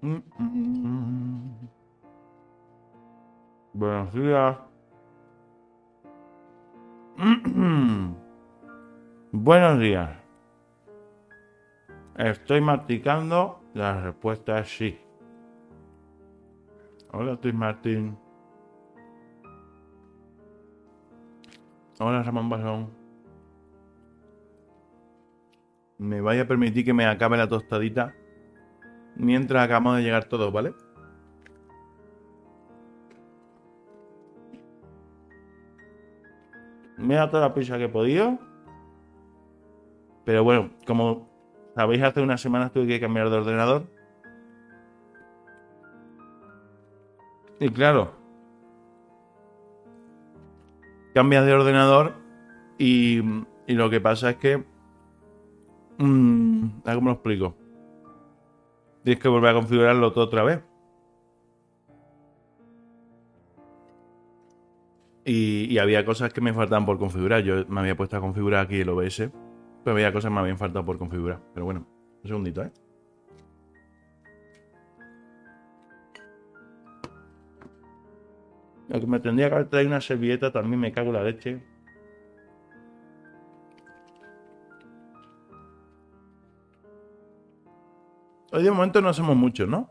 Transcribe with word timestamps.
mm, 0.00 0.22
mm. 0.38 1.68
Buenos 3.72 4.12
días. 4.12 4.56
Buenos 9.32 9.78
días. 9.80 10.10
Estoy 12.16 12.60
masticando. 12.60 13.60
La 13.74 14.00
respuesta 14.00 14.58
es 14.60 14.68
sí. 14.68 14.98
Hola, 17.12 17.34
estoy 17.34 17.52
Martín. 17.52 18.16
Hola, 21.98 22.22
Ramón 22.22 22.48
Basón. 22.48 22.90
Me 25.98 26.20
vaya 26.20 26.42
a 26.42 26.46
permitir 26.46 26.84
que 26.84 26.92
me 26.92 27.06
acabe 27.06 27.36
la 27.36 27.48
tostadita 27.48 28.14
mientras 29.16 29.64
acabamos 29.64 29.96
de 29.96 30.02
llegar 30.02 30.24
todos, 30.24 30.52
¿vale? 30.52 30.74
Me 36.96 37.14
he 37.14 37.16
dado 37.16 37.30
toda 37.30 37.48
la 37.48 37.54
prisa 37.54 37.78
que 37.78 37.84
he 37.84 37.88
podido. 37.88 38.38
Pero 40.24 40.42
bueno, 40.42 40.70
como 40.86 41.28
sabéis, 41.74 42.02
hace 42.02 42.20
unas 42.20 42.40
semanas 42.40 42.72
tuve 42.72 42.86
que 42.86 43.00
cambiar 43.00 43.30
de 43.30 43.36
ordenador. 43.36 43.86
Y 47.60 47.70
claro, 47.70 48.12
cambias 51.14 51.46
de 51.46 51.54
ordenador 51.54 52.12
y, 52.76 53.22
y 53.66 53.74
lo 53.74 53.88
que 53.88 54.00
pasa 54.00 54.30
es 54.30 54.36
que... 54.36 54.64
Mmm, 55.98 56.68
¿Cómo 56.84 57.08
lo 57.08 57.12
explico? 57.12 57.65
Tienes 59.06 59.22
que 59.22 59.28
volver 59.28 59.50
a 59.50 59.54
configurarlo 59.54 60.12
todo 60.12 60.24
otra 60.24 60.42
vez. 60.42 60.64
Y, 65.24 65.78
había 65.78 66.04
cosas 66.04 66.32
que 66.32 66.40
me 66.40 66.52
faltaban 66.52 66.84
por 66.84 66.98
configurar. 66.98 67.44
Yo 67.44 67.64
me 67.68 67.82
había 67.82 67.96
puesto 67.96 68.16
a 68.16 68.20
configurar 68.20 68.64
aquí 68.64 68.80
el 68.80 68.88
OBS, 68.88 69.30
pero 69.84 69.94
había 69.94 70.12
cosas 70.12 70.30
que 70.30 70.34
me 70.34 70.40
habían 70.40 70.58
faltado 70.58 70.84
por 70.84 70.98
configurar. 70.98 71.40
Pero 71.54 71.66
bueno, 71.66 71.86
un 72.24 72.28
segundito, 72.28 72.64
¿eh? 72.64 72.72
Lo 78.88 78.98
que 78.98 79.06
me 79.06 79.20
tendría 79.20 79.48
que 79.50 79.54
haber 79.54 79.68
traído 79.68 79.90
una 79.90 80.00
servilleta 80.00 80.50
también 80.50 80.80
me 80.80 80.90
cago 80.90 81.10
en 81.10 81.14
la 81.14 81.22
leche. 81.22 81.62
Hoy 88.52 88.62
de 88.62 88.70
momento 88.70 89.00
no 89.00 89.12
somos 89.12 89.36
muchos, 89.36 89.68
¿no? 89.68 89.88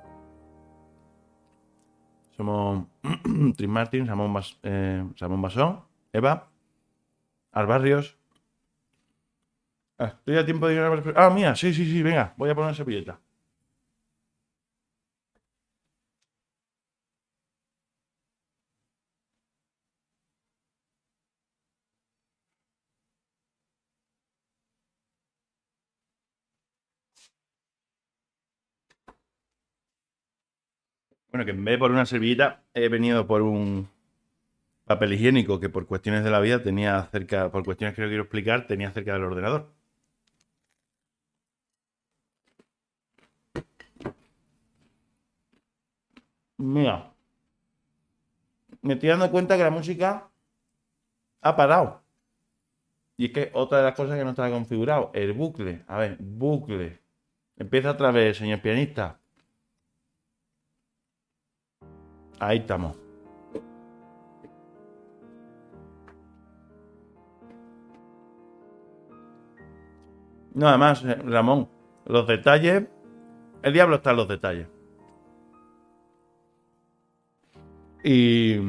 Somos 2.38 2.88
Tris 3.58 3.70
Martin, 3.70 4.06
Samón, 4.06 4.34
Bas, 4.34 4.58
eh, 4.64 5.04
Basón, 5.20 5.82
Eva, 6.12 6.50
Albarrios. 7.52 8.18
Ah, 9.98 10.14
estoy 10.18 10.38
a 10.38 10.46
tiempo 10.46 10.68
de 10.68 10.76
ir 10.76 10.80
a... 10.82 11.26
Ah, 11.26 11.30
mía, 11.30 11.56
sí, 11.56 11.74
sí, 11.74 11.86
sí, 11.86 12.04
venga, 12.04 12.34
voy 12.38 12.50
a 12.50 12.56
poner 12.56 12.76
servilleta. 12.76 13.20
Bueno, 31.36 31.46
que 31.46 31.52
en 31.52 31.66
vez 31.66 31.74
de 31.74 31.80
por 31.80 31.92
una 31.92 32.06
servilleta, 32.06 32.64
he 32.74 32.88
venido 32.88 33.28
por 33.28 33.42
un 33.42 33.90
papel 34.86 35.12
higiénico 35.14 35.60
que 35.60 35.68
por 35.68 35.86
cuestiones 35.86 36.24
de 36.24 36.32
la 36.32 36.40
vida 36.40 36.64
tenía 36.64 37.04
cerca, 37.12 37.52
por 37.52 37.66
cuestiones 37.66 37.94
que 37.94 38.02
no 38.04 38.08
quiero 38.08 38.24
explicar, 38.24 38.68
tenía 38.68 38.90
cerca 38.92 39.12
del 39.12 39.24
ordenador. 39.26 39.70
Mira, 46.58 47.12
me 48.82 48.94
estoy 48.94 49.10
dando 49.10 49.30
cuenta 49.30 49.58
que 49.58 49.64
la 49.64 49.72
música 49.72 50.30
ha 51.42 51.56
parado. 51.58 52.02
Y 53.18 53.26
es 53.26 53.32
que 53.34 53.52
otra 53.54 53.80
de 53.80 53.84
las 53.84 53.96
cosas 53.96 54.18
que 54.18 54.24
no 54.24 54.30
estaba 54.30 54.52
configurado, 54.52 55.12
el 55.14 55.34
bucle. 55.34 55.84
A 55.88 55.98
ver, 55.98 56.18
bucle. 56.18 57.02
Empieza 57.58 57.92
otra 57.92 58.12
vez, 58.12 58.38
señor 58.38 58.62
pianista. 58.62 59.20
Ahí 62.40 62.58
estamos. 62.60 62.98
Nada 70.54 70.78
más, 70.78 71.04
eh, 71.04 71.16
Ramón. 71.16 71.70
Los 72.06 72.28
detalles. 72.28 72.88
El 73.62 73.74
diablo 73.74 73.96
está 73.96 74.12
en 74.12 74.18
los 74.18 74.28
detalles. 74.28 74.68
Y. 78.04 78.60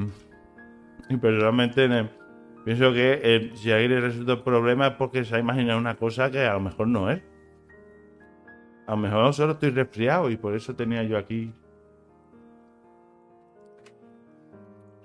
Y 1.08 1.16
personalmente 1.18 1.88
pienso 2.64 2.92
que 2.92 3.20
eh, 3.22 3.52
si 3.54 3.70
ahí 3.70 3.86
le 3.86 4.00
resulta 4.00 4.32
el 4.32 4.42
problema 4.42 4.88
es 4.88 4.92
porque 4.94 5.24
se 5.24 5.36
ha 5.36 5.38
imaginado 5.38 5.78
una 5.78 5.94
cosa 5.94 6.30
que 6.32 6.44
a 6.44 6.54
lo 6.54 6.60
mejor 6.60 6.88
no 6.88 7.10
es. 7.10 7.22
A 8.88 8.92
lo 8.92 8.96
mejor 8.96 9.32
solo 9.32 9.52
estoy 9.52 9.70
resfriado 9.70 10.30
y 10.30 10.36
por 10.36 10.54
eso 10.54 10.74
tenía 10.74 11.04
yo 11.04 11.16
aquí 11.16 11.52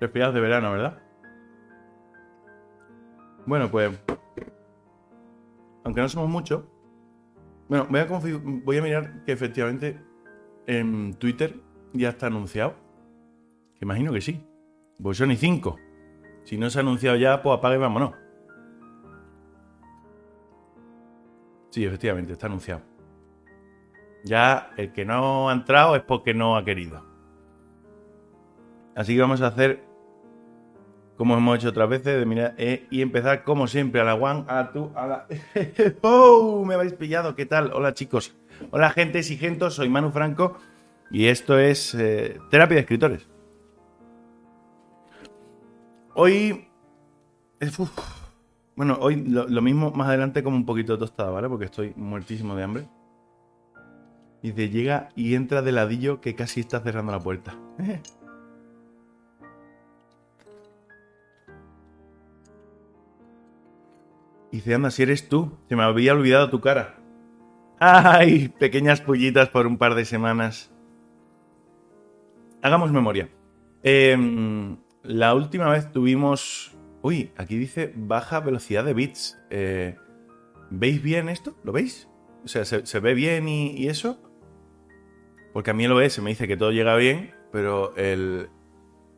Resfriados 0.02 0.34
de 0.34 0.40
verano, 0.40 0.72
¿verdad? 0.72 0.98
Bueno, 3.46 3.70
pues. 3.70 3.96
Aunque 5.84 6.00
no 6.00 6.08
somos 6.08 6.28
muchos. 6.28 6.64
Bueno, 7.68 7.86
voy 8.64 8.78
a, 8.78 8.82
mirar 8.82 9.22
que 9.24 9.30
efectivamente 9.30 10.00
en 10.66 11.14
Twitter 11.14 11.54
ya 11.92 12.08
está 12.08 12.26
anunciado. 12.26 12.74
Que 13.76 13.84
imagino 13.84 14.12
que 14.12 14.20
sí. 14.20 14.44
Pues 15.00 15.18
son 15.18 15.30
y 15.30 15.36
cinco. 15.36 15.78
Si 16.42 16.58
no 16.58 16.68
se 16.68 16.80
ha 16.80 16.82
anunciado 16.82 17.16
ya, 17.16 17.40
pues 17.40 17.56
apague 17.56 17.76
y 17.76 17.78
vámonos. 17.78 18.12
Sí, 21.70 21.84
efectivamente, 21.84 22.32
está 22.32 22.48
anunciado. 22.48 22.82
Ya 24.24 24.72
el 24.76 24.92
que 24.92 25.04
no 25.04 25.48
ha 25.48 25.52
entrado 25.52 25.94
es 25.94 26.02
porque 26.02 26.34
no 26.34 26.56
ha 26.56 26.64
querido. 26.64 27.06
Así 28.96 29.14
que 29.14 29.20
vamos 29.20 29.40
a 29.40 29.46
hacer 29.46 29.91
como 31.22 31.36
hemos 31.36 31.56
hecho 31.56 31.68
otras 31.68 31.88
veces, 31.88 32.18
de 32.18 32.26
mirar 32.26 32.52
eh, 32.58 32.88
y 32.90 33.00
empezar 33.00 33.44
como 33.44 33.68
siempre 33.68 34.00
a 34.00 34.04
la 34.04 34.16
one, 34.16 34.44
a 34.48 34.54
la 34.74 34.90
a 34.96 35.06
la... 35.06 35.26
¡Oh! 36.02 36.64
Me 36.66 36.74
habéis 36.74 36.94
pillado, 36.94 37.36
¿qué 37.36 37.46
tal? 37.46 37.70
Hola 37.72 37.94
chicos, 37.94 38.34
hola 38.72 38.90
gente 38.90 39.20
y 39.20 39.36
gentos, 39.36 39.76
soy 39.76 39.88
Manu 39.88 40.10
Franco 40.10 40.56
y 41.12 41.26
esto 41.26 41.60
es 41.60 41.94
eh, 41.94 42.40
Terapia 42.50 42.74
de 42.74 42.80
Escritores. 42.80 43.28
Hoy... 46.14 46.66
bueno, 48.74 48.98
hoy 49.00 49.24
lo, 49.24 49.62
mismo 49.62 49.92
más 49.92 50.08
adelante 50.08 50.42
como 50.42 50.56
un 50.56 50.66
poquito 50.66 50.98
tostada, 50.98 51.30
¿vale? 51.30 51.48
Porque 51.48 51.66
estoy 51.66 51.92
muertísimo 51.94 52.56
de 52.56 52.64
hambre. 52.64 52.88
Dice, 54.42 54.70
llega 54.70 55.10
y 55.14 55.36
entra 55.36 55.62
de 55.62 55.70
ladillo 55.70 56.20
que 56.20 56.34
casi 56.34 56.58
está 56.58 56.80
cerrando 56.80 57.12
la 57.12 57.20
puerta. 57.20 57.54
Y 64.52 64.56
dice, 64.56 64.74
anda, 64.74 64.90
si 64.90 65.02
eres 65.02 65.30
tú, 65.30 65.50
se 65.68 65.74
me 65.74 65.82
había 65.82 66.12
olvidado 66.12 66.50
tu 66.50 66.60
cara. 66.60 66.98
¡Ay! 67.80 68.48
Pequeñas 68.58 69.00
pullitas 69.00 69.48
por 69.48 69.66
un 69.66 69.78
par 69.78 69.94
de 69.94 70.04
semanas. 70.04 70.70
Hagamos 72.60 72.92
memoria. 72.92 73.30
Em, 73.82 74.76
la 75.02 75.34
última 75.34 75.68
vez 75.70 75.90
tuvimos... 75.90 76.76
Uy, 77.00 77.32
aquí 77.38 77.56
dice 77.56 77.92
baja 77.96 78.40
velocidad 78.40 78.84
de 78.84 78.92
bits. 78.92 79.40
Eh, 79.48 79.96
¿Veis 80.70 81.02
bien 81.02 81.30
esto? 81.30 81.56
¿Lo 81.64 81.72
veis? 81.72 82.08
O 82.44 82.48
sea, 82.48 82.66
¿se, 82.66 83.00
ve 83.00 83.14
bien 83.14 83.48
y, 83.48 83.88
eso? 83.88 84.20
Porque 85.54 85.70
a 85.70 85.74
mí 85.74 85.86
el 85.86 85.92
OBS 85.92 86.20
me 86.20 86.30
dice 86.30 86.46
que 86.46 86.58
todo 86.58 86.72
llega 86.72 86.94
bien, 86.96 87.34
pero 87.50 87.96
el... 87.96 88.50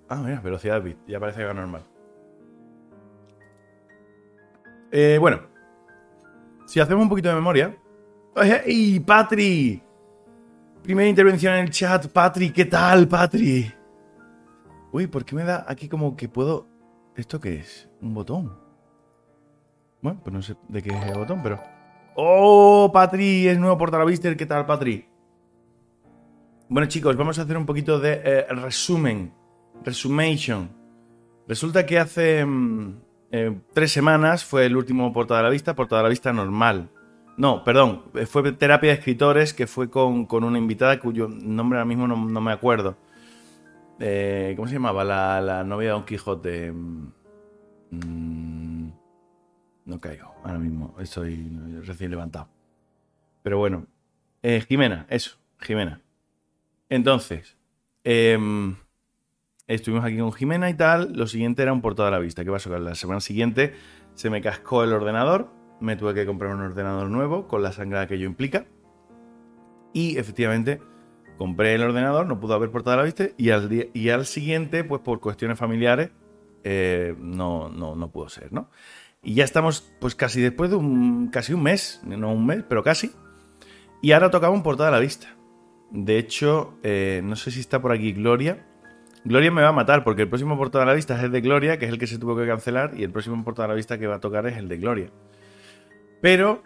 Ah, 0.08 0.22
mira, 0.24 0.40
velocidad 0.40 0.80
de 0.80 0.90
bits. 0.90 1.00
Ya 1.08 1.18
parece 1.18 1.40
que 1.40 1.46
va 1.46 1.54
normal. 1.54 1.82
Eh, 4.96 5.18
bueno, 5.18 5.40
si 6.66 6.78
hacemos 6.78 7.02
un 7.02 7.08
poquito 7.08 7.28
de 7.28 7.34
memoria. 7.34 7.76
¡Hey, 8.36 9.02
Patri! 9.04 9.82
Primera 10.84 11.08
intervención 11.08 11.54
en 11.54 11.64
el 11.64 11.70
chat, 11.70 12.06
Patri. 12.06 12.50
¿Qué 12.50 12.64
tal, 12.66 13.08
Patri? 13.08 13.74
Uy, 14.92 15.08
¿por 15.08 15.24
qué 15.24 15.34
me 15.34 15.42
da 15.42 15.64
aquí 15.66 15.88
como 15.88 16.16
que 16.16 16.28
puedo... 16.28 16.68
¿Esto 17.16 17.40
qué 17.40 17.56
es? 17.56 17.90
¿Un 18.00 18.14
botón? 18.14 18.56
Bueno, 20.00 20.20
pues 20.22 20.32
no 20.32 20.40
sé 20.42 20.54
de 20.68 20.80
qué 20.80 20.90
es 20.90 21.06
el 21.06 21.18
botón, 21.18 21.40
pero... 21.42 21.60
¡Oh, 22.14 22.88
Patri! 22.92 23.48
Es 23.48 23.58
nuevo 23.58 23.76
portal 23.76 24.36
¿Qué 24.36 24.46
tal, 24.46 24.64
Patri? 24.64 25.08
Bueno, 26.68 26.86
chicos, 26.86 27.16
vamos 27.16 27.36
a 27.40 27.42
hacer 27.42 27.56
un 27.56 27.66
poquito 27.66 27.98
de 27.98 28.20
eh, 28.24 28.46
resumen. 28.48 29.34
Resumation. 29.82 30.70
Resulta 31.48 31.84
que 31.84 31.98
hace 31.98 32.46
mm, 32.46 33.03
eh, 33.36 33.52
tres 33.72 33.90
semanas 33.90 34.44
fue 34.44 34.64
el 34.64 34.76
último 34.76 35.12
Portada 35.12 35.40
de 35.40 35.44
la 35.44 35.50
Vista, 35.50 35.74
Portada 35.74 36.02
de 36.02 36.04
la 36.04 36.10
Vista 36.10 36.32
normal. 36.32 36.88
No, 37.36 37.64
perdón, 37.64 38.04
fue 38.28 38.52
Terapia 38.52 38.90
de 38.90 38.98
Escritores, 38.98 39.52
que 39.52 39.66
fue 39.66 39.90
con, 39.90 40.28
una 40.30 40.56
invitada 40.56 41.00
cuyo 41.00 41.26
nombre 41.26 41.78
ahora 41.80 41.84
mismo 41.84 42.06
no, 42.06 42.40
me 42.40 42.52
acuerdo. 42.52 42.96
Eh, 43.98 44.52
¿Cómo 44.54 44.68
se 44.68 44.74
llamaba? 44.74 45.02
La, 45.02 45.64
novia 45.64 45.88
de 45.88 45.92
Don 45.94 46.04
Quijote. 46.04 46.70
Mm, 47.90 48.88
no 49.86 50.00
caigo, 50.00 50.32
ahora 50.44 50.60
mismo 50.60 50.94
estoy 51.00 51.80
recién 51.82 52.12
levantado. 52.12 52.48
Pero 53.42 53.58
bueno, 53.58 53.88
eh, 54.44 54.64
Jimena, 54.68 55.06
eso, 55.10 55.38
Jimena. 55.58 56.00
Entonces, 56.88 57.56
em, 58.04 58.76
estuvimos 59.66 60.04
aquí 60.04 60.18
con 60.18 60.32
Jimena 60.32 60.70
y 60.70 60.74
tal. 60.74 61.12
Lo 61.14 61.26
siguiente 61.26 61.62
era 61.62 61.72
un 61.72 61.80
portada 61.80 62.08
a 62.08 62.12
la 62.12 62.18
vista. 62.18 62.44
¿Qué 62.44 62.50
pasó? 62.50 62.76
La 62.78 62.94
semana 62.94 63.20
siguiente 63.20 63.74
se 64.14 64.30
me 64.30 64.40
cascó 64.40 64.84
el 64.84 64.92
ordenador. 64.92 65.50
Me 65.80 65.96
tuve 65.96 66.14
que 66.14 66.26
comprar 66.26 66.54
un 66.54 66.62
ordenador 66.62 67.10
nuevo 67.10 67.48
con 67.48 67.62
la 67.62 67.72
sangrada 67.72 68.06
que 68.06 68.14
ello 68.14 68.26
implica. 68.26 68.66
Y 69.92 70.18
efectivamente 70.18 70.80
compré 71.36 71.74
el 71.74 71.82
ordenador, 71.82 72.26
no 72.26 72.40
pudo 72.40 72.54
haber 72.54 72.70
portada 72.70 72.94
a 72.94 72.98
la 72.98 73.04
vista. 73.04 73.28
Y 73.36 73.50
al, 73.50 73.68
día, 73.68 73.86
y 73.92 74.10
al 74.10 74.26
siguiente, 74.26 74.84
pues 74.84 75.02
por 75.02 75.20
cuestiones 75.20 75.58
familiares, 75.58 76.10
eh, 76.62 77.14
no, 77.18 77.68
no, 77.68 77.94
no 77.94 78.10
pudo 78.10 78.28
ser, 78.28 78.52
¿no? 78.52 78.70
Y 79.22 79.34
ya 79.34 79.44
estamos, 79.44 79.92
pues 80.00 80.14
casi 80.14 80.40
después 80.40 80.70
de 80.70 80.76
un, 80.76 81.28
casi 81.28 81.54
un 81.54 81.62
mes, 81.62 82.00
no 82.04 82.32
un 82.32 82.46
mes, 82.46 82.62
pero 82.68 82.82
casi. 82.82 83.12
Y 84.02 84.12
ahora 84.12 84.30
tocaba 84.30 84.52
un 84.52 84.62
portada 84.62 84.90
a 84.90 84.92
la 84.92 84.98
vista. 84.98 85.34
De 85.90 86.18
hecho, 86.18 86.78
eh, 86.82 87.22
no 87.24 87.36
sé 87.36 87.50
si 87.50 87.60
está 87.60 87.80
por 87.80 87.92
aquí 87.92 88.12
Gloria. 88.12 88.66
Gloria 89.24 89.50
me 89.50 89.62
va 89.62 89.68
a 89.68 89.72
matar 89.72 90.04
porque 90.04 90.22
el 90.22 90.28
próximo 90.28 90.58
portada 90.58 90.84
a 90.84 90.86
la 90.86 90.94
vista 90.94 91.16
es 91.16 91.24
el 91.24 91.32
de 91.32 91.40
Gloria, 91.40 91.78
que 91.78 91.86
es 91.86 91.90
el 91.90 91.98
que 91.98 92.06
se 92.06 92.18
tuvo 92.18 92.36
que 92.36 92.46
cancelar, 92.46 92.92
y 92.94 93.04
el 93.04 93.10
próximo 93.10 93.42
portada 93.42 93.66
a 93.66 93.68
la 93.68 93.74
vista 93.74 93.98
que 93.98 94.06
va 94.06 94.16
a 94.16 94.20
tocar 94.20 94.46
es 94.46 94.58
el 94.58 94.68
de 94.68 94.76
Gloria. 94.76 95.10
Pero 96.20 96.62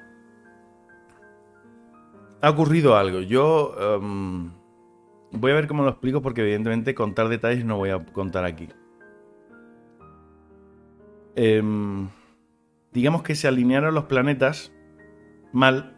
ha 2.41 2.51
ocurrido 2.51 2.97
algo. 2.97 3.21
Yo 3.21 3.75
em, 3.81 4.51
voy 5.31 5.53
a 5.53 5.55
ver 5.55 5.69
cómo 5.69 5.85
lo 5.85 5.91
explico 5.91 6.21
porque 6.21 6.43
evidentemente 6.43 6.95
contar 6.95 7.29
detalles 7.29 7.65
no 7.65 7.77
voy 7.77 7.91
a 7.91 8.05
contar 8.05 8.45
aquí. 8.45 8.69
Em, 11.37 12.09
digamos 12.93 13.23
que 13.23 13.37
se 13.37 13.47
alinearon 13.47 13.95
los 13.95 14.05
planetas 14.05 14.73
mal 15.53 15.97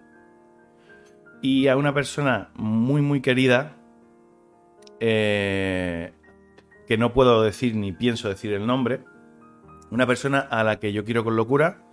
y 1.40 1.68
a 1.68 1.76
una 1.78 1.94
persona 1.94 2.50
muy 2.54 3.00
muy 3.00 3.22
querida 3.22 3.76
eh, 5.00 6.12
que 6.90 6.98
no 6.98 7.12
puedo 7.12 7.40
decir 7.44 7.76
ni 7.76 7.92
pienso 7.92 8.28
decir 8.28 8.52
el 8.52 8.66
nombre, 8.66 9.04
una 9.92 10.08
persona 10.08 10.40
a 10.40 10.64
la 10.64 10.80
que 10.80 10.92
yo 10.92 11.04
quiero 11.04 11.22
con 11.22 11.36
locura, 11.36 11.84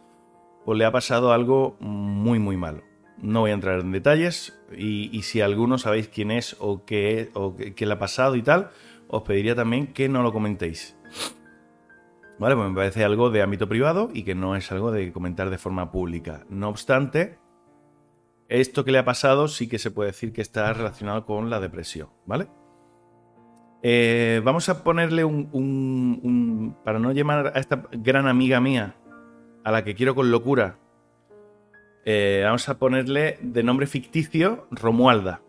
pues 0.66 0.76
le 0.76 0.86
ha 0.86 0.92
pasado 0.92 1.34
algo 1.34 1.78
muy 1.80 2.40
muy 2.40 2.58
malo. 2.58 2.82
No 3.20 3.42
voy 3.42 3.52
a 3.52 3.54
entrar 3.54 3.80
en 3.82 3.92
detalles 3.92 4.60
y, 4.76 5.22
si 5.22 5.40
alguno 5.40 5.78
sabéis 5.78 6.08
quién 6.08 6.32
es 6.32 6.58
o 6.60 6.84
qué, 6.84 7.30
o 7.36 7.56
qué 7.56 7.86
le 7.86 7.94
ha 7.94 8.00
pasado 8.00 8.36
y 8.38 8.42
tal, 8.42 8.72
os 9.08 9.22
pediría 9.22 9.54
también 9.54 9.94
que 9.94 10.10
no 10.10 10.24
lo 10.24 10.34
comentéis. 10.34 10.98
Vale, 12.40 12.56
pues 12.56 12.68
me 12.68 12.76
parece 12.76 13.04
algo 13.04 13.30
de 13.30 13.44
ámbito 13.44 13.70
privado 13.70 14.10
y 14.12 14.24
que 14.24 14.34
no 14.34 14.56
es 14.56 14.72
algo 14.72 14.92
de 14.92 15.14
comentar 15.14 15.52
de 15.52 15.60
forma 15.60 15.92
pública. 15.92 16.44
No 16.50 16.70
obstante, 16.70 17.38
esto 18.50 18.84
que 18.84 18.92
le 18.92 18.98
ha 18.98 19.06
pasado 19.06 19.48
sí 19.48 19.70
que 19.70 19.78
se 19.78 19.92
puede 19.92 20.10
decir 20.10 20.34
que 20.34 20.42
está 20.42 20.74
relacionado 20.74 21.28
con 21.28 21.52
la 21.52 21.60
depresión, 21.60 22.10
¿vale? 22.26 22.48
Eh, 23.84 24.42
vamos 24.44 24.70
a 24.70 24.84
ponerle 24.84 25.24
un, 25.24 26.76
Para 26.84 27.00
no 27.00 27.12
llamar 27.12 27.54
a 27.56 27.60
esta 27.60 27.84
gran 27.92 28.28
amiga 28.28 28.60
mía, 28.60 28.96
a 29.64 29.72
la 29.72 29.84
que 29.84 29.96
quiero 29.96 30.16
con 30.16 30.32
locura, 30.32 30.78
eh, 32.06 32.42
vamos 32.44 32.68
a 32.70 32.80
ponerle 32.80 33.38
de 33.42 33.64
nombre 33.64 33.86
ficticio 33.88 34.68
Romualda. 34.72 35.42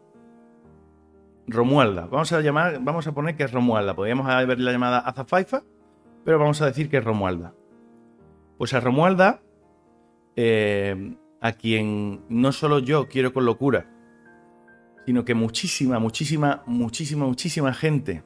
Romualda. 1.46 2.06
Vamos 2.06 2.32
a 2.32 2.40
llamar, 2.40 2.78
vamos 2.82 3.06
a 3.06 3.12
poner 3.12 3.36
que 3.36 3.44
es 3.44 3.52
Romualda. 3.52 3.94
Podríamos 3.94 4.28
haberle 4.28 4.64
la 4.64 4.72
llamada 4.72 4.98
Azafaifa 4.98 5.62
pero 6.28 6.38
vamos 6.38 6.60
a 6.60 6.66
decir 6.66 6.90
que 6.90 6.98
es 6.98 7.04
Romualda. 7.04 7.54
Pues 8.58 8.74
a 8.74 8.80
Romualda, 8.80 9.40
eh, 10.36 11.16
a 11.40 11.52
quien 11.52 12.20
no 12.28 12.52
solo 12.52 12.80
yo 12.80 13.08
quiero 13.08 13.32
con 13.32 13.46
locura, 13.46 13.86
sino 15.08 15.24
que 15.24 15.34
muchísima, 15.34 15.98
muchísima, 15.98 16.62
muchísima, 16.66 17.24
muchísima 17.24 17.72
gente, 17.72 18.24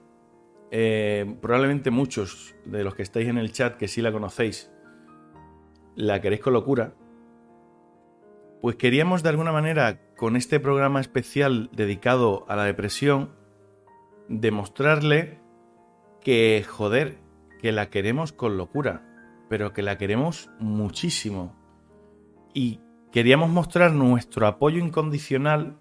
eh, 0.73 1.37
probablemente 1.40 1.93
muchos 1.93 2.56
de 2.64 2.82
los 2.82 2.96
que 2.96 3.05
estáis 3.05 3.29
en 3.29 3.38
el 3.38 3.52
chat 3.52 3.76
que 3.76 3.87
sí 3.87 4.02
la 4.02 4.11
conocéis, 4.11 4.69
la 5.94 6.20
queréis 6.20 6.43
con 6.43 6.55
locura, 6.55 6.93
pues 8.61 8.75
queríamos 8.75 9.23
de 9.23 9.29
alguna 9.29 9.52
manera, 9.52 10.00
con 10.17 10.34
este 10.34 10.58
programa 10.58 11.00
especial 11.00 11.70
dedicado 11.73 12.46
a 12.49 12.56
la 12.56 12.64
depresión, 12.64 13.31
demostrarle 14.28 15.38
que, 16.20 16.67
joder, 16.69 17.19
que 17.61 17.70
la 17.70 17.90
queremos 17.90 18.32
con 18.32 18.56
locura, 18.56 19.06
pero 19.49 19.73
que 19.73 19.82
la 19.82 19.99
queremos 19.99 20.50
muchísimo. 20.58 21.55
Y 22.55 22.81
queríamos 23.12 23.50
mostrar 23.50 23.93
nuestro 23.93 24.49
apoyo 24.49 24.85
incondicional, 24.85 25.78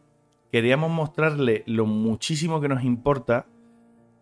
queríamos 0.51 0.91
mostrarle 0.91 1.63
lo 1.65 1.85
muchísimo 1.85 2.61
que 2.61 2.67
nos 2.67 2.83
importa 2.83 3.47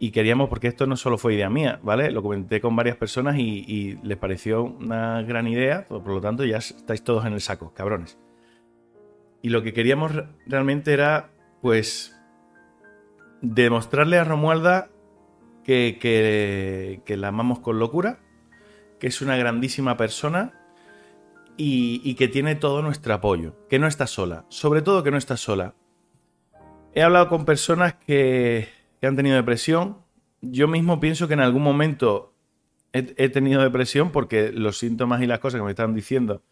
y 0.01 0.11
queríamos, 0.11 0.47
porque 0.47 0.67
esto 0.67 0.87
no 0.87 0.95
solo 0.95 1.17
fue 1.17 1.33
idea 1.33 1.49
mía, 1.49 1.79
¿vale? 1.83 2.09
Lo 2.11 2.23
comenté 2.23 2.61
con 2.61 2.75
varias 2.75 2.95
personas 2.95 3.37
y, 3.37 3.99
les 4.01 4.17
pareció 4.17 4.63
una 4.63 5.21
gran 5.23 5.47
idea, 5.47 5.85
por 5.87 6.07
lo 6.07 6.21
tanto 6.21 6.45
ya 6.45 6.57
estáis 6.57 7.03
todos 7.03 7.25
en 7.25 7.33
el 7.33 7.41
saco, 7.41 7.73
cabrones. 7.73 8.17
Y 9.41 9.49
lo 9.49 9.61
que 9.61 9.73
queríamos 9.73 10.13
realmente 10.47 10.93
era, 10.93 11.31
pues, 11.61 12.17
demostrarle 13.41 14.17
a 14.17 14.23
Romualda 14.23 14.89
que, 15.63 17.15
la 17.17 17.27
amamos 17.27 17.59
con 17.59 17.77
locura, 17.77 18.19
que 18.99 19.07
es 19.07 19.21
una 19.21 19.37
grandísima 19.37 19.97
persona 19.97 20.53
y, 21.57 22.15
que 22.15 22.29
tiene 22.29 22.55
todo 22.55 22.81
nuestro 22.81 23.13
apoyo, 23.13 23.67
que 23.67 23.79
no 23.79 23.87
está 23.87 24.07
sola, 24.07 24.45
sobre 24.47 24.81
todo 24.81 25.03
que 25.03 25.11
no 25.11 25.17
está 25.17 25.35
sola. 25.35 25.75
He 26.93 27.03
hablado 27.03 27.29
con 27.29 27.45
personas 27.45 27.93
que, 27.93 28.67
han 29.01 29.15
tenido 29.15 29.35
depresión, 29.35 29.97
yo 30.41 30.67
mismo 30.67 30.99
pienso 30.99 31.27
que 31.27 31.35
en 31.35 31.39
algún 31.41 31.61
momento 31.61 32.33
he, 32.91 33.29
tenido 33.29 33.61
depresión 33.61 34.11
porque 34.11 34.51
los 34.51 34.79
síntomas 34.79 35.21
y 35.21 35.27
las 35.27 35.39
cosas 35.39 35.59
que 35.59 35.65
me 35.65 35.71
estaban 35.71 35.93
diciendo 35.93 36.43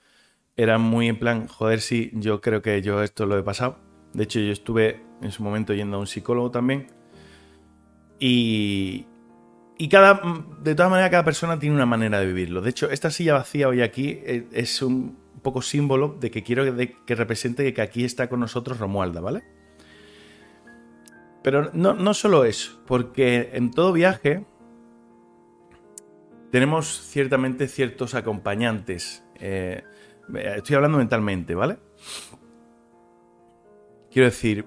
eran 0.56 0.82
muy 0.82 1.08
en 1.08 1.20
plan, 1.20 1.48
joder, 1.48 1.82
sí, 1.82 2.12
yo 2.14 2.42
creo 2.42 2.62
que 2.62 2.82
yo 2.82 3.04
esto 3.04 3.26
lo 3.26 3.38
he 3.38 3.44
pasado. 3.44 3.80
De 4.14 4.24
hecho, 4.24 4.40
yo 4.40 4.52
estuve 4.52 5.02
en 5.22 5.32
su 5.32 5.44
momento 5.44 5.74
yendo 5.74 5.98
a 5.98 6.00
un 6.00 6.08
psicólogo 6.08 6.50
también. 6.52 6.88
Y, 8.20 9.06
y 9.78 9.90
cada, 9.90 10.22
de 10.64 10.74
todas 10.74 10.90
maneras, 10.90 11.12
cada 11.12 11.26
persona 11.26 11.60
tiene 11.60 11.76
una 11.76 11.86
manera 11.86 12.20
de 12.20 12.28
vivirlo. 12.28 12.62
De 12.62 12.72
hecho, 12.72 12.90
esta 12.90 13.12
silla 13.12 13.34
vacía 13.34 13.68
hoy 13.68 13.82
aquí 13.82 14.20
eh, 14.24 14.48
es 14.52 14.82
un 14.82 15.18
poco 15.44 15.62
símbolo 15.62 16.18
de 16.20 16.32
que 16.32 16.42
quiero 16.44 16.66
que 16.76 17.16
represente 17.16 17.72
que 17.74 17.82
aquí 17.82 18.04
está 18.04 18.28
con 18.28 18.40
nosotros 18.40 18.80
Romualda, 18.80 19.22
¿vale? 19.22 19.44
Pero 21.48 21.72
no, 21.72 21.94
no 21.94 22.14
solo 22.14 22.44
eso, 22.44 22.78
porque 22.86 23.52
en 23.54 23.72
todo 23.72 23.94
viaje 23.94 24.46
tenemos 26.52 26.88
ciertamente 27.04 27.70
ciertos 27.70 28.16
acompañantes. 28.16 29.24
Eh, 29.36 29.82
estoy 30.58 30.76
hablando 30.76 30.98
mentalmente, 30.98 31.56
¿vale? 31.56 31.78
Quiero 34.12 34.26
decir, 34.26 34.66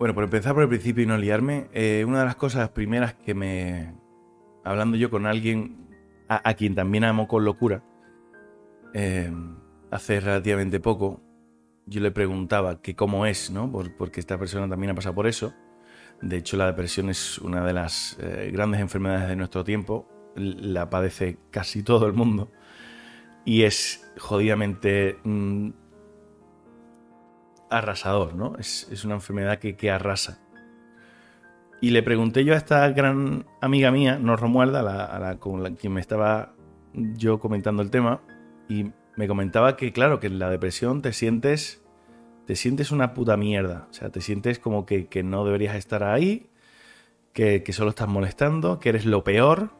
bueno, 0.00 0.12
por 0.12 0.24
empezar 0.24 0.54
por 0.54 0.64
el 0.64 0.68
principio 0.68 1.04
y 1.04 1.06
no 1.06 1.18
liarme, 1.18 1.68
eh, 1.72 2.04
una 2.04 2.18
de 2.18 2.24
las 2.24 2.34
cosas 2.34 2.68
primeras 2.70 3.14
que 3.14 3.34
me... 3.34 3.94
Hablando 4.64 4.96
yo 4.96 5.08
con 5.08 5.26
alguien 5.26 5.88
a, 6.26 6.52
quien 6.54 6.74
también 6.74 7.04
amo 7.04 7.28
con 7.28 7.44
locura, 7.44 7.84
eh, 8.92 9.32
hace 9.92 10.18
relativamente 10.18 10.80
poco, 10.80 11.22
yo 11.86 12.00
le 12.00 12.10
preguntaba 12.10 12.80
que 12.80 12.94
cómo 12.94 13.26
es, 13.26 13.50
¿no? 13.50 13.70
porque 13.98 14.20
esta 14.20 14.38
persona 14.38 14.68
también 14.68 14.90
ha 14.90 14.94
pasado 14.94 15.14
por 15.14 15.26
eso. 15.26 15.54
De 16.20 16.36
hecho, 16.36 16.56
la 16.56 16.66
depresión 16.66 17.10
es 17.10 17.38
una 17.38 17.64
de 17.64 17.72
las 17.72 18.16
eh, 18.20 18.50
grandes 18.52 18.80
enfermedades 18.80 19.28
de 19.28 19.36
nuestro 19.36 19.64
tiempo. 19.64 20.08
La 20.36 20.88
padece 20.88 21.38
casi 21.50 21.82
todo 21.82 22.06
el 22.06 22.12
mundo. 22.12 22.50
Y 23.44 23.64
es 23.64 24.12
jodidamente 24.18 25.18
mm, 25.24 25.70
arrasador, 27.70 28.34
¿no? 28.34 28.54
Es, 28.58 29.04
una 29.04 29.14
enfermedad 29.14 29.58
que, 29.58 29.90
arrasa. 29.90 30.38
Y 31.80 31.90
le 31.90 32.04
pregunté 32.04 32.44
yo 32.44 32.54
a 32.54 32.56
esta 32.56 32.88
gran 32.90 33.44
amiga 33.60 33.90
mía, 33.90 34.18
no 34.20 34.36
Romualda, 34.36 34.80
a 34.80 35.18
la, 35.18 35.38
con 35.40 35.64
la, 35.64 35.74
quien 35.74 35.94
me 35.94 36.00
estaba 36.00 36.54
yo 36.94 37.40
comentando 37.40 37.82
el 37.82 37.90
tema, 37.90 38.20
y 38.68 38.92
me 39.16 39.28
comentaba 39.28 39.76
que, 39.76 39.92
claro, 39.92 40.20
que 40.20 40.26
en 40.28 40.38
la 40.38 40.50
depresión 40.50 41.02
te 41.02 41.12
sientes, 41.12 41.82
te 42.46 42.56
sientes 42.56 42.90
una 42.90 43.14
puta 43.14 43.36
mierda. 43.36 43.86
O 43.90 43.92
sea, 43.92 44.10
te 44.10 44.20
sientes 44.20 44.58
como 44.58 44.86
que, 44.86 45.08
no 45.22 45.44
deberías 45.44 45.76
estar 45.76 46.02
ahí, 46.02 46.48
que, 47.32 47.62
que, 47.62 47.72
solo 47.72 47.90
estás 47.90 48.08
molestando, 48.08 48.78
que 48.78 48.90
eres 48.90 49.06
lo 49.06 49.24
peor, 49.24 49.70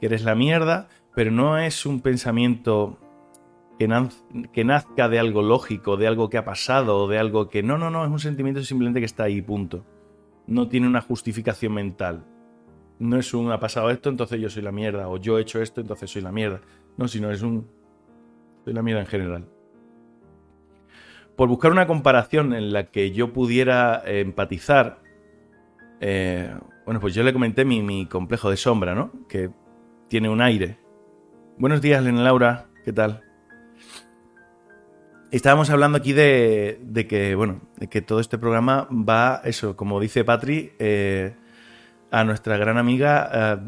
que 0.00 0.06
eres 0.06 0.24
la 0.24 0.34
mierda, 0.34 0.88
pero 1.14 1.30
no 1.30 1.58
es 1.58 1.86
un 1.86 2.00
pensamiento 2.00 2.98
que, 3.78 3.88
que 4.52 4.64
nazca 4.64 5.08
de 5.08 5.18
algo 5.18 5.42
lógico, 5.42 5.96
de 5.96 6.06
algo 6.06 6.30
que 6.30 6.38
ha 6.38 6.44
pasado, 6.44 7.08
de 7.08 7.18
algo 7.18 7.48
que... 7.48 7.62
No, 7.62 7.78
no, 7.78 7.90
no, 7.90 8.04
es 8.04 8.10
un 8.10 8.18
sentimiento 8.18 8.62
simplemente 8.62 9.00
que 9.00 9.06
está 9.06 9.24
ahí, 9.24 9.42
punto. 9.42 9.84
No 10.46 10.68
tiene 10.68 10.86
una 10.86 11.00
justificación 11.00 11.74
mental. 11.74 12.24
No 12.98 13.18
es 13.18 13.34
un 13.34 13.50
ha 13.50 13.58
pasado 13.58 13.90
esto, 13.90 14.08
entonces 14.08 14.40
yo 14.40 14.48
soy 14.48 14.62
la 14.62 14.72
mierda, 14.72 15.08
o 15.08 15.16
yo 15.16 15.38
he 15.38 15.42
hecho 15.42 15.60
esto, 15.60 15.80
entonces 15.80 16.10
soy 16.10 16.22
la 16.22 16.32
mierda. 16.32 16.60
No, 16.96 17.08
sino 17.08 17.30
es 17.30 17.42
un... 17.42 17.66
Soy 18.64 18.72
la 18.72 18.82
mierda 18.82 19.00
en 19.00 19.06
general 19.06 19.48
por 21.36 21.48
buscar 21.48 21.72
una 21.72 21.86
comparación 21.86 22.52
en 22.54 22.72
la 22.72 22.90
que 22.90 23.12
yo 23.12 23.32
pudiera 23.32 24.02
eh, 24.06 24.20
empatizar, 24.20 25.00
eh, 26.00 26.54
bueno, 26.84 27.00
pues 27.00 27.14
yo 27.14 27.22
le 27.22 27.32
comenté 27.32 27.64
mi, 27.64 28.06
complejo 28.06 28.50
de 28.50 28.56
sombra, 28.56 28.94
¿no? 28.94 29.12
Que 29.28 29.50
tiene 30.08 30.28
un 30.28 30.40
aire. 30.40 30.78
Buenos 31.58 31.80
días, 31.80 32.02
Lena 32.02 32.22
Laura, 32.22 32.66
¿qué 32.84 32.92
tal? 32.92 33.22
Estábamos 35.30 35.70
hablando 35.70 35.98
aquí 35.98 36.12
de, 36.12 37.06
que, 37.08 37.34
bueno, 37.34 37.62
de 37.76 37.88
que 37.88 38.02
todo 38.02 38.20
este 38.20 38.36
programa 38.36 38.86
va, 38.90 39.40
eso, 39.44 39.76
como 39.76 39.98
dice 39.98 40.24
Patri, 40.24 40.72
eh, 40.78 41.34
a 42.10 42.24
nuestra 42.24 42.58
gran 42.58 42.76
amiga, 42.76 43.64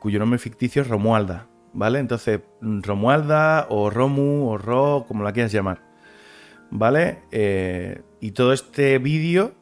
cuyo 0.00 0.18
nombre 0.18 0.38
ficticio 0.38 0.80
es 0.80 0.88
Romualda, 0.88 1.48
¿vale? 1.72 1.98
Entonces, 1.98 2.40
Romualda 2.60 3.66
o 3.70 3.90
Romu 3.90 4.48
o 4.50 4.58
Ro, 4.58 5.04
como 5.06 5.24
la 5.24 5.32
quieras 5.32 5.52
llamar. 5.52 5.92
¿vale? 6.72 7.18
Eh, 7.30 8.02
y 8.20 8.32
todo 8.32 8.52
este 8.52 8.98
vídeo 8.98 9.52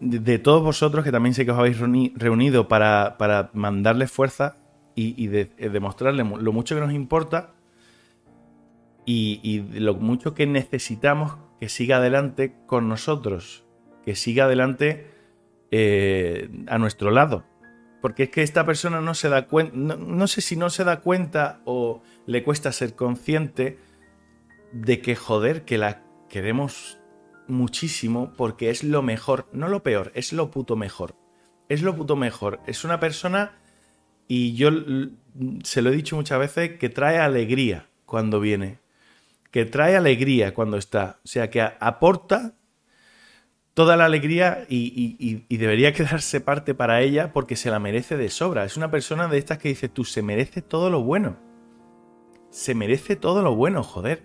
de, 0.00 0.38
todos 0.38 0.62
vosotros, 0.62 1.04
que 1.04 1.12
también 1.12 1.34
sé 1.34 1.44
que 1.44 1.52
os 1.52 1.58
habéis 1.58 1.78
reunido 1.78 2.68
para, 2.68 3.16
para 3.16 3.50
mandarles 3.54 4.10
fuerza 4.10 4.56
y, 4.94 5.28
de, 5.28 5.52
eh, 5.58 5.68
demostrarles 5.68 6.26
lo 6.26 6.52
mucho 6.52 6.74
que 6.74 6.80
nos 6.80 6.92
importa 6.92 7.54
y, 9.06 9.62
lo 9.74 9.94
mucho 9.94 10.34
que 10.34 10.46
necesitamos 10.46 11.36
que 11.60 11.68
siga 11.68 11.96
adelante 11.98 12.54
con 12.66 12.88
nosotros, 12.88 13.64
que 14.04 14.16
siga 14.16 14.44
adelante 14.44 15.06
eh, 15.70 16.50
a 16.66 16.78
nuestro 16.78 17.10
lado. 17.10 17.44
Porque 18.00 18.24
es 18.24 18.30
que 18.30 18.42
esta 18.42 18.64
persona 18.64 19.00
no 19.00 19.14
se 19.14 19.28
da 19.28 19.46
cuenta, 19.46 19.96
no 19.96 20.26
sé 20.28 20.40
si 20.40 20.56
no 20.56 20.70
se 20.70 20.84
da 20.84 21.00
cuenta 21.00 21.60
o 21.64 22.02
le 22.26 22.44
cuesta 22.44 22.70
ser 22.72 22.94
consciente 22.94 23.78
de 24.72 25.00
que 25.00 25.16
joder, 25.16 25.64
que 25.64 25.78
la 25.78 26.04
queremos 26.28 26.98
muchísimo 27.48 28.32
porque 28.36 28.70
es 28.70 28.84
lo 28.84 29.02
mejor, 29.02 29.48
no 29.52 29.68
lo 29.68 29.82
peor, 29.82 30.12
es 30.14 30.32
lo 30.32 30.50
puto 30.50 30.76
mejor. 30.76 31.16
Es 31.68 31.82
lo 31.82 31.94
puto 31.96 32.16
mejor. 32.16 32.60
Es 32.66 32.84
una 32.84 33.00
persona, 33.00 33.58
y 34.26 34.54
yo 34.54 34.70
se 35.64 35.82
lo 35.82 35.90
he 35.90 35.96
dicho 35.96 36.16
muchas 36.16 36.38
veces, 36.38 36.78
que 36.78 36.88
trae 36.88 37.18
alegría 37.18 37.88
cuando 38.06 38.40
viene. 38.40 38.78
Que 39.50 39.64
trae 39.64 39.96
alegría 39.96 40.54
cuando 40.54 40.76
está. 40.76 41.20
O 41.24 41.28
sea, 41.28 41.50
que 41.50 41.60
aporta 41.62 42.54
toda 43.78 43.96
la 43.96 44.06
alegría 44.06 44.64
y, 44.68 45.44
y, 45.48 45.56
debería 45.56 45.92
quedarse 45.94 46.40
parte 46.40 46.74
para 46.74 47.00
ella 47.00 47.32
porque 47.32 47.54
se 47.54 47.70
la 47.70 47.78
merece 47.78 48.16
de 48.16 48.28
sobra. 48.28 48.64
Es 48.64 48.76
una 48.76 48.90
persona 48.90 49.28
de 49.28 49.38
estas 49.38 49.58
que 49.58 49.68
dice 49.68 49.88
tú, 49.88 50.02
se 50.02 50.20
merece 50.20 50.62
todo 50.62 50.90
lo 50.90 51.04
bueno. 51.04 51.36
Se 52.50 52.74
merece 52.74 53.14
todo 53.14 53.40
lo 53.40 53.54
bueno, 53.54 53.84
joder. 53.84 54.24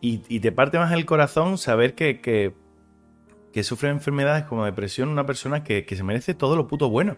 Y, 0.00 0.38
te 0.38 0.52
parte 0.52 0.78
más 0.78 0.92
el 0.92 1.06
corazón 1.06 1.58
saber 1.58 1.96
que, 1.96 2.20
que, 2.20 3.62
sufre 3.64 3.88
enfermedades 3.88 4.44
como 4.44 4.64
depresión 4.64 5.08
una 5.08 5.26
persona 5.26 5.64
que, 5.64 5.84
se 5.84 6.04
merece 6.04 6.32
todo 6.32 6.54
lo 6.54 6.68
puto 6.68 6.88
bueno. 6.88 7.16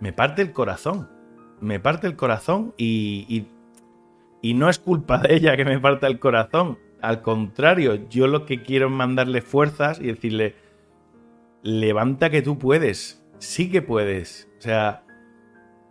Me 0.00 0.14
parte 0.14 0.40
el 0.40 0.54
corazón. 0.54 1.10
Me 1.60 1.78
parte 1.78 2.06
el 2.06 2.16
corazón 2.16 2.72
y, 2.78 3.48
y, 4.40 4.54
no 4.54 4.70
es 4.70 4.78
culpa 4.78 5.18
de 5.18 5.34
ella 5.34 5.58
que 5.58 5.66
me 5.66 5.78
parta 5.78 6.06
el 6.06 6.18
corazón. 6.18 6.78
Al 7.02 7.22
contrario, 7.22 8.08
yo 8.08 8.26
lo 8.26 8.46
que 8.46 8.62
quiero 8.62 8.86
es 8.86 8.92
mandarle 8.92 9.42
fuerzas 9.42 10.00
y 10.00 10.06
decirle, 10.06 10.54
levanta 11.62 12.30
que 12.30 12.42
tú 12.42 12.58
puedes. 12.58 13.24
Sí 13.38 13.70
que 13.70 13.82
puedes. 13.82 14.48
O 14.58 14.62
sea, 14.62 15.04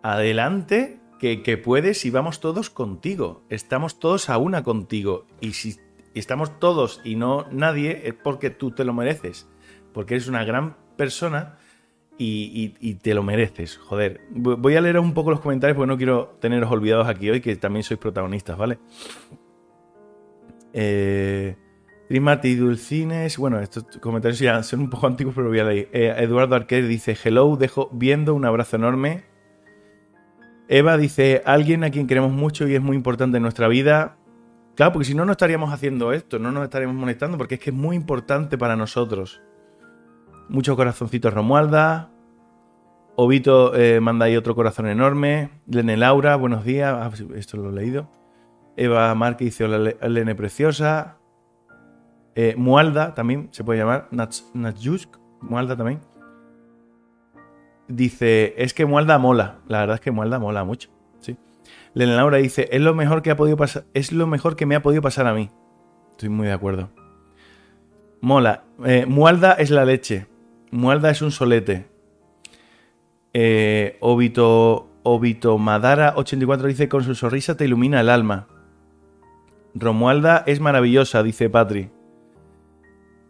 adelante 0.04 1.00
que, 1.20 1.58
puedes 1.58 2.06
y 2.06 2.10
vamos 2.10 2.40
todos 2.40 2.70
contigo. 2.70 3.44
Estamos 3.50 4.00
todos 4.00 4.30
a 4.30 4.38
una 4.38 4.64
contigo. 4.64 5.26
Y 5.42 5.54
si 5.54 5.78
estamos 6.14 6.60
todos 6.60 7.02
y 7.04 7.16
no 7.16 7.46
nadie, 7.52 8.04
es 8.06 8.14
porque 8.14 8.50
tú 8.50 8.72
te 8.72 8.86
lo 8.86 8.94
mereces. 8.94 9.48
Porque 9.94 10.16
eres 10.16 10.28
una 10.28 10.44
gran 10.46 10.78
persona 10.96 11.58
y, 12.18 12.96
te 12.96 13.14
lo 13.14 13.24
mereces. 13.24 13.78
Joder. 13.78 14.22
Voy 14.32 14.76
a 14.76 14.82
leer 14.82 15.00
un 15.00 15.14
poco 15.14 15.32
los 15.32 15.40
comentarios 15.40 15.76
porque 15.76 15.88
no 15.88 15.98
quiero 15.98 16.38
teneros 16.40 16.72
olvidados 16.72 17.08
aquí 17.08 17.30
hoy, 17.30 17.42
que 17.42 17.56
también 17.56 17.84
sois 17.84 18.00
protagonistas, 18.00 18.58
¿vale? 18.58 18.78
Eh. 20.74 21.56
Trimati 22.10 22.56
Dulcines. 22.56 23.38
Bueno, 23.38 23.60
estos 23.60 23.86
comentarios 24.02 24.40
ya 24.40 24.64
son 24.64 24.82
un 24.82 24.90
poco 24.90 25.06
antiguos, 25.06 25.36
pero 25.36 25.48
voy 25.48 25.60
a 25.60 25.64
leer. 25.64 25.90
Eh, 25.94 26.16
Eduardo 26.18 26.56
Arquez 26.56 26.88
dice: 26.88 27.16
Hello, 27.24 27.56
dejo 27.56 27.90
viendo 27.94 28.34
un 28.34 28.46
abrazo 28.46 28.78
enorme. 28.78 29.26
Eva 30.68 30.98
dice, 30.98 31.42
alguien 31.46 31.84
a 31.84 31.90
quien 31.90 32.06
queremos 32.06 32.32
mucho 32.32 32.68
y 32.68 32.76
es 32.76 32.82
muy 32.82 32.96
importante 32.96 33.38
en 33.38 33.44
nuestra 33.44 33.68
vida. 33.68 34.18
Claro, 34.76 34.94
porque 34.94 35.06
si 35.06 35.16
no, 35.16 35.26
no 35.26 35.32
estaríamos 35.32 35.74
haciendo 35.74 36.14
esto, 36.14 36.38
no 36.40 36.52
nos 36.52 36.64
estaríamos 36.64 36.96
molestando, 36.96 37.38
porque 37.38 37.56
es 37.56 37.62
que 37.62 37.72
es 37.72 37.76
muy 37.76 37.96
importante 37.96 38.58
para 38.58 38.76
nosotros. 38.76 39.42
Muchos 40.48 40.76
corazoncitos 40.76 41.34
Romualda. 41.34 42.12
Obito 43.16 43.76
eh, 43.76 44.00
manda 44.00 44.26
ahí 44.26 44.38
otro 44.38 44.56
corazón 44.56 44.88
enorme. 44.88 45.50
Lene 45.68 45.98
Laura, 45.98 46.36
buenos 46.38 46.64
días. 46.64 46.96
Ah, 46.96 47.12
esto 47.36 47.58
lo 47.58 47.70
he 47.70 47.74
leído. 47.74 48.10
Eva 48.80 49.14
Marque 49.16 49.46
dice, 49.46 49.66
hola 49.66 49.94
Lene 50.08 50.36
Preciosa. 50.36 51.18
Eh, 52.36 52.56
Mualda 52.58 53.14
también 53.14 53.50
se 53.52 53.64
puede 53.64 53.80
llamar. 53.80 54.08
Natjusk. 54.12 55.18
Mualda 55.42 55.76
también 55.76 56.00
dice, 57.90 58.54
es 58.58 58.74
que 58.74 58.86
Mualda 58.86 59.18
mola. 59.18 59.58
La 59.68 59.80
verdad 59.82 59.96
es 59.96 60.02
que 60.02 60.12
Mualda 60.12 60.40
mola 60.40 60.64
mucho. 60.64 60.90
Sí. 61.20 61.36
Lena 61.94 62.16
Laura 62.16 62.38
dice, 62.38 62.70
es 62.72 62.82
lo 62.82 62.94
mejor 62.94 63.22
que 63.22 63.32
ha 63.32 63.36
podido 63.36 63.58
pasar, 63.58 63.84
es 63.94 64.14
lo 64.14 64.28
mejor 64.28 64.56
que 64.56 64.66
me 64.66 64.76
ha 64.76 64.82
podido 64.82 65.02
pasar 65.02 65.28
a 65.28 65.34
mí. 65.34 65.50
Estoy 66.12 66.30
muy 66.30 66.48
de 66.48 66.54
acuerdo. 66.54 66.90
Mola. 68.22 68.64
Eh, 68.86 69.06
Mualda 69.06 69.54
es 69.54 69.72
la 69.72 69.84
leche. 69.84 70.28
Mualda 70.72 71.10
es 71.10 71.22
un 71.22 71.32
solete. 71.32 71.88
Eh, 73.34 73.98
Obito, 74.00 74.90
Obito 75.04 75.58
Madara 75.58 76.14
84 76.16 76.68
dice, 76.68 76.90
con 76.90 77.04
su 77.04 77.16
sonrisa 77.16 77.58
te 77.58 77.66
ilumina 77.66 78.00
el 78.00 78.10
alma. 78.10 78.48
Romualda 79.74 80.44
es 80.48 80.60
maravillosa, 80.60 81.24
dice 81.24 81.50
Patri. 81.50 81.92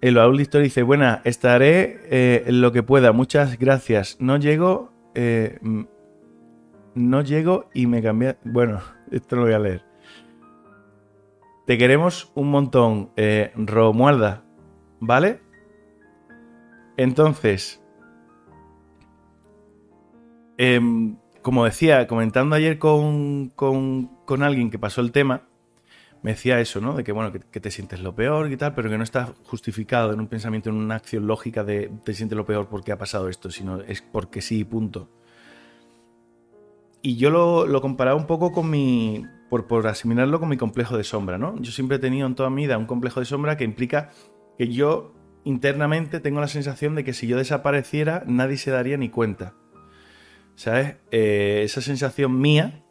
El 0.02 0.16
baúl 0.16 0.38
de 0.38 0.44
historia 0.44 0.64
dice, 0.64 0.84
buena, 0.84 1.22
estaré 1.26 2.00
eh, 2.06 2.46
lo 2.52 2.72
que 2.72 2.84
pueda, 2.84 3.12
muchas 3.12 3.60
gracias. 3.60 4.16
No 4.20 4.38
llego, 4.38 4.94
eh, 5.14 5.60
no 6.96 7.22
llego 7.22 7.70
y 7.74 7.88
me 7.88 8.02
cambié... 8.02 8.38
Bueno, 8.46 8.80
esto 9.12 9.36
lo 9.36 9.42
voy 9.44 9.54
a 9.54 9.60
leer. 9.60 9.84
Te 11.66 11.78
queremos 11.78 12.32
un 12.34 12.50
montón, 12.50 13.12
eh, 13.18 13.52
Romualda, 13.56 14.44
¿vale? 15.02 15.42
Entonces, 16.96 17.84
em, 20.58 21.18
como 21.42 21.66
decía, 21.66 22.08
comentando 22.08 22.56
ayer 22.56 22.80
con, 22.80 23.50
con 23.50 24.44
alguien 24.44 24.72
que 24.72 24.80
pasó 24.80 25.02
el 25.02 25.12
tema, 25.12 25.49
me 26.22 26.32
decía 26.32 26.60
eso, 26.60 26.82
¿no? 26.82 26.96
De 26.96 27.04
que, 27.04 27.12
bueno, 27.12 27.32
que, 27.32 27.60
te 27.60 27.72
sientes 27.72 28.02
lo 28.02 28.14
peor 28.14 28.52
y 28.52 28.58
tal, 28.58 28.76
pero 28.76 28.90
que 28.90 28.98
no 28.98 29.04
está 29.04 29.34
justificado 29.46 30.12
en 30.12 30.20
un 30.20 30.28
pensamiento, 30.28 30.70
en 30.70 30.76
una 30.76 30.96
acción 30.96 31.28
lógica 31.28 31.64
de 31.64 31.92
te 32.04 32.14
sientes 32.14 32.38
lo 32.38 32.46
peor 32.46 32.68
porque 32.68 32.92
ha 32.92 32.98
pasado 32.98 33.30
esto, 33.30 33.52
sino 33.52 33.82
es 33.82 34.02
porque 34.02 34.42
sí, 34.42 34.64
punto. 34.66 35.10
Y 37.02 37.16
yo 37.16 37.30
lo, 37.30 37.82
comparaba 37.82 38.18
un 38.18 38.28
poco 38.28 38.52
con 38.52 38.70
mi. 38.70 39.26
Por, 39.50 39.66
por 39.66 39.88
asimilarlo 39.88 40.40
con 40.40 40.50
mi 40.50 40.58
complejo 40.58 40.96
de 40.96 41.04
sombra, 41.04 41.40
¿no? 41.40 41.60
Yo 41.60 41.72
siempre 41.72 41.98
he 41.98 42.00
tenido 42.00 42.28
en 42.28 42.36
toda 42.36 42.52
mi 42.52 42.64
vida 42.64 42.78
un 42.78 42.86
complejo 42.86 43.20
de 43.20 43.26
sombra 43.26 43.58
que 43.58 43.64
implica 43.64 44.12
que 44.60 44.68
yo 44.68 45.16
internamente 45.44 46.20
tengo 46.20 46.40
la 46.40 46.48
sensación 46.48 46.94
de 46.94 47.04
que 47.04 47.14
si 47.14 47.26
yo 47.26 47.38
desapareciera, 47.38 48.24
nadie 48.28 48.58
se 48.58 48.70
daría 48.70 48.98
ni 48.98 49.10
cuenta. 49.10 49.56
¿Sabes? 50.56 50.98
Eh, 51.10 51.62
esa 51.64 51.82
sensación 51.82 52.40
mía 52.40 52.84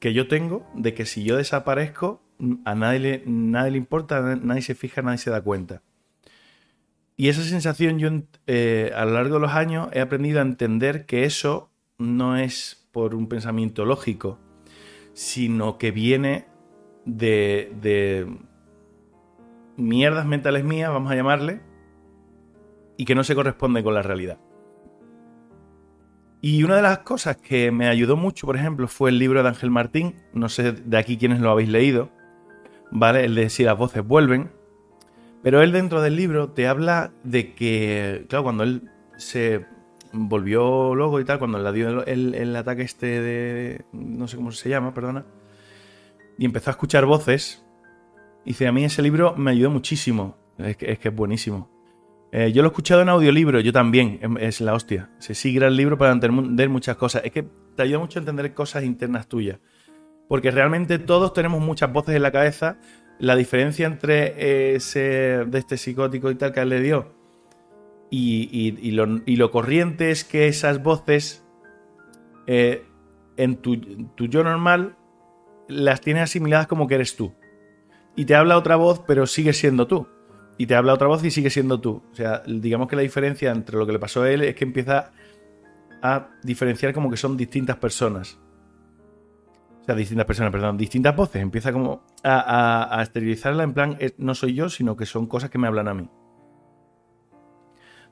que 0.00 0.12
yo 0.12 0.28
tengo 0.28 0.66
de 0.74 0.92
que 0.92 1.06
si 1.06 1.24
yo 1.24 1.36
desaparezco, 1.36 2.20
a 2.64 2.74
nadie 2.74 2.98
le, 2.98 3.22
nadie 3.26 3.72
le 3.72 3.78
importa, 3.78 4.20
nadie 4.36 4.62
se 4.62 4.74
fija, 4.74 5.02
nadie 5.02 5.18
se 5.18 5.30
da 5.30 5.40
cuenta. 5.40 5.82
Y 7.16 7.28
esa 7.28 7.42
sensación 7.42 7.98
yo 7.98 8.10
eh, 8.46 8.92
a 8.94 9.04
lo 9.06 9.12
largo 9.12 9.34
de 9.34 9.40
los 9.40 9.52
años 9.52 9.88
he 9.92 10.00
aprendido 10.00 10.38
a 10.38 10.42
entender 10.42 11.06
que 11.06 11.24
eso 11.24 11.70
no 11.98 12.36
es 12.36 12.86
por 12.92 13.14
un 13.14 13.28
pensamiento 13.28 13.86
lógico, 13.86 14.38
sino 15.14 15.78
que 15.78 15.92
viene 15.92 16.44
de, 17.06 18.26
mierdas 19.76 20.26
mentales 20.26 20.64
mías, 20.64 20.90
vamos 20.90 21.10
a 21.10 21.16
llamarle, 21.16 21.60
y 22.98 23.06
que 23.06 23.14
no 23.14 23.24
se 23.24 23.34
corresponden 23.34 23.82
con 23.82 23.94
la 23.94 24.02
realidad. 24.02 24.38
Y 26.42 26.62
una 26.64 26.76
de 26.76 26.82
las 26.82 26.98
cosas 26.98 27.38
que 27.38 27.70
me 27.70 27.88
ayudó 27.88 28.16
mucho, 28.16 28.46
por 28.46 28.56
ejemplo, 28.56 28.88
fue 28.88 29.10
el 29.10 29.18
libro 29.18 29.42
de 29.42 29.48
Ángel 29.48 29.70
Martín, 29.70 30.16
no 30.34 30.50
sé 30.50 30.72
de 30.72 30.98
aquí 30.98 31.16
quiénes 31.16 31.40
lo 31.40 31.50
habéis 31.50 31.70
leído, 31.70 32.10
¿vale? 32.98 33.24
El 33.24 33.34
de 33.34 33.50
Si 33.50 33.62
las 33.62 33.76
voces 33.76 34.06
vuelven. 34.06 34.50
Pero 35.42 35.62
él 35.62 35.70
dentro 35.70 36.00
del 36.00 36.16
libro 36.16 36.50
te 36.50 36.66
habla 36.66 37.12
de 37.22 37.54
que, 37.54 38.26
claro, 38.28 38.42
cuando 38.42 38.64
él 38.64 38.90
se 39.16 39.64
volvió 40.12 40.94
loco 40.94 41.20
y 41.20 41.24
tal, 41.24 41.38
cuando 41.38 41.58
le 41.58 41.72
dio 41.72 42.04
el, 42.04 42.56
ataque 42.56 42.82
este 42.82 43.20
de, 43.20 43.84
no 43.92 44.26
sé 44.26 44.36
cómo 44.36 44.50
se 44.50 44.68
llama, 44.68 44.92
perdona, 44.92 45.24
y 46.38 46.46
empezó 46.46 46.70
a 46.70 46.72
escuchar 46.72 47.04
voces, 47.04 47.64
dice, 48.44 48.66
a 48.66 48.72
mí 48.72 48.84
ese 48.84 49.02
libro 49.02 49.36
me 49.36 49.52
ayudó 49.52 49.70
muchísimo, 49.70 50.36
es 50.58 50.76
que 50.76 50.98
es, 51.00 51.14
buenísimo. 51.14 51.70
Eh, 52.32 52.50
yo 52.52 52.62
lo 52.62 52.68
he 52.68 52.70
escuchado 52.70 53.02
en 53.02 53.08
audiolibro, 53.08 53.60
yo 53.60 53.72
también, 53.72 54.18
em, 54.22 54.36
es 54.38 54.60
la 54.60 54.74
hostia. 54.74 55.10
Se 55.18 55.34
sigue 55.34 55.64
el 55.64 55.76
libro 55.76 55.96
para 55.96 56.12
entender 56.12 56.68
muchas 56.68 56.96
cosas. 56.96 57.22
Es 57.24 57.30
que 57.30 57.44
te 57.76 57.82
ayuda 57.82 58.00
mucho 58.00 58.18
a 58.18 58.20
entender 58.20 58.52
cosas 58.52 58.82
internas 58.82 59.28
tuyas. 59.28 59.60
Porque 60.28 60.50
realmente 60.50 60.98
todos 60.98 61.32
tenemos 61.32 61.60
muchas 61.60 61.92
voces 61.92 62.16
en 62.16 62.22
la 62.22 62.32
cabeza. 62.32 62.78
La 63.18 63.36
diferencia 63.36 63.86
entre 63.86 64.74
ese 64.74 65.44
de 65.46 65.58
este 65.58 65.76
psicótico 65.76 66.30
y 66.30 66.34
tal 66.34 66.52
que 66.52 66.60
él 66.60 66.68
le 66.68 66.80
dio 66.80 67.16
y, 68.10 69.36
lo, 69.36 69.50
corriente 69.50 70.10
es 70.10 70.24
que 70.24 70.48
esas 70.48 70.82
voces 70.82 71.44
eh, 72.46 72.84
en 73.36 73.56
tu, 73.56 73.76
tu, 74.14 74.26
yo 74.26 74.44
normal 74.44 74.96
las 75.68 76.00
tienes 76.00 76.24
asimiladas 76.24 76.66
como 76.66 76.86
que 76.86 76.94
eres 76.94 77.16
tú. 77.16 77.34
Y 78.14 78.24
te 78.24 78.34
habla 78.34 78.56
otra 78.56 78.76
voz, 78.76 79.00
pero 79.06 79.26
sigue 79.26 79.52
siendo 79.52 79.86
tú. 79.86 80.08
Y 80.58 80.66
te 80.66 80.74
habla 80.74 80.94
otra 80.94 81.06
voz 81.06 81.22
y 81.24 81.30
sigue 81.30 81.50
siendo 81.50 81.80
tú. 81.80 82.02
O 82.12 82.14
sea, 82.14 82.42
digamos 82.46 82.88
que 82.88 82.96
la 82.96 83.02
diferencia 83.02 83.50
entre 83.50 83.76
lo 83.76 83.86
que 83.86 83.92
le 83.92 83.98
pasó 83.98 84.22
a 84.22 84.30
él 84.30 84.42
es 84.42 84.54
que 84.54 84.64
empieza 84.64 85.12
a 86.02 86.28
diferenciar 86.42 86.94
como 86.94 87.10
que 87.10 87.16
son 87.16 87.36
distintas 87.36 87.76
personas. 87.76 88.38
Sea, 89.86 89.94
distintas 89.94 90.26
personas, 90.26 90.52
perdón, 90.52 90.76
distintas 90.76 91.14
voces. 91.14 91.40
Empieza 91.40 91.72
como 91.72 92.02
a, 92.24 92.98
a 92.98 93.02
esterilizarla 93.02 93.62
en 93.62 93.72
plan, 93.72 93.96
eh, 94.00 94.14
no 94.18 94.34
soy 94.34 94.54
yo, 94.54 94.68
sino 94.68 94.96
que 94.96 95.06
son 95.06 95.26
cosas 95.26 95.48
que 95.48 95.58
me 95.58 95.68
hablan 95.68 95.88
a 95.88 95.94
mí. 95.94 96.10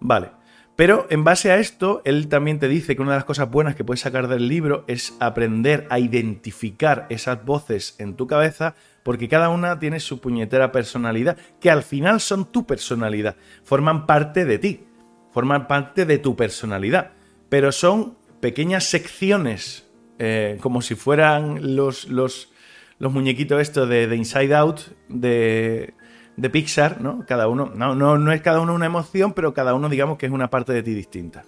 Vale. 0.00 0.30
Pero 0.76 1.06
en 1.08 1.22
base 1.22 1.52
a 1.52 1.58
esto, 1.58 2.02
él 2.04 2.28
también 2.28 2.58
te 2.58 2.66
dice 2.66 2.96
que 2.96 3.02
una 3.02 3.12
de 3.12 3.18
las 3.18 3.24
cosas 3.24 3.48
buenas 3.48 3.76
que 3.76 3.84
puedes 3.84 4.00
sacar 4.00 4.26
del 4.26 4.48
libro 4.48 4.84
es 4.88 5.16
aprender 5.20 5.86
a 5.88 6.00
identificar 6.00 7.06
esas 7.10 7.44
voces 7.44 7.94
en 7.98 8.16
tu 8.16 8.26
cabeza, 8.26 8.74
porque 9.04 9.28
cada 9.28 9.50
una 9.50 9.78
tiene 9.78 10.00
su 10.00 10.20
puñetera 10.20 10.72
personalidad, 10.72 11.36
que 11.60 11.70
al 11.70 11.84
final 11.84 12.20
son 12.20 12.50
tu 12.50 12.66
personalidad, 12.66 13.36
forman 13.62 14.06
parte 14.06 14.44
de 14.44 14.58
ti, 14.58 14.84
forman 15.30 15.68
parte 15.68 16.06
de 16.06 16.18
tu 16.18 16.34
personalidad, 16.34 17.12
pero 17.48 17.70
son 17.70 18.16
pequeñas 18.40 18.82
secciones, 18.84 19.83
eh, 20.18 20.58
como 20.60 20.82
si 20.82 20.94
fueran 20.94 21.76
los, 21.76 22.08
los, 22.08 22.50
muñequitos 22.98 23.60
estos 23.60 23.88
de, 23.88 24.06
de 24.06 24.16
Inside 24.16 24.54
Out, 24.54 24.80
de, 25.08 25.94
de 26.36 26.50
Pixar, 26.50 27.00
¿no? 27.00 27.24
Cada 27.26 27.48
uno, 27.48 27.72
no, 27.74 27.94
no, 27.94 28.18
no 28.18 28.32
es 28.32 28.40
cada 28.40 28.60
uno 28.60 28.74
una 28.74 28.86
emoción, 28.86 29.32
pero 29.32 29.54
cada 29.54 29.74
uno 29.74 29.88
digamos 29.88 30.18
que 30.18 30.26
es 30.26 30.32
una 30.32 30.50
parte 30.50 30.72
de 30.72 30.82
ti 30.82 30.94
distinta. 30.94 31.44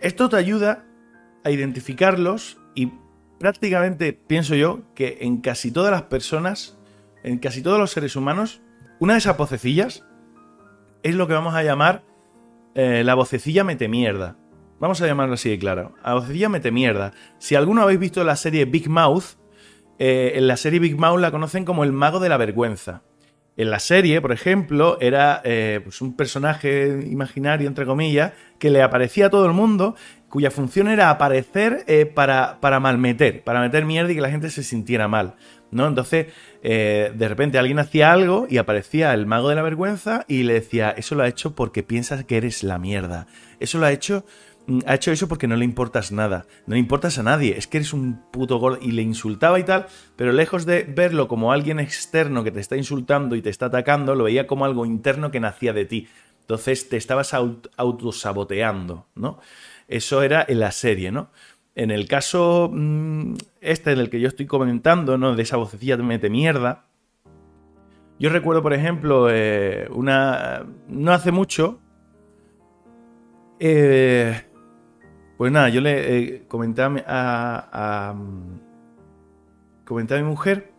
Esto 0.00 0.28
te 0.28 0.36
ayuda 0.36 0.84
a 1.44 1.50
identificarlos 1.50 2.58
y 2.74 2.92
prácticamente 3.38 4.12
pienso 4.12 4.54
yo 4.54 4.82
que 4.94 5.18
en 5.22 5.40
casi 5.40 5.70
todas 5.70 5.90
las 5.90 6.02
personas, 6.02 6.78
en 7.22 7.38
casi 7.38 7.62
todos 7.62 7.78
los 7.78 7.90
seres 7.90 8.16
humanos, 8.16 8.60
una 8.98 9.14
de 9.14 9.20
esas 9.20 9.36
vocecillas 9.36 10.04
es 11.02 11.14
lo 11.14 11.26
que 11.26 11.34
vamos 11.34 11.54
a 11.54 11.62
llamar 11.62 12.02
eh, 12.74 13.04
la 13.04 13.14
vocecilla 13.14 13.64
mete 13.64 13.88
mierda. 13.88 14.36
Vamos 14.80 15.00
a 15.00 15.06
llamarlo 15.06 15.34
así 15.34 15.50
de 15.50 15.58
claro. 15.58 15.94
La 16.04 16.14
vocecilla 16.14 16.48
mete 16.48 16.70
mierda. 16.70 17.12
Si 17.38 17.54
alguno 17.54 17.82
habéis 17.82 18.00
visto 18.00 18.24
la 18.24 18.36
serie 18.36 18.64
Big 18.64 18.88
Mouth, 18.88 19.36
eh, 19.98 20.32
en 20.34 20.48
la 20.48 20.56
serie 20.56 20.80
Big 20.80 20.98
Mouth 20.98 21.20
la 21.20 21.30
conocen 21.30 21.64
como 21.64 21.84
el 21.84 21.92
mago 21.92 22.18
de 22.18 22.28
la 22.28 22.36
vergüenza. 22.36 23.02
En 23.56 23.70
la 23.70 23.78
serie, 23.78 24.20
por 24.20 24.32
ejemplo, 24.32 24.98
era 25.00 25.40
eh, 25.44 25.80
pues 25.84 26.00
un 26.00 26.16
personaje 26.16 27.06
imaginario, 27.08 27.68
entre 27.68 27.86
comillas, 27.86 28.32
que 28.58 28.68
le 28.68 28.82
aparecía 28.82 29.26
a 29.26 29.30
todo 29.30 29.46
el 29.46 29.52
mundo, 29.52 29.94
cuya 30.28 30.50
función 30.50 30.88
era 30.88 31.08
aparecer 31.08 31.84
eh, 31.86 32.04
para, 32.04 32.58
para, 32.60 32.80
malmeter, 32.80 33.44
para 33.44 33.60
meter 33.60 33.84
mierda 33.84 34.10
y 34.10 34.16
que 34.16 34.20
la 34.20 34.30
gente 34.30 34.50
se 34.50 34.64
sintiera 34.64 35.06
mal. 35.06 35.36
¿no? 35.70 35.86
Entonces, 35.86 36.26
de 36.62 37.28
repente 37.28 37.58
alguien 37.58 37.80
hacía 37.80 38.12
algo 38.12 38.46
y 38.48 38.58
aparecía 38.58 39.12
el 39.12 39.26
mago 39.26 39.48
de 39.48 39.56
la 39.56 39.62
vergüenza 39.62 40.24
y 40.28 40.44
le 40.44 40.54
decía, 40.54 40.90
eso 40.90 41.14
lo 41.14 41.24
ha 41.24 41.28
hecho 41.28 41.54
porque 41.54 41.82
piensas 41.82 42.24
que 42.24 42.36
eres 42.36 42.62
la 42.62 42.78
mierda. 42.78 43.26
Eso 43.58 43.78
lo 43.78 43.86
ha 43.86 43.92
hecho 43.92 44.24
ha 44.86 44.94
hecho 44.94 45.12
eso 45.12 45.28
porque 45.28 45.46
no 45.46 45.56
le 45.56 45.64
importas 45.64 46.10
nada, 46.10 46.46
no 46.66 46.74
le 46.74 46.80
importas 46.80 47.18
a 47.18 47.22
nadie, 47.22 47.56
es 47.56 47.66
que 47.66 47.78
eres 47.78 47.92
un 47.92 48.22
puto 48.30 48.58
gordo 48.58 48.78
y 48.80 48.92
le 48.92 49.02
insultaba 49.02 49.58
y 49.58 49.64
tal, 49.64 49.86
pero 50.16 50.32
lejos 50.32 50.64
de 50.64 50.84
verlo 50.84 51.28
como 51.28 51.52
alguien 51.52 51.80
externo 51.80 52.44
que 52.44 52.50
te 52.50 52.60
está 52.60 52.76
insultando 52.76 53.36
y 53.36 53.42
te 53.42 53.50
está 53.50 53.66
atacando, 53.66 54.14
lo 54.14 54.24
veía 54.24 54.46
como 54.46 54.64
algo 54.64 54.86
interno 54.86 55.30
que 55.30 55.40
nacía 55.40 55.72
de 55.72 55.84
ti. 55.84 56.08
Entonces 56.40 56.88
te 56.88 56.96
estabas 56.96 57.32
autosaboteando, 57.32 59.06
¿no? 59.14 59.38
Eso 59.88 60.22
era 60.22 60.44
en 60.46 60.60
la 60.60 60.72
serie, 60.72 61.10
¿no? 61.10 61.30
En 61.74 61.90
el 61.90 62.06
caso 62.06 62.70
mm, 62.72 63.34
este 63.60 63.92
en 63.92 63.98
el 63.98 64.10
que 64.10 64.20
yo 64.20 64.28
estoy 64.28 64.46
comentando, 64.46 65.18
¿no? 65.18 65.34
De 65.34 65.42
esa 65.42 65.56
vocecilla 65.56 65.96
de 65.96 66.02
mete 66.02 66.30
mierda. 66.30 66.84
Yo 68.18 68.30
recuerdo, 68.30 68.62
por 68.62 68.74
ejemplo, 68.74 69.28
eh, 69.30 69.88
una. 69.90 70.66
No 70.88 71.12
hace 71.12 71.32
mucho. 71.32 71.80
Eh, 73.58 74.40
pues 75.36 75.50
nada, 75.50 75.68
yo 75.68 75.80
le 75.80 76.18
eh, 76.18 76.44
comenté 76.46 76.82
a, 76.82 78.14
comenté 79.84 80.14
a 80.14 80.18
mi 80.18 80.24
mujer 80.24 80.72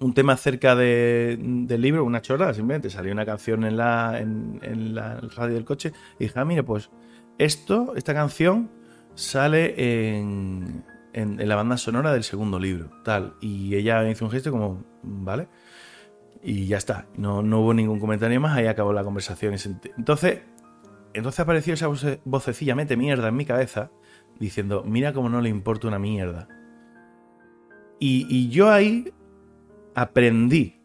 un 0.00 0.14
tema 0.14 0.32
acerca 0.32 0.74
del 0.74 1.80
libro, 1.80 2.04
una 2.04 2.20
chorrada, 2.20 2.52
simplemente 2.54 2.90
salió 2.90 3.12
una 3.12 3.24
canción 3.24 3.64
en 3.64 3.76
la, 3.76 4.18
en, 4.18 4.96
radio 4.96 5.54
del 5.54 5.64
coche 5.64 5.92
y 6.18 6.24
dije, 6.24 6.38
ah, 6.38 6.44
mire, 6.44 6.64
pues 6.64 6.90
esto, 7.38 7.94
esta 7.96 8.12
canción 8.12 8.68
sale 9.14 10.16
en, 10.16 10.84
en, 11.12 11.48
la 11.48 11.54
banda 11.56 11.76
sonora 11.76 12.12
del 12.12 12.24
segundo 12.24 12.58
libro, 12.58 12.90
tal. 13.04 13.34
Y 13.40 13.76
ella 13.76 14.08
hizo 14.10 14.24
un 14.24 14.30
gesto 14.30 14.50
como, 14.50 14.82
vale. 15.02 15.48
Y 16.42 16.66
ya 16.66 16.78
está, 16.78 17.06
no, 17.16 17.42
no 17.42 17.60
hubo 17.60 17.72
ningún 17.72 18.00
comentario 18.00 18.40
más, 18.40 18.56
ahí 18.56 18.66
acabó 18.66 18.92
la 18.92 19.04
conversación. 19.04 19.54
Entonces, 19.96 20.40
entonces 21.14 21.40
apareció 21.40 21.74
esa 21.74 21.88
vocecilla, 22.24 22.74
mete 22.74 22.96
mierda 22.96 23.28
en 23.28 23.36
mi 23.36 23.44
cabeza, 23.44 23.90
diciendo, 24.38 24.82
mira 24.86 25.12
cómo 25.12 25.28
no 25.28 25.40
le 25.40 25.48
importa 25.48 25.88
una 25.88 25.98
mierda. 25.98 26.48
Y, 27.98 28.48
yo 28.48 28.70
ahí 28.70 29.12
aprendí 29.94 30.80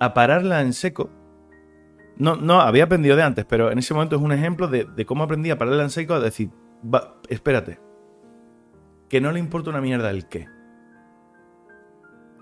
a 0.00 0.14
pararla 0.14 0.62
en 0.62 0.72
seco. 0.72 1.10
No, 2.16 2.36
no, 2.36 2.60
había 2.60 2.84
aprendido 2.84 3.16
de 3.16 3.22
antes, 3.22 3.44
pero 3.44 3.70
en 3.70 3.78
ese 3.78 3.92
momento 3.92 4.16
es 4.16 4.22
un 4.22 4.32
ejemplo 4.32 4.66
de, 4.68 5.04
cómo 5.04 5.24
aprendí 5.24 5.50
a 5.50 5.58
pararla 5.58 5.82
en 5.82 5.90
seco, 5.90 6.14
a 6.14 6.20
decir, 6.20 6.50
espérate, 7.28 7.80
que 9.10 9.20
no 9.20 9.30
le 9.30 9.40
importa 9.40 9.68
una 9.68 9.82
mierda 9.82 10.08
el 10.08 10.26
qué. 10.26 10.48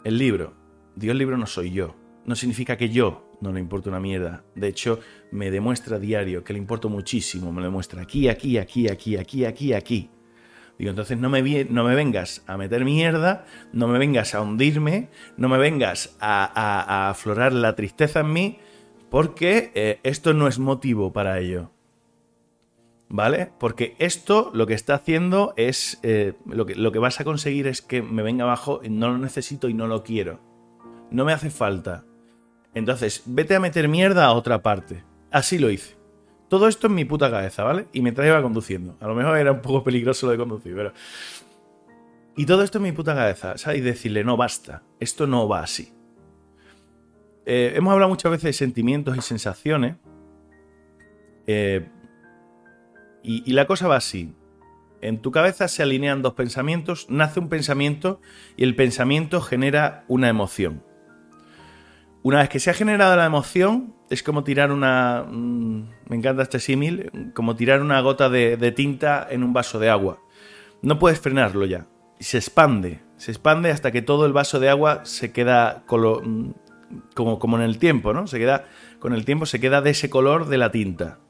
El 0.04 0.18
libro. 0.18 0.54
Dios 0.94 1.16
libro 1.16 1.36
no 1.36 1.46
soy 1.46 1.72
yo. 1.72 1.96
No 2.24 2.36
significa 2.36 2.76
que 2.76 2.90
yo 2.90 3.29
no 3.40 3.53
le 3.53 3.61
importa 3.61 3.90
una 3.90 4.00
mierda. 4.00 4.44
De 4.55 4.68
hecho, 4.68 5.00
me 5.31 5.50
demuestra 5.50 5.96
a 5.96 6.00
diario 6.00 6.44
que 6.44 6.53
le 6.53 6.59
importo 6.59 6.88
muchísimo. 6.88 7.53
Me 7.53 7.61
lo 7.61 7.66
demuestra 7.66 8.03
aquí, 8.03 8.29
aquí, 8.29 8.59
aquí, 8.59 8.88
aquí, 8.88 9.16
aquí, 9.16 9.44
aquí, 9.44 9.72
aquí. 9.72 10.11
Digo, 10.79 10.90
entonces 10.90 11.18
no 11.18 11.29
me, 11.29 11.42
no 11.64 11.85
me 11.85 11.94
vengas 11.94 12.42
a 12.46 12.57
meter 12.57 12.87
mierda, 12.87 13.44
no 13.72 13.87
me 13.87 13.98
vengas 13.98 14.35
a 14.35 14.40
hundirme, 14.40 15.11
no 15.37 15.48
me 15.50 15.59
vengas 15.59 16.16
a, 16.20 17.11
aflorar 17.11 17.53
la 17.53 17.76
tristeza 17.76 18.20
en 18.20 18.33
mí, 18.33 18.59
porque 19.11 19.72
eh, 19.74 20.00
esto 20.05 20.33
no 20.33 20.48
es 20.48 20.59
motivo 20.59 21.12
para 21.12 21.38
ello. 21.38 21.70
¿Vale? 23.11 23.50
Porque 23.59 23.96
esto 23.98 24.50
lo 24.55 24.66
que 24.66 24.74
está 24.74 24.94
haciendo 24.94 25.53
es. 25.57 25.98
Eh, 26.03 26.35
lo, 26.46 26.64
que, 26.64 26.76
lo 26.76 26.92
que 26.92 27.00
vas 27.00 27.20
a 27.20 27.24
conseguir 27.24 27.66
es 27.66 27.83
que 27.83 28.03
me 28.03 28.22
venga 28.22 28.44
abajo, 28.44 28.81
no 28.88 29.09
lo 29.09 29.18
necesito 29.18 29.68
y 29.68 29.74
no 29.74 29.87
lo 29.87 30.05
quiero. 30.05 30.40
No 31.11 31.24
me 31.24 31.33
hace 31.33 31.50
falta. 31.50 32.05
Entonces, 32.74 33.22
vete 33.26 33.54
a 33.54 33.61
meter 33.61 33.88
mierda 33.88 34.26
a 34.26 34.33
otra 34.33 34.62
parte. 34.62 35.04
Así 35.30 35.59
lo 35.59 35.70
hice. 35.70 35.96
Todo 36.48 36.68
esto 36.68 36.88
en 36.88 36.94
mi 36.94 37.04
puta 37.04 37.30
cabeza, 37.30 37.62
¿vale? 37.62 37.87
Y 37.92 38.00
mientras 38.02 38.26
iba 38.26 38.42
conduciendo. 38.42 38.96
A 39.00 39.06
lo 39.06 39.14
mejor 39.14 39.38
era 39.38 39.52
un 39.52 39.61
poco 39.61 39.85
peligroso 39.85 40.26
lo 40.26 40.33
de 40.33 40.38
conducir, 40.38 40.74
pero... 40.74 40.92
Y 42.37 42.46
todo 42.46 42.62
esto 42.62 42.78
en 42.78 42.85
mi 42.85 42.92
puta 42.92 43.14
cabeza, 43.14 43.59
¿sabes? 43.59 43.78
Y 43.78 43.83
decirle, 43.83 44.24
no, 44.24 44.37
basta. 44.37 44.83
Esto 44.98 45.26
no 45.26 45.48
va 45.48 45.62
así. 45.62 45.92
Eh, 47.46 47.72
hemos 47.76 47.92
hablado 47.92 48.09
muchas 48.09 48.30
veces 48.30 48.44
de 48.44 48.52
sentimientos 48.52 49.16
y 49.16 49.20
sensaciones. 49.20 49.96
Eh, 51.46 51.88
y, 53.22 53.48
y 53.48 53.52
la 53.52 53.66
cosa 53.66 53.88
va 53.88 53.96
así. 53.96 54.35
En 55.00 55.20
tu 55.20 55.30
cabeza 55.30 55.66
se 55.68 55.83
alinean 55.83 56.22
dos 56.22 56.35
pensamientos, 56.35 57.06
nace 57.09 57.40
un 57.40 57.48
pensamiento 57.48 58.20
y 58.56 58.64
el 58.64 58.76
pensamiento 58.76 59.40
genera 59.40 60.04
una 60.09 60.28
emoción. 60.28 60.83
Una 62.22 62.40
vez 62.40 62.50
que 62.50 62.61
se 62.61 62.70
ha 62.70 62.74
generado 62.74 63.16
la 63.16 63.24
emoción, 63.24 63.94
es 64.11 64.22
como 64.22 64.44
tirar 64.44 64.72
una... 64.72 65.24
Mm, 65.26 65.88
me 66.09 66.16
encanta 66.16 66.42
este 66.42 66.61
símil, 66.61 67.33
como 67.35 67.56
tirar 67.56 67.80
una 67.80 68.00
gota 68.00 68.28
de, 68.28 68.72
tinta 68.72 69.26
en 69.30 69.42
un 69.42 69.52
vaso 69.54 69.78
de 69.78 69.88
agua. 69.88 70.18
No 70.83 70.98
puedes 70.98 71.20
frenarlo 71.20 71.64
ya. 71.64 71.87
Se 72.18 72.37
expande, 72.37 73.00
se 73.16 73.30
expande 73.30 73.70
hasta 73.70 73.90
que 73.90 74.02
todo 74.02 74.26
el 74.26 74.35
vaso 74.35 74.61
de 74.61 74.68
agua 74.68 75.06
se 75.06 75.33
queda 75.33 75.85
mm, 75.88 76.50
como, 77.14 77.38
como 77.38 77.56
en 77.56 77.62
el 77.62 77.78
tiempo, 77.78 78.12
¿no? 78.12 78.26
Se 78.26 78.38
queda, 78.38 78.66
con 78.98 79.14
el 79.14 79.24
tiempo 79.24 79.46
se 79.46 79.59
queda 79.59 79.80
de 79.80 79.90
ese 79.90 80.11
color 80.11 80.46
de 80.48 80.59
la 80.59 80.70
tinta. 80.70 81.20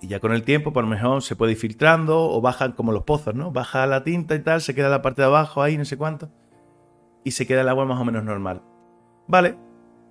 Y 0.00 0.06
ya 0.06 0.20
con 0.20 0.32
el 0.32 0.42
tiempo, 0.42 0.72
por 0.72 0.84
lo 0.84 0.90
mejor, 0.90 1.22
se 1.22 1.36
puede 1.36 1.52
ir 1.52 1.58
filtrando 1.58 2.30
o 2.30 2.40
bajan 2.40 2.72
como 2.72 2.92
los 2.92 3.04
pozos, 3.04 3.34
¿no? 3.34 3.50
Baja 3.50 3.86
la 3.86 4.04
tinta 4.04 4.34
y 4.34 4.38
tal, 4.38 4.62
se 4.62 4.74
queda 4.74 4.88
la 4.88 5.02
parte 5.02 5.20
de 5.20 5.26
abajo 5.26 5.62
ahí, 5.62 5.76
no 5.76 5.84
sé 5.84 5.98
cuánto. 5.98 6.30
Y 7.24 7.32
se 7.32 7.46
queda 7.46 7.60
el 7.60 7.68
agua 7.68 7.84
más 7.84 8.00
o 8.00 8.04
menos 8.04 8.24
normal. 8.24 8.62
Vale, 9.26 9.56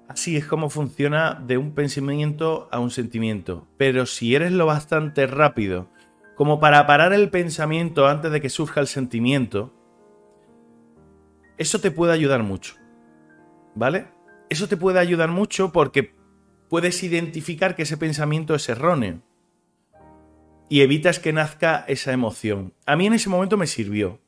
así 0.08 0.38
es 0.38 0.46
como 0.46 0.70
funciona 0.70 1.36
de 1.46 1.58
un 1.58 1.74
pensamiento 1.74 2.68
a 2.72 2.80
un 2.80 2.90
sentimiento. 2.90 3.68
Pero 3.78 4.06
si 4.06 4.36
eres 4.36 4.52
lo 4.52 4.66
bastante 4.66 5.28
rápido 5.28 5.90
como 6.36 6.60
para 6.60 6.86
parar 6.88 7.14
el 7.14 7.30
pensamiento 7.30 8.08
antes 8.08 8.32
de 8.32 8.42
que 8.42 8.50
surja 8.50 8.82
el 8.82 8.88
sentimiento, 8.88 9.74
eso 11.58 11.80
te 11.80 11.92
puede 11.92 12.14
ayudar 12.14 12.44
mucho. 12.44 12.76
¿Vale? 13.76 14.08
Eso 14.50 14.68
te 14.68 14.78
puede 14.78 15.00
ayudar 15.00 15.30
mucho 15.30 15.72
porque 15.72 16.16
puedes 16.70 17.04
identificar 17.04 17.76
que 17.76 17.84
ese 17.84 17.98
pensamiento 17.98 18.56
es 18.56 18.68
erróneo 18.70 19.22
y 20.70 20.82
evitas 20.82 21.20
que 21.20 21.34
nazca 21.34 21.86
esa 21.88 22.14
emoción. 22.14 22.74
A 22.86 22.96
mí 22.96 23.06
en 23.06 23.14
ese 23.14 23.30
momento 23.30 23.58
me 23.58 23.68
sirvió. 23.68 24.20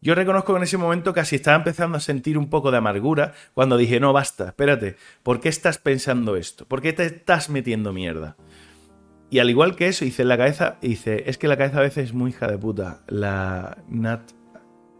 Yo 0.00 0.14
reconozco 0.14 0.52
que 0.52 0.58
en 0.58 0.62
ese 0.62 0.76
momento 0.76 1.12
casi 1.12 1.36
estaba 1.36 1.56
empezando 1.56 1.96
a 1.96 2.00
sentir 2.00 2.38
un 2.38 2.48
poco 2.48 2.70
de 2.70 2.78
amargura 2.78 3.34
cuando 3.54 3.76
dije, 3.76 3.98
no, 3.98 4.12
basta, 4.12 4.48
espérate, 4.48 4.96
¿por 5.24 5.40
qué 5.40 5.48
estás 5.48 5.78
pensando 5.78 6.36
esto? 6.36 6.66
¿Por 6.66 6.80
qué 6.80 6.92
te 6.92 7.04
estás 7.04 7.50
metiendo 7.50 7.92
mierda? 7.92 8.36
Y 9.30 9.40
al 9.40 9.50
igual 9.50 9.74
que 9.74 9.88
eso, 9.88 10.04
hice 10.04 10.22
en 10.22 10.28
la 10.28 10.38
cabeza, 10.38 10.78
hice, 10.82 11.28
es 11.28 11.36
que 11.36 11.48
la 11.48 11.56
cabeza 11.56 11.78
a 11.78 11.82
veces 11.82 12.06
es 12.06 12.14
muy 12.14 12.30
hija 12.30 12.46
de 12.46 12.56
puta. 12.56 13.02
La 13.08 13.78
Nat, 13.88 14.30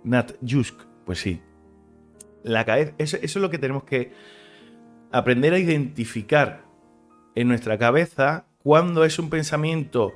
Nat 0.04 0.32
Jusk, 0.46 0.82
pues 1.06 1.20
sí. 1.20 1.40
La 2.42 2.64
cabeza, 2.64 2.92
eso 2.98 3.16
es 3.20 3.36
lo 3.36 3.50
que 3.50 3.58
tenemos 3.58 3.84
que 3.84 4.12
aprender 5.12 5.54
a 5.54 5.58
identificar 5.58 6.64
en 7.36 7.48
nuestra 7.48 7.78
cabeza 7.78 8.46
cuando 8.62 9.04
es 9.04 9.18
un 9.18 9.30
pensamiento 9.30 10.12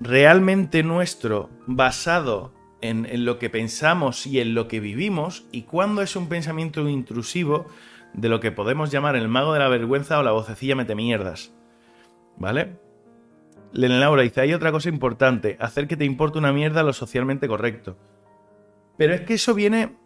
realmente 0.00 0.82
nuestro 0.82 1.50
basado 1.66 2.55
en, 2.80 3.24
lo 3.24 3.38
que 3.38 3.50
pensamos 3.50 4.26
y 4.26 4.40
en 4.40 4.54
lo 4.54 4.68
que 4.68 4.80
vivimos 4.80 5.46
y 5.52 5.62
cuando 5.62 6.02
es 6.02 6.16
un 6.16 6.28
pensamiento 6.28 6.86
intrusivo 6.88 7.66
de 8.12 8.28
lo 8.28 8.40
que 8.40 8.52
podemos 8.52 8.90
llamar 8.90 9.16
el 9.16 9.28
mago 9.28 9.52
de 9.52 9.60
la 9.60 9.68
vergüenza 9.68 10.18
o 10.18 10.22
la 10.22 10.32
vocecilla 10.32 10.76
mete 10.76 10.94
mierdas. 10.94 11.52
¿Vale? 12.38 12.78
Len 13.72 14.00
Laura 14.00 14.22
dice, 14.22 14.40
hay 14.40 14.54
otra 14.54 14.72
cosa 14.72 14.88
importante, 14.88 15.56
hacer 15.60 15.86
que 15.86 15.96
te 15.96 16.04
importe 16.04 16.38
una 16.38 16.52
mierda 16.52 16.82
lo 16.82 16.92
socialmente 16.92 17.48
correcto. 17.48 17.96
Pero 18.96 19.14
es 19.14 19.22
que 19.22 19.34
eso 19.34 19.54
viene... 19.54 19.96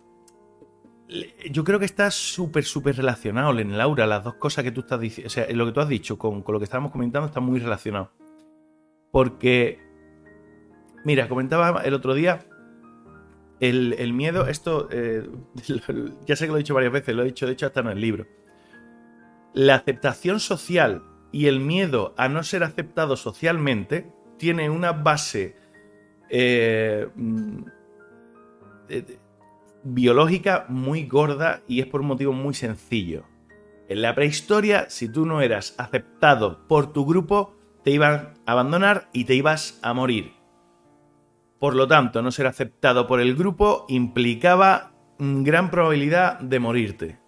Yo 1.50 1.64
creo 1.64 1.80
que 1.80 1.84
está 1.84 2.10
súper, 2.12 2.64
súper 2.64 2.96
relacionado, 2.96 3.52
Len 3.52 3.76
Laura, 3.76 4.06
las 4.06 4.22
dos 4.22 4.34
cosas 4.34 4.62
que 4.62 4.70
tú 4.70 4.80
estás 4.80 5.00
diciendo, 5.00 5.26
o 5.26 5.30
sea, 5.30 5.46
lo 5.52 5.66
que 5.66 5.72
tú 5.72 5.80
has 5.80 5.88
dicho 5.88 6.18
con, 6.18 6.42
con 6.42 6.52
lo 6.52 6.60
que 6.60 6.64
estábamos 6.64 6.92
comentando 6.92 7.26
está 7.26 7.40
muy 7.40 7.58
relacionado. 7.58 8.12
Porque, 9.10 9.80
mira, 11.04 11.28
comentaba 11.28 11.82
el 11.82 11.94
otro 11.94 12.14
día 12.14 12.46
el, 13.60 14.12
miedo, 14.12 14.46
esto, 14.48 14.88
eh, 14.90 15.28
ya 16.26 16.36
sé 16.36 16.46
que 16.46 16.50
lo 16.50 16.56
he 16.56 16.60
dicho 16.60 16.74
varias 16.74 16.92
veces, 16.92 17.14
lo 17.14 17.22
he 17.22 17.26
dicho 17.26 17.46
de 17.46 17.52
hecho 17.52 17.66
hasta 17.66 17.80
en 17.80 17.88
el 17.88 18.00
libro. 18.00 18.26
La 19.52 19.74
aceptación 19.74 20.40
social 20.40 21.02
y 21.32 21.46
el 21.46 21.60
miedo 21.60 22.14
a 22.16 22.28
no 22.28 22.42
ser 22.42 22.64
aceptado 22.64 23.16
socialmente 23.16 24.10
tiene 24.38 24.70
una 24.70 24.92
base 24.92 25.56
eh, 26.30 27.08
mm, 27.14 27.64
biológica 29.84 30.66
muy 30.68 31.06
gorda 31.06 31.62
y 31.68 31.80
es 31.80 31.86
por 31.86 32.00
un 32.00 32.08
motivo 32.08 32.32
muy 32.32 32.54
sencillo. 32.54 33.24
En 33.88 34.02
la 34.02 34.14
prehistoria, 34.14 34.88
si 34.88 35.08
tú 35.08 35.26
no 35.26 35.42
eras 35.42 35.74
aceptado 35.76 36.66
por 36.68 36.92
tu 36.92 37.04
grupo, 37.04 37.56
te 37.82 37.90
iban 37.90 38.34
a 38.46 38.52
abandonar 38.52 39.08
y 39.12 39.24
te 39.24 39.34
ibas 39.34 39.78
a 39.82 39.92
morir. 39.92 40.39
Por 41.60 41.76
lo 41.76 41.86
tanto, 41.86 42.22
no 42.22 42.32
ser 42.32 42.46
aceptado 42.46 43.06
por 43.06 43.20
el 43.20 43.36
grupo 43.36 43.84
implicaba 43.88 44.92
gran 45.18 45.70
probabilidad 45.70 46.40
de 46.40 46.58
morirte. 46.58 47.18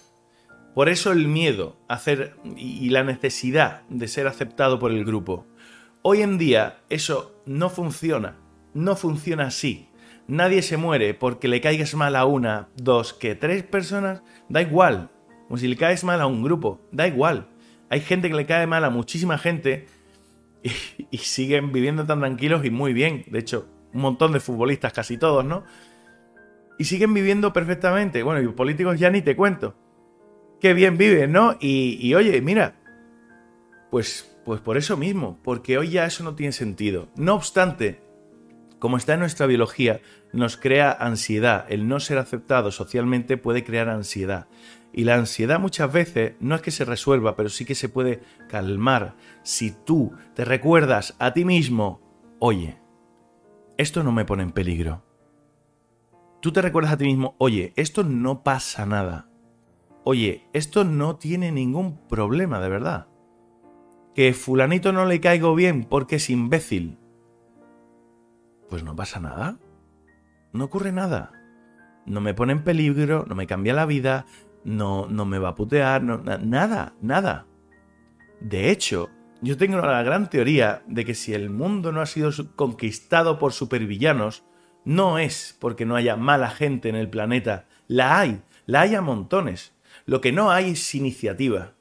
Por 0.75 0.89
eso 0.89 1.13
el 1.13 1.29
miedo 1.29 1.77
a 1.87 1.95
hacer 1.95 2.37
y 2.57 2.89
la 2.89 3.05
necesidad 3.05 3.83
de 3.91 4.09
ser 4.09 4.27
aceptado 4.27 4.79
por 4.79 4.91
el 4.91 5.05
grupo. 5.05 5.47
Hoy 6.01 6.23
en 6.23 6.39
día 6.39 6.79
eso 6.89 7.43
no 7.45 7.69
funciona, 7.69 8.39
no 8.73 8.97
funciona 8.97 9.49
así. 9.49 9.91
Nadie 10.27 10.63
se 10.63 10.79
muere 10.79 11.13
porque 11.13 11.47
le 11.47 11.61
caigas 11.61 11.95
mal 11.95 12.17
a 12.17 12.25
una, 12.25 12.71
dos, 12.75 13.13
que 13.13 13.35
tres 13.35 13.63
personas, 13.65 14.23
da 14.49 14.63
igual. 14.63 15.11
O 15.51 15.59
si 15.59 15.69
le 15.69 15.77
caes 15.77 16.05
mal 16.05 16.23
a 16.23 16.27
un 16.27 16.43
grupo, 16.43 16.81
da 16.91 17.07
igual. 17.07 17.49
Hay 17.91 18.01
gente 18.01 18.31
que 18.31 18.37
le 18.37 18.47
cae 18.47 18.67
mal 18.67 18.83
a 18.85 18.89
muchísima 18.89 19.37
gente 19.37 19.89
y, 21.11 21.19
siguen 21.19 21.71
viviendo 21.71 22.07
tan 22.07 22.21
tranquilos 22.21 22.65
y 22.65 22.71
muy 22.71 22.95
bien. 22.95 23.27
De 23.27 23.41
hecho, 23.41 23.69
un 23.93 24.01
montón 24.01 24.33
de 24.33 24.41
futbolistas, 24.41 24.93
casi 24.93 25.19
todos, 25.19 25.45
¿no? 25.45 25.65
Y 26.79 26.85
siguen 26.85 27.15
viviendo 27.15 27.53
perfectamente. 27.53 28.23
Bueno, 28.23 28.41
y 28.41 28.49
políticos 28.53 28.99
ya 28.99 29.11
ni 29.11 29.23
te 29.23 29.37
cuento. 29.37 29.75
Qué 30.61 30.75
bien 30.75 30.97
viven, 30.97 31.33
¿no? 31.33 31.57
Y, 31.61 32.15
oye, 32.15 32.41
mira, 32.41 32.77
pues, 33.91 34.37
pues 34.45 34.61
por 34.61 34.77
eso 34.77 34.97
mismo, 34.97 35.39
porque 35.43 35.79
hoy 35.79 35.91
ya 35.91 36.07
eso 36.07 36.25
no 36.25 36.35
tiene 36.35 36.53
sentido. 36.53 37.09
No 37.17 37.35
obstante, 37.35 38.01
como 38.79 38.97
está 38.97 39.15
en 39.15 39.21
nuestra 39.21 39.47
biología, 39.47 40.01
nos 40.33 40.57
crea 40.57 40.93
ansiedad. 40.93 41.67
El 41.69 41.89
no 41.89 42.01
ser 42.01 42.19
aceptado 42.19 42.71
socialmente 42.71 43.37
puede 43.37 43.65
crear 43.65 43.89
ansiedad. 43.89 44.47
Y 44.93 45.05
la 45.05 45.15
ansiedad 45.15 45.59
muchas 45.59 45.93
veces 45.93 46.35
no 46.41 46.55
es 46.55 46.63
que 46.63 46.71
se 46.71 46.85
resuelva, 46.85 47.35
pero 47.35 47.49
sí 47.49 47.65
que 47.65 47.75
se 47.75 47.89
puede 47.89 48.21
calmar 48.49 49.15
si 49.43 49.71
tú 49.71 50.13
te 50.35 50.45
recuerdas 50.45 51.15
a 51.19 51.33
ti 51.33 51.45
mismo, 51.45 52.01
oye, 52.39 52.82
esto 53.77 54.03
no 54.03 54.13
me 54.13 54.25
pone 54.25 54.43
en 54.43 54.53
peligro. 54.53 55.05
Tú 56.41 56.53
te 56.53 56.63
recuerdas 56.63 56.93
a 56.93 56.97
ti 56.97 57.05
mismo, 57.05 57.37
oye, 57.39 57.73
esto 57.77 58.03
no 58.03 58.43
pasa 58.43 58.85
nada. 58.87 59.29
Oye, 60.05 60.49
esto 60.53 60.85
no 60.85 61.17
tiene 61.17 61.53
ningún 61.53 61.97
problema 62.09 62.61
de 62.61 62.69
verdad. 62.69 63.09
Que 64.15 64.35
fulanito 64.35 64.93
no 64.93 65.05
le 65.05 65.21
caigo 65.21 65.55
bien 65.55 65.85
porque 65.85 66.17
es 66.17 66.29
imbécil. 66.29 66.99
Pues 68.69 68.83
no 68.83 68.97
pasa 68.97 69.21
nada. 69.21 69.59
No 70.53 70.65
ocurre 70.65 70.93
nada. 70.93 71.33
No 72.05 72.21
me 72.21 72.35
pone 72.35 72.53
en 72.53 72.65
peligro, 72.65 73.25
no 73.29 73.35
me 73.37 73.47
cambia 73.47 73.75
la 73.75 73.87
vida, 73.87 74.27
no, 74.65 75.07
no 75.07 75.25
me 75.25 75.39
va 75.39 75.51
a 75.51 75.55
putear, 75.55 76.03
nada, 76.03 76.95
nada. 77.01 77.47
De 78.41 78.71
hecho, 78.71 79.09
yo 79.43 79.57
tengo 79.57 79.79
la 79.79 80.03
gran 80.03 80.31
teoría 80.31 80.83
de 80.87 81.05
que 81.05 81.15
si 81.15 81.35
el 81.35 81.51
mundo 81.51 81.91
no 81.91 82.01
ha 82.01 82.07
sido 82.07 82.31
conquistado 82.55 83.39
por 83.39 83.53
supervillanos, 83.53 84.45
no 84.85 85.19
es 85.19 85.57
porque 85.61 85.85
no 85.85 85.97
haya 85.97 86.17
mala 86.17 86.49
gente 86.49 86.89
en 86.89 86.95
el 86.95 87.11
planeta. 87.11 87.67
La 87.89 88.21
hay, 88.21 88.41
la 88.67 88.83
hay 88.83 88.95
a 88.95 89.03
montones. 89.03 89.75
Lo 90.07 90.21
que 90.21 90.33
no 90.33 90.51
hay 90.51 90.71
es 90.71 90.95
iniciativa. 90.95 91.73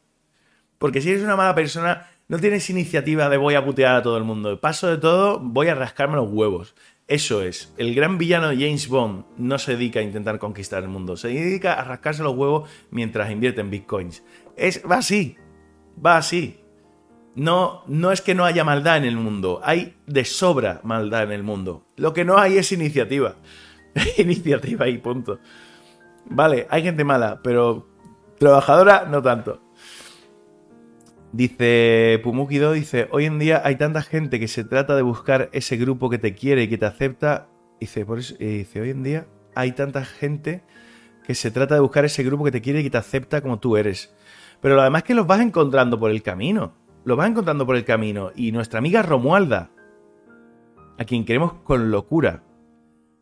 Porque 0.80 1.02
si 1.02 1.12
eres 1.12 1.24
una 1.24 1.36
mala 1.36 1.54
persona, 1.54 2.10
no 2.28 2.40
tienes 2.40 2.70
iniciativa 2.72 3.30
de 3.30 3.38
voy 3.38 3.54
a 3.54 3.64
putear 3.64 3.96
a 3.96 4.02
todo 4.02 4.18
el 4.18 4.24
mundo. 4.24 4.60
Paso 4.60 4.88
de 4.88 4.98
todo, 4.98 5.40
voy 5.40 5.68
a 5.68 5.76
rascarme 5.76 6.16
los 6.16 6.32
huevos. 6.32 6.74
Eso 7.08 7.42
es, 7.44 7.74
el 7.78 7.94
gran 7.94 8.18
villano 8.18 8.48
James 8.48 8.88
Bond 8.88 9.26
no 9.38 9.60
se 9.60 9.74
dedica 9.74 10.00
a 10.00 10.04
intentar 10.04 10.40
conquistar 10.40 10.82
el 10.82 10.88
mundo, 10.88 11.18
se 11.18 11.28
dedica 11.28 11.74
a 11.74 11.84
rascarse 11.84 12.24
los 12.24 12.38
huevos 12.38 12.70
mientras 12.90 13.30
invierte 13.30 13.60
en 13.60 13.70
bitcoins. 13.70 14.24
Es, 14.56 14.82
va 14.90 15.00
así, 15.00 15.36
va 16.04 16.16
así. 16.16 16.61
No, 17.36 17.84
no 17.88 18.12
es 18.12 18.22
que 18.22 18.36
no 18.36 18.44
haya 18.44 18.64
maldad 18.64 18.98
en 18.98 19.06
el 19.06 19.16
mundo, 19.16 19.62
hay 19.64 19.98
de 20.06 20.26
sobra 20.26 20.82
maldad 20.84 21.24
en 21.24 21.32
el 21.32 21.44
mundo. 21.44 21.86
Lo 21.96 22.14
que 22.14 22.26
no 22.26 22.38
hay 22.38 22.58
es 22.58 22.72
iniciativa. 22.72 23.36
iniciativa 24.18 24.88
y 24.88 24.98
punto. 24.98 25.40
Vale, 26.26 26.68
hay 26.70 26.84
gente 26.84 27.04
mala, 27.04 27.40
pero 27.44 27.88
trabajadora 28.38 29.08
no 29.10 29.22
tanto. 29.22 29.62
Dice 31.32 32.20
Pumukido, 32.24 32.74
dice, 32.74 33.08
hoy 33.12 33.26
en 33.26 33.40
día 33.40 33.62
hay 33.64 33.78
tanta 33.78 34.02
gente 34.02 34.40
que 34.40 34.50
se 34.50 34.66
trata 34.66 34.96
de 34.98 35.02
buscar 35.02 35.50
ese 35.54 35.78
grupo 35.78 36.10
que 36.10 36.18
te 36.18 36.36
quiere 36.36 36.64
y 36.64 36.68
que 36.68 36.78
te 36.78 36.86
acepta. 36.86 37.48
Dice, 37.80 38.06
por 38.06 38.20
eso, 38.20 38.36
dice, 38.38 38.82
hoy 38.82 38.90
en 38.90 39.04
día 39.04 39.28
hay 39.56 39.72
tanta 39.72 40.04
gente 40.04 40.64
que 41.26 41.34
se 41.34 41.50
trata 41.52 41.76
de 41.76 41.82
buscar 41.82 42.04
ese 42.04 42.24
grupo 42.24 42.44
que 42.44 42.52
te 42.52 42.62
quiere 42.62 42.82
y 42.82 42.84
que 42.84 42.90
te 42.90 42.98
acepta 42.98 43.42
como 43.42 43.60
tú 43.60 43.78
eres. 43.78 44.14
Pero 44.60 44.76
lo 44.76 44.84
demás 44.84 45.04
es 45.04 45.08
que 45.08 45.16
los 45.16 45.26
vas 45.26 45.40
encontrando 45.40 46.00
por 46.00 46.12
el 46.12 46.22
camino. 46.22 46.74
Los 47.04 47.18
vas 47.18 47.30
encontrando 47.30 47.66
por 47.66 47.76
el 47.76 47.86
camino. 47.86 48.32
Y 48.36 48.52
nuestra 48.52 48.80
amiga 48.80 49.02
Romualda, 49.02 49.72
a 50.98 51.06
quien 51.06 51.26
queremos 51.26 51.54
con 51.64 51.92
locura, 51.92 52.44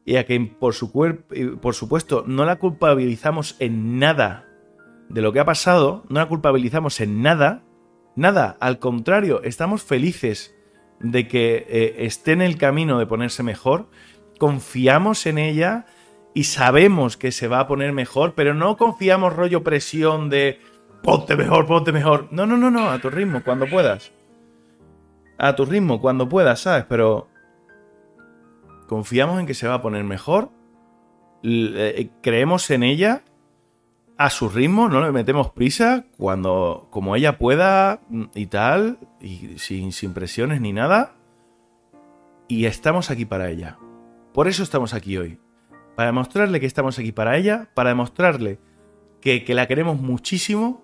y 0.06 0.16
a 0.16 0.26
quien 0.26 0.50
por, 0.50 0.74
su 0.74 0.92
por 0.92 1.76
supuesto 1.76 2.24
no 2.26 2.44
la 2.44 2.58
culpabilizamos 2.58 3.56
en 3.60 4.00
nada 4.00 4.48
de 5.08 5.22
lo 5.22 5.32
que 5.32 5.40
ha 5.40 5.46
pasado, 5.46 6.04
no 6.10 6.20
la 6.20 6.28
culpabilizamos 6.28 7.00
en 7.00 7.22
nada, 7.22 7.64
nada, 8.16 8.58
al 8.60 8.80
contrario, 8.80 9.44
estamos 9.44 9.84
felices 9.84 10.56
de 11.00 11.28
que 11.28 11.66
eh, 11.70 11.96
esté 12.00 12.32
en 12.32 12.42
el 12.42 12.58
camino 12.58 12.98
de 12.98 13.06
ponerse 13.06 13.44
mejor, 13.44 13.90
confiamos 14.40 15.28
en 15.28 15.38
ella 15.38 15.86
y 16.34 16.46
sabemos 16.46 17.16
que 17.16 17.32
se 17.32 17.48
va 17.48 17.60
a 17.60 17.68
poner 17.68 17.92
mejor, 17.94 18.34
pero 18.34 18.54
no 18.54 18.78
confiamos 18.78 19.36
rollo 19.36 19.64
presión 19.64 20.30
de 20.30 20.60
ponte 21.04 21.36
mejor, 21.36 21.66
ponte 21.66 21.92
mejor. 21.92 22.28
No, 22.32 22.46
no, 22.46 22.58
no, 22.58 22.70
no, 22.72 22.90
a 22.90 23.00
tu 23.00 23.10
ritmo, 23.10 23.44
cuando 23.44 23.68
puedas. 23.68 24.12
A 25.38 25.56
tu 25.56 25.66
ritmo, 25.66 26.02
cuando 26.02 26.28
puedas, 26.28 26.62
¿sabes? 26.62 26.86
Pero 26.88 27.28
confiamos 28.88 29.40
en 29.40 29.46
que 29.46 29.54
se 29.54 29.68
va 29.68 29.76
a 29.76 29.82
poner 29.82 30.04
mejor, 30.04 30.50
eh, 31.44 32.10
creemos 32.22 32.70
en 32.72 32.84
ella 32.84 33.24
a 34.18 34.30
su 34.30 34.50
ritmo, 34.50 34.90
no 34.90 35.00
le 35.00 35.14
metemos 35.14 35.52
prisa, 35.52 36.06
cuando 36.18 36.88
como 36.90 37.16
ella 37.16 37.38
pueda 37.38 38.02
y 38.36 38.48
tal, 38.48 38.98
y 39.22 39.58
sin, 39.58 39.94
sin 39.94 40.14
presiones 40.14 40.60
ni 40.60 40.74
nada, 40.74 41.16
y 42.50 42.66
estamos 42.66 43.12
aquí 43.12 43.26
para 43.26 43.50
ella. 43.50 43.78
Por 44.34 44.50
eso 44.50 44.64
estamos 44.64 44.94
aquí 44.94 45.18
hoy. 45.18 45.40
Para 45.96 46.08
demostrarle 46.08 46.60
que 46.60 46.66
estamos 46.66 47.00
aquí 47.00 47.14
para 47.14 47.38
ella, 47.38 47.70
para 47.74 47.90
demostrarle 47.92 48.60
que, 49.22 49.46
que 49.46 49.54
la 49.54 49.68
queremos 49.68 50.02
muchísimo, 50.02 50.84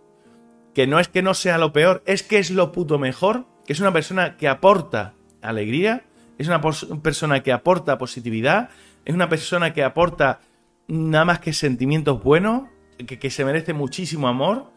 que 0.76 0.88
no 0.88 1.00
es 1.00 1.08
que 1.08 1.24
no 1.24 1.34
sea 1.34 1.58
lo 1.58 1.72
peor, 1.72 2.04
es 2.06 2.22
que 2.22 2.38
es 2.38 2.52
lo 2.52 2.74
puto 2.74 3.00
mejor, 3.00 3.46
que 3.66 3.72
es 3.72 3.80
una 3.80 3.94
persona 3.94 4.36
que 4.36 4.50
aporta 4.50 5.14
alegría, 5.42 6.04
es 6.38 6.48
una 6.48 6.60
persona 6.62 7.42
que 7.42 7.54
aporta 7.54 7.98
positividad, 7.98 8.70
es 9.06 9.16
una 9.16 9.30
persona 9.30 9.74
que 9.74 9.84
aporta 9.84 10.42
nada 10.90 11.24
más 11.24 11.40
que 11.40 11.54
sentimientos 11.54 12.22
buenos, 12.22 12.64
que, 13.08 13.30
se 13.30 13.46
merece 13.46 13.74
muchísimo 13.74 14.28
amor 14.28 14.74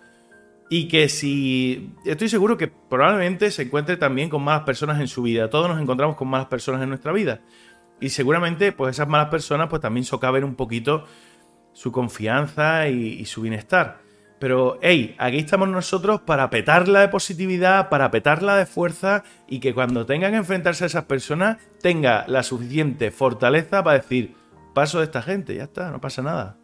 y 0.71 0.87
que 0.87 1.09
si 1.09 1.91
estoy 2.05 2.29
seguro 2.29 2.57
que 2.57 2.69
probablemente 2.69 3.51
se 3.51 3.63
encuentre 3.63 3.97
también 3.97 4.29
con 4.29 4.43
malas 4.43 4.63
personas 4.63 5.01
en 5.01 5.09
su 5.09 5.23
vida. 5.23 5.51
Todos 5.51 5.69
nos 5.69 5.81
encontramos 5.81 6.15
con 6.15 6.29
malas 6.29 6.47
personas 6.47 6.81
en 6.83 6.91
nuestra 6.91 7.13
vida. 7.13 7.41
Y 8.01 8.11
seguramente 8.11 8.71
pues 8.71 8.95
esas 8.95 9.09
malas 9.09 9.31
personas 9.31 9.69
pues 9.69 9.83
también 9.83 10.05
socaven 10.05 10.45
un 10.45 10.55
poquito 10.55 11.07
su 11.73 11.91
confianza 11.91 12.89
y 12.89 13.25
su 13.25 13.43
bienestar. 13.43 14.08
Pero, 14.39 14.79
hey, 14.83 15.17
aquí 15.19 15.39
estamos 15.39 15.69
nosotros 15.69 16.21
para 16.21 16.49
petarla 16.49 17.01
de 17.01 17.09
positividad, 17.09 17.89
para 17.89 18.11
petarla 18.11 18.57
de 18.57 18.67
fuerza 18.67 19.25
y 19.49 19.59
que 19.59 19.75
cuando 19.75 20.07
tengan 20.07 20.31
que 20.31 20.37
enfrentarse 20.37 20.85
a 20.85 20.87
esas 20.87 21.05
personas 21.05 21.59
tenga 21.83 22.25
la 22.29 22.45
suficiente 22.45 23.11
fortaleza 23.11 23.83
para 23.83 23.99
decir, 23.99 24.37
paso 24.75 24.99
de 24.99 25.05
esta 25.07 25.23
gente, 25.23 25.57
ya 25.57 25.65
está, 25.65 25.91
no 25.91 26.01
pasa 26.01 26.23
nada. 26.23 26.57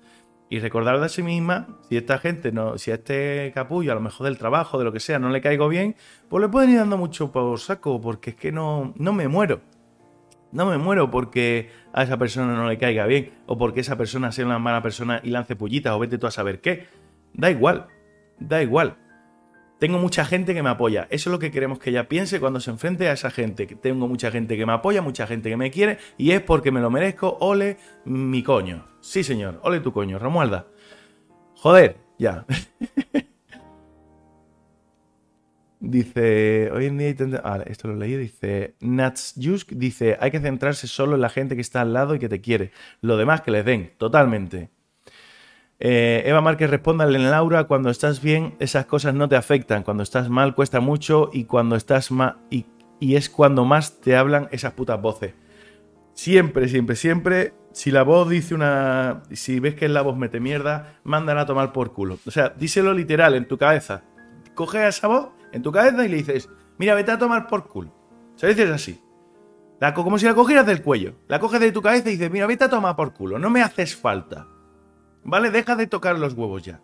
Y 0.49 0.61
recordar 0.61 1.01
de 1.01 1.09
sí 1.09 1.23
misma, 1.25 1.67
si 1.89 1.97
esta 1.97 2.19
gente, 2.19 2.53
no, 2.53 2.79
si 2.79 2.93
a 2.93 2.95
este 2.95 3.51
capullo, 3.53 3.91
a 3.91 3.97
lo 3.97 4.01
mejor 4.01 4.27
del 4.27 4.39
trabajo, 4.39 4.79
de 4.79 4.85
lo 4.85 4.93
que 4.93 5.01
sea, 5.01 5.19
no 5.19 5.31
le 5.31 5.41
caigo 5.41 5.69
bien, 5.69 5.97
pues 6.29 6.41
le 6.43 6.49
pueden 6.49 6.71
ir 6.71 6.79
dando 6.79 6.97
mucho 6.97 7.33
por 7.33 7.59
saco, 7.59 8.01
porque 8.01 8.31
es 8.31 8.37
que 8.37 8.53
no, 8.53 8.93
no 8.97 9.13
me 9.13 9.27
muero. 9.27 9.63
No 10.53 10.67
me 10.67 10.79
muero 10.79 11.11
porque 11.11 11.71
a 11.93 12.05
esa 12.05 12.17
persona 12.17 12.55
no 12.55 12.69
le 12.69 12.79
caiga 12.79 13.07
bien, 13.07 13.33
o 13.47 13.59
porque 13.59 13.81
esa 13.81 13.97
persona 13.97 14.31
sea 14.31 14.47
una 14.47 14.61
mala 14.61 14.81
persona 14.81 15.21
y 15.25 15.31
lance 15.31 15.57
pullitas, 15.57 15.93
o 15.93 15.99
vete 15.99 16.19
tú 16.19 16.29
a 16.29 16.31
saber 16.31 16.61
qué 16.61 16.87
Da 17.35 17.51
igual, 17.51 17.89
da 18.39 18.63
igual. 18.63 18.97
Tengo 19.79 19.99
mucha 19.99 20.25
gente 20.25 20.55
que 20.55 20.63
me 20.63 20.71
apoya. 20.71 21.07
Eso 21.11 21.29
es 21.29 21.33
lo 21.33 21.39
que 21.39 21.51
queremos 21.51 21.79
que 21.79 21.91
ella 21.91 22.09
piense 22.09 22.41
cuando 22.41 22.61
se 22.61 22.71
enfrente 22.71 23.09
a 23.09 23.13
esa 23.13 23.31
gente. 23.31 23.67
Tengo 23.67 24.09
mucha 24.09 24.31
gente 24.31 24.57
que 24.57 24.65
me 24.65 24.73
apoya, 24.73 25.03
mucha 25.03 25.27
gente 25.27 25.51
que 25.51 25.57
me 25.57 25.71
quiere 25.71 25.99
y 26.17 26.31
es 26.31 26.41
porque 26.41 26.71
me 26.71 26.81
lo 26.81 26.91
merezco. 26.91 27.37
Ole 27.41 27.77
mi 28.05 28.43
coño. 28.43 28.87
Sí, 29.01 29.25
señor. 29.25 29.61
Ole 29.63 29.81
tu 29.81 29.93
coño, 29.93 30.19
Romualda. 30.19 30.69
Joder, 31.57 31.99
ya. 32.19 32.47
dice, 35.81 36.71
hoy 36.73 36.87
en 36.87 36.99
día 36.99 37.15
Vale, 37.43 37.65
esto 37.67 37.89
lo 37.89 37.97
leí. 37.97 38.17
Dice, 38.17 38.77
Natsjusk 38.81 39.73
dice, 39.73 40.17
hay 40.21 40.31
que 40.31 40.41
centrarse 40.41 40.87
solo 40.87 41.17
en 41.17 41.21
la 41.21 41.29
gente 41.29 41.57
que 41.57 41.61
está 41.61 41.83
al 41.83 41.93
lado 41.93 42.15
y 42.15 42.19
que 42.19 42.29
te 42.29 42.41
quiere. 42.41 42.71
Lo 43.01 43.17
demás 43.17 43.43
que 43.43 43.51
les 43.51 43.65
den, 43.65 43.93
totalmente. 43.99 44.71
Eh, 45.87 46.23
Eva 46.25 46.41
Márquez 46.41 46.71
responde 46.71 47.05
en 47.05 47.31
Laura, 47.31 47.65
cuando 47.65 47.91
estás 47.91 48.23
bien 48.23 48.57
esas 48.59 48.87
cosas 48.87 49.13
no 49.13 49.29
te 49.29 49.37
afectan, 49.37 49.83
cuando 49.83 50.03
estás 50.03 50.31
mal 50.31 50.55
cuesta 50.55 50.81
mucho 50.81 51.29
y 51.31 51.45
cuando 51.45 51.77
estás 51.77 52.11
mal 52.11 52.39
y, 52.49 52.65
es 53.01 53.29
cuando 53.29 53.67
más 53.67 54.01
te 54.01 54.17
hablan 54.17 54.49
esas 54.51 54.73
putas 54.73 54.99
voces. 54.99 55.35
Siempre, 56.15 56.69
siempre, 56.69 56.97
siempre, 56.97 57.53
si 57.73 57.91
la 57.91 58.03
voz 58.03 58.31
dice 58.31 58.55
una... 58.55 59.25
Si 59.33 59.61
ves 59.61 59.75
que 59.75 59.87
la 59.91 60.01
voz 60.01 60.17
mete 60.17 60.41
mierda, 60.41 61.01
mándala 61.05 61.43
a 61.43 61.47
tomar 61.47 61.75
por 61.75 61.93
culo. 61.93 62.19
O 62.27 62.31
sea, 62.31 62.49
díselo 62.49 62.95
literal 62.95 63.35
en 63.35 63.47
tu 63.47 63.59
cabeza. 63.59 64.05
Coge 64.55 64.79
a 64.79 64.89
esa 64.89 65.07
voz 65.07 65.33
en 65.53 65.61
tu 65.63 65.71
cabeza 65.71 66.03
y 66.03 66.09
le 66.09 66.17
dices, 66.17 66.49
mira, 66.79 66.95
vete 66.95 67.13
a 67.13 67.19
tomar 67.19 67.47
por 67.47 67.69
culo. 67.69 67.95
Se 68.37 68.47
dices 68.47 68.71
así. 68.71 69.03
La, 69.81 69.93
como 69.93 70.19
si 70.19 70.25
la 70.25 70.35
cogieras 70.35 70.65
del 70.65 70.81
cuello. 70.81 71.17
La 71.29 71.41
coges 71.41 71.61
de 71.61 71.73
tu 71.73 71.83
cabeza 71.83 72.09
y 72.09 72.13
dices, 72.13 72.31
mira, 72.31 72.47
vete 72.47 72.65
a 72.65 72.71
tomar 72.71 72.97
por 72.97 73.13
culo. 73.13 73.39
No 73.39 73.51
me 73.51 73.61
haces 73.61 73.95
falta. 73.95 74.47
¿Vale? 75.25 75.51
Deja 75.51 75.75
de 75.77 75.87
tocar 75.87 76.19
los 76.19 76.35
huevos 76.35 76.63
ya. 76.63 76.81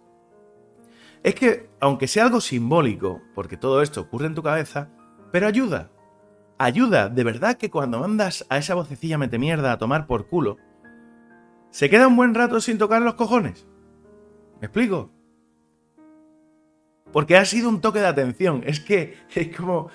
Es 1.23 1.35
que, 1.35 1.69
aunque 1.81 2.09
sea 2.09 2.25
algo 2.25 2.41
simbólico, 2.41 3.21
porque 3.35 3.57
todo 3.57 3.83
esto 3.83 4.01
ocurre 4.01 4.27
en 4.27 4.35
tu 4.35 4.43
cabeza, 4.43 4.91
pero 5.31 5.47
ayuda. 5.47 5.91
Ayuda, 6.59 7.09
de 7.09 7.25
verdad 7.25 7.57
que 7.57 7.71
cuando 7.71 8.01
mandas 8.01 8.47
a 8.49 8.59
esa 8.59 8.75
vocecilla 8.75 9.19
mete 9.19 9.39
mierda 9.39 9.73
a 9.73 9.79
tomar 9.79 10.07
por 10.07 10.29
culo, 10.29 10.57
se 11.71 11.89
queda 11.89 12.09
un 12.09 12.17
buen 12.17 12.35
rato 12.35 12.61
sin 12.61 12.79
tocar 12.79 13.03
los 13.03 13.15
cojones. 13.15 13.67
¿Me 14.61 14.67
explico? 14.67 15.11
Porque 17.13 17.37
ha 17.37 17.45
sido 17.45 17.69
un 17.69 17.81
toque 17.81 18.01
de 18.01 18.07
atención. 18.07 18.63
Es 18.67 18.81
que 18.81 19.17
es 19.35 19.57
como. 19.57 19.89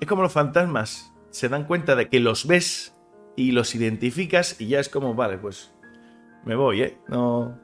Es 0.00 0.08
como 0.08 0.22
los 0.22 0.32
fantasmas. 0.32 1.12
Se 1.30 1.48
dan 1.48 1.64
cuenta 1.64 1.94
de 1.94 2.08
que 2.08 2.20
los 2.20 2.46
ves 2.46 2.94
y 3.36 3.52
los 3.52 3.74
identificas 3.74 4.60
y 4.60 4.68
ya 4.68 4.80
es 4.80 4.88
como, 4.88 5.14
vale, 5.14 5.38
pues 5.38 5.72
me 6.44 6.54
voy, 6.54 6.82
¿eh? 6.82 6.98
No. 7.08 7.58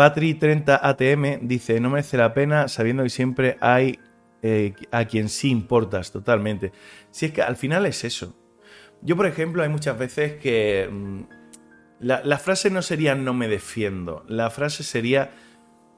Patri30ATM 0.00 1.40
dice: 1.42 1.78
No 1.78 1.90
merece 1.90 2.16
la 2.16 2.32
pena 2.32 2.68
sabiendo 2.68 3.02
que 3.02 3.10
siempre 3.10 3.58
hay 3.60 3.98
eh, 4.40 4.72
a 4.90 5.04
quien 5.04 5.28
sí 5.28 5.50
importas 5.50 6.10
totalmente. 6.10 6.72
Si 7.10 7.26
es 7.26 7.32
que 7.32 7.42
al 7.42 7.56
final 7.56 7.84
es 7.84 8.04
eso. 8.04 8.34
Yo, 9.02 9.14
por 9.14 9.26
ejemplo, 9.26 9.62
hay 9.62 9.68
muchas 9.68 9.98
veces 9.98 10.40
que. 10.40 10.88
Mm, 10.90 11.24
la, 12.00 12.38
frase 12.38 12.70
no 12.70 12.80
sería 12.80 13.14
no 13.14 13.34
me 13.34 13.46
defiendo. 13.46 14.24
La 14.26 14.48
frase 14.48 14.84
sería 14.84 15.32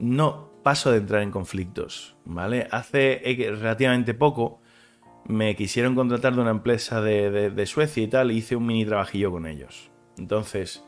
no 0.00 0.50
paso 0.64 0.90
de 0.90 0.98
entrar 0.98 1.22
en 1.22 1.30
conflictos. 1.30 2.16
¿Vale? 2.24 2.66
Hace 2.72 3.22
relativamente 3.56 4.14
poco 4.14 4.60
me 5.26 5.54
quisieron 5.54 5.94
contratar 5.94 6.34
de 6.34 6.40
una 6.40 6.50
empresa 6.50 7.00
de, 7.00 7.50
de 7.50 7.66
Suecia 7.66 8.02
y 8.02 8.08
tal, 8.08 8.32
y 8.32 8.38
hice 8.38 8.56
un 8.56 8.66
mini 8.66 8.84
trabajillo 8.84 9.30
con 9.30 9.46
ellos. 9.46 9.92
Entonces, 10.18 10.82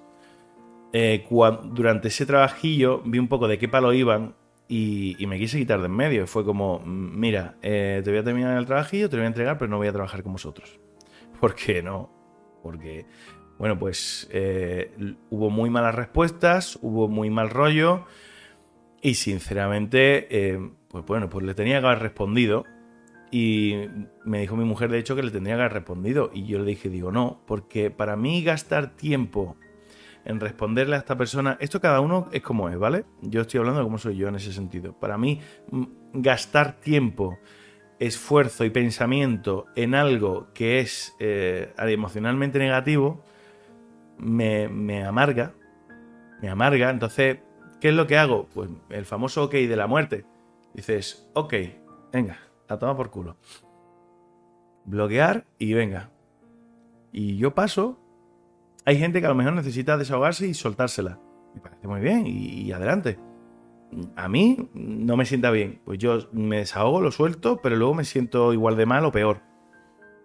eh, 0.97 1.27
durante 1.73 2.07
ese 2.07 2.25
trabajillo 2.25 3.03
vi 3.05 3.19
un 3.19 3.27
poco 3.27 3.49
de 3.49 3.59
qué 3.59 3.69
palo 3.69 3.93
iban 3.93 4.37
y, 4.69 5.17
me 5.27 5.41
quise 5.41 5.59
quitar 5.59 5.81
de 5.81 5.87
en 5.87 5.93
medio. 5.93 6.29
Fue 6.29 6.45
como, 6.45 6.79
mira, 6.87 7.57
eh, 7.63 8.01
te 8.05 8.11
voy 8.11 8.21
a 8.21 8.23
terminar 8.23 8.57
el 8.57 8.65
trabajillo, 8.65 9.11
te 9.11 9.17
lo 9.17 9.23
voy 9.23 9.25
a 9.25 9.29
entregar, 9.29 9.59
pero 9.59 9.69
no 9.69 9.79
voy 9.79 9.89
a 9.89 9.93
trabajar 9.93 10.23
con 10.23 10.35
vosotros. 10.35 10.79
¿Por 11.41 11.57
qué 11.57 11.83
no? 11.83 12.11
Porque, 12.63 13.07
bueno, 13.59 13.77
pues 13.77 14.29
eh, 14.31 14.93
hubo 15.31 15.51
muy 15.51 15.69
malas 15.69 15.97
respuestas, 15.97 16.79
hubo 16.81 17.09
muy 17.09 17.29
mal 17.29 17.51
rollo 17.51 18.05
y 19.03 19.15
sinceramente, 19.15 20.29
pues 20.89 21.05
bueno, 21.07 21.29
pues 21.29 21.45
le 21.45 21.55
tenía 21.55 21.81
que 21.81 21.87
haber 21.87 21.99
respondido 21.99 22.65
y 23.33 23.89
me 24.25 24.39
dijo 24.39 24.55
mi 24.55 24.65
mujer, 24.65 24.93
de 24.93 25.01
hecho, 25.01 25.17
que 25.17 25.25
le 25.25 25.33
tendría 25.33 25.57
que 25.57 25.63
haber 25.63 25.73
respondido. 25.73 26.31
Y 26.33 26.47
yo 26.47 26.61
le 26.61 26.65
dije, 26.65 26.89
digo, 26.89 27.11
no, 27.11 27.43
porque 27.49 27.91
para 27.91 28.15
mí 28.15 28.45
gastar 28.45 28.95
tiempo 28.95 29.57
en 30.25 30.41
responderle 30.41 30.97
a 30.97 30.99
esta 30.99 31.17
persona, 31.17 31.57
esto 31.61 31.81
cada 31.81 32.01
uno 32.01 32.29
es 32.33 32.43
como 32.43 32.69
es, 32.69 32.79
¿vale? 32.79 33.05
Yo 33.21 33.43
estoy 33.43 33.59
hablando 33.59 33.81
de 33.81 33.85
cómo 33.85 33.99
soy 33.99 34.17
yo 34.17 34.29
en 34.29 34.37
ese 34.37 34.53
sentido. 34.53 34.93
Para 34.99 35.19
mí, 35.19 35.41
gastar 36.13 36.81
tiempo, 36.81 37.39
esfuerzo 37.99 38.65
y 38.65 38.71
pensamiento 38.71 39.67
en 39.77 39.95
algo 39.95 40.49
que 40.55 40.81
es 40.81 41.15
eh, 41.19 41.73
emocionalmente 41.79 42.59
negativo, 42.59 43.23
me, 44.19 44.69
me 44.69 45.05
amarga. 45.05 45.55
Me 46.41 46.49
amarga. 46.49 46.91
Entonces, 46.91 47.39
¿qué 47.81 47.89
es 47.89 47.95
lo 47.95 48.07
que 48.07 48.19
hago? 48.19 48.49
Pues 48.55 48.71
el 48.91 49.05
famoso 49.05 49.45
ok 49.45 49.53
de 49.53 49.77
la 49.77 49.87
muerte. 49.87 50.25
Dices, 50.73 51.31
ok, 51.35 51.55
venga, 52.13 52.39
a 52.69 52.79
tomar 52.79 52.97
por 52.97 53.11
culo. 53.11 53.37
Bloquear 54.85 55.47
y 55.59 55.75
venga. 55.75 56.11
Y 57.13 57.37
yo 57.37 57.55
paso. 57.55 58.01
Hay 58.85 58.99
gente 58.99 59.21
que 59.21 59.27
a 59.27 59.31
lo 59.31 59.35
mejor 59.35 59.55
necesita 59.55 59.97
desahogarse 59.97 60.47
y 60.47 60.55
soltársela. 60.55 61.19
Me 61.55 61.61
parece 61.61 61.89
muy 61.89 62.01
bien 62.01 62.27
y, 62.27 62.71
adelante. 62.73 63.19
A 64.17 64.29
mí 64.29 64.69
no 64.75 65.17
me 65.17 65.25
sienta 65.25 65.51
bien. 65.51 65.81
Pues 65.85 65.99
yo 65.99 66.29
me 66.33 66.59
desahogo, 66.59 67.01
lo 67.01 67.11
suelto, 67.11 67.61
pero 67.63 67.77
luego 67.77 67.95
me 67.95 68.05
siento 68.05 68.53
igual 68.53 68.77
de 68.77 68.87
mal 68.87 69.05
o 69.05 69.13
peor. 69.13 69.41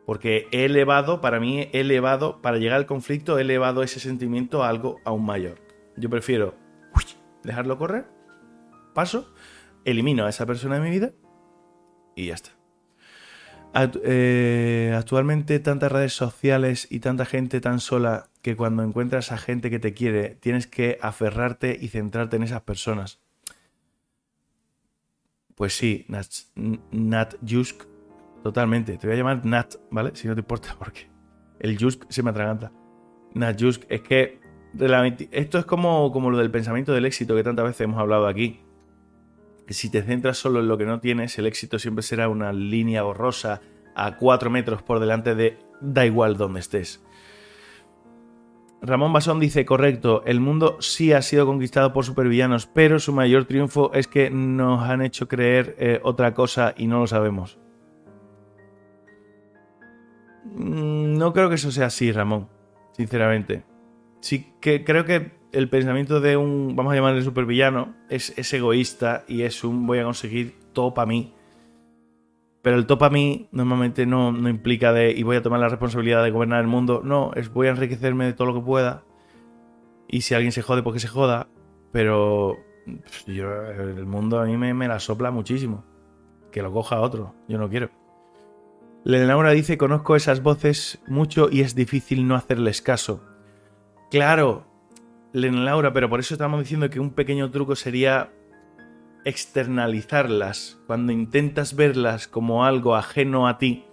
Porque 0.06 0.48
he 0.52 0.65
elevado, 0.65 1.22
para 1.22 1.39
mí, 1.39 1.69
he 1.72 1.82
elevado, 1.82 2.41
para 2.41 2.58
llegar 2.58 2.78
al 2.78 2.88
conflicto, 2.88 3.38
he 3.38 3.41
elevado 3.41 3.84
ese 3.84 4.00
sentimiento 4.00 4.63
a 4.63 4.69
algo 4.69 4.98
aún 5.06 5.26
mayor. 5.26 5.60
Yo 5.95 6.10
prefiero 6.10 6.56
dejarlo 7.43 7.78
correr, 7.78 8.06
paso, 8.93 9.32
elimino 9.86 10.26
a 10.26 10.30
esa 10.30 10.45
persona 10.45 10.76
de 10.76 10.82
mi 10.82 10.89
vida 10.89 11.12
y 12.15 12.28
ya 12.28 12.36
está. 12.36 12.52
Eh, 14.04 14.93
actualmente 14.98 15.60
tantas 15.60 15.91
redes 15.91 16.13
sociales 16.13 16.88
y 16.89 17.00
tanta 17.02 17.26
gente 17.26 17.62
tan 17.62 17.80
sola 17.80 18.29
que 18.41 18.56
cuando 18.56 18.84
encuentras 18.84 19.32
a 19.32 19.38
gente 19.38 19.69
que 19.69 19.80
te 19.80 19.93
quiere 19.93 20.36
tienes 20.36 20.67
que 20.67 20.97
aferrarte 21.02 21.78
y 21.80 21.89
centrarte 21.89 22.38
en 22.38 22.43
esas 22.43 22.62
personas. 22.62 23.19
Pues 25.56 25.75
sí, 25.75 26.06
Nat, 26.08 26.28
Nat 26.56 27.36
Jusk, 27.47 27.84
totalmente. 28.43 28.97
Te 28.97 29.08
voy 29.08 29.15
a 29.15 29.17
llamar 29.17 29.45
Nat, 29.45 29.75
¿vale? 29.91 30.12
Si 30.15 30.28
no 30.28 30.36
te 30.36 30.41
importa, 30.41 30.75
porque 30.80 31.10
el 31.60 31.78
Jusk 31.78 32.06
se 32.10 32.23
me 32.23 32.30
atraganta. 32.30 32.71
Nat 33.34 33.62
Jusk, 33.62 33.84
es 33.89 34.02
que 34.02 34.39
esto 35.32 35.58
es 35.58 35.65
como, 35.65 36.12
como 36.12 36.30
lo 36.30 36.38
del 36.38 36.52
pensamiento 36.52 36.93
del 36.93 37.06
éxito 37.06 37.36
que 37.36 37.43
tantas 37.43 37.65
veces 37.65 37.82
hemos 37.82 37.99
hablado 37.99 38.28
aquí 38.28 38.62
si 39.73 39.89
te 39.89 40.02
centras 40.02 40.38
solo 40.38 40.60
en 40.60 40.67
lo 40.67 40.78
que 40.78 40.86
no 40.86 40.99
tienes, 40.99 41.38
el 41.38 41.45
éxito 41.45 41.80
siempre 41.80 42.04
será 42.04 42.30
una 42.30 42.52
línea 42.52 43.04
borrosa 43.04 43.62
a 43.95 44.17
cuatro 44.17 44.49
metros 44.49 44.82
por 44.82 44.99
delante 44.99 45.36
de 45.36 45.58
da 45.82 46.06
igual 46.06 46.38
donde 46.38 46.60
estés. 46.60 47.04
Ramón 48.82 49.12
Basón 49.12 49.39
dice, 49.39 49.65
correcto, 49.65 50.24
el 50.26 50.39
mundo 50.39 50.78
sí 50.80 51.12
ha 51.12 51.22
sido 51.22 51.46
conquistado 51.46 51.92
por 51.92 52.06
supervillanos, 52.06 52.65
pero 52.68 53.00
su 53.00 53.12
mayor 53.12 53.46
triunfo 53.46 53.92
es 53.94 54.08
que 54.08 54.30
nos 54.30 54.84
han 54.89 55.02
hecho 55.02 55.28
creer 55.28 55.76
eh, 55.80 56.00
otra 56.04 56.34
cosa 56.34 56.74
y 56.78 56.88
no 56.88 57.00
lo 57.00 57.08
sabemos. 57.08 57.60
Mm, 60.46 61.18
no 61.18 61.34
creo 61.34 61.50
que 61.50 61.56
eso 61.56 61.72
sea 61.72 61.88
así, 61.88 62.12
Ramón, 62.12 62.48
sinceramente. 62.94 63.63
Sí 64.22 64.54
que 64.62 64.86
creo 64.86 65.04
que 65.06 65.32
el 65.52 65.70
pensamiento 65.70 66.22
de 66.22 66.38
un, 66.38 66.76
vamos 66.76 66.94
a 66.94 66.96
llamarle 66.96 67.22
supervillano, 67.22 67.96
es, 68.10 68.34
es 68.38 68.54
egoísta 68.54 69.24
y 69.28 69.42
es 69.42 69.63
un 69.63 69.88
voy 69.88 70.00
a 70.00 70.04
conseguir 70.04 70.56
todo 70.74 70.94
para 70.94 71.08
mí. 71.08 71.34
Pero 72.62 72.76
el 72.76 72.86
todo 72.86 72.98
para 72.98 73.13
mí 73.13 73.48
normalmente 73.52 74.06
no, 74.06 74.32
no, 74.32 74.50
implica 74.50 74.91
de 74.91 75.12
y 75.12 75.24
voy 75.24 75.38
a 75.38 75.41
tomar 75.41 75.60
la 75.60 75.69
responsabilidad 75.69 76.24
de 76.24 76.32
gobernar 76.32 76.62
el 76.62 76.67
mundo. 76.67 77.02
No, 77.04 77.32
es 77.36 77.52
voy 77.52 77.67
a 77.67 77.72
enriquecerme 77.72 78.26
de 78.26 78.34
todo 78.34 78.48
lo 78.48 78.54
que 78.54 78.65
pueda. 78.65 79.04
Y 80.08 80.22
si 80.22 80.34
alguien 80.34 80.52
se 80.52 80.62
jode, 80.62 80.84
pues 80.84 80.95
que 80.95 81.00
se 81.00 81.08
joda. 81.08 81.48
Pero 81.91 82.58
yo, 83.28 83.65
el 83.65 84.06
mundo 84.06 84.39
a 84.39 84.45
mí 84.45 84.58
me, 84.58 84.74
me 84.74 84.88
la 84.88 85.00
sopla 85.00 85.32
muchísimo. 85.32 85.86
Que 86.52 86.62
lo 86.62 86.74
coja 86.74 87.00
otro. 87.00 87.34
Yo 87.48 87.58
no 87.58 87.69
quiero. 87.69 87.89
Leonora 89.06 89.52
dice, 89.52 89.78
conozco 89.78 90.15
esas 90.15 90.43
voces 90.43 91.02
mucho 91.08 91.50
y 91.50 91.62
es 91.62 91.76
difícil 91.76 92.28
no 92.28 92.36
hacerles 92.36 92.82
caso. 92.82 93.24
Claro, 94.12 94.65
Laura, 95.32 95.93
pero 95.93 96.10
por 96.10 96.19
eso 96.19 96.34
estamos 96.34 96.60
diciendo 96.60 96.89
que 96.89 97.00
un 97.00 97.12
pequeño 97.12 97.50
truco 97.52 97.76
sería 97.76 98.32
externalizarlas. 99.25 100.79
Cuando 100.88 101.12
intentas 101.12 101.75
verlas 101.75 102.27
como 102.27 102.65
algo 102.65 102.95
ajeno 102.95 103.47
a 103.47 103.58
ti, 103.58 103.86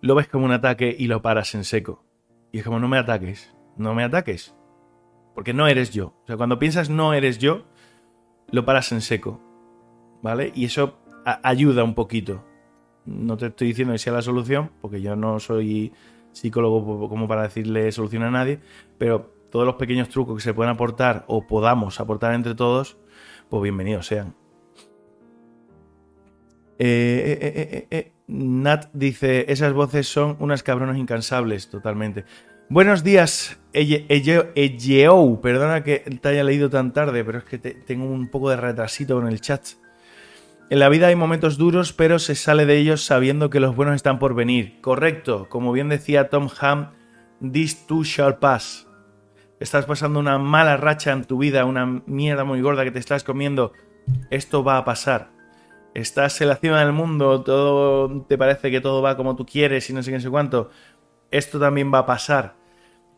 lo 0.00 0.14
ves 0.14 0.28
como 0.28 0.44
un 0.44 0.52
ataque 0.52 0.94
y 0.96 1.06
lo 1.06 1.22
paras 1.22 1.54
en 1.54 1.64
seco. 1.64 2.04
Y 2.52 2.58
es 2.58 2.64
como, 2.64 2.78
no 2.78 2.88
me 2.88 2.98
ataques, 2.98 3.54
no 3.76 3.94
me 3.94 4.04
ataques. 4.04 4.54
Porque 5.34 5.52
no 5.52 5.66
eres 5.66 5.90
yo. 5.90 6.14
O 6.22 6.26
sea, 6.26 6.36
cuando 6.36 6.58
piensas 6.58 6.88
no 6.88 7.12
eres 7.12 7.38
yo, 7.38 7.64
lo 8.50 8.64
paras 8.64 8.92
en 8.92 9.00
seco. 9.00 9.40
¿Vale? 10.22 10.52
Y 10.54 10.64
eso 10.64 10.98
ayuda 11.42 11.84
un 11.84 11.94
poquito. 11.94 12.44
No 13.04 13.36
te 13.36 13.46
estoy 13.46 13.68
diciendo 13.68 13.92
que 13.92 13.98
sea 13.98 14.12
la 14.12 14.22
solución, 14.22 14.70
porque 14.80 15.00
yo 15.00 15.14
no 15.14 15.38
soy 15.38 15.92
psicólogo 16.32 17.08
como 17.08 17.28
para 17.28 17.42
decirle 17.42 17.90
solución 17.92 18.22
a 18.22 18.30
nadie, 18.30 18.60
pero 18.98 19.32
todos 19.50 19.64
los 19.64 19.76
pequeños 19.76 20.08
trucos 20.08 20.36
que 20.36 20.42
se 20.42 20.54
pueden 20.54 20.72
aportar 20.72 21.24
o 21.28 21.46
podamos 21.46 22.00
aportar 22.00 22.34
entre 22.34 22.54
todos, 22.54 22.98
pues 23.48 23.62
bienvenidos 23.62 24.06
sean. 24.06 24.34
Eh, 26.78 27.38
eh, 27.40 27.86
eh, 27.90 28.12
Nat 28.28 28.86
dice, 28.92 29.50
esas 29.50 29.72
voces 29.72 30.08
son 30.08 30.36
unas 30.40 30.62
cabronas 30.62 30.96
incansables, 30.96 31.70
totalmente. 31.70 32.24
Buenos 32.68 33.04
días, 33.04 33.58
Eyeou. 33.72 35.40
Perdona 35.40 35.84
que 35.84 35.98
te 36.20 36.28
haya 36.28 36.42
leído 36.42 36.68
tan 36.68 36.92
tarde, 36.92 37.24
pero 37.24 37.38
es 37.38 37.44
que 37.44 37.58
tengo 37.58 38.04
un 38.04 38.28
poco 38.28 38.50
de 38.50 38.56
retrasito 38.56 39.20
en 39.20 39.28
el 39.28 39.40
chat. 39.40 39.64
En 40.68 40.80
la 40.80 40.88
vida 40.88 41.06
hay 41.06 41.14
momentos 41.14 41.58
duros, 41.58 41.92
pero 41.92 42.18
se 42.18 42.34
sale 42.34 42.66
de 42.66 42.76
ellos 42.76 43.04
sabiendo 43.04 43.50
que 43.50 43.60
los 43.60 43.76
buenos 43.76 43.94
están 43.94 44.18
por 44.18 44.34
venir. 44.34 44.80
Correcto, 44.80 45.48
como 45.48 45.70
bien 45.70 45.88
decía 45.88 46.28
Tom 46.28 46.48
Ham, 46.60 46.90
this 47.52 47.86
too 47.86 48.02
shall 48.02 48.38
pass 48.38 48.85
estás 49.60 49.86
pasando 49.86 50.20
una 50.20 50.38
mala 50.38 50.76
racha 50.76 51.12
en 51.12 51.24
tu 51.24 51.38
vida, 51.38 51.64
una 51.64 51.86
mierda 52.06 52.44
muy 52.44 52.60
gorda 52.60 52.84
que 52.84 52.90
te 52.90 52.98
estás 52.98 53.24
comiendo, 53.24 53.72
esto 54.30 54.62
va 54.62 54.78
a 54.78 54.84
pasar. 54.84 55.30
Estás 55.94 56.40
en 56.42 56.48
la 56.48 56.56
cima 56.56 56.80
del 56.80 56.92
mundo, 56.92 57.42
todo 57.42 58.22
te 58.22 58.36
parece 58.36 58.70
que 58.70 58.80
todo 58.80 59.00
va 59.00 59.16
como 59.16 59.34
tú 59.34 59.46
quieres 59.46 59.88
y 59.88 59.94
no 59.94 60.02
sé 60.02 60.10
qué, 60.10 60.18
no 60.18 60.22
sé 60.22 60.30
cuánto. 60.30 60.70
Esto 61.30 61.58
también 61.58 61.92
va 61.92 62.00
a 62.00 62.06
pasar. 62.06 62.54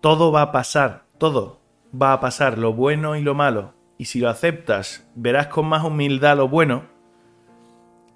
Todo 0.01 0.31
va 0.31 0.42
a 0.42 0.53
pasar, 0.53 1.05
todo 1.18 1.61
va 1.90 2.12
a 2.12 2.20
pasar, 2.20 2.57
lo 2.57 2.72
bueno 2.72 3.16
y 3.16 3.22
lo 3.22 3.35
malo. 3.35 3.74
Y 3.98 4.05
si 4.05 4.20
lo 4.20 4.29
aceptas, 4.29 5.09
verás 5.16 5.48
con 5.48 5.66
más 5.66 5.85
humildad 5.85 6.37
lo 6.37 6.48
bueno 6.48 6.85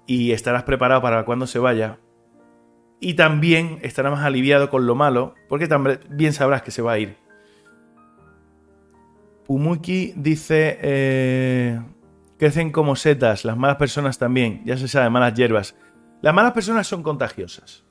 y 0.07 0.31
estarás 0.31 0.63
preparado 0.63 1.01
para 1.01 1.25
cuando 1.25 1.45
se 1.45 1.59
vaya. 1.59 1.99
Y 3.01 3.15
también 3.15 3.79
estarás 3.81 4.13
más 4.13 4.23
aliviado 4.23 4.69
con 4.69 4.87
lo 4.87 4.95
malo, 4.95 5.35
porque 5.49 5.67
también 5.67 6.31
sabrás 6.31 6.61
que 6.61 6.71
se 6.71 6.81
va 6.81 6.93
a 6.93 6.99
ir. 6.99 7.22
Pumuki 9.45 10.13
dice, 10.15 10.79
eh, 10.81 11.81
crecen 12.37 12.71
como 12.71 12.95
setas, 12.95 13.45
las 13.45 13.57
malas 13.57 13.77
personas 13.77 14.17
también, 14.17 14.61
ya 14.65 14.77
se 14.77 14.87
sabe, 14.87 15.09
malas 15.09 15.33
hierbas. 15.33 15.75
Las 16.21 16.33
malas 16.33 16.53
personas 16.53 16.87
son 16.87 17.03
contagiosas. 17.03 17.83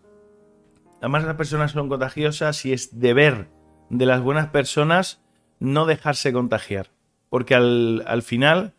Las 1.01 1.11
malas 1.11 1.35
personas 1.37 1.73
son 1.73 1.89
contagiosas 1.89 2.65
y 2.65 2.73
es 2.73 2.99
deber 2.99 3.49
de 3.91 4.07
las 4.07 4.23
buenas 4.23 4.49
personas 4.49 5.23
no 5.59 5.85
dejarse 5.85 6.33
contagiar. 6.33 6.91
Porque 7.29 7.55
al, 7.55 8.23
final 8.23 8.75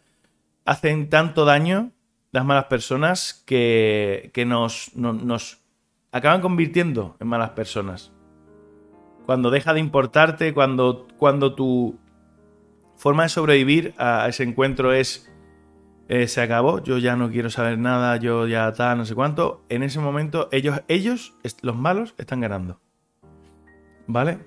hacen 0.66 1.10
tanto 1.10 1.46
daño 1.46 1.92
las 2.32 2.46
malas 2.46 2.66
personas 2.66 3.44
que, 3.46 4.32
que 4.34 4.46
nos, 4.46 4.96
nos 4.96 5.60
acaban 6.12 6.42
convirtiendo 6.42 7.18
en 7.20 7.28
malas 7.28 7.52
personas. 7.52 8.12
Cuando 9.26 9.52
deja 9.52 9.74
de 9.74 9.80
importarte, 9.80 10.54
cuando, 10.54 11.08
cuando 11.18 11.56
tu, 11.56 12.00
forma 12.96 13.24
de 13.24 13.30
sobrevivir 13.30 13.94
a 13.98 14.28
ese 14.28 14.44
encuentro 14.44 14.94
es 14.94 15.30
eh, 16.10 16.28
se 16.28 16.42
acabó, 16.42 16.84
yo 16.84 16.98
ya 16.98 17.16
no 17.16 17.32
quiero 17.32 17.50
saber 17.50 17.78
nada, 17.78 18.18
yo 18.18 18.46
ya 18.46 18.72
tal, 18.74 18.98
no 18.98 19.06
sé 19.06 19.16
cuánto. 19.16 19.64
En 19.70 19.84
ese 19.84 20.00
momento 20.00 20.50
ellos, 20.52 20.82
ellos, 20.88 21.36
los 21.62 21.76
malos, 21.76 22.14
están 22.18 22.42
ganando. 22.42 22.80
¿Vale? 24.06 24.40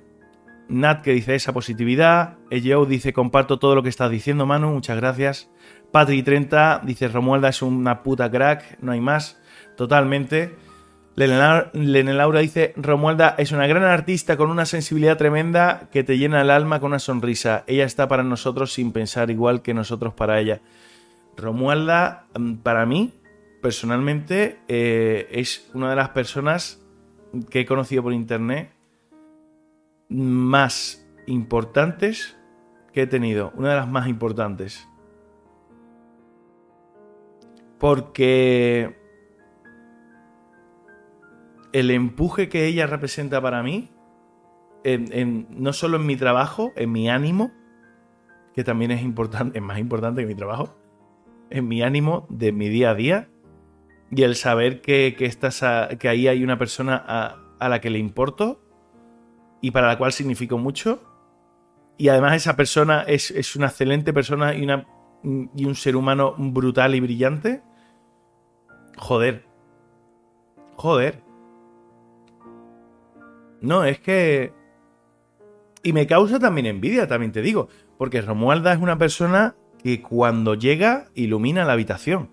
Nat 0.68 1.02
que 1.02 1.12
dice 1.12 1.34
esa 1.34 1.52
positividad. 1.52 2.38
Ejeo 2.50 2.84
dice 2.86 3.12
comparto 3.12 3.58
todo 3.58 3.74
lo 3.74 3.82
que 3.82 3.88
estás 3.88 4.10
diciendo, 4.10 4.46
Manu, 4.46 4.70
muchas 4.70 4.96
gracias. 4.96 5.50
Patri30 5.92 6.82
dice 6.82 7.08
Romualda 7.08 7.48
es 7.48 7.62
una 7.62 8.02
puta 8.02 8.30
crack, 8.30 8.78
no 8.80 8.92
hay 8.92 9.00
más. 9.00 9.40
Totalmente. 9.76 10.54
Lene 11.16 12.12
Laura 12.12 12.40
dice, 12.40 12.74
Romualda 12.76 13.36
es 13.38 13.50
una 13.50 13.66
gran 13.66 13.84
artista 13.84 14.36
con 14.36 14.50
una 14.50 14.66
sensibilidad 14.66 15.16
tremenda 15.16 15.88
que 15.90 16.04
te 16.04 16.18
llena 16.18 16.42
el 16.42 16.50
alma 16.50 16.78
con 16.78 16.88
una 16.88 16.98
sonrisa. 16.98 17.64
Ella 17.66 17.84
está 17.84 18.06
para 18.06 18.22
nosotros 18.22 18.74
sin 18.74 18.92
pensar 18.92 19.30
igual 19.30 19.62
que 19.62 19.72
nosotros 19.72 20.12
para 20.12 20.38
ella. 20.38 20.60
Romualda, 21.34 22.26
mm, 22.38 22.56
para 22.56 22.84
mí, 22.84 23.14
personalmente, 23.62 24.58
eh, 24.68 25.26
es 25.30 25.70
una 25.72 25.88
de 25.88 25.96
las 25.96 26.10
personas 26.10 26.84
que 27.48 27.60
he 27.60 27.66
conocido 27.66 28.02
por 28.02 28.12
internet 28.12 28.72
más 30.10 31.08
importantes 31.26 32.36
que 32.92 33.02
he 33.02 33.06
tenido. 33.06 33.52
Una 33.56 33.70
de 33.70 33.76
las 33.76 33.88
más 33.88 34.06
importantes. 34.06 34.86
Porque 37.78 39.05
el 41.76 41.90
empuje 41.90 42.48
que 42.48 42.64
ella 42.64 42.86
representa 42.86 43.42
para 43.42 43.62
mí, 43.62 43.90
no 44.82 45.72
solo 45.74 45.98
en 45.98 46.06
mi 46.06 46.16
trabajo, 46.16 46.72
en 46.74 46.90
mi 46.90 47.10
ánimo, 47.10 47.52
que 48.54 48.64
también 48.64 48.92
es 48.92 49.02
importante, 49.02 49.58
es 49.58 49.62
más 49.62 49.78
importante 49.78 50.22
que 50.22 50.26
mi 50.26 50.34
trabajo, 50.34 50.74
en 51.50 51.68
mi 51.68 51.82
ánimo 51.82 52.26
de 52.30 52.52
mi 52.52 52.70
día 52.70 52.92
a 52.92 52.94
día, 52.94 53.28
y 54.10 54.22
el 54.22 54.36
saber 54.36 54.80
que, 54.80 55.16
que, 55.18 55.30
que 55.98 56.08
ahí 56.08 56.28
hay 56.28 56.42
una 56.42 56.56
persona 56.56 56.96
a, 56.96 57.68
la 57.68 57.80
que 57.82 57.90
le 57.90 57.98
importo 57.98 58.62
y 59.60 59.70
para 59.70 59.88
la 59.88 59.98
cual 59.98 60.12
significo 60.12 60.56
mucho. 60.56 61.02
Y 61.98 62.08
además 62.08 62.36
esa 62.36 62.56
persona 62.56 63.02
es, 63.02 63.54
una 63.54 63.66
excelente 63.66 64.14
persona 64.14 64.54
y 64.54 64.64
un 64.64 65.74
ser 65.74 65.94
humano 65.94 66.34
brutal 66.38 66.94
y 66.94 67.00
brillante. 67.00 67.62
Joder. 68.96 69.44
Joder. 70.76 71.25
No, 73.66 73.84
es 73.84 73.98
que... 73.98 74.52
Y 75.82 75.92
me 75.92 76.06
causa 76.06 76.38
también 76.38 76.66
envidia, 76.66 77.06
también 77.06 77.32
te 77.32 77.42
digo. 77.42 77.68
Porque 77.98 78.22
Romualda 78.22 78.72
es 78.72 78.80
una 78.80 78.98
persona 78.98 79.56
que 79.82 80.02
cuando 80.02 80.54
llega 80.54 81.08
ilumina 81.14 81.64
la 81.64 81.72
habitación. 81.72 82.30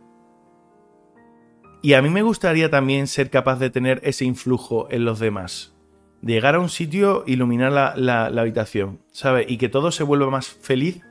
Y 1.82 1.94
a 1.94 2.02
mí 2.02 2.10
me 2.10 2.22
gustaría 2.22 2.70
también 2.70 3.08
ser 3.08 3.30
capaz 3.30 3.58
de 3.58 3.70
tener 3.70 4.00
ese 4.04 4.26
influjo 4.26 4.88
en 4.90 5.06
los 5.06 5.20
demás. 5.20 5.76
llegar 6.22 6.56
a 6.56 6.60
un 6.60 6.70
sitio, 6.70 7.24
iluminar 7.28 7.72
la, 7.98 8.26
habitación, 8.26 9.02
¿sabes? 9.12 9.46
Y 9.50 9.58
que 9.58 9.68
todo 9.68 9.92
se 9.92 10.04
vuelva 10.04 10.30
más 10.30 10.48
feliz 10.48 11.02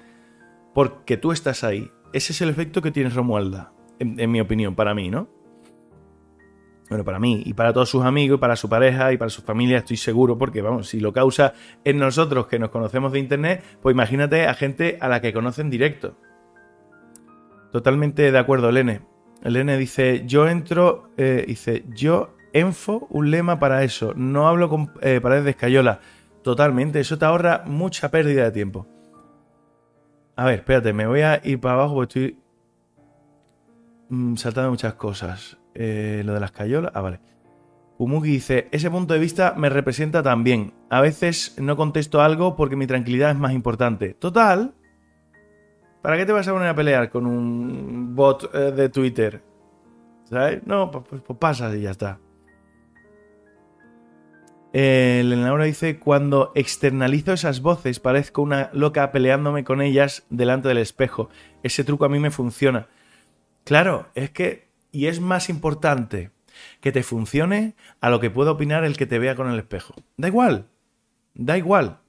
porque 0.72 1.16
tú 1.18 1.32
estás 1.32 1.64
ahí. 1.64 1.90
Ese 2.12 2.32
es 2.32 2.40
el 2.40 2.48
efecto 2.48 2.80
que 2.80 2.90
tiene 2.90 3.10
Romualda, 3.10 3.72
en 3.98 4.30
mi 4.30 4.40
opinión, 4.40 4.74
para 4.74 4.94
mí, 4.94 5.10
¿no? 5.10 5.28
Bueno, 6.92 7.06
para 7.06 7.18
mí 7.18 7.42
y 7.46 7.54
para 7.54 7.72
todos 7.72 7.88
sus 7.88 8.04
amigos, 8.04 8.36
y 8.36 8.38
para 8.38 8.54
su 8.54 8.68
pareja 8.68 9.14
y 9.14 9.16
para 9.16 9.30
su 9.30 9.40
familia, 9.40 9.78
estoy 9.78 9.96
seguro, 9.96 10.36
porque 10.36 10.60
vamos, 10.60 10.88
si 10.88 11.00
lo 11.00 11.10
causa 11.10 11.54
en 11.84 11.96
nosotros 11.96 12.48
que 12.48 12.58
nos 12.58 12.68
conocemos 12.68 13.12
de 13.12 13.18
internet, 13.18 13.64
pues 13.80 13.94
imagínate 13.94 14.46
a 14.46 14.52
gente 14.52 14.98
a 15.00 15.08
la 15.08 15.22
que 15.22 15.32
conocen 15.32 15.70
directo. 15.70 16.18
Totalmente 17.70 18.30
de 18.30 18.38
acuerdo, 18.38 18.70
Lene. 18.70 19.00
Lene 19.42 19.78
dice, 19.78 20.24
yo 20.26 20.46
entro, 20.46 21.08
eh, 21.16 21.46
dice, 21.48 21.86
yo 21.88 22.36
enfo 22.52 23.06
un 23.08 23.30
lema 23.30 23.58
para 23.58 23.84
eso, 23.84 24.12
no 24.14 24.46
hablo 24.46 24.68
con 24.68 24.92
eh, 25.00 25.18
paredes 25.22 25.44
de 25.44 25.50
escayola. 25.52 26.00
Totalmente, 26.42 27.00
eso 27.00 27.16
te 27.16 27.24
ahorra 27.24 27.62
mucha 27.64 28.10
pérdida 28.10 28.44
de 28.44 28.50
tiempo. 28.50 28.86
A 30.36 30.44
ver, 30.44 30.56
espérate, 30.56 30.92
me 30.92 31.06
voy 31.06 31.22
a 31.22 31.40
ir 31.42 31.58
para 31.58 31.72
abajo 31.72 31.94
porque 31.94 32.18
estoy 32.18 32.38
mm, 34.10 34.36
saltando 34.36 34.72
muchas 34.72 34.92
cosas. 34.92 35.56
Eh, 35.74 36.22
lo 36.24 36.34
de 36.34 36.40
las 36.40 36.52
cayolas. 36.52 36.92
Ah, 36.94 37.00
vale. 37.00 37.20
Umugi 37.98 38.30
dice: 38.30 38.68
Ese 38.72 38.90
punto 38.90 39.14
de 39.14 39.20
vista 39.20 39.54
me 39.56 39.68
representa 39.68 40.22
también. 40.22 40.72
A 40.90 41.00
veces 41.00 41.56
no 41.58 41.76
contesto 41.76 42.20
algo 42.20 42.56
porque 42.56 42.76
mi 42.76 42.86
tranquilidad 42.86 43.30
es 43.30 43.36
más 43.36 43.52
importante. 43.52 44.14
Total. 44.14 44.74
¿Para 46.02 46.16
qué 46.16 46.26
te 46.26 46.32
vas 46.32 46.48
a 46.48 46.52
poner 46.52 46.68
a 46.68 46.74
pelear 46.74 47.10
con 47.10 47.26
un 47.26 48.14
bot 48.16 48.50
eh, 48.54 48.72
de 48.72 48.88
Twitter? 48.88 49.42
¿Sabes? 50.24 50.66
No, 50.66 50.90
pues, 50.90 51.04
pues, 51.08 51.22
pues 51.22 51.38
pasa 51.38 51.74
y 51.76 51.82
ya 51.82 51.92
está. 51.92 52.18
Eh, 54.72 55.22
dice: 55.64 55.98
Cuando 56.00 56.50
externalizo 56.54 57.32
esas 57.32 57.60
voces, 57.60 58.00
parezco 58.00 58.42
una 58.42 58.70
loca 58.72 59.12
peleándome 59.12 59.64
con 59.64 59.80
ellas 59.80 60.24
delante 60.28 60.68
del 60.68 60.78
espejo. 60.78 61.28
Ese 61.62 61.84
truco 61.84 62.04
a 62.04 62.08
mí 62.08 62.18
me 62.18 62.30
funciona. 62.30 62.88
Claro, 63.64 64.08
es 64.14 64.30
que 64.30 64.71
y 64.92 65.06
es 65.06 65.20
más 65.20 65.48
importante 65.48 66.30
que 66.80 66.92
te 66.92 67.02
funcione 67.02 67.74
a 68.00 68.10
lo 68.10 68.20
que 68.20 68.30
pueda 68.30 68.52
opinar 68.52 68.84
el 68.84 68.96
que 68.96 69.06
te 69.06 69.18
vea 69.18 69.34
con 69.34 69.50
el 69.50 69.58
espejo. 69.58 69.94
Da 70.16 70.28
igual, 70.28 70.68
da 71.34 71.56
igual, 71.56 72.00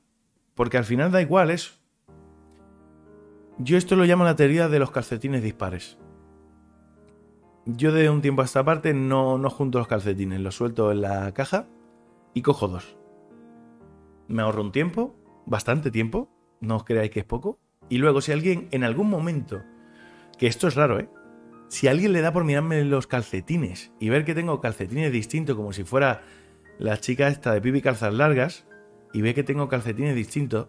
porque 0.53 0.77
al 0.77 0.83
final 0.83 1.11
da 1.11 1.21
igual 1.21 1.49
eso. 1.49 1.73
Yo 3.57 3.77
esto 3.77 3.95
lo 3.95 4.03
llamo 4.03 4.25
la 4.25 4.35
teoría 4.35 4.67
de 4.67 4.79
los 4.79 4.91
calcetines 4.91 5.41
dispares. 5.41 5.97
Yo 7.65 7.93
de 7.93 8.09
un 8.09 8.21
tiempo 8.21 8.41
a 8.41 8.45
esta 8.45 8.65
parte 8.65 8.93
no, 8.93 9.37
no 9.37 9.49
junto 9.49 9.79
los 9.79 9.87
calcetines, 9.87 10.41
los 10.41 10.55
suelto 10.55 10.91
en 10.91 11.01
la 11.01 11.33
caja 11.33 11.67
y 12.33 12.41
cojo 12.41 12.67
dos. 12.67 12.97
Me 14.27 14.41
ahorro 14.41 14.61
un 14.61 14.71
tiempo, 14.73 15.15
bastante 15.45 15.89
tiempo, 15.89 16.29
no 16.59 16.75
os 16.75 16.83
creáis 16.83 17.11
que 17.11 17.21
es 17.21 17.25
poco. 17.25 17.59
Y 17.87 17.99
luego 17.99 18.19
si 18.19 18.31
alguien 18.31 18.67
en 18.71 18.83
algún 18.83 19.09
momento, 19.09 19.61
que 20.37 20.47
esto 20.47 20.67
es 20.67 20.75
raro, 20.75 20.99
¿eh? 20.99 21.09
Si 21.73 21.87
alguien 21.87 22.13
le 22.13 22.21
da 22.21 22.31
por 22.31 22.43
mirarme 22.43 22.83
los 22.83 23.07
calcetines 23.07 23.91
y 23.99 24.09
ver 24.09 24.25
que 24.25 24.35
tengo 24.35 24.61
calcetines 24.61 25.11
distintos, 25.11 25.55
como 25.55 25.73
si 25.73 25.83
fuera 25.83 26.21
la 26.77 26.99
chica 26.99 27.27
esta 27.29 27.51
de 27.51 27.61
pipi 27.61 27.81
calzas 27.81 28.13
largas, 28.13 28.67
y 29.11 29.23
ve 29.23 29.33
que 29.33 29.41
tengo 29.41 29.67
calcetines 29.67 30.15
distintos, 30.15 30.67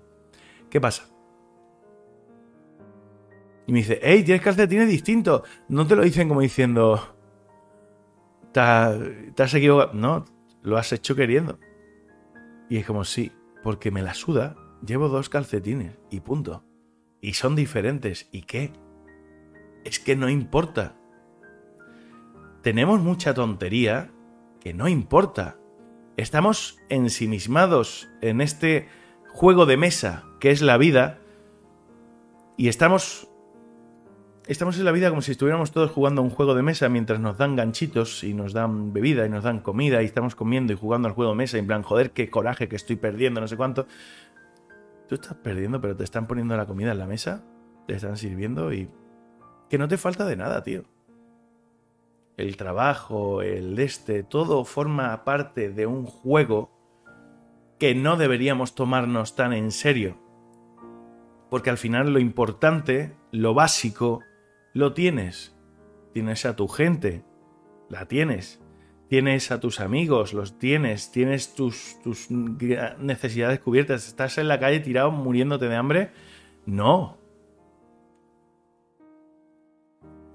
¿qué 0.70 0.80
pasa? 0.80 1.04
Y 3.66 3.72
me 3.72 3.80
dice, 3.80 4.00
hey, 4.02 4.22
tienes 4.24 4.42
calcetines 4.42 4.88
distintos. 4.88 5.42
No 5.68 5.86
te 5.86 5.94
lo 5.94 6.02
dicen 6.02 6.26
como 6.26 6.40
diciendo, 6.40 7.18
te 8.52 8.60
has 8.60 9.54
equivocado. 9.54 9.92
No, 9.92 10.24
lo 10.62 10.78
has 10.78 10.90
hecho 10.94 11.14
queriendo. 11.14 11.58
Y 12.70 12.78
es 12.78 12.86
como, 12.86 13.04
sí, 13.04 13.30
porque 13.62 13.90
me 13.90 14.00
la 14.00 14.14
suda, 14.14 14.56
llevo 14.86 15.10
dos 15.10 15.28
calcetines 15.28 15.98
y 16.10 16.20
punto. 16.20 16.64
Y 17.20 17.34
son 17.34 17.56
diferentes. 17.56 18.26
¿Y 18.32 18.42
qué? 18.42 18.72
Es 19.84 20.00
que 20.00 20.16
no 20.16 20.28
importa. 20.28 20.96
Tenemos 22.62 23.00
mucha 23.00 23.34
tontería 23.34 24.10
que 24.60 24.74
no 24.74 24.88
importa. 24.88 25.58
Estamos 26.16 26.78
ensimismados 26.88 28.08
en 28.22 28.40
este 28.40 28.88
juego 29.28 29.66
de 29.66 29.76
mesa 29.76 30.24
que 30.40 30.50
es 30.50 30.62
la 30.62 30.78
vida 30.78 31.18
y 32.56 32.68
estamos 32.68 33.28
estamos 34.46 34.78
en 34.78 34.84
la 34.84 34.92
vida 34.92 35.08
como 35.08 35.22
si 35.22 35.32
estuviéramos 35.32 35.72
todos 35.72 35.90
jugando 35.90 36.20
a 36.20 36.24
un 36.24 36.30
juego 36.30 36.54
de 36.54 36.62
mesa 36.62 36.88
mientras 36.88 37.18
nos 37.18 37.38
dan 37.38 37.56
ganchitos 37.56 38.22
y 38.24 38.34
nos 38.34 38.52
dan 38.52 38.92
bebida 38.92 39.26
y 39.26 39.28
nos 39.28 39.44
dan 39.44 39.60
comida 39.60 40.02
y 40.02 40.04
estamos 40.04 40.34
comiendo 40.34 40.72
y 40.72 40.76
jugando 40.76 41.08
al 41.08 41.14
juego 41.14 41.32
de 41.32 41.38
mesa 41.38 41.56
y 41.56 41.60
en 41.60 41.66
plan, 41.66 41.82
joder, 41.82 42.12
qué 42.12 42.30
coraje 42.30 42.68
que 42.68 42.76
estoy 42.76 42.96
perdiendo, 42.96 43.40
no 43.40 43.48
sé 43.48 43.56
cuánto. 43.56 43.86
Tú 45.08 45.16
estás 45.16 45.34
perdiendo, 45.34 45.80
pero 45.80 45.96
te 45.96 46.04
están 46.04 46.26
poniendo 46.26 46.56
la 46.56 46.66
comida 46.66 46.92
en 46.92 46.98
la 46.98 47.06
mesa, 47.06 47.44
te 47.86 47.94
están 47.94 48.16
sirviendo 48.16 48.72
y 48.72 48.88
que 49.68 49.78
no 49.78 49.88
te 49.88 49.96
falta 49.96 50.24
de 50.24 50.36
nada, 50.36 50.62
tío. 50.62 50.84
El 52.36 52.56
trabajo, 52.56 53.42
el 53.42 53.78
este, 53.78 54.22
todo 54.22 54.64
forma 54.64 55.24
parte 55.24 55.70
de 55.70 55.86
un 55.86 56.04
juego 56.04 56.70
que 57.78 57.94
no 57.94 58.16
deberíamos 58.16 58.74
tomarnos 58.74 59.36
tan 59.36 59.52
en 59.52 59.70
serio. 59.70 60.18
Porque 61.50 61.70
al 61.70 61.78
final 61.78 62.12
lo 62.12 62.18
importante, 62.18 63.14
lo 63.30 63.54
básico, 63.54 64.20
lo 64.72 64.92
tienes. 64.92 65.56
Tienes 66.12 66.44
a 66.44 66.56
tu 66.56 66.66
gente, 66.68 67.24
la 67.88 68.06
tienes. 68.06 68.60
Tienes 69.08 69.50
a 69.52 69.60
tus 69.60 69.80
amigos, 69.80 70.32
los 70.32 70.58
tienes. 70.58 71.12
Tienes 71.12 71.54
tus, 71.54 72.00
tus 72.02 72.30
necesidades 72.30 73.60
cubiertas. 73.60 74.08
¿Estás 74.08 74.38
en 74.38 74.48
la 74.48 74.58
calle 74.58 74.80
tirado 74.80 75.10
muriéndote 75.12 75.68
de 75.68 75.76
hambre? 75.76 76.10
No, 76.66 77.18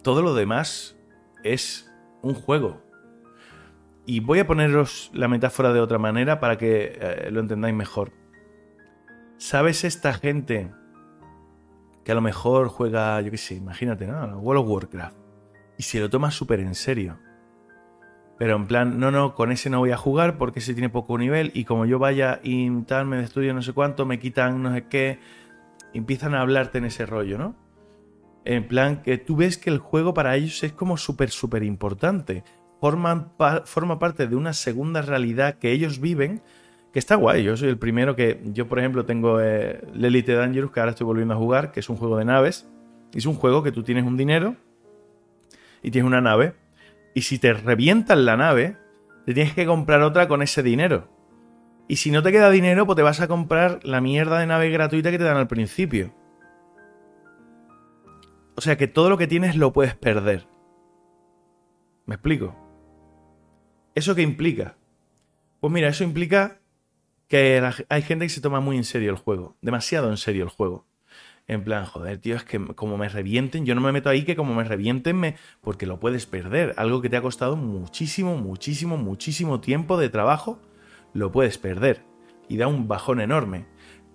todo 0.02 0.22
lo 0.22 0.34
demás 0.34 0.97
es 1.43 1.91
un 2.22 2.34
juego. 2.34 2.82
Y 4.06 4.22
voy 4.22 4.39
a 4.39 4.47
poneros 4.47 5.12
la 5.14 5.28
metáfora 5.28 5.72
de 5.72 5.80
otra 5.80 6.00
manera 6.00 6.39
para 6.39 6.58
que 6.58 6.97
eh, 7.00 7.30
lo 7.32 7.39
entendáis 7.39 7.76
mejor. 7.76 8.12
¿Sabes 9.38 9.84
esta 9.84 10.14
gente 10.14 10.72
que 12.04 12.12
a 12.12 12.16
lo 12.16 12.22
mejor 12.22 12.70
juega, 12.70 13.22
yo 13.22 13.32
qué 13.32 13.38
sé, 13.38 13.56
imagínate, 13.56 14.08
¿no? 14.08 14.39
World 14.39 14.64
of 14.64 14.70
Warcraft. 14.70 15.18
Y 15.78 15.84
se 15.84 16.00
lo 16.00 16.10
toma 16.10 16.32
súper 16.32 16.60
en 16.60 16.76
serio. 16.76 17.20
Pero 18.38 18.56
en 18.56 18.68
plan, 18.68 19.00
no, 19.00 19.12
no, 19.12 19.36
con 19.36 19.52
ese 19.52 19.70
no 19.70 19.80
voy 19.80 19.91
a 19.91 19.97
jugar 19.97 20.38
porque 20.38 20.60
ese 20.60 20.74
tiene 20.74 20.89
poco 20.89 21.18
nivel 21.18 21.52
y 21.54 21.66
como 21.66 21.86
yo 21.86 22.00
vaya 22.00 22.39
y 22.41 22.70
tal, 22.84 23.06
me 23.06 23.22
estudio 23.22 23.54
no 23.54 23.62
sé 23.62 23.74
cuánto, 23.74 24.06
me 24.06 24.18
quitan 24.18 24.64
no 24.64 24.74
sé 24.74 24.88
qué, 24.88 25.20
empiezan 25.93 26.34
a 26.36 26.41
hablarte 26.41 26.78
en 26.78 26.86
ese 26.86 27.06
rollo, 27.06 27.38
¿no? 27.38 27.56
En 28.46 28.68
plan, 28.68 29.02
que 29.02 29.18
tú 29.18 29.36
ves 29.36 29.58
que 29.58 29.70
el 29.70 29.80
juego 29.80 30.14
para 30.14 30.36
ellos 30.36 30.64
es 30.64 30.72
como 30.72 30.98
súper, 30.98 31.30
súper 31.30 31.64
importante. 31.64 32.44
Forma 32.80 34.00
parte 34.00 34.28
de 34.28 34.36
una 34.36 34.54
segunda 34.54 35.02
realidad 35.02 35.56
que 35.60 35.72
ellos 35.72 36.00
viven, 36.00 36.42
que 36.94 37.00
está 37.00 37.16
guay. 37.16 37.44
Yo 37.44 37.58
soy 37.58 37.70
el 37.70 37.78
primero 37.78 38.16
que. 38.16 38.42
Yo, 38.46 38.68
por 38.68 38.80
ejemplo, 38.80 39.06
tengo 39.06 39.40
eh, 39.42 39.82
Elite 39.94 40.34
Dangerous, 40.34 40.72
que 40.72 40.80
ahora 40.80 40.92
estoy 40.92 41.06
volviendo 41.06 41.34
a 41.34 41.38
jugar, 41.38 41.72
que 41.72 41.82
es 41.82 41.90
un 41.90 41.98
juego 41.98 42.18
de 42.18 42.26
naves. 42.26 42.68
Es 43.14 43.26
un 43.26 43.36
juego 43.36 43.64
que 43.64 43.72
tú 43.72 43.84
tienes 43.84 44.06
un 44.06 44.18
dinero 44.18 44.56
y 45.82 45.92
tienes 45.92 46.08
una 46.08 46.22
nave. 46.22 46.54
Y 47.14 47.24
si 47.24 47.40
te 47.40 47.54
revientan 47.54 48.26
la 48.26 48.38
nave, 48.38 48.78
te 49.26 49.34
tienes 49.34 49.54
que 49.54 49.66
comprar 49.66 50.02
otra 50.02 50.28
con 50.28 50.42
ese 50.42 50.64
dinero. 50.64 51.08
Y 51.88 51.98
si 51.98 52.12
no 52.12 52.22
te 52.22 52.32
queda 52.32 52.52
dinero, 52.52 52.86
pues 52.86 52.96
te 52.96 53.02
vas 53.02 53.20
a 53.20 53.28
comprar 53.28 53.80
la 53.84 54.00
mierda 54.00 54.40
de 54.40 54.46
nave 54.46 54.70
gratuita 54.70 55.10
que 55.10 55.18
te 55.18 55.24
dan 55.24 55.38
al 55.38 55.48
principio. 55.48 56.14
O 58.60 58.62
sea 58.62 58.78
que 58.78 58.89
todo 58.89 59.10
lo 59.10 59.18
que 59.18 59.26
tienes 59.26 59.55
lo 59.55 59.72
puedes 59.72 59.95
perder. 59.95 60.45
¿Me 62.05 62.16
explico? 62.16 62.57
¿Eso 63.95 64.16
qué 64.16 64.22
implica? 64.22 64.76
Pues 65.62 65.72
mira, 65.72 65.88
eso 65.88 66.03
implica 66.03 66.60
que 67.30 67.64
hay 67.88 68.01
gente 68.01 68.26
que 68.26 68.30
se 68.30 68.41
toma 68.41 68.60
muy 68.60 68.76
en 68.76 68.84
serio 68.84 69.12
el 69.12 69.16
juego, 69.16 69.55
demasiado 69.62 70.10
en 70.10 70.18
serio 70.18 70.43
el 70.43 70.49
juego. 70.49 70.86
En 71.47 71.64
plan, 71.64 71.86
joder, 71.86 72.18
tío, 72.18 72.36
es 72.36 72.43
que 72.43 72.60
como 72.76 72.97
me 72.97 73.07
revienten, 73.07 73.66
yo 73.66 73.76
no 73.76 73.82
me 73.82 73.93
meto 73.93 74.10
ahí 74.10 74.26
que 74.26 74.36
como 74.36 74.53
me 74.53 74.66
revienten, 74.66 75.16
me... 75.16 75.38
porque 75.62 75.86
lo 75.86 76.01
puedes 76.01 76.26
perder. 76.26 76.74
Algo 76.76 77.01
que 77.01 77.07
te 77.07 77.16
ha 77.16 77.22
costado 77.22 77.55
muchísimo, 77.55 78.36
muchísimo, 78.36 78.97
muchísimo 78.97 79.62
tiempo 79.62 79.97
de 79.97 80.10
trabajo, 80.10 80.60
lo 81.14 81.32
puedes 81.32 81.57
perder. 81.57 82.03
Y 82.49 82.57
da 82.57 82.68
un 82.68 82.89
bajón 82.89 83.22
enorme 83.22 83.68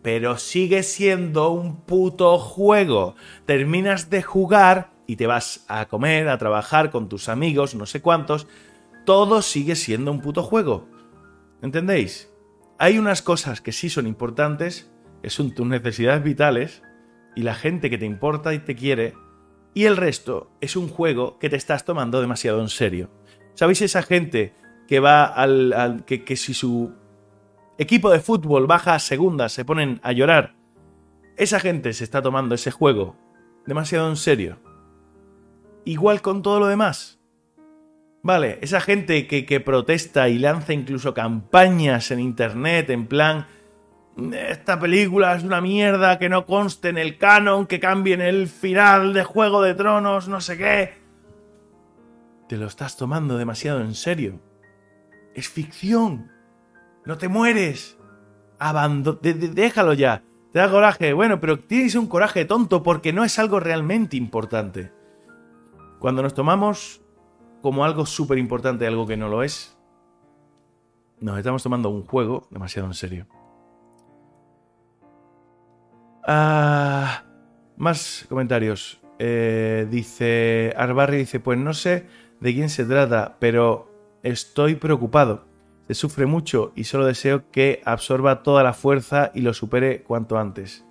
pero 0.04 0.36
sigue 0.36 0.82
siendo 0.82 1.48
un 1.48 1.80
puto 1.80 2.38
juego. 2.38 3.16
Terminas 3.46 4.10
de 4.10 4.20
jugar 4.20 4.90
y 5.06 5.16
te 5.16 5.26
vas 5.26 5.64
a 5.66 5.88
comer, 5.88 6.28
a 6.28 6.36
trabajar 6.36 6.90
con 6.90 7.08
tus 7.08 7.30
amigos, 7.30 7.74
no 7.74 7.86
sé 7.86 8.02
cuántos. 8.02 8.46
Todo 9.06 9.40
sigue 9.40 9.76
siendo 9.76 10.12
un 10.12 10.20
puto 10.20 10.42
juego. 10.42 10.86
¿Entendéis? 11.62 12.30
Hay 12.78 12.98
unas 12.98 13.22
cosas 13.22 13.62
que 13.62 13.72
sí 13.72 13.88
son 13.88 14.06
importantes, 14.06 14.92
que 15.22 15.30
son 15.30 15.54
tus 15.54 15.66
necesidades 15.66 16.22
vitales, 16.22 16.82
y 17.34 17.40
la 17.40 17.54
gente 17.54 17.88
que 17.88 17.96
te 17.96 18.04
importa 18.04 18.52
y 18.52 18.58
te 18.58 18.76
quiere, 18.76 19.14
y 19.72 19.86
el 19.86 19.96
resto 19.96 20.50
es 20.60 20.76
un 20.76 20.90
juego 20.90 21.38
que 21.38 21.48
te 21.48 21.56
estás 21.56 21.86
tomando 21.86 22.20
demasiado 22.20 22.60
en 22.60 22.68
serio. 22.68 23.10
¿Sabéis 23.54 23.80
esa 23.80 24.02
gente 24.02 24.52
que 24.86 25.00
va 25.00 25.24
al... 25.24 26.04
que, 26.04 26.24
que 26.24 26.36
si 26.36 26.52
su 26.52 26.92
equipo 27.78 28.10
de 28.10 28.20
fútbol 28.20 28.66
baja 28.66 28.94
a 28.94 28.98
segunda 28.98 29.48
se 29.48 29.64
ponen 29.64 30.00
a 30.02 30.12
llorar? 30.12 30.54
Esa 31.36 31.60
gente 31.60 31.92
se 31.92 32.04
está 32.04 32.22
tomando 32.22 32.54
ese 32.54 32.70
juego 32.70 33.16
demasiado 33.66 34.08
en 34.08 34.16
serio. 34.16 34.58
Igual 35.84 36.22
con 36.22 36.42
todo 36.42 36.60
lo 36.60 36.66
demás. 36.66 37.20
Vale, 38.22 38.58
esa 38.62 38.80
gente 38.80 39.26
que, 39.26 39.44
que 39.44 39.60
protesta 39.60 40.28
y 40.28 40.38
lanza 40.38 40.72
incluso 40.72 41.12
campañas 41.12 42.10
en 42.10 42.20
internet 42.20 42.90
en 42.90 43.06
plan 43.06 43.46
esta 44.16 44.78
película 44.78 45.34
es 45.34 45.42
una 45.42 45.60
mierda, 45.60 46.18
que 46.18 46.28
no 46.28 46.46
conste 46.46 46.88
en 46.88 46.98
el 46.98 47.18
canon, 47.18 47.66
que 47.66 47.80
cambien 47.80 48.20
el 48.20 48.46
final 48.46 49.12
de 49.12 49.24
Juego 49.24 49.60
de 49.60 49.74
Tronos, 49.74 50.28
no 50.28 50.40
sé 50.40 50.56
qué. 50.56 50.94
Te 52.48 52.56
lo 52.56 52.66
estás 52.66 52.96
tomando 52.96 53.36
demasiado 53.36 53.80
en 53.80 53.94
serio. 53.94 54.40
Es 55.34 55.48
ficción. 55.48 56.30
No 57.04 57.18
te 57.18 57.28
mueres. 57.28 57.98
Abando 58.58 59.14
déjalo 59.14 59.92
ya. 59.92 60.22
Te 60.52 60.58
da 60.58 60.70
coraje. 60.70 61.12
Bueno, 61.12 61.40
pero 61.40 61.58
tienes 61.58 61.94
un 61.94 62.06
coraje 62.06 62.44
tonto 62.44 62.82
porque 62.82 63.12
no 63.12 63.24
es 63.24 63.38
algo 63.38 63.60
realmente 63.60 64.16
importante. 64.16 64.92
Cuando 65.98 66.22
nos 66.22 66.34
tomamos 66.34 67.02
como 67.60 67.84
algo 67.84 68.06
súper 68.06 68.38
importante 68.38 68.86
algo 68.86 69.06
que 69.06 69.16
no 69.16 69.28
lo 69.28 69.42
es, 69.42 69.76
nos 71.20 71.38
estamos 71.38 71.62
tomando 71.62 71.88
un 71.88 72.04
juego 72.04 72.46
demasiado 72.50 72.88
en 72.88 72.94
serio. 72.94 73.26
Ah, 76.26 77.24
más 77.76 78.26
comentarios. 78.28 79.00
Eh, 79.18 79.86
dice 79.90 80.74
Arbarri, 80.76 81.18
dice, 81.18 81.40
pues 81.40 81.58
no 81.58 81.72
sé 81.72 82.06
de 82.40 82.52
quién 82.52 82.68
se 82.68 82.84
trata, 82.84 83.36
pero 83.38 83.90
estoy 84.22 84.74
preocupado. 84.74 85.46
Se 85.86 85.94
sufre 85.94 86.26
mucho 86.26 86.72
y 86.74 86.84
solo 86.84 87.06
deseo 87.06 87.50
que 87.50 87.82
absorba 87.84 88.42
toda 88.42 88.62
la 88.62 88.72
fuerza 88.72 89.30
y 89.34 89.42
lo 89.42 89.52
supere 89.52 90.02
cuanto 90.02 90.38
antes. 90.38 90.84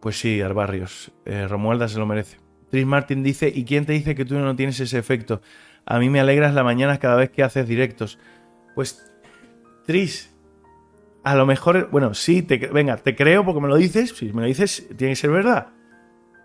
Pues 0.00 0.18
sí, 0.18 0.40
Arbarrios. 0.40 1.12
Eh, 1.24 1.46
Romualda 1.46 1.88
se 1.88 1.98
lo 1.98 2.06
merece. 2.06 2.38
Tris 2.70 2.86
Martin 2.86 3.22
dice, 3.22 3.52
¿y 3.54 3.64
quién 3.64 3.84
te 3.84 3.92
dice 3.92 4.14
que 4.14 4.24
tú 4.24 4.38
no 4.38 4.56
tienes 4.56 4.78
ese 4.80 4.98
efecto? 4.98 5.42
A 5.84 5.98
mí 5.98 6.08
me 6.08 6.20
alegras 6.20 6.54
la 6.54 6.62
mañana 6.62 6.98
cada 6.98 7.16
vez 7.16 7.30
que 7.30 7.42
haces 7.42 7.66
directos. 7.66 8.18
Pues, 8.74 9.10
Tris, 9.86 10.34
a 11.24 11.34
lo 11.34 11.46
mejor, 11.46 11.90
bueno, 11.90 12.14
sí, 12.14 12.42
te, 12.42 12.58
venga, 12.58 12.96
te 12.96 13.16
creo 13.16 13.44
porque 13.44 13.60
me 13.60 13.68
lo 13.68 13.76
dices, 13.76 14.10
si 14.10 14.32
me 14.32 14.42
lo 14.42 14.46
dices, 14.46 14.86
tiene 14.96 15.12
que 15.12 15.16
ser 15.16 15.30
verdad. 15.30 15.68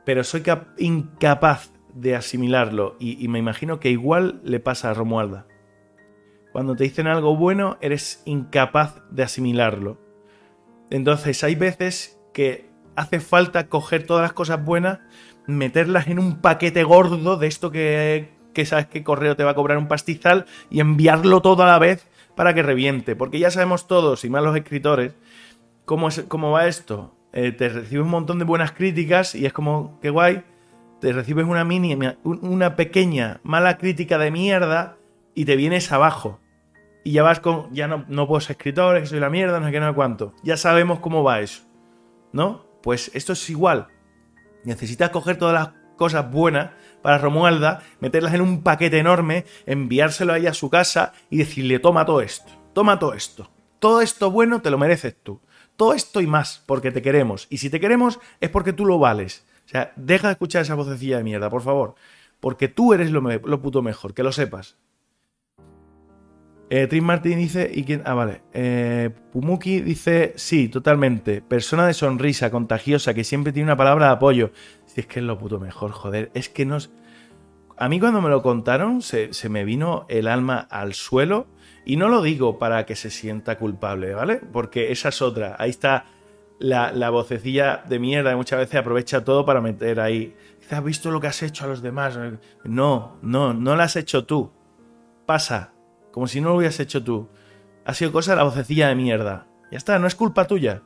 Pero 0.04 0.24
soy 0.24 0.44
incapaz 0.78 1.72
de 1.96 2.16
asimilarlo 2.16 2.96
y, 3.00 3.28
me 3.30 3.40
imagino 3.40 3.80
que 3.80 3.90
igual 3.90 4.42
le 4.44 4.60
pasa 4.60 4.92
a 4.92 4.94
Romualda. 4.94 5.48
Cuando 6.52 6.76
te 6.76 6.84
dicen 6.84 7.08
algo 7.08 7.36
bueno, 7.36 7.78
eres 7.82 8.22
incapaz 8.26 9.02
de 9.10 9.24
asimilarlo. 9.24 9.98
Entonces 10.92 11.44
hay 11.44 11.56
veces 11.56 12.20
que 12.34 12.70
hace 12.96 13.20
falta 13.20 13.68
coger 13.68 14.06
todas 14.06 14.22
las 14.22 14.34
cosas 14.34 14.64
buenas, 14.64 15.00
meterlas 15.48 16.08
en 16.08 16.20
un 16.20 16.42
paquete 16.42 16.84
gordo 16.84 17.38
de 17.38 17.48
esto 17.48 17.72
que, 17.72 18.30
que 18.54 18.66
sabes 18.66 18.88
que 18.88 19.04
correo 19.04 19.36
te 19.36 19.44
va 19.44 19.52
a 19.52 19.56
cobrar 19.56 19.78
un 19.78 19.88
pastizal 19.88 20.46
y 20.70 20.82
enviarlo 20.82 21.42
todo 21.42 21.64
a 21.64 21.68
la 21.68 21.80
vez 21.80 22.08
para 22.36 22.54
que 22.54 22.62
reviente. 22.62 23.16
Porque 23.16 23.40
ya 23.40 23.52
sabemos 23.52 23.88
todos, 23.88 24.26
y 24.26 24.30
más 24.30 24.44
los 24.44 24.56
escritores, 24.56 25.14
cómo, 25.86 26.10
es, 26.10 26.26
cómo 26.28 26.52
va 26.52 26.68
esto. 26.68 27.16
Eh, 27.32 27.52
te 27.54 27.70
recibes 27.70 28.04
un 28.04 28.12
montón 28.12 28.40
de 28.40 28.46
buenas 28.46 28.74
críticas 28.74 29.34
y 29.34 29.46
es 29.46 29.54
como, 29.54 29.98
qué 30.02 30.10
guay. 30.10 30.44
Te 31.06 31.14
recibes 31.14 31.46
una 31.46 31.64
mínima, 31.64 32.16
una 32.24 32.76
pequeña 32.76 33.40
mala 33.44 33.78
crítica 33.78 34.18
de 34.18 34.32
mierda 34.32 34.98
y 35.36 35.46
te 35.46 35.56
vienes 35.56 35.92
abajo. 35.92 36.40
Y 37.04 37.12
ya 37.12 37.22
vas 37.22 37.40
con, 37.40 37.72
ya 37.72 37.88
no, 37.88 38.06
no 38.08 38.28
puedo 38.28 38.42
ser 38.42 38.56
escritor, 38.56 39.00
que 39.00 39.06
soy 39.06 39.20
la 39.20 39.30
mierda, 39.30 39.60
no 39.60 39.68
sé 39.68 39.72
qué, 39.72 39.80
no 39.80 39.90
sé 39.90 39.94
cuánto. 39.94 40.34
Ya 40.42 40.58
sabemos 40.58 41.02
cómo 41.02 41.22
va 41.22 41.42
eso. 41.42 41.62
¿No? 42.34 42.66
Pues 42.82 43.12
esto 43.14 43.34
es 43.34 43.50
igual. 43.52 43.90
Necesitas 44.64 45.12
coger 45.12 45.38
todas 45.38 45.54
las 45.54 45.70
cosas 45.96 46.32
buenas 46.32 46.72
para 47.04 47.20
Romualda, 47.20 47.84
meterlas 48.00 48.34
en 48.34 48.42
un 48.42 48.64
paquete 48.64 48.98
enorme, 48.98 49.46
enviárselo 49.68 50.34
ahí 50.34 50.48
a 50.48 50.56
su 50.56 50.72
casa 50.72 51.14
y 51.30 51.38
decirle, 51.38 51.78
toma 51.78 52.08
todo 52.08 52.22
esto, 52.22 52.52
toma 52.74 52.98
todo 52.98 53.14
esto. 53.14 53.52
Todo 53.78 54.02
esto 54.02 54.32
bueno 54.32 54.64
te 54.64 54.72
lo 54.72 54.80
mereces 54.80 55.16
tú. 55.22 55.40
Todo 55.76 55.94
esto 55.94 56.20
y 56.20 56.26
más, 56.26 56.64
porque 56.66 56.90
te 56.90 57.04
queremos. 57.04 57.46
Y 57.52 57.60
si 57.60 57.70
te 57.70 57.80
queremos 57.80 58.20
es 58.40 58.50
porque 58.50 58.74
tú 58.74 58.88
lo 58.88 58.98
vales. 58.98 59.46
O 59.66 59.68
sea, 59.68 59.94
deja 59.96 60.28
de 60.28 60.34
escuchar 60.34 60.62
esa 60.62 60.76
vocecilla 60.76 61.18
de 61.18 61.24
mierda, 61.24 61.50
por 61.50 61.62
favor. 61.62 61.96
Porque 62.40 62.68
tú 62.68 62.94
eres 62.94 63.12
lo, 63.12 63.62
puto 63.62 63.82
mejor, 63.82 64.14
que 64.14 64.24
lo 64.24 64.32
sepas. 64.32 64.78
Eh, 66.70 66.88
Trin 66.88 67.04
Martin 67.04 67.38
dice, 67.38 67.72
¿y 67.74 67.84
quién? 67.84 68.02
Ah, 68.06 68.14
vale. 68.14 68.42
Eh, 68.54 69.12
Pumuki 69.32 69.82
dice, 69.82 70.34
sí, 70.36 70.68
totalmente. 70.68 71.42
Persona 71.42 71.88
de 71.88 71.94
sonrisa, 71.94 72.52
contagiosa, 72.52 73.14
que 73.14 73.24
siempre 73.24 73.54
tiene 73.54 73.68
una 73.68 73.78
palabra 73.78 74.08
de 74.08 74.12
apoyo. 74.14 74.52
Si 74.86 75.02
es 75.02 75.08
que 75.08 75.20
es 75.20 75.26
lo 75.26 75.38
puto 75.38 75.60
mejor, 75.60 75.92
joder. 75.92 76.32
Es 76.34 76.50
que 76.50 76.66
nos... 76.66 76.92
A 77.78 77.90
mí 77.90 78.00
cuando 78.00 78.22
me 78.22 78.30
lo 78.30 78.42
contaron 78.42 79.02
se, 79.02 79.30
me 79.50 79.66
vino 79.66 80.06
el 80.08 80.28
alma 80.28 80.60
al 80.60 80.94
suelo 80.94 81.48
y 81.84 81.98
no 81.98 82.08
lo 82.08 82.22
digo 82.22 82.58
para 82.58 82.86
que 82.86 82.96
se 82.96 83.10
sienta 83.10 83.58
culpable, 83.58 84.14
¿vale? 84.14 84.40
Porque 84.54 84.94
esa 84.94 85.10
es 85.10 85.22
otra. 85.22 85.58
Ahí 85.60 85.72
está 85.72 86.06
la, 86.66 86.92
la 86.92 87.12
vocecilla 87.12 87.84
de 87.88 88.00
mierda 88.00 88.32
que 88.32 88.36
muchas 88.36 88.60
veces 88.60 88.76
aprovecha 88.76 89.24
todo 89.24 89.46
para 89.46 89.62
meter 89.62 90.00
ahí. 90.00 90.36
¿Has 90.70 90.84
visto 90.84 91.12
lo 91.12 91.22
que 91.22 91.28
has 91.28 91.44
hecho 91.44 91.66
a 91.66 91.68
los 91.68 91.82
demás? 91.82 92.18
No, 92.64 93.18
no, 93.22 93.54
no 93.54 93.76
lo 93.76 93.84
has 93.84 93.96
hecho 93.96 94.26
tú. 94.26 94.52
Pasa, 95.28 95.74
como 96.12 96.28
si 96.28 96.42
no 96.42 96.50
lo 96.50 96.56
hubieras 96.56 96.80
hecho 96.80 97.04
tú. 97.04 97.30
Ha 97.86 97.94
sido 97.94 98.12
cosa 98.12 98.32
de 98.32 98.38
la 98.38 98.44
vocecilla 98.44 98.88
de 98.88 98.96
mierda. 98.96 99.48
Ya 99.72 99.78
está, 99.78 100.00
no 100.00 100.08
es 100.08 100.16
culpa 100.16 100.48
tuya. 100.48 100.82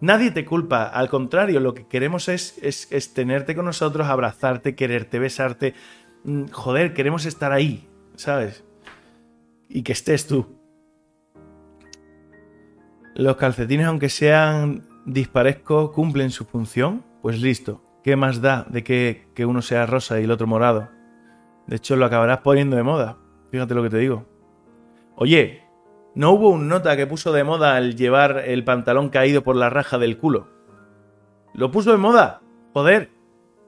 Nadie 0.00 0.30
te 0.30 0.44
culpa, 0.44 0.84
al 0.84 1.08
contrario, 1.08 1.60
lo 1.60 1.72
que 1.72 1.86
queremos 1.86 2.28
es, 2.28 2.58
es, 2.60 3.14
tenerte 3.14 3.54
con 3.54 3.64
nosotros, 3.64 4.06
abrazarte, 4.06 4.74
quererte, 4.74 5.18
besarte. 5.18 5.74
Mm, 6.24 6.48
joder, 6.48 6.92
queremos 6.92 7.24
estar 7.24 7.52
ahí, 7.52 7.88
¿sabes? 8.16 8.62
Y 9.70 9.82
que 9.82 9.92
estés 9.92 10.26
tú. 10.26 10.58
Los 13.14 13.36
calcetines, 13.36 13.86
aunque 13.86 14.10
sean 14.10 14.93
disparezcos, 15.04 15.90
cumplen 15.90 16.30
su 16.30 16.44
función. 16.44 17.04
Pues 17.22 17.40
listo. 17.40 17.82
¿Qué 18.02 18.16
más 18.16 18.40
da 18.40 18.66
de 18.68 18.84
que, 18.84 19.28
que 19.34 19.46
uno 19.46 19.62
sea 19.62 19.86
rosa 19.86 20.20
y 20.20 20.24
el 20.24 20.30
otro 20.30 20.46
morado? 20.46 20.90
De 21.66 21.76
hecho, 21.76 21.96
lo 21.96 22.04
acabarás 22.04 22.38
poniendo 22.38 22.76
de 22.76 22.82
moda. 22.82 23.16
Fíjate 23.50 23.74
lo 23.74 23.82
que 23.82 23.90
te 23.90 23.98
digo. 23.98 24.26
Oye, 25.16 25.64
¿No 26.16 26.30
hubo 26.30 26.50
un 26.50 26.68
nota 26.68 26.96
que 26.96 27.08
puso 27.08 27.32
de 27.32 27.42
moda 27.42 27.76
el 27.76 27.96
llevar 27.96 28.44
el 28.46 28.62
pantalón 28.62 29.08
caído 29.08 29.42
por 29.42 29.56
la 29.56 29.68
raja 29.68 29.98
del 29.98 30.16
culo? 30.16 30.46
Lo 31.54 31.72
puso 31.72 31.90
de 31.90 31.96
moda, 31.96 32.40
joder. 32.72 33.10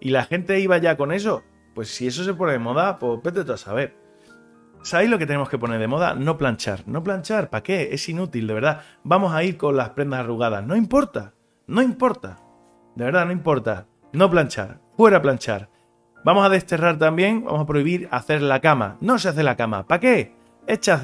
¿Y 0.01 0.11
la 0.11 0.22
gente 0.22 0.61
iba 0.61 0.78
ya 0.78 0.97
con 0.97 1.11
eso? 1.11 1.43
Pues 1.74 1.89
si 1.89 2.07
eso 2.07 2.22
se 2.22 2.34
pone 2.34 2.53
de 2.53 2.61
moda, 2.61 3.01
pues 3.01 3.20
vete 3.20 3.45
tú 3.45 3.53
a 3.53 3.57
saber. 3.57 3.97
¿Sabéis 4.87 5.11
lo 5.11 5.18
que 5.18 5.26
tenemos 5.26 5.49
que 5.49 5.59
poner 5.59 5.80
de 5.80 5.89
moda? 5.89 6.14
No 6.14 6.39
planchar. 6.39 6.84
No 6.87 7.03
planchar, 7.03 7.51
¿para 7.51 7.64
qué? 7.64 7.89
Es 7.91 8.09
inútil, 8.09 8.47
de 8.47 8.55
verdad. 8.55 8.82
Vamos 9.03 9.34
a 9.34 9.43
ir 9.43 9.57
con 9.57 9.76
las 9.76 9.91
prendas 9.91 10.20
arrugadas. 10.20 10.64
No 10.64 10.76
importa. 10.76 11.34
No 11.66 11.82
importa. 11.82 12.39
De 12.95 13.05
verdad, 13.05 13.26
no 13.26 13.32
importa. 13.32 13.89
No 14.12 14.30
planchar. 14.30 14.78
Fuera 14.97 15.20
planchar. 15.20 15.68
Vamos 16.22 16.47
a 16.47 16.51
desterrar 16.51 16.99
también, 16.99 17.45
vamos 17.45 17.62
a 17.62 17.66
prohibir 17.66 18.07
hacer 18.12 18.41
la 18.43 18.61
cama. 18.61 18.97
No 19.01 19.18
se 19.18 19.28
hace 19.28 19.43
la 19.43 19.57
cama. 19.57 19.89
¿Para 19.89 19.99
qué? 19.99 20.37
Echas 20.68 21.03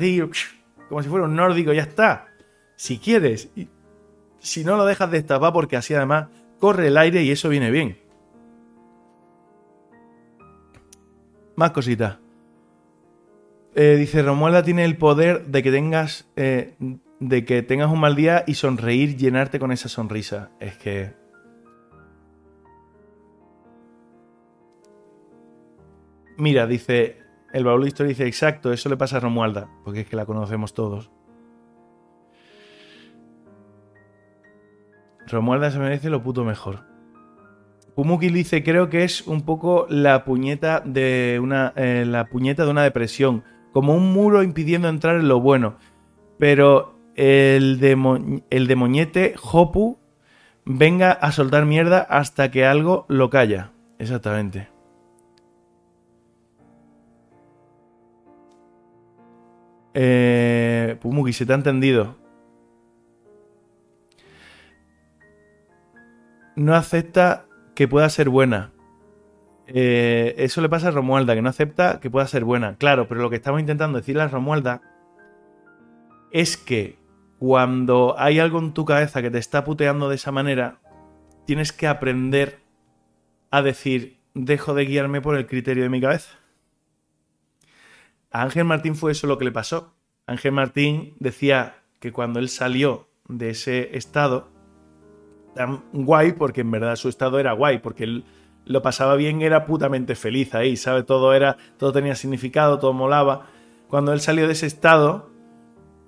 como 0.89 1.03
si 1.03 1.09
fuera 1.09 1.25
un 1.25 1.35
nórdico, 1.35 1.73
ya 1.73 1.83
está. 1.83 2.27
Si 2.77 2.99
quieres, 2.99 3.51
si 4.39 4.63
no 4.63 4.77
lo 4.77 4.85
dejas 4.85 5.11
destapar 5.11 5.53
porque 5.53 5.77
así 5.77 5.93
además 5.93 6.29
corre 6.61 6.87
el 6.87 6.97
aire 6.97 7.25
y 7.25 7.33
eso 7.33 7.49
viene 7.49 7.73
bien. 7.73 7.99
Más 11.57 11.73
cositas. 11.73 12.22
Eh, 13.75 13.97
dice 13.97 14.23
Romualda 14.23 14.63
tiene 14.63 14.85
el 14.85 14.97
poder 14.97 15.47
de 15.47 15.63
que 15.63 15.71
tengas 15.71 16.31
eh, 16.37 16.75
de 17.21 17.45
que 17.45 17.63
tengas 17.63 17.91
un 17.91 18.01
mal 18.01 18.17
día 18.17 18.45
y 18.47 18.55
sonreír, 18.55 19.17
llenarte 19.17 19.59
con 19.59 19.73
esa 19.73 19.89
sonrisa. 19.89 20.51
Es 20.61 20.77
que 20.77 21.15
Mira, 26.37 26.67
dice 26.67 27.23
el 27.53 27.65
baúl 27.65 27.85
dice, 27.85 28.27
exacto, 28.27 28.73
eso 28.73 28.89
le 28.89 28.97
pasa 28.97 29.19
a 29.19 29.21
Romualda, 29.21 29.69
porque 29.85 30.01
es 30.01 30.09
que 30.09 30.17
la 30.17 30.25
conocemos 30.25 30.73
todos. 30.73 31.11
Romualda 35.27 35.71
se 35.71 35.79
merece 35.79 36.09
lo 36.09 36.23
puto 36.23 36.45
mejor. 36.45 36.87
Pumuki 37.95 38.29
dice, 38.29 38.65
creo 38.65 38.89
que 38.89 39.05
es 39.05 39.27
un 39.27 39.43
poco 39.43 39.87
la 39.91 40.25
puñeta 40.25 40.81
de 40.81 41.39
una, 41.43 41.75
eh, 41.77 42.05
la 42.07 42.27
puñeta 42.31 42.65
de 42.65 42.71
una 42.71 42.83
depresión, 42.83 43.45
como 43.73 43.95
un 43.95 44.13
muro 44.13 44.43
impidiendo 44.43 44.89
entrar 44.89 45.17
en 45.17 45.29
lo 45.29 45.41
bueno. 45.41 45.77
Pero 46.39 46.95
el, 47.15 47.81
de 47.81 48.43
el 48.51 49.35
Hopu 49.43 49.99
venga 50.65 51.13
a 51.13 51.33
soltar 51.33 51.67
mierda 51.67 52.01
hasta 52.01 52.51
que 52.51 52.65
algo 52.65 53.07
lo 53.09 53.31
calla. 53.31 53.73
Exactamente. 53.99 54.69
Eh, 59.95 60.97
Pumuki, 61.01 61.33
se 61.33 61.47
te 61.47 61.53
ha 61.53 61.57
entendido. 61.57 62.17
No 66.57 66.75
acepta 66.75 67.47
que 67.75 67.89
pueda 67.89 68.09
ser 68.09 68.29
buena. 68.29 68.72
Eh, 69.67 70.35
eso 70.39 70.61
le 70.61 70.69
pasa 70.69 70.89
a 70.89 70.91
Romualda, 70.91 71.35
que 71.35 71.43
no 71.43 71.49
acepta 71.49 72.01
que 72.01 72.11
pueda 72.11 72.27
ser 72.27 72.45
buena. 72.45 72.77
Claro, 72.77 73.09
pero 73.09 73.23
lo 73.23 73.31
que 73.31 73.37
estamos 73.37 73.61
intentando 73.61 73.99
decirle 73.99 74.23
a 74.23 74.29
Romualda 74.29 74.83
es 76.31 76.57
que 76.57 76.99
cuando 77.39 78.15
hay 78.19 78.39
algo 78.39 78.59
en 78.59 78.73
tu 78.73 78.85
cabeza 78.85 79.23
que 79.23 79.31
te 79.31 79.39
está 79.39 79.65
puteando 79.65 80.09
de 80.09 80.15
esa 80.17 80.33
manera, 80.33 80.79
tienes 81.47 81.73
que 81.73 81.87
aprender 81.87 82.61
a 83.51 83.63
decir, 83.63 84.19
dejo 84.35 84.75
de 84.75 84.87
guiarme 84.87 85.21
por 85.21 85.37
el 85.37 85.47
criterio 85.47 85.83
de 85.83 85.89
mi 85.89 86.01
cabeza. 86.01 86.39
A 88.31 88.43
Ángel 88.43 88.65
Martín 88.65 88.97
fue 88.97 89.13
eso 89.13 89.27
lo 89.27 89.39
que 89.39 89.45
le 89.45 89.53
pasó. 89.53 89.95
Ángel 90.27 90.53
Martín 90.53 91.15
decía 91.19 91.83
que 92.01 92.13
cuando 92.13 92.39
él 92.39 92.49
salió 92.49 93.09
de 93.29 93.51
ese 93.51 93.97
estado 93.97 94.49
tan 95.55 95.85
guay, 95.93 96.33
porque 96.33 96.63
en 96.63 96.71
verdad 96.71 96.97
su 96.97 97.09
estado 97.09 97.39
era 97.39 97.53
guay, 97.53 97.79
porque 97.79 98.05
él 98.05 98.25
lo 98.65 98.83
pasaba 98.83 99.17
bien, 99.17 99.43
era 99.43 99.67
putamente 99.67 100.15
feliz 100.15 100.55
ahí, 100.55 100.77
¿sabe? 100.77 101.03
Todo 101.03 101.35
era, 101.35 101.57
todo 101.79 101.93
tenía 101.93 102.15
significado, 102.15 102.79
todo 102.79 102.93
molaba. 102.93 103.47
Cuando 103.89 104.13
él 104.13 104.21
salió 104.21 104.47
de 104.47 104.53
ese 104.53 104.67
estado, 104.67 105.31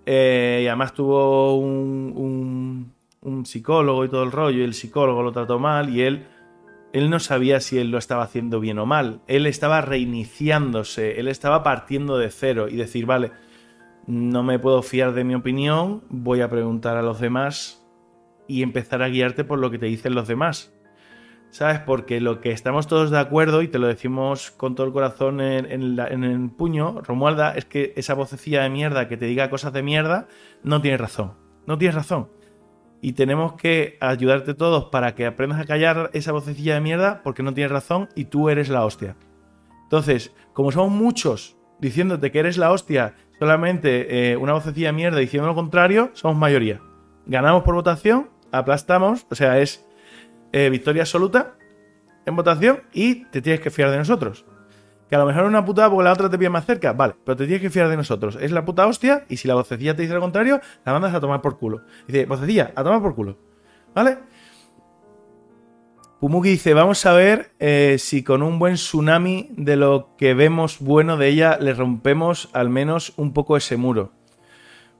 eh, 0.06 0.60
y 0.64 0.66
además 0.66 0.94
tuvo 0.94 1.56
un, 1.58 2.92
un, 3.20 3.46
psicólogo 3.46 4.04
y 4.04 4.08
todo 4.08 4.22
el 4.22 4.32
rollo, 4.32 4.60
y 4.60 4.64
el 4.64 4.74
psicólogo 4.74 5.22
lo 5.22 5.32
trató 5.32 5.58
mal, 5.58 5.90
y 5.90 6.02
él, 6.02 6.26
él 6.92 7.10
no 7.10 7.18
sabía 7.18 7.60
si 7.60 7.78
él 7.78 7.90
lo 7.90 7.98
estaba 7.98 8.22
haciendo 8.22 8.60
bien 8.60 8.78
o 8.78 8.86
mal. 8.86 9.20
Él 9.26 9.46
estaba 9.46 9.80
reiniciándose, 9.80 11.18
él 11.18 11.28
estaba 11.28 11.62
partiendo 11.62 12.18
de 12.18 12.30
cero 12.30 12.68
y 12.68 12.76
decir, 12.76 13.06
vale, 13.06 13.32
no 14.06 14.42
me 14.42 14.58
puedo 14.58 14.82
fiar 14.82 15.12
de 15.12 15.24
mi 15.24 15.34
opinión, 15.34 16.04
voy 16.08 16.42
a 16.42 16.50
preguntar 16.50 16.96
a 16.96 17.02
los 17.02 17.20
demás 17.20 17.84
y 18.46 18.62
empezar 18.62 19.02
a 19.02 19.08
guiarte 19.08 19.44
por 19.44 19.58
lo 19.58 19.70
que 19.70 19.78
te 19.78 19.86
dicen 19.86 20.14
los 20.14 20.28
demás. 20.28 20.73
¿Sabes? 21.54 21.78
Porque 21.78 22.20
lo 22.20 22.40
que 22.40 22.50
estamos 22.50 22.88
todos 22.88 23.12
de 23.12 23.18
acuerdo, 23.20 23.62
y 23.62 23.68
te 23.68 23.78
lo 23.78 23.86
decimos 23.86 24.50
con 24.50 24.74
todo 24.74 24.88
el 24.88 24.92
corazón 24.92 25.40
en, 25.40 25.64
el 25.70 26.50
puño, 26.50 27.00
Romualda, 27.02 27.54
es 27.54 27.64
que 27.64 27.92
esa 27.94 28.14
vocecilla 28.14 28.64
de 28.64 28.70
mierda 28.70 29.06
que 29.06 29.16
te 29.16 29.26
diga 29.26 29.50
cosas 29.50 29.72
de 29.72 29.84
mierda, 29.84 30.26
no 30.64 30.82
tiene 30.82 30.96
razón. 30.96 31.34
No 31.68 31.78
tienes 31.78 31.94
razón. 31.94 32.28
Y 33.00 33.12
tenemos 33.12 33.52
que 33.52 33.98
ayudarte 34.00 34.54
todos 34.54 34.86
para 34.86 35.14
que 35.14 35.26
aprendas 35.26 35.60
a 35.60 35.64
callar 35.64 36.10
esa 36.12 36.32
vocecilla 36.32 36.74
de 36.74 36.80
mierda 36.80 37.22
porque 37.22 37.44
no 37.44 37.54
tienes 37.54 37.70
razón 37.70 38.08
y 38.16 38.24
tú 38.24 38.48
eres 38.50 38.68
la 38.68 38.84
hostia. 38.84 39.14
Entonces, 39.84 40.34
como 40.54 40.72
somos 40.72 40.90
muchos 40.90 41.56
diciéndote 41.78 42.32
que 42.32 42.40
eres 42.40 42.58
la 42.58 42.72
hostia, 42.72 43.14
solamente 43.38 44.32
eh, 44.32 44.36
una 44.36 44.54
vocecilla 44.54 44.88
de 44.88 44.94
mierda 44.94 45.18
diciendo 45.20 45.46
lo 45.46 45.54
contrario, 45.54 46.10
somos 46.14 46.36
mayoría. 46.36 46.80
Ganamos 47.26 47.62
por 47.62 47.76
votación, 47.76 48.28
aplastamos, 48.50 49.24
o 49.30 49.36
sea, 49.36 49.60
es 49.60 49.86
eh, 50.54 50.70
victoria 50.70 51.02
absoluta 51.02 51.56
en 52.24 52.36
votación 52.36 52.84
y 52.92 53.24
te 53.24 53.42
tienes 53.42 53.60
que 53.60 53.70
fiar 53.70 53.90
de 53.90 53.98
nosotros. 53.98 54.44
Que 55.08 55.16
a 55.16 55.18
lo 55.18 55.26
mejor 55.26 55.42
es 55.42 55.48
una 55.48 55.64
putada 55.64 55.90
porque 55.90 56.04
la 56.04 56.12
otra 56.12 56.30
te 56.30 56.38
pilla 56.38 56.48
más 56.48 56.64
cerca, 56.64 56.92
vale, 56.92 57.16
pero 57.24 57.34
te 57.34 57.44
tienes 57.46 57.60
que 57.60 57.70
fiar 57.70 57.88
de 57.88 57.96
nosotros. 57.96 58.38
Es 58.40 58.52
la 58.52 58.64
puta 58.64 58.86
hostia 58.86 59.24
y 59.28 59.36
si 59.36 59.48
la 59.48 59.54
vocecilla 59.54 59.96
te 59.96 60.02
dice 60.02 60.14
lo 60.14 60.20
contrario, 60.20 60.60
la 60.84 60.92
mandas 60.92 61.12
a 61.12 61.20
tomar 61.20 61.42
por 61.42 61.58
culo. 61.58 61.82
Dice, 62.06 62.26
vocecilla, 62.26 62.72
a 62.76 62.84
tomar 62.84 63.02
por 63.02 63.16
culo. 63.16 63.36
¿Vale? 63.96 64.18
Pumuki 66.20 66.50
dice, 66.50 66.72
vamos 66.72 67.04
a 67.04 67.14
ver 67.14 67.50
eh, 67.58 67.96
si 67.98 68.22
con 68.22 68.40
un 68.44 68.60
buen 68.60 68.74
tsunami 68.74 69.48
de 69.56 69.74
lo 69.74 70.14
que 70.16 70.34
vemos 70.34 70.78
bueno 70.78 71.16
de 71.16 71.30
ella 71.30 71.58
le 71.60 71.74
rompemos 71.74 72.48
al 72.52 72.70
menos 72.70 73.12
un 73.16 73.32
poco 73.32 73.56
ese 73.56 73.76
muro. 73.76 74.12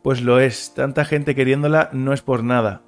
Pues 0.03 0.21
lo 0.21 0.41
es, 0.41 0.75
tanta 0.75 1.05
gente 1.05 1.37
queriéndola 1.37 1.91
no 1.93 2.13
es 2.13 2.23
por 2.23 2.43
nada. 2.43 2.83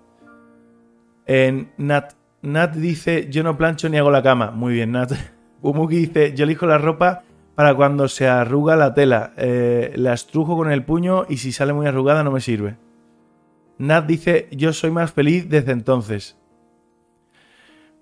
En 1.26 1.70
Nat 1.76 2.14
Nat 2.46 2.76
dice, 2.76 3.26
yo 3.28 3.42
no 3.42 3.56
plancho 3.56 3.88
ni 3.88 3.98
hago 3.98 4.12
la 4.12 4.22
cama. 4.22 4.52
Muy 4.52 4.74
bien, 4.74 4.92
Nat. 4.92 5.10
Umuki 5.62 5.96
dice, 5.96 6.32
yo 6.32 6.44
elijo 6.44 6.64
la 6.64 6.78
ropa 6.78 7.24
para 7.56 7.74
cuando 7.74 8.06
se 8.06 8.28
arruga 8.28 8.76
la 8.76 8.94
tela. 8.94 9.32
Eh, 9.36 9.92
la 9.96 10.12
estrujo 10.12 10.56
con 10.56 10.70
el 10.70 10.84
puño 10.84 11.26
y 11.28 11.38
si 11.38 11.50
sale 11.50 11.72
muy 11.72 11.88
arrugada 11.88 12.22
no 12.22 12.30
me 12.30 12.40
sirve. 12.40 12.76
Nat 13.78 14.06
dice, 14.06 14.46
yo 14.52 14.72
soy 14.72 14.92
más 14.92 15.12
feliz 15.12 15.48
desde 15.48 15.72
entonces. 15.72 16.38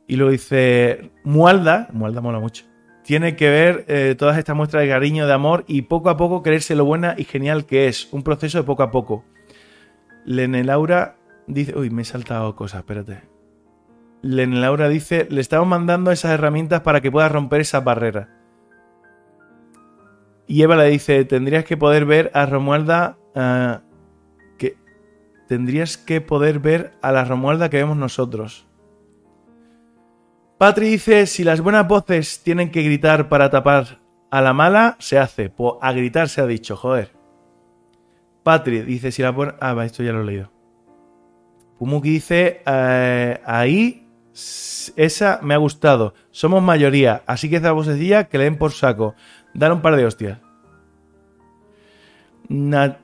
Y 0.06 0.16
luego 0.16 0.32
dice, 0.32 1.10
Mualda, 1.24 1.88
Mualda 1.94 2.20
mola 2.20 2.38
mucho, 2.38 2.66
tiene 3.02 3.36
que 3.36 3.48
ver 3.48 3.86
eh, 3.88 4.14
todas 4.18 4.36
estas 4.36 4.54
muestras 4.54 4.82
de 4.82 4.90
cariño, 4.90 5.26
de 5.26 5.32
amor 5.32 5.64
y 5.66 5.82
poco 5.82 6.10
a 6.10 6.18
poco 6.18 6.42
creerse 6.42 6.74
lo 6.74 6.84
buena 6.84 7.14
y 7.16 7.24
genial 7.24 7.64
que 7.64 7.88
es. 7.88 8.12
Un 8.12 8.22
proceso 8.22 8.58
de 8.58 8.64
poco 8.64 8.82
a 8.82 8.90
poco. 8.90 9.24
Lene 10.26 10.64
Laura 10.64 11.16
dice, 11.46 11.74
uy, 11.78 11.88
me 11.88 12.02
he 12.02 12.04
saltado 12.04 12.54
cosas, 12.54 12.80
espérate. 12.80 13.33
Len 14.24 14.62
Laura 14.62 14.88
dice, 14.88 15.26
le 15.30 15.42
estamos 15.42 15.68
mandando 15.68 16.10
esas 16.10 16.32
herramientas 16.32 16.80
para 16.80 17.02
que 17.02 17.12
puedas 17.12 17.30
romper 17.30 17.60
esas 17.60 17.84
barreras. 17.84 18.28
Y 20.46 20.62
Eva 20.62 20.76
le 20.76 20.88
dice, 20.88 21.26
tendrías 21.26 21.64
que 21.64 21.76
poder 21.76 22.06
ver 22.06 22.30
a 22.32 22.46
Romualda... 22.46 23.18
Ah, 23.34 23.82
que 24.56 24.78
tendrías 25.46 25.98
que 25.98 26.22
poder 26.22 26.58
ver 26.58 26.92
a 27.02 27.12
la 27.12 27.24
Romualda 27.24 27.68
que 27.68 27.76
vemos 27.76 27.98
nosotros. 27.98 28.66
Patri 30.56 30.88
dice, 30.88 31.26
si 31.26 31.44
las 31.44 31.60
buenas 31.60 31.86
voces 31.86 32.42
tienen 32.42 32.70
que 32.70 32.82
gritar 32.82 33.28
para 33.28 33.50
tapar 33.50 34.00
a 34.30 34.40
la 34.40 34.54
mala, 34.54 34.96
se 35.00 35.18
hace. 35.18 35.50
Pues 35.50 35.74
a 35.82 35.92
gritar 35.92 36.30
se 36.30 36.40
ha 36.40 36.46
dicho, 36.46 36.76
joder. 36.76 37.10
Patri 38.42 38.80
dice, 38.80 39.12
si 39.12 39.20
la 39.20 39.32
buena... 39.32 39.56
Ah, 39.60 39.76
esto 39.84 40.02
ya 40.02 40.12
lo 40.12 40.22
he 40.22 40.24
leído. 40.24 40.50
Pumuki 41.78 42.08
dice, 42.08 42.62
eh, 42.64 43.40
ahí 43.44 44.03
esa 44.34 45.38
me 45.42 45.54
ha 45.54 45.58
gustado. 45.58 46.14
Somos 46.30 46.62
mayoría, 46.62 47.22
así 47.26 47.48
que 47.48 47.56
esa 47.56 47.72
vocecilla 47.72 48.24
que 48.24 48.38
le 48.38 48.44
den 48.44 48.58
por 48.58 48.72
saco. 48.72 49.14
Dale 49.54 49.74
un 49.74 49.82
par 49.82 49.96
de 49.96 50.04
hostias. 50.04 50.40
Nat, 52.48 52.98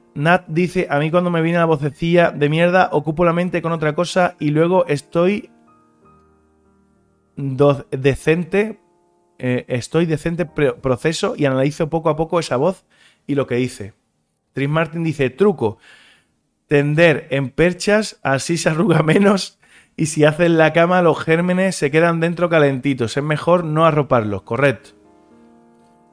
dice, 0.48 0.88
a 0.90 0.98
mí 0.98 1.10
cuando 1.10 1.30
me 1.30 1.40
viene 1.40 1.58
la 1.58 1.64
vocecilla 1.64 2.30
de 2.30 2.48
mierda, 2.48 2.90
ocupo 2.92 3.24
la 3.24 3.32
mente 3.32 3.62
con 3.62 3.72
otra 3.72 3.94
cosa 3.94 4.36
y 4.40 4.50
luego 4.50 4.86
estoy 4.86 5.50
decente, 7.36 8.80
eh, 9.38 9.64
estoy 9.68 10.06
decente 10.06 10.44
proceso 10.44 11.34
y 11.36 11.46
analizo 11.46 11.88
poco 11.88 12.10
a 12.10 12.16
poco 12.16 12.40
esa 12.40 12.56
voz 12.56 12.84
y 13.26 13.36
lo 13.36 13.46
que 13.46 13.54
dice. 13.54 13.94
Tris 14.52 14.68
Martin 14.68 15.04
dice, 15.04 15.30
truco, 15.30 15.78
tender 16.66 17.28
en 17.30 17.50
perchas, 17.50 18.18
así 18.22 18.58
se 18.58 18.68
arruga 18.68 19.02
menos 19.02 19.59
y 20.00 20.06
si 20.06 20.24
haces 20.24 20.50
la 20.50 20.72
cama 20.72 21.02
los 21.02 21.22
gérmenes 21.22 21.76
se 21.76 21.90
quedan 21.90 22.20
dentro 22.20 22.48
calentitos. 22.48 23.18
Es 23.18 23.22
mejor 23.22 23.64
no 23.64 23.84
arroparlos, 23.84 24.40
correcto. 24.40 24.92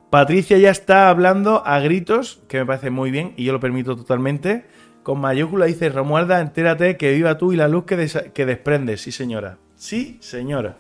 Patricia 0.10 0.58
ya 0.58 0.72
está 0.72 1.10
hablando 1.10 1.66
a 1.66 1.80
gritos, 1.80 2.42
que 2.50 2.60
me 2.60 2.66
parece 2.66 2.90
muy 2.90 3.12
bien 3.12 3.34
y 3.38 3.46
yo 3.46 3.54
lo 3.54 3.62
permito 3.62 3.96
totalmente. 3.96 4.66
Con 5.04 5.22
mayúscula 5.22 5.68
dice 5.68 5.88
Romualda, 5.88 6.42
entérate 6.42 6.98
que 6.98 7.14
viva 7.14 7.38
tú 7.38 7.54
y 7.54 7.56
la 7.56 7.70
luz 7.70 7.86
que, 7.86 8.10
que 8.34 8.46
desprendes. 8.46 9.00
Sí, 9.00 9.14
señora. 9.14 9.58
Sí, 9.78 10.18
señora. 10.20 10.76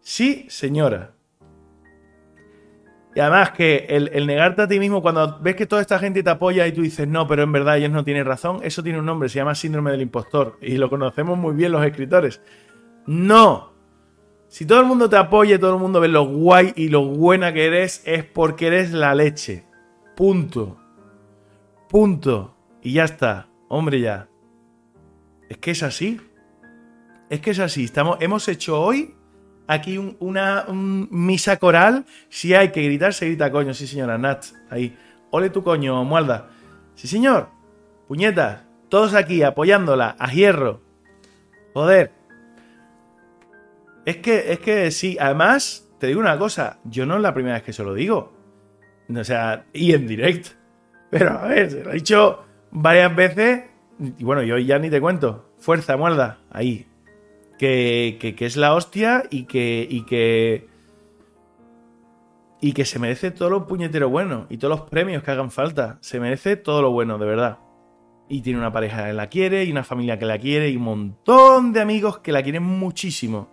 Sí, 0.00 0.46
señora. 0.48 1.15
Y 3.16 3.20
además 3.20 3.52
que 3.52 3.86
el, 3.88 4.26
negarte 4.26 4.60
a 4.60 4.68
ti 4.68 4.78
mismo, 4.78 5.00
cuando 5.00 5.38
ves 5.40 5.56
que 5.56 5.64
toda 5.64 5.80
esta 5.80 5.98
gente 5.98 6.22
te 6.22 6.28
apoya 6.28 6.66
y 6.66 6.72
tú 6.72 6.82
dices, 6.82 7.08
no, 7.08 7.26
pero 7.26 7.44
en 7.44 7.50
verdad 7.50 7.78
ellos 7.78 7.90
no 7.90 8.04
tienen 8.04 8.26
razón, 8.26 8.60
eso 8.62 8.82
tiene 8.82 8.98
un 8.98 9.06
nombre, 9.06 9.30
se 9.30 9.36
llama 9.36 9.54
síndrome 9.54 9.90
del 9.90 10.02
impostor. 10.02 10.58
Y 10.60 10.76
lo 10.76 10.90
conocemos 10.90 11.38
muy 11.38 11.54
bien 11.54 11.72
los 11.72 11.82
escritores. 11.82 12.42
No. 13.06 13.72
Si 14.48 14.66
todo 14.66 14.80
el 14.80 14.86
mundo 14.86 15.08
te 15.08 15.16
apoya 15.16 15.54
y 15.54 15.58
todo 15.58 15.76
el 15.76 15.80
mundo 15.80 15.98
ve 15.98 16.08
lo 16.08 16.26
guay 16.26 16.74
y 16.76 16.88
lo 16.88 17.06
buena 17.06 17.54
que 17.54 17.64
eres, 17.64 18.02
es 18.04 18.22
porque 18.22 18.66
eres 18.66 18.92
la 18.92 19.14
leche. 19.14 19.64
Punto. 20.14 20.76
Punto. 21.88 22.54
Y 22.82 22.92
ya 22.92 23.04
está. 23.04 23.48
Hombre, 23.68 23.98
ya. 23.98 24.28
Es 25.48 25.56
que 25.56 25.70
es 25.70 25.82
así. 25.82 26.20
Es 27.30 27.40
que 27.40 27.52
es 27.52 27.60
así. 27.60 27.84
Estamos, 27.84 28.18
hemos 28.20 28.46
hecho 28.46 28.78
hoy 28.78 29.15
aquí 29.66 29.98
una 30.18 30.66
misa 30.68 31.56
coral. 31.58 32.04
Si 32.28 32.54
hay 32.54 32.70
que 32.70 32.82
gritar, 32.82 33.14
se 33.14 33.26
grita 33.26 33.50
coño. 33.50 33.74
Sí, 33.74 33.86
señora 33.86 34.18
Nat. 34.18 34.44
Ahí. 34.70 34.96
Ole 35.30 35.50
tu 35.50 35.62
coño, 35.62 36.04
Mualda. 36.04 36.48
Sí, 36.94 37.08
señor. 37.08 37.48
Puñetas. 38.08 38.62
Todos 38.88 39.14
aquí 39.14 39.42
apoyándola. 39.42 40.16
A 40.18 40.30
hierro. 40.30 40.80
Joder. 41.74 42.12
Es 44.04 44.18
que, 44.18 44.52
es 44.52 44.60
que 44.60 44.90
sí. 44.90 45.16
Además, 45.20 45.88
te 45.98 46.06
digo 46.06 46.20
una 46.20 46.38
cosa. 46.38 46.78
Yo 46.84 47.06
no 47.06 47.16
es 47.16 47.22
la 47.22 47.34
primera 47.34 47.56
vez 47.56 47.64
que 47.64 47.72
se 47.72 47.82
lo 47.82 47.94
digo. 47.94 48.32
O 49.14 49.24
sea, 49.24 49.66
y 49.72 49.92
en 49.92 50.06
directo. 50.06 50.50
Pero 51.10 51.38
a 51.38 51.46
ver, 51.46 51.70
se 51.70 51.84
lo 51.84 51.90
he 51.90 51.94
dicho 51.94 52.44
varias 52.70 53.14
veces. 53.14 53.64
Y 53.98 54.24
bueno, 54.24 54.42
yo 54.42 54.58
ya 54.58 54.78
ni 54.78 54.90
te 54.90 55.00
cuento. 55.00 55.50
Fuerza, 55.58 55.96
muerda. 55.96 56.38
Ahí. 56.50 56.86
Que, 57.58 58.34
que, 58.36 58.46
es 58.46 58.56
la 58.56 58.74
hostia 58.74 59.24
y 59.30 59.44
que, 59.44 59.86
y 59.88 60.04
que. 60.04 60.68
Y 62.60 62.72
que 62.72 62.84
se 62.84 62.98
merece 62.98 63.30
todo 63.30 63.50
lo 63.50 63.66
puñetero 63.66 64.08
bueno 64.08 64.46
y 64.48 64.56
todos 64.56 64.78
los 64.78 64.88
premios 64.88 65.22
que 65.22 65.30
hagan 65.30 65.50
falta. 65.50 65.98
Se 66.00 66.20
merece 66.20 66.56
todo 66.56 66.82
lo 66.82 66.90
bueno, 66.90 67.18
de 67.18 67.26
verdad. 67.26 67.58
Y 68.28 68.40
tiene 68.40 68.58
una 68.58 68.72
pareja 68.72 69.06
que 69.06 69.12
la 69.12 69.28
quiere, 69.28 69.64
y 69.64 69.70
una 69.70 69.84
familia 69.84 70.18
que 70.18 70.24
la 70.24 70.38
quiere, 70.38 70.70
y 70.70 70.76
un 70.76 70.82
montón 70.82 71.72
de 71.72 71.80
amigos 71.80 72.18
que 72.18 72.32
la 72.32 72.42
quieren 72.42 72.62
muchísimo. 72.62 73.50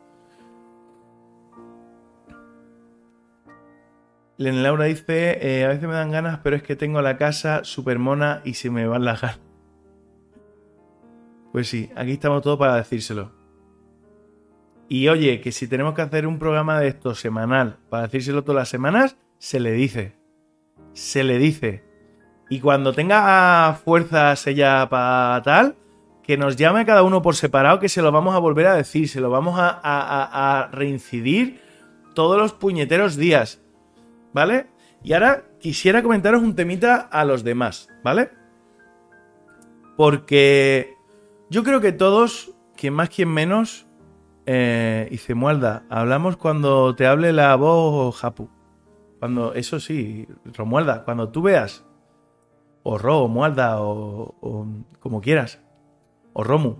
Len 4.38 4.64
Laura 4.64 4.86
dice, 4.86 5.38
eh, 5.42 5.64
a 5.66 5.68
veces 5.68 5.88
me 5.88 5.94
dan 5.94 6.12
ganas, 6.12 6.40
pero 6.44 6.56
es 6.56 6.64
que 6.64 6.76
tengo 6.76 7.02
la 7.02 7.18
casa 7.18 7.64
super 7.64 8.00
mona 8.00 8.42
y 8.44 8.56
se 8.56 8.72
me 8.72 8.88
van 8.88 9.06
las 9.06 9.22
ganas. 9.22 9.40
Pues 11.52 11.68
sí, 11.68 11.92
aquí 11.96 12.14
estamos 12.14 12.42
todos 12.42 12.58
para 12.58 12.76
decírselo. 12.78 13.43
Y 14.94 15.08
oye, 15.08 15.42
que 15.42 15.52
si 15.52 15.68
tenemos 15.68 15.96
que 15.96 16.04
hacer 16.04 16.28
un 16.28 16.38
programa 16.38 16.80
de 16.80 16.90
esto 16.90 17.16
semanal 17.16 17.80
para 17.90 18.04
decírselo 18.04 18.44
todas 18.44 18.62
las 18.62 18.70
semanas, 18.70 19.18
se 19.40 19.60
le 19.60 19.72
dice. 19.72 20.14
Se 20.94 21.24
le 21.24 21.40
dice. 21.40 21.84
Y 22.48 22.60
cuando 22.60 22.94
tenga 22.94 23.74
fuerzas 23.84 24.46
ella 24.46 24.88
para 24.90 25.42
tal, 25.42 25.76
que 26.22 26.38
nos 26.38 26.58
llame 26.58 26.86
cada 26.86 27.02
uno 27.02 27.24
por 27.24 27.36
separado, 27.36 27.80
que 27.80 27.90
se 27.90 28.04
lo 28.04 28.12
vamos 28.12 28.36
a 28.36 28.38
volver 28.38 28.68
a 28.68 28.76
decir, 28.76 29.10
se 29.10 29.20
lo 29.20 29.32
vamos 29.32 29.58
a, 29.58 29.80
a 29.84 30.68
reincidir 30.68 31.60
todos 32.14 32.38
los 32.38 32.54
puñeteros 32.54 33.18
días. 33.18 33.64
¿vale? 34.32 34.68
Y 35.04 35.14
ahora 35.14 35.42
quisiera 35.60 36.04
comentaros 36.04 36.44
un 36.44 36.56
temita 36.56 36.98
a 36.98 37.26
los 37.26 37.44
demás, 37.44 37.90
¿vale? 38.04 38.30
Porque 39.98 40.94
yo 41.50 41.64
creo 41.64 41.82
que 41.82 41.94
todos, 41.94 42.52
quien 42.78 42.94
más, 42.94 43.10
quien 43.10 43.30
menos, 43.30 43.88
eh, 44.46 45.08
y 45.12 45.18
Cemualda, 45.18 45.84
hablamos 45.90 46.38
cuando 46.38 46.96
te 46.96 47.08
hable 47.08 47.34
la 47.34 47.56
voz 47.56 48.16
Japu. 48.18 48.50
Cuando, 49.20 49.54
eso 49.54 49.80
sí, 49.80 50.28
Romualda, 50.46 51.06
cuando 51.06 51.30
tú 51.30 51.44
veas, 51.44 51.86
o 52.84 52.98
Ro, 52.98 53.20
o 53.20 53.28
Mualda, 53.30 53.82
o, 53.82 54.68
como 55.00 55.22
quieras, 55.22 55.62
o 56.34 56.44
Romu, 56.44 56.78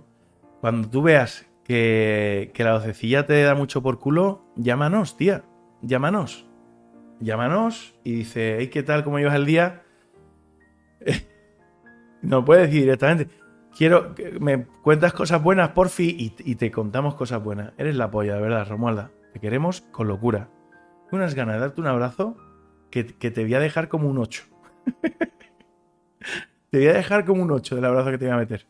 cuando 0.60 0.88
tú 0.88 1.02
veas 1.02 1.46
que, 1.64 2.50
que 2.52 2.64
la 2.64 2.74
vocecilla 2.74 3.24
te 3.24 3.42
da 3.42 3.54
mucho 3.54 3.82
por 3.82 3.98
culo, 3.98 4.42
llámanos, 4.56 5.16
tía, 5.16 5.42
llámanos 5.80 6.46
llámanos 7.20 7.94
y 8.04 8.12
dice, 8.12 8.56
hey, 8.58 8.68
¿qué 8.68 8.82
tal? 8.82 9.04
¿Cómo 9.04 9.18
llevas 9.18 9.34
el 9.34 9.46
día? 9.46 9.82
no 12.22 12.44
puede 12.44 12.62
decir 12.62 12.82
directamente, 12.82 13.28
quiero 13.76 14.14
que 14.14 14.38
me 14.40 14.64
cuentas 14.82 15.12
cosas 15.12 15.42
buenas, 15.42 15.70
porfi, 15.70 16.08
y, 16.18 16.34
y 16.50 16.54
te 16.56 16.70
contamos 16.70 17.14
cosas 17.14 17.42
buenas. 17.42 17.72
Eres 17.78 17.96
la 17.96 18.10
polla, 18.10 18.34
de 18.36 18.40
verdad, 18.40 18.68
Romualda. 18.68 19.10
Te 19.32 19.40
queremos 19.40 19.82
con 19.92 20.08
locura. 20.08 20.48
Unas 21.10 21.34
ganas 21.34 21.56
de 21.56 21.60
darte 21.60 21.80
un 21.80 21.86
abrazo 21.86 22.36
que, 22.90 23.06
que 23.06 23.30
te 23.30 23.42
voy 23.42 23.54
a 23.54 23.60
dejar 23.60 23.88
como 23.88 24.08
un 24.08 24.18
8. 24.18 24.44
te 26.70 26.78
voy 26.78 26.86
a 26.86 26.92
dejar 26.92 27.24
como 27.24 27.42
un 27.42 27.50
8 27.50 27.74
del 27.76 27.84
abrazo 27.84 28.10
que 28.10 28.18
te 28.18 28.24
voy 28.26 28.34
a 28.34 28.38
meter. 28.38 28.66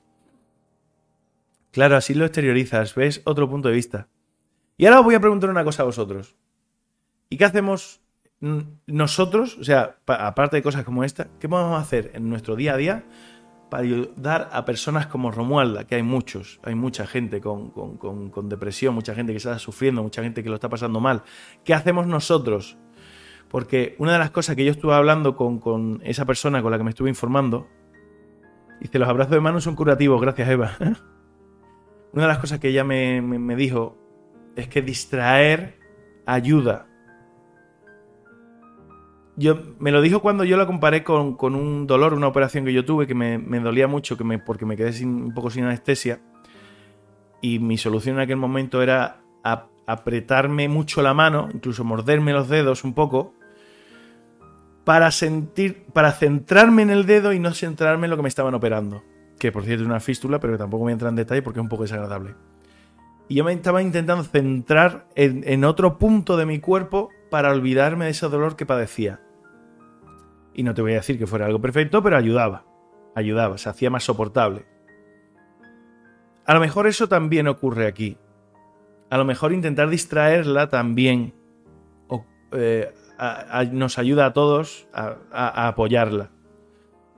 Claro, 1.71 1.97
así 1.97 2.15
lo 2.15 2.25
exteriorizas, 2.25 2.95
ves 2.95 3.23
otro 3.25 3.49
punto 3.49 3.69
de 3.69 3.75
vista. 3.75 4.09
Y 4.77 4.87
ahora 4.87 5.01
os 5.01 5.05
voy 5.05 5.15
a 5.15 5.21
preguntar 5.21 5.51
una 5.51 5.65
cosa 5.65 5.83
a 5.83 5.87
vosotros. 5.87 6.37
¿Y 7.29 7.37
qué 7.37 7.45
hacemos 7.45 8.01
nosotros, 8.87 9.57
o 9.59 9.65
sea, 9.65 9.97
aparte 10.07 10.57
de 10.57 10.63
cosas 10.63 10.85
como 10.85 11.03
esta, 11.03 11.29
¿qué 11.41 11.49
podemos 11.49 11.81
hacer 11.81 12.11
en 12.15 12.29
nuestro 12.29 12.57
día 12.57 12.75
a 12.75 12.77
día 12.77 13.05
para 13.71 13.83
ayudar 13.83 14.49
a 14.53 14.65
personas 14.65 15.07
como 15.07 15.31
Romualda, 15.31 15.85
que 15.85 15.97
hay 15.97 16.03
muchos, 16.03 16.61
hay 16.63 16.75
mucha 16.75 17.07
gente 17.07 17.41
con, 17.41 17.73
depresión, 18.49 18.95
mucha 18.95 19.15
gente 19.15 19.33
que 19.33 19.39
está 19.39 19.59
sufriendo, 19.59 20.03
mucha 20.03 20.23
gente 20.23 20.43
que 20.43 20.49
lo 20.49 20.55
está 20.57 20.69
pasando 20.69 21.01
mal? 21.01 21.23
¿Qué 21.65 21.75
hacemos 21.75 22.07
nosotros? 22.07 22.77
Porque 23.49 23.97
una 23.99 24.13
de 24.13 24.19
las 24.19 24.31
cosas 24.31 24.57
que 24.57 24.65
yo 24.65 24.71
estuve 24.71 24.95
hablando 24.95 25.37
con, 25.37 26.01
esa 26.05 26.25
persona 26.25 26.63
con 26.63 26.71
la 26.71 26.79
que 26.79 26.85
me 26.85 26.91
estuve 26.91 27.09
informando, 27.09 27.69
dice, 28.81 28.99
los 28.99 29.09
abrazos 29.09 29.33
de 29.33 29.41
mano 29.41 29.61
son 29.61 29.77
curativos, 29.77 30.21
gracias 30.21 30.49
Eva. 30.49 30.77
una 32.13 32.23
de 32.23 32.29
las 32.29 32.39
cosas 32.39 32.59
que 32.61 32.69
ella 32.69 32.85
me 32.85 33.57
dijo 33.57 33.99
es 34.57 34.69
que 34.69 34.83
distraer 34.83 35.79
ayuda 36.27 36.89
yo, 39.37 39.61
me 39.79 39.91
lo 39.91 40.01
dijo 40.01 40.21
cuando 40.21 40.45
yo 40.45 40.57
la 40.57 40.67
comparé 40.67 41.03
con, 41.03 41.37
un 41.41 41.87
dolor, 41.87 42.15
una 42.15 42.29
operación 42.29 42.65
que 42.65 42.73
yo 42.73 42.85
tuve 42.85 43.07
que 43.07 43.15
me, 43.15 43.39
dolía 43.61 43.89
mucho 43.89 44.17
que 44.17 44.25
me, 44.25 44.39
porque 44.39 44.65
me 44.65 44.77
quedé 44.77 44.93
sin, 44.93 45.09
un 45.09 45.35
poco 45.35 45.51
sin 45.51 45.65
anestesia. 45.65 46.21
Y 47.41 47.59
mi 47.59 47.77
solución 47.77 48.17
en 48.17 48.23
aquel 48.23 48.37
momento 48.37 48.81
era 48.81 49.21
apretarme 49.87 50.69
mucho 50.69 51.03
la 51.03 51.13
mano, 51.13 51.49
incluso 51.53 51.85
morderme 51.85 52.33
los 52.33 52.49
dedos 52.49 52.85
un 52.85 52.95
poco, 52.95 53.35
para 54.85 55.11
sentir, 55.11 55.85
para 55.93 56.13
centrarme 56.13 56.83
en 56.83 56.91
el 56.91 57.05
dedo 57.05 57.33
y 57.33 57.39
no 57.39 57.53
centrarme 57.53 58.07
en 58.07 58.11
lo 58.11 58.17
que 58.17 58.23
me 58.23 58.29
estaban 58.29 58.55
operando. 58.55 59.03
Que 59.39 59.51
por 59.51 59.65
cierto 59.65 59.83
es 59.83 59.89
una 59.89 60.01
fístula, 60.01 60.39
pero 60.39 60.55
que 60.55 60.59
tampoco 60.59 60.85
voy 60.85 60.93
a 60.93 60.95
entrar 60.95 61.11
en 61.11 61.17
detalle 61.17 61.43
porque 61.43 61.59
es 61.59 61.63
un 61.63 61.69
poco 61.69 61.83
desagradable. 61.83 62.35
Y 63.29 63.37
yo 63.37 63.45
me 63.45 63.53
estaba 63.53 63.83
intentando 63.83 64.23
centrar 64.23 65.09
en 65.17 65.65
otro 65.65 65.99
punto 65.99 66.37
de 66.37 66.47
mi 66.47 66.61
cuerpo 66.61 67.09
para 67.31 67.51
olvidarme 67.51 68.05
de 68.05 68.13
ese 68.13 68.29
dolor 68.29 68.55
que 68.55 68.67
padecía. 68.67 69.24
Y 70.55 70.63
no 70.63 70.75
te 70.75 70.83
voy 70.83 70.93
a 70.93 70.97
decir 70.97 71.19
que 71.19 71.27
fuera 71.27 71.47
algo 71.47 71.61
perfecto, 71.61 72.03
pero 72.03 72.17
ayudaba. 72.17 72.65
Ayudaba, 73.15 73.59
se 73.59 73.69
hacía 73.69 73.91
más 73.91 74.05
soportable. 74.05 74.67
A 76.47 76.55
lo 76.55 76.61
mejor 76.61 76.87
eso 76.87 77.09
también 77.09 77.49
ocurre 77.49 77.87
aquí. 77.87 78.19
A 79.11 79.19
lo 79.19 79.25
mejor 79.25 79.53
intentar 79.53 79.89
distraerla 79.89 80.69
también 80.69 81.35
eh, 82.53 82.93
nos 83.73 83.99
ayuda 83.99 84.27
a 84.27 84.33
todos 84.33 84.89
a, 84.93 85.69
apoyarla. 85.69 86.31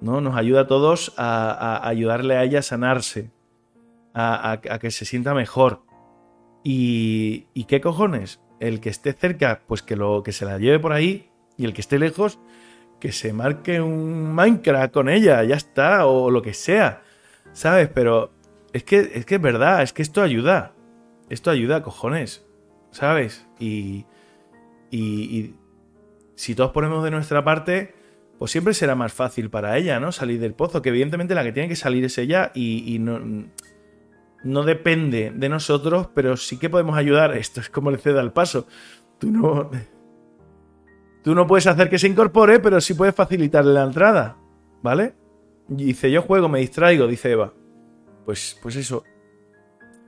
¿no? 0.00 0.20
Nos 0.20 0.36
ayuda 0.36 0.62
a 0.62 0.66
todos 0.66 1.14
a, 1.16 1.86
ayudarle 1.86 2.36
a 2.36 2.44
ella 2.44 2.60
a 2.60 2.62
sanarse, 2.62 3.32
a, 4.14 4.60
que 4.80 4.90
se 4.90 5.04
sienta 5.04 5.34
mejor. 5.34 5.82
Y, 6.62 7.46
¿Y 7.54 7.64
qué 7.64 7.80
cojones? 7.80 8.40
El 8.60 8.80
que 8.80 8.88
esté 8.88 9.12
cerca, 9.12 9.62
pues 9.66 9.82
que, 9.82 9.96
lo, 9.96 10.22
que 10.22 10.32
se 10.32 10.44
la 10.44 10.58
lleve 10.58 10.78
por 10.78 10.92
ahí. 10.92 11.30
Y 11.56 11.64
el 11.64 11.72
que 11.72 11.80
esté 11.80 11.98
lejos, 11.98 12.38
que 13.00 13.12
se 13.12 13.32
marque 13.32 13.80
un 13.80 14.34
Minecraft 14.34 14.92
con 14.92 15.08
ella, 15.08 15.42
ya 15.44 15.56
está, 15.56 16.06
o 16.06 16.30
lo 16.30 16.42
que 16.42 16.54
sea, 16.54 17.02
¿sabes? 17.52 17.88
Pero 17.92 18.32
es 18.72 18.84
que 18.84 19.10
es, 19.14 19.26
que 19.26 19.36
es 19.36 19.40
verdad, 19.40 19.82
es 19.82 19.92
que 19.92 20.02
esto 20.02 20.22
ayuda, 20.22 20.74
esto 21.28 21.50
ayuda, 21.50 21.82
cojones, 21.82 22.46
¿sabes? 22.90 23.46
Y, 23.58 24.06
y, 24.90 25.54
si 26.34 26.54
todos 26.54 26.72
ponemos 26.72 27.02
de 27.02 27.10
nuestra 27.10 27.44
parte, 27.44 27.94
pues 28.38 28.50
siempre 28.50 28.74
será 28.74 28.94
más 28.94 29.12
fácil 29.12 29.48
para 29.48 29.78
ella, 29.78 29.98
¿no? 30.00 30.12
Salir 30.12 30.38
del 30.38 30.54
pozo, 30.54 30.82
que 30.82 30.90
evidentemente 30.90 31.34
la 31.34 31.42
que 31.42 31.52
tiene 31.52 31.68
que 31.68 31.76
salir 31.76 32.04
es 32.04 32.18
ella 32.18 32.52
y, 32.54 32.94
y 32.94 32.98
no, 32.98 33.18
no 34.44 34.62
depende 34.62 35.32
de 35.34 35.48
nosotros, 35.48 36.08
pero 36.14 36.36
sí 36.36 36.58
que 36.58 36.68
podemos 36.68 36.96
ayudar. 36.98 37.36
Esto 37.36 37.60
es 37.60 37.70
como 37.70 37.90
le 37.90 37.98
ceda 37.98 38.20
el 38.20 38.32
paso. 38.32 38.66
Tú 39.18 39.30
no 39.30 39.70
Tú 41.26 41.34
no 41.34 41.44
puedes 41.44 41.66
hacer 41.66 41.90
que 41.90 41.98
se 41.98 42.06
incorpore, 42.06 42.60
pero 42.60 42.80
sí 42.80 42.94
puedes 42.94 43.12
facilitarle 43.12 43.72
la 43.74 43.82
entrada. 43.82 44.36
¿Vale? 44.80 45.16
dice, 45.66 46.08
yo 46.08 46.22
juego, 46.22 46.48
me 46.48 46.60
distraigo, 46.60 47.08
dice 47.08 47.32
Eva. 47.32 47.52
Pues, 48.24 48.56
pues 48.62 48.76
eso. 48.76 49.02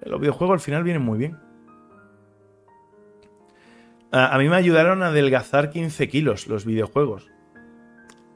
Los 0.02 0.20
videojuegos 0.20 0.54
al 0.54 0.60
final 0.60 0.84
vienen 0.84 1.02
muy 1.02 1.18
bien. 1.18 1.36
A, 4.12 4.38
mí 4.38 4.48
me 4.48 4.54
ayudaron 4.54 5.02
a 5.02 5.08
adelgazar 5.08 5.70
15 5.70 6.08
kilos 6.08 6.46
los 6.46 6.64
videojuegos. 6.64 7.28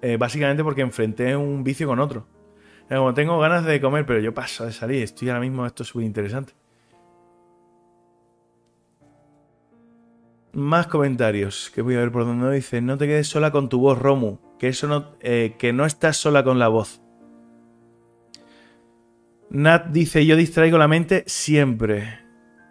Eh, 0.01 0.17
básicamente 0.17 0.65
porque 0.65 0.83
enfrenté 0.83 1.37
un 1.37 1.63
vicio 1.63 1.87
con 1.87 2.01
otro. 2.01 2.27
como 2.89 3.15
tengo 3.15 3.39
ganas 3.39 3.65
de 3.65 3.81
comer, 3.81 4.05
pero 4.07 4.19
yo 4.19 4.35
paso 4.35 4.67
de 4.67 4.73
salir. 4.73 5.05
Estoy 5.05 5.29
ahora 5.29 5.41
mismo, 5.41 5.65
esto 5.67 5.85
es 5.85 5.89
súper 5.91 6.05
interesante. 6.05 6.55
Más 10.55 10.87
comentarios 10.87 11.71
que 11.75 11.81
voy 11.81 11.95
a 11.95 12.01
ver 12.01 12.13
por 12.13 12.27
donde 12.27 12.55
dice. 12.55 12.83
No 12.83 12.99
te 12.99 13.07
quedes 13.07 13.27
sola 13.27 13.51
con 13.51 13.69
tu 13.69 13.81
voz, 13.81 13.99
Romu. 13.99 14.39
Que 14.59 14.69
eso 14.69 14.87
no. 14.87 15.13
Eh, 15.21 15.57
que 15.59 15.73
no 15.73 15.87
estás 15.87 16.19
sola 16.19 16.45
con 16.45 16.59
la 16.59 16.69
voz. 16.69 17.01
Nat 19.49 19.87
dice: 19.87 20.27
Yo 20.27 20.37
distraigo 20.37 20.77
la 20.77 20.89
mente 20.89 21.25
siempre. 21.27 22.21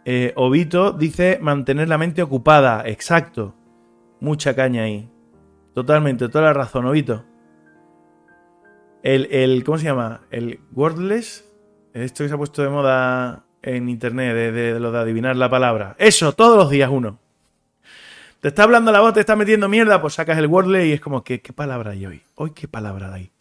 Eh, 0.05 0.31
Obito 0.35 0.91
dice: 0.91 1.39
mantener 1.41 1.89
la 1.89 1.97
mente 1.97 2.21
ocupada. 2.21 2.83
Exacto. 2.87 3.55
Mucha 4.19 4.55
caña 4.55 4.83
ahí. 4.83 5.09
Totalmente, 5.73 6.29
toda 6.29 6.45
la 6.45 6.53
razón, 6.53 6.85
Obito. 6.85 7.25
El, 9.01 9.27
el 9.31 9.63
¿Cómo 9.63 9.79
se 9.79 9.85
llama? 9.85 10.21
El 10.29 10.59
Wordless. 10.73 11.51
Esto 11.93 12.23
que 12.23 12.27
se 12.27 12.35
ha 12.35 12.37
puesto 12.37 12.61
de 12.61 12.69
moda 12.69 13.45
en 13.63 13.89
internet, 13.89 14.35
de 14.35 14.79
lo 14.79 14.91
de 14.91 14.99
adivinar 14.99 15.35
la 15.35 15.49
palabra. 15.49 15.95
Eso, 15.97 16.33
todos 16.33 16.57
los 16.57 16.69
días 16.69 16.91
uno. 16.91 17.19
Te 18.41 18.47
está 18.47 18.63
hablando 18.63 18.91
la 18.91 19.01
voz, 19.01 19.13
te 19.13 19.19
está 19.19 19.35
metiendo 19.35 19.69
mierda, 19.69 20.01
pues 20.01 20.15
sacas 20.15 20.39
el 20.39 20.47
Wordle 20.47 20.87
y 20.87 20.93
es 20.93 20.99
como, 20.99 21.23
¿qué, 21.23 21.41
qué 21.41 21.53
palabra 21.53 21.91
hay 21.91 22.07
hoy? 22.07 22.23
Hoy, 22.33 22.51
¿qué 22.55 22.67
palabra 22.67 23.13
hay? 23.13 23.31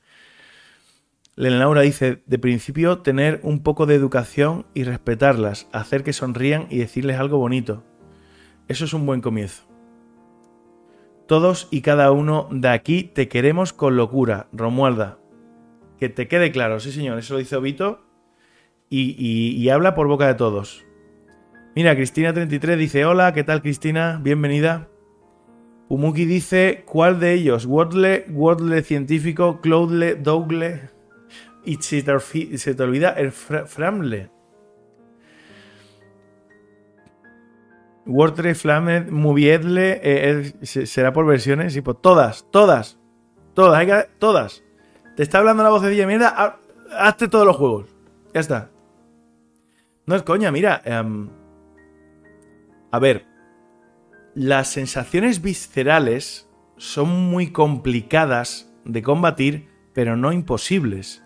Laura 1.36 1.80
dice, 1.80 2.22
de 2.26 2.38
principio 2.38 2.98
tener 2.98 3.40
un 3.42 3.62
poco 3.62 3.86
de 3.86 3.94
educación 3.94 4.66
y 4.74 4.84
respetarlas, 4.84 5.68
hacer 5.72 6.05
que 6.05 6.12
sonrían 6.12 6.66
y 6.68 6.76
decirles 6.76 7.18
algo 7.18 7.38
bonito. 7.38 7.82
Eso 8.68 8.84
es 8.84 8.92
un 8.92 9.07
buen 9.07 9.22
comienzo. 9.22 9.62
Todos 11.26 11.66
y 11.70 11.80
cada 11.80 12.12
uno 12.12 12.48
de 12.51 12.68
aquí 12.68 13.05
te 13.05 13.26
queremos 13.26 13.72
con 13.72 13.96
locura, 13.96 14.48
Romualda. 14.53 15.18
Que 15.98 16.11
te 16.11 16.28
quede 16.28 16.53
claro, 16.53 16.78
sí 16.78 16.92
señor, 16.92 17.18
eso 17.18 17.32
lo 17.32 17.38
dice 17.38 17.57
Obito 17.57 18.05
y, 18.90 19.16
y 19.18 19.68
habla 19.70 19.94
por 19.94 20.09
boca 20.09 20.26
de 20.26 20.34
todos. 20.34 20.84
Mira, 21.76 21.94
Cristina33 21.94 22.76
dice, 22.76 23.04
hola, 23.04 23.32
¿qué 23.32 23.44
tal 23.44 23.62
Cristina? 23.62 24.18
Bienvenida. 24.20 24.88
Umuki 25.88 26.24
dice, 26.24 26.82
¿cuál 26.84 27.20
de 27.20 27.32
ellos? 27.32 27.64
Wordle, 27.64 28.26
Wordle 28.28 28.82
científico, 28.82 29.60
Cloudle, 29.60 30.16
Dougle. 30.16 30.90
Y 31.64 31.76
se 31.76 32.02
te, 32.02 32.82
olvida 32.82 33.10
el 33.10 33.30
Framle. 33.30 34.30
Wordle, 38.04 38.56
Flammed, 38.56 39.08
Moviedle, 39.10 40.00
eh, 40.02 40.52
será 40.64 41.12
por 41.12 41.24
versiones 41.24 41.76
y 41.76 41.82
por 41.82 42.00
todas, 42.00 42.46
todas, 42.50 42.98
todas, 43.54 43.78
hay 43.78 43.86
que, 43.86 44.08
todas. 44.18 44.64
Te 45.14 45.22
está 45.22 45.38
hablando 45.38 45.62
la 45.62 45.70
voz 45.70 45.82
de 45.82 46.06
mierda, 46.06 46.58
hazte 46.98 47.28
todos 47.28 47.46
los 47.46 47.56
juegos. 47.56 47.94
Ya 48.34 48.40
está. 48.40 48.70
No 50.06 50.16
es 50.16 50.22
coña, 50.24 50.50
mira. 50.50 50.80
Em, 50.84 51.28
a 52.91 52.99
ver, 52.99 53.26
las 54.34 54.68
sensaciones 54.68 55.43
viscerales 55.43 56.51
son 56.76 57.30
muy 57.30 57.51
complicadas 57.53 58.72
de 58.84 59.03
combatir, 59.03 59.68
pero 59.93 60.16
no 60.16 60.32
imposibles. 60.32 61.24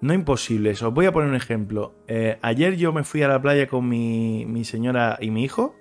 No 0.00 0.14
imposibles. 0.14 0.82
Os 0.82 0.92
voy 0.92 1.06
a 1.06 1.12
poner 1.12 1.30
un 1.30 1.36
ejemplo. 1.36 1.94
Eh, 2.08 2.38
ayer 2.42 2.76
yo 2.76 2.92
me 2.92 3.04
fui 3.04 3.22
a 3.22 3.28
la 3.28 3.40
playa 3.40 3.66
con 3.66 3.88
mi, 3.88 4.46
mi 4.46 4.64
señora 4.64 5.18
y 5.20 5.30
mi 5.30 5.44
hijo. 5.44 5.76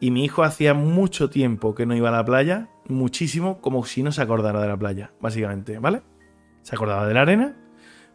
Y 0.00 0.10
mi 0.10 0.24
hijo 0.24 0.42
hacía 0.42 0.74
mucho 0.74 1.30
tiempo 1.30 1.74
que 1.74 1.86
no 1.86 1.94
iba 1.94 2.08
a 2.08 2.12
la 2.12 2.24
playa. 2.24 2.68
Muchísimo, 2.88 3.60
como 3.60 3.84
si 3.84 4.02
no 4.02 4.12
se 4.12 4.22
acordara 4.22 4.60
de 4.60 4.68
la 4.68 4.76
playa, 4.76 5.12
básicamente, 5.20 5.78
¿vale? 5.78 6.02
Se 6.62 6.74
acordaba 6.74 7.06
de 7.06 7.14
la 7.14 7.22
arena, 7.22 7.56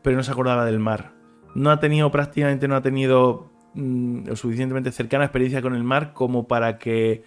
pero 0.03 0.15
no 0.15 0.23
se 0.23 0.31
acordaba 0.31 0.65
del 0.65 0.79
mar. 0.79 1.13
No 1.55 1.71
ha 1.71 1.79
tenido 1.79 2.11
prácticamente, 2.11 2.67
no 2.67 2.75
ha 2.75 2.81
tenido 2.81 3.48
Mm, 3.73 4.25
lo 4.27 4.35
suficientemente 4.35 4.91
cercana 4.91 5.25
experiencia 5.25 5.61
con 5.61 5.75
el 5.75 5.83
mar 5.83 6.13
como 6.13 6.47
para 6.47 6.79
que 6.79 7.23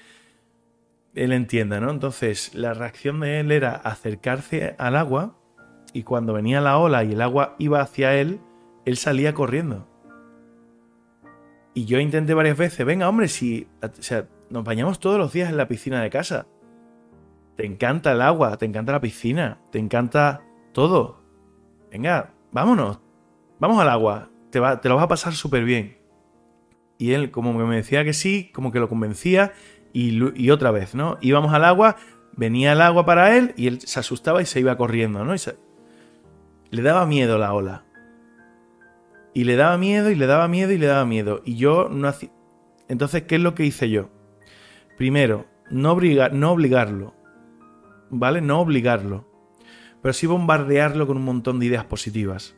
él 1.15 1.33
entienda, 1.33 1.81
¿no? 1.81 1.91
Entonces, 1.91 2.55
la 2.55 2.75
reacción 2.75 3.21
de 3.21 3.41
él 3.41 3.53
era 3.53 3.75
acercarse 3.75 4.75
al 4.79 4.97
agua 4.97 5.37
y 5.93 6.03
cuando 6.03 6.33
venía 6.33 6.61
la 6.61 6.79
ola 6.79 7.05
y 7.05 7.13
el 7.13 7.23
agua 7.23 7.55
iba 7.59 7.81
hacia 7.81 8.15
él, 8.15 8.41
él 8.85 8.97
salía 8.97 9.35
corriendo. 9.35 9.89
Y 11.75 11.85
yo 11.85 12.01
intenté 12.01 12.35
varias 12.35 12.57
veces, 12.57 12.85
venga, 12.85 13.09
hombre, 13.09 13.29
si 13.29 13.69
o 13.83 14.03
sea, 14.03 14.27
nos 14.51 14.65
bañamos 14.65 14.99
todos 14.99 15.19
los 15.19 15.33
días 15.33 15.49
en 15.49 15.57
la 15.57 15.69
piscina 15.69 16.03
de 16.03 16.11
casa. 16.11 16.47
Te 17.57 17.67
encanta 17.67 18.13
el 18.13 18.23
agua, 18.23 18.57
te 18.57 18.67
encanta 18.67 18.93
la 18.93 19.01
piscina, 19.01 19.61
te 19.71 19.79
encanta 19.79 20.43
todo. 20.73 21.23
Venga, 21.91 22.35
vámonos. 22.51 23.01
Vamos 23.61 23.81
al 23.81 23.89
agua. 23.89 24.31
Te, 24.51 24.59
va, 24.59 24.81
te 24.81 24.89
lo 24.89 24.97
vas 24.97 25.05
a 25.05 25.09
pasar 25.09 25.35
súper 25.35 25.65
bien. 25.65 26.02
Y 27.03 27.15
él 27.15 27.33
como 27.33 27.59
que 27.59 27.65
me 27.65 27.75
decía 27.75 28.05
que 28.05 28.13
sí, 28.13 28.53
como 28.55 28.71
que 28.71 28.79
lo 28.79 28.89
convencía 28.89 29.55
y, 29.93 30.51
otra 30.51 30.71
vez, 30.71 30.95
¿no? 30.95 31.19
Íbamos 31.21 31.53
al 31.53 31.65
agua, 31.65 31.97
venía 32.37 32.75
el 32.75 32.81
agua 32.81 33.05
para 33.05 33.37
él 33.37 33.55
y 33.57 33.67
él 33.67 33.81
se 33.81 33.99
asustaba 33.99 34.41
y 34.41 34.47
se 34.47 34.61
iba 34.61 34.77
corriendo, 34.77 35.25
¿no? 35.25 35.35
Le 36.71 36.83
daba 36.83 37.05
miedo 37.05 37.39
la 37.39 37.55
ola. 37.55 37.85
Y 39.35 39.43
le 39.43 39.57
daba 39.57 39.79
miedo 39.79 40.13
y 40.13 40.15
le 40.15 40.27
daba 40.27 40.47
miedo 40.47 40.71
y 40.71 40.79
le 40.79 40.87
daba 40.87 41.05
miedo. 41.05 41.43
Y 41.45 41.57
yo 41.57 41.89
no 41.91 42.07
hacía... 42.07 42.31
Entonces, 42.87 43.25
¿qué 43.25 43.35
es 43.35 43.41
lo 43.41 43.57
que 43.57 43.65
hice 43.65 43.91
yo? 43.91 44.09
Primero, 44.97 45.47
no, 45.73 45.99
no 46.31 46.53
obligarlo. 46.53 47.17
¿Vale? 48.11 48.41
No 48.41 48.61
obligarlo. 48.61 49.27
Pero 50.03 50.13
sí 50.13 50.29
bombardearlo 50.29 51.09
con 51.09 51.17
un 51.17 51.25
montón 51.25 51.59
de 51.59 51.67
ideas 51.67 51.85
positivas 51.85 52.55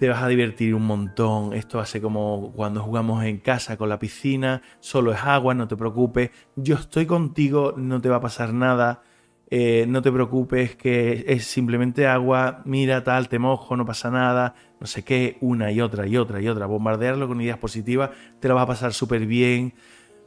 te 0.00 0.08
vas 0.08 0.22
a 0.22 0.28
divertir 0.28 0.74
un 0.74 0.86
montón. 0.86 1.52
Esto 1.52 1.78
hace 1.78 2.00
como 2.00 2.52
cuando 2.56 2.82
jugamos 2.82 3.22
en 3.22 3.36
casa 3.36 3.76
con 3.76 3.90
la 3.90 3.98
piscina, 3.98 4.62
solo 4.80 5.12
es 5.12 5.20
agua, 5.22 5.52
no 5.52 5.68
te 5.68 5.76
preocupes. 5.76 6.30
Yo 6.56 6.76
estoy 6.76 7.04
contigo, 7.04 7.74
no 7.76 8.00
te 8.00 8.08
va 8.08 8.16
a 8.16 8.20
pasar 8.22 8.54
nada. 8.54 9.02
Eh, 9.50 9.84
no 9.86 10.00
te 10.00 10.10
preocupes, 10.10 10.74
que 10.74 11.26
es 11.28 11.44
simplemente 11.44 12.06
agua, 12.06 12.62
mira 12.64 13.04
tal, 13.04 13.28
te 13.28 13.38
mojo, 13.38 13.76
no 13.76 13.84
pasa 13.84 14.10
nada, 14.10 14.54
no 14.80 14.86
sé 14.86 15.02
qué, 15.02 15.36
una 15.42 15.70
y 15.70 15.82
otra 15.82 16.06
y 16.06 16.16
otra 16.16 16.40
y 16.40 16.48
otra, 16.48 16.66
bombardearlo 16.66 17.26
con 17.26 17.40
ideas 17.40 17.58
positivas, 17.58 18.10
te 18.38 18.46
lo 18.46 18.54
va 18.54 18.62
a 18.62 18.66
pasar 18.68 18.92
súper 18.92 19.26
bien, 19.26 19.74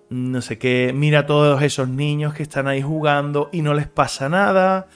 no 0.10 0.42
sé 0.42 0.58
qué, 0.58 0.92
mira 0.94 1.20
a 1.20 1.26
todos 1.26 1.62
esos 1.62 1.88
niños 1.88 2.34
que 2.34 2.44
están 2.44 2.68
ahí 2.68 2.82
jugando 2.82 3.50
y 3.54 3.62
no 3.62 3.74
les 3.74 3.88
pasa 3.88 4.28
nada, 4.28 4.88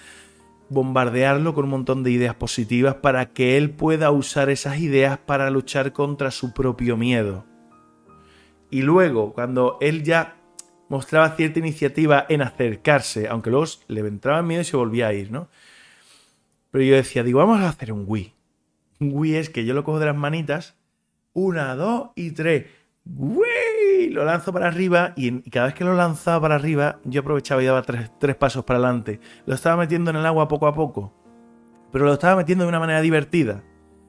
bombardearlo 0.69 1.53
con 1.53 1.65
un 1.65 1.71
montón 1.71 2.03
de 2.03 2.11
ideas 2.11 2.35
positivas 2.35 2.95
para 2.95 3.31
que 3.31 3.57
él 3.57 3.71
pueda 3.71 4.11
usar 4.11 4.49
esas 4.49 4.79
ideas 4.79 5.17
para 5.17 5.49
luchar 5.49 5.93
contra 5.93 6.31
su 6.31 6.53
propio 6.53 6.97
miedo. 6.97 7.45
Y 8.69 8.81
luego, 8.81 9.33
cuando 9.33 9.77
él 9.79 10.03
ya 10.03 10.35
mostraba 10.89 11.35
cierta 11.35 11.59
iniciativa 11.59 12.25
en 12.29 12.41
acercarse, 12.41 13.27
aunque 13.27 13.49
luego 13.49 13.65
le 13.87 14.01
entraba 14.01 14.41
miedo 14.41 14.61
y 14.61 14.65
se 14.65 14.77
volvía 14.77 15.07
a 15.07 15.13
ir, 15.13 15.31
¿no? 15.31 15.47
Pero 16.71 16.83
yo 16.83 16.95
decía, 16.95 17.23
digo, 17.23 17.39
vamos 17.39 17.61
a 17.61 17.69
hacer 17.69 17.93
un 17.93 18.03
Wii. 18.05 18.33
Un 18.99 19.11
Wii 19.13 19.35
es 19.35 19.49
que 19.49 19.65
yo 19.65 19.73
lo 19.73 19.83
cojo 19.83 19.99
de 19.99 20.07
las 20.07 20.15
manitas, 20.15 20.75
una, 21.33 21.75
dos 21.75 22.09
y 22.15 22.31
tres. 22.31 22.65
Lo 24.11 24.25
lanzo 24.25 24.51
para 24.51 24.67
arriba 24.67 25.13
y, 25.15 25.41
cada 25.49 25.67
vez 25.67 25.75
que 25.75 25.83
lo 25.83 25.93
lanzaba 25.93 26.41
para 26.41 26.55
arriba, 26.55 26.99
yo 27.03 27.21
aprovechaba 27.21 27.61
y 27.61 27.65
daba 27.65 27.81
tres, 27.81 28.11
tres 28.19 28.35
pasos 28.35 28.63
para 28.63 28.79
adelante. 28.79 29.19
Lo 29.45 29.55
estaba 29.55 29.77
metiendo 29.77 30.11
en 30.11 30.17
el 30.17 30.25
agua 30.25 30.47
poco 30.47 30.67
a 30.67 30.73
poco, 30.73 31.13
pero 31.91 32.05
lo 32.05 32.13
estaba 32.13 32.35
metiendo 32.35 32.63
de 32.63 32.69
una 32.69 32.79
manera 32.79 33.01
divertida, 33.01 33.63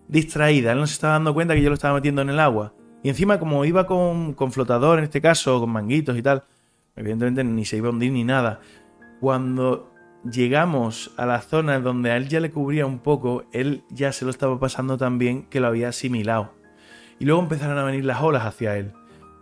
distraída. 0.09 0.73
Él 0.73 0.79
no 0.79 0.87
se 0.87 0.95
estaba 0.95 1.15
dando 1.15 1.35
cuenta 1.35 1.55
que 1.55 1.63
yo 1.63 1.69
lo 1.69 1.75
estaba 1.75 1.95
metiendo 1.95 2.23
en 2.23 2.31
el 2.31 2.41
agua. 2.41 2.75
Y 3.03 3.09
encima, 3.11 3.39
como 3.39 3.65
iba 3.65 3.87
con, 3.87 4.35
con 4.35 4.51
flotador 4.51 4.99
en 4.99 5.05
este 5.05 5.21
caso, 5.21 5.61
con 5.61 5.71
manguitos 5.71 6.17
y 6.17 6.23
tal, 6.23 6.45
evidentemente 6.97 7.45
ni 7.45 7.65
se 7.65 7.77
iba 7.77 7.89
a 7.89 7.93
hundir 7.93 8.13
ni 8.13 8.25
nada. 8.25 8.61
Cuando 9.21 9.93
llegamos 10.25 11.13
a 11.17 11.27
la 11.27 11.41
zona 11.41 11.79
donde 11.79 12.11
a 12.11 12.17
él 12.17 12.29
ya 12.29 12.41
le 12.41 12.51
cubría 12.51 12.87
un 12.87 12.99
poco, 12.99 13.45
él 13.53 13.85
ya 13.91 14.13
se 14.13 14.25
lo 14.25 14.31
estaba 14.31 14.59
pasando 14.59 14.97
tan 14.97 15.19
bien 15.19 15.45
que 15.45 15.61
lo 15.61 15.69
había 15.69 15.91
asimilado. 15.91 16.58
Y 17.19 17.25
luego 17.25 17.41
empezaron 17.43 17.79
a 17.79 17.85
venir 17.85 18.05
las 18.05 18.23
olas 18.23 18.45
hacia 18.45 18.77
él. 18.77 18.93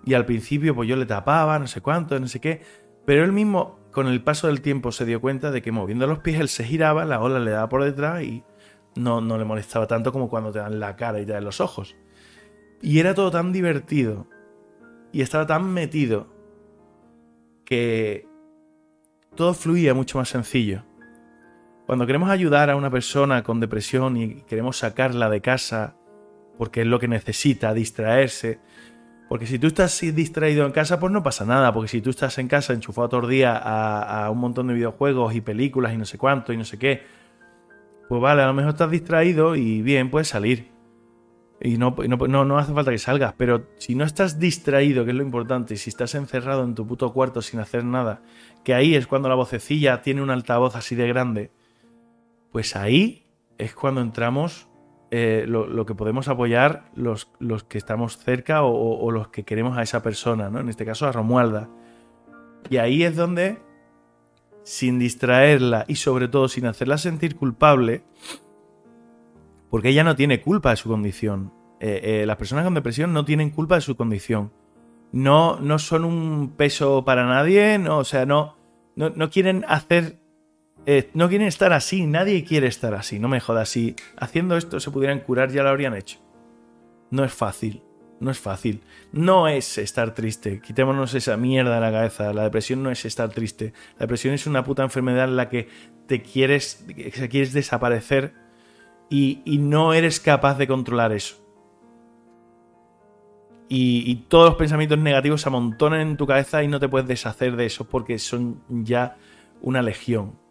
Y 0.04 0.14
al 0.14 0.24
principio 0.24 0.74
pues 0.74 0.88
yo 0.88 0.96
le 0.96 1.06
tapaba, 1.06 1.58
no 1.58 1.66
sé 1.66 1.80
cuánto, 1.80 2.18
no 2.18 2.28
sé 2.28 2.40
qué. 2.40 2.62
Pero 3.04 3.24
él 3.24 3.32
mismo 3.32 3.78
con 3.92 4.08
el 4.08 4.22
paso 4.22 4.46
del 4.46 4.60
tiempo 4.60 4.92
se 4.92 5.04
dio 5.04 5.20
cuenta 5.20 5.50
de 5.50 5.62
que 5.62 5.72
moviendo 5.72 6.06
los 6.06 6.18
pies 6.18 6.40
él 6.40 6.48
se 6.48 6.64
giraba, 6.64 7.04
la 7.04 7.20
ola 7.20 7.38
le 7.38 7.50
daba 7.50 7.68
por 7.68 7.82
detrás 7.82 8.22
y 8.22 8.44
no, 8.94 9.20
no 9.20 9.38
le 9.38 9.44
molestaba 9.44 9.86
tanto 9.86 10.12
como 10.12 10.28
cuando 10.28 10.52
te 10.52 10.58
dan 10.58 10.80
la 10.80 10.96
cara 10.96 11.20
y 11.20 11.26
te 11.26 11.32
dan 11.32 11.44
los 11.44 11.60
ojos. 11.60 11.96
Y 12.82 12.98
era 12.98 13.14
todo 13.14 13.30
tan 13.30 13.52
divertido 13.52 14.26
y 15.12 15.22
estaba 15.22 15.46
tan 15.46 15.72
metido 15.72 16.28
que 17.64 18.28
todo 19.34 19.54
fluía 19.54 19.94
mucho 19.94 20.18
más 20.18 20.28
sencillo. 20.28 20.82
Cuando 21.86 22.06
queremos 22.06 22.30
ayudar 22.30 22.68
a 22.70 22.76
una 22.76 22.90
persona 22.90 23.42
con 23.42 23.60
depresión 23.60 24.16
y 24.16 24.42
queremos 24.42 24.78
sacarla 24.78 25.30
de 25.30 25.40
casa 25.40 25.96
porque 26.58 26.82
es 26.82 26.86
lo 26.86 26.98
que 26.98 27.08
necesita, 27.08 27.74
distraerse. 27.74 28.58
Porque 29.28 29.46
si 29.46 29.58
tú 29.58 29.66
estás 29.66 30.00
distraído 30.00 30.64
en 30.66 30.72
casa, 30.72 31.00
pues 31.00 31.12
no 31.12 31.22
pasa 31.22 31.44
nada, 31.44 31.72
porque 31.72 31.88
si 31.88 32.00
tú 32.00 32.10
estás 32.10 32.38
en 32.38 32.46
casa 32.46 32.72
enchufado 32.72 33.08
todo 33.08 33.22
el 33.22 33.30
día 33.30 33.56
a, 33.56 34.30
un 34.30 34.38
montón 34.38 34.68
de 34.68 34.74
videojuegos 34.74 35.34
y 35.34 35.40
películas 35.40 35.92
y 35.92 35.96
no 35.96 36.04
sé 36.04 36.16
cuánto 36.16 36.52
y 36.52 36.56
no 36.56 36.64
sé 36.64 36.78
qué, 36.78 37.02
pues 38.08 38.22
vale, 38.22 38.42
a 38.42 38.46
lo 38.46 38.54
mejor 38.54 38.70
estás 38.70 38.90
distraído 38.90 39.56
y 39.56 39.82
bien, 39.82 40.10
puedes 40.10 40.28
salir. 40.28 40.70
Y 41.60 41.78
no, 41.78 41.96
no, 42.06 42.44
no, 42.44 42.58
hace 42.58 42.72
falta 42.72 42.90
que 42.90 42.98
salgas, 42.98 43.34
pero 43.36 43.66
si 43.78 43.94
no 43.94 44.04
estás 44.04 44.38
distraído, 44.38 45.04
que 45.04 45.10
es 45.10 45.16
lo 45.16 45.22
importante, 45.22 45.74
y 45.74 45.76
si 45.78 45.90
estás 45.90 46.14
encerrado 46.14 46.62
en 46.62 46.74
tu 46.74 46.86
puto 46.86 47.12
cuarto 47.12 47.42
sin 47.42 47.60
hacer 47.60 47.82
nada, 47.82 48.22
que 48.62 48.74
ahí 48.74 48.94
es 48.94 49.06
cuando 49.06 49.28
la 49.28 49.34
vocecilla 49.34 50.02
tiene 50.02 50.22
un 50.22 50.30
altavoz 50.30 50.76
así 50.76 50.94
de 50.94 51.08
grande, 51.08 51.50
pues 52.52 52.76
ahí 52.76 53.26
es 53.58 53.74
cuando 53.74 54.02
entramos 54.02 54.68
eh, 55.10 55.44
lo, 55.46 55.86
que 55.86 55.94
podemos 55.94 56.26
apoyar 56.26 56.90
los, 56.94 57.30
los 57.38 57.62
que 57.62 57.78
estamos 57.78 58.18
cerca 58.18 58.64
o, 58.64 59.10
los 59.12 59.28
que 59.28 59.44
queremos 59.44 59.78
a 59.78 59.82
esa 59.82 60.02
persona, 60.02 60.50
¿no? 60.50 60.58
En 60.58 60.68
este 60.68 60.84
caso 60.84 61.06
a 61.06 61.12
Romualda. 61.12 61.68
Y 62.68 62.78
ahí 62.78 63.04
es 63.04 63.14
donde, 63.14 63.58
sin 64.64 64.98
distraerla 64.98 65.84
y 65.86 65.96
sobre 65.96 66.26
todo 66.26 66.48
sin 66.48 66.66
hacerla 66.66 66.98
sentir 66.98 67.36
culpable, 67.36 68.02
porque 69.70 69.90
ella 69.90 70.02
no 70.02 70.16
tiene 70.16 70.40
culpa 70.40 70.70
de 70.70 70.76
su 70.76 70.88
condición. 70.88 71.52
Eh, 71.78 72.00
eh, 72.02 72.26
las 72.26 72.36
personas 72.36 72.64
con 72.64 72.74
depresión 72.74 73.12
no 73.12 73.24
tienen 73.24 73.50
culpa 73.50 73.76
de 73.76 73.82
su 73.82 73.96
condición. 73.96 74.52
No, 75.12 75.60
no 75.60 75.78
son 75.78 76.04
un 76.04 76.54
peso 76.56 77.04
para 77.04 77.26
nadie, 77.26 77.78
no, 77.78 77.98
o 77.98 78.04
sea, 78.04 78.26
no, 78.26 78.56
no, 78.96 79.10
no 79.10 79.30
quieren 79.30 79.64
hacer 79.68 80.18
Eh, 80.88 81.10
no 81.14 81.28
quieren 81.28 81.48
estar 81.48 81.72
así, 81.72 82.06
nadie 82.06 82.44
quiere 82.44 82.68
estar 82.68 82.94
así, 82.94 83.18
no 83.18 83.28
me 83.28 83.40
jodas. 83.40 83.68
Si 83.68 83.96
haciendo 84.16 84.56
esto 84.56 84.78
se 84.78 84.92
pudieran 84.92 85.18
curar, 85.18 85.50
ya 85.50 85.64
lo 85.64 85.68
habrían 85.68 85.96
hecho. 85.96 86.20
No 87.10 87.24
es 87.24 87.32
fácil, 87.32 87.82
no 88.20 88.30
es 88.30 88.38
fácil. 88.38 88.82
No 89.10 89.48
es 89.48 89.78
estar 89.78 90.14
triste, 90.14 90.60
quitémonos 90.60 91.14
esa 91.14 91.36
mierda 91.36 91.74
de 91.74 91.80
la 91.80 91.90
cabeza. 91.90 92.32
La 92.32 92.44
depresión 92.44 92.84
no 92.84 92.90
es 92.92 93.04
estar 93.04 93.28
triste. 93.30 93.72
La 93.94 94.04
depresión 94.04 94.32
es 94.32 94.46
una 94.46 94.62
puta 94.62 94.84
enfermedad 94.84 95.24
en 95.24 95.36
la 95.36 95.48
que 95.48 95.68
te 96.06 96.22
quieres, 96.22 96.86
que 96.86 97.28
quieres 97.28 97.52
desaparecer 97.52 98.34
y, 99.10 99.42
no 99.58 99.92
eres 99.92 100.20
capaz 100.20 100.56
de 100.56 100.68
controlar 100.68 101.12
eso. 101.12 101.36
Y, 103.68 104.08
y, 104.08 104.14
todos 104.28 104.50
los 104.50 104.54
pensamientos 104.54 104.98
negativos 104.98 105.40
se 105.40 105.48
amontonan 105.48 106.00
en 106.00 106.16
tu 106.16 106.28
cabeza 106.28 106.62
y 106.62 106.68
no 106.68 106.78
te 106.78 106.88
puedes 106.88 107.08
deshacer 107.08 107.56
de 107.56 107.66
eso 107.66 107.88
porque 107.88 108.20
son 108.20 108.62
ya 108.68 109.16
una 109.60 109.82
legión. 109.82 110.45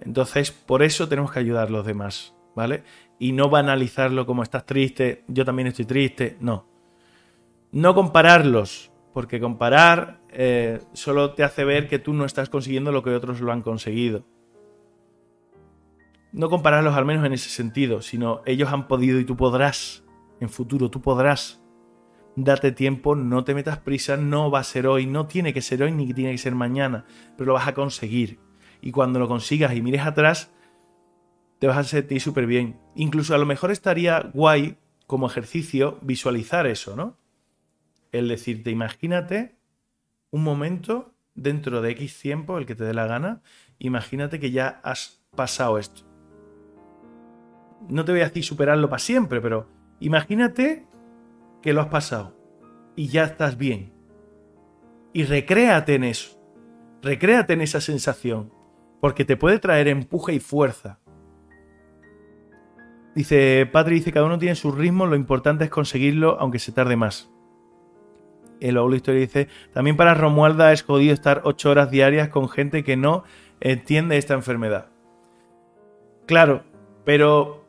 Entonces, 0.00 0.50
por 0.50 0.82
eso 0.82 1.08
tenemos 1.08 1.32
que 1.32 1.38
ayudar 1.38 1.68
a 1.68 1.70
los 1.70 1.86
demás, 1.86 2.34
¿vale? 2.54 2.84
Y 3.18 3.32
no 3.32 3.48
banalizarlo 3.48 4.26
como 4.26 4.42
estás 4.42 4.66
triste, 4.66 5.24
yo 5.28 5.44
también 5.44 5.68
estoy 5.68 5.84
triste, 5.84 6.36
no. 6.40 6.66
No 7.72 7.94
compararlos, 7.94 8.92
porque 9.12 9.40
comparar 9.40 10.20
eh, 10.30 10.80
solo 10.92 11.32
te 11.32 11.42
hace 11.42 11.64
ver 11.64 11.88
que 11.88 11.98
tú 11.98 12.12
no 12.12 12.24
estás 12.24 12.50
consiguiendo 12.50 12.92
lo 12.92 13.02
que 13.02 13.14
otros 13.14 13.40
lo 13.40 13.52
han 13.52 13.62
conseguido. 13.62 14.26
No 16.32 16.50
compararlos 16.50 16.94
al 16.94 17.06
menos 17.06 17.24
en 17.24 17.32
ese 17.32 17.48
sentido, 17.48 18.02
sino 18.02 18.42
ellos 18.44 18.70
han 18.72 18.88
podido 18.88 19.18
y 19.18 19.24
tú 19.24 19.36
podrás. 19.36 20.04
En 20.38 20.50
futuro 20.50 20.90
tú 20.90 21.00
podrás. 21.00 21.62
Date 22.36 22.72
tiempo, 22.72 23.16
no 23.16 23.44
te 23.44 23.54
metas 23.54 23.78
prisa, 23.78 24.18
no 24.18 24.50
va 24.50 24.58
a 24.58 24.64
ser 24.64 24.86
hoy, 24.86 25.06
no 25.06 25.26
tiene 25.26 25.54
que 25.54 25.62
ser 25.62 25.82
hoy 25.82 25.92
ni 25.92 26.12
tiene 26.12 26.32
que 26.32 26.38
ser 26.38 26.54
mañana, 26.54 27.06
pero 27.38 27.48
lo 27.48 27.54
vas 27.54 27.68
a 27.68 27.74
conseguir 27.74 28.38
y 28.86 28.92
cuando 28.92 29.18
lo 29.18 29.26
consigas 29.26 29.74
y 29.74 29.82
mires 29.82 30.06
atrás, 30.06 30.52
te 31.58 31.66
vas 31.66 31.76
a 31.76 31.82
sentir 31.82 32.20
súper 32.20 32.46
bien. 32.46 32.78
Incluso 32.94 33.34
a 33.34 33.38
lo 33.38 33.44
mejor 33.44 33.72
estaría 33.72 34.30
guay 34.32 34.76
como 35.08 35.26
ejercicio 35.26 35.98
visualizar 36.02 36.68
eso, 36.68 36.94
¿no? 36.94 37.16
El 38.12 38.28
decirte, 38.28 38.70
imagínate 38.70 39.56
un 40.30 40.44
momento 40.44 41.16
dentro 41.34 41.82
de 41.82 41.90
X 41.90 42.20
tiempo, 42.20 42.58
el 42.58 42.66
que 42.66 42.76
te 42.76 42.84
dé 42.84 42.94
la 42.94 43.08
gana, 43.08 43.42
imagínate 43.80 44.38
que 44.38 44.52
ya 44.52 44.80
has 44.84 45.20
pasado 45.34 45.78
esto. 45.78 46.02
No 47.88 48.04
te 48.04 48.12
voy 48.12 48.20
a 48.20 48.28
decir 48.28 48.44
superarlo 48.44 48.88
para 48.88 49.00
siempre, 49.00 49.40
pero 49.40 49.68
imagínate 49.98 50.86
que 51.60 51.72
lo 51.72 51.80
has 51.80 51.88
pasado 51.88 52.36
y 52.94 53.08
ya 53.08 53.24
estás 53.24 53.58
bien. 53.58 53.92
Y 55.12 55.24
recréate 55.24 55.96
en 55.96 56.04
eso. 56.04 56.40
Recréate 57.02 57.54
en 57.54 57.62
esa 57.62 57.80
sensación 57.80 58.54
porque 59.00 59.24
te 59.24 59.36
puede 59.36 59.58
traer 59.58 59.88
empuje 59.88 60.34
y 60.34 60.40
fuerza. 60.40 60.98
Dice, 63.14 63.66
Patri 63.72 63.96
dice, 63.96 64.12
cada 64.12 64.26
uno 64.26 64.38
tiene 64.38 64.54
su 64.54 64.72
ritmo, 64.72 65.06
lo 65.06 65.16
importante 65.16 65.64
es 65.64 65.70
conseguirlo 65.70 66.36
aunque 66.38 66.58
se 66.58 66.72
tarde 66.72 66.96
más. 66.96 67.30
El 68.60 68.76
Old 68.78 68.94
Historia 68.94 69.20
dice, 69.20 69.48
también 69.72 69.96
para 69.96 70.14
Romualda 70.14 70.72
es 70.72 70.82
jodido 70.82 71.14
estar 71.14 71.42
ocho 71.44 71.70
horas 71.70 71.90
diarias 71.90 72.28
con 72.28 72.48
gente 72.48 72.84
que 72.84 72.96
no 72.96 73.24
entiende 73.60 74.18
esta 74.18 74.34
enfermedad. 74.34 74.88
Claro, 76.26 76.64
pero 77.04 77.64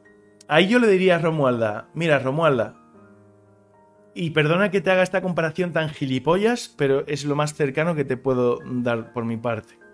ahí 0.47 0.67
yo 0.67 0.79
le 0.79 0.87
diría 0.87 1.15
a 1.15 1.19
Romualda, 1.19 1.89
mira 1.93 2.19
Romualda, 2.19 2.75
y 4.13 4.31
perdona 4.31 4.71
que 4.71 4.81
te 4.81 4.91
haga 4.91 5.03
esta 5.03 5.21
comparación 5.21 5.73
tan 5.73 5.89
gilipollas, 5.89 6.73
pero 6.77 7.05
es 7.07 7.23
lo 7.23 7.35
más 7.35 7.53
cercano 7.53 7.95
que 7.95 8.03
te 8.03 8.17
puedo 8.17 8.59
dar 8.65 9.13
por 9.13 9.25
mi 9.25 9.37
parte 9.37 9.86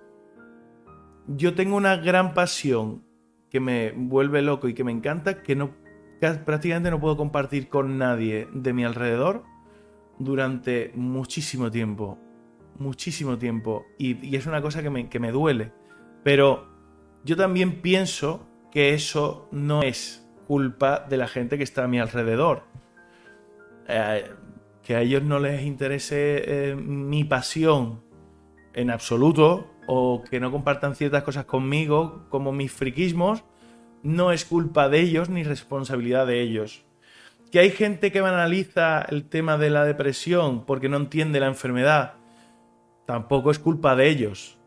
yo 1.28 1.56
tengo 1.56 1.76
una 1.76 1.98
gran 1.98 2.34
pasión 2.34 3.04
que 3.50 3.60
me 3.60 3.92
vuelve 3.92 4.42
loco 4.42 4.68
y 4.68 4.74
que 4.74 4.84
me 4.84 4.92
encanta, 4.92 5.44
que 5.44 5.56
no 5.56 5.72
prácticamente 6.46 6.90
no 6.90 7.00
puedo 7.00 7.18
compartir 7.18 7.68
con 7.68 7.98
nadie 7.98 8.48
de 8.54 8.74
mi 8.74 8.86
alrededor 8.86 9.44
durante 10.20 10.92
muchísimo 10.96 11.70
tiempo. 11.70 12.18
Muchísimo 12.80 13.38
tiempo. 13.38 13.86
Y, 13.98 14.36
es 14.36 14.46
una 14.46 14.62
cosa 14.62 14.82
que 14.82 14.90
me, 14.90 15.10
que 15.10 15.20
me 15.20 15.32
duele. 15.32 15.74
Pero 16.24 16.68
yo 17.24 17.36
también 17.36 17.82
pienso 17.82 18.48
que 18.72 18.94
eso 18.94 19.50
no 19.52 19.84
es 19.84 20.28
culpa 20.48 21.06
de 21.10 21.18
la 21.18 21.28
gente 21.28 21.58
que 21.58 21.64
está 21.64 21.84
a 21.84 21.88
mi 21.88 22.00
alrededor. 22.00 22.64
Eh, 23.88 24.32
que 24.82 24.96
a 24.96 25.02
ellos 25.02 25.24
no 25.24 25.40
les 25.40 25.64
interese 25.64 26.72
eh, 26.72 26.76
mi 26.76 27.24
pasión 27.24 28.02
en 28.74 28.90
absoluto, 28.90 29.73
o 29.88 30.24
que 30.30 30.40
no 30.40 30.52
compartan 30.52 30.96
ciertas 30.96 31.24
cosas 31.24 31.46
conmigo, 31.46 32.26
como 32.30 32.52
mis 32.52 32.72
friquismos, 32.72 33.44
no 34.02 34.32
es 34.32 34.46
culpa 34.46 34.90
de 34.90 35.00
ellos 35.00 35.30
ni 35.30 35.44
responsabilidad 35.44 36.28
de 36.28 36.42
ellos. 36.42 36.84
Que 37.52 37.60
hay 37.60 37.72
gente 37.72 38.12
que 38.12 38.22
banaliza 38.22 39.02
el 39.04 39.26
tema 39.26 39.58
de 39.58 39.70
la 39.70 39.86
depresión 39.86 40.66
porque 40.66 40.90
no 40.90 40.98
entiende 40.98 41.40
la 41.40 41.48
enfermedad, 41.48 42.16
tampoco 43.06 43.52
es 43.52 43.60
culpa 43.60 43.96
de 43.96 44.10
ellos. 44.10 44.58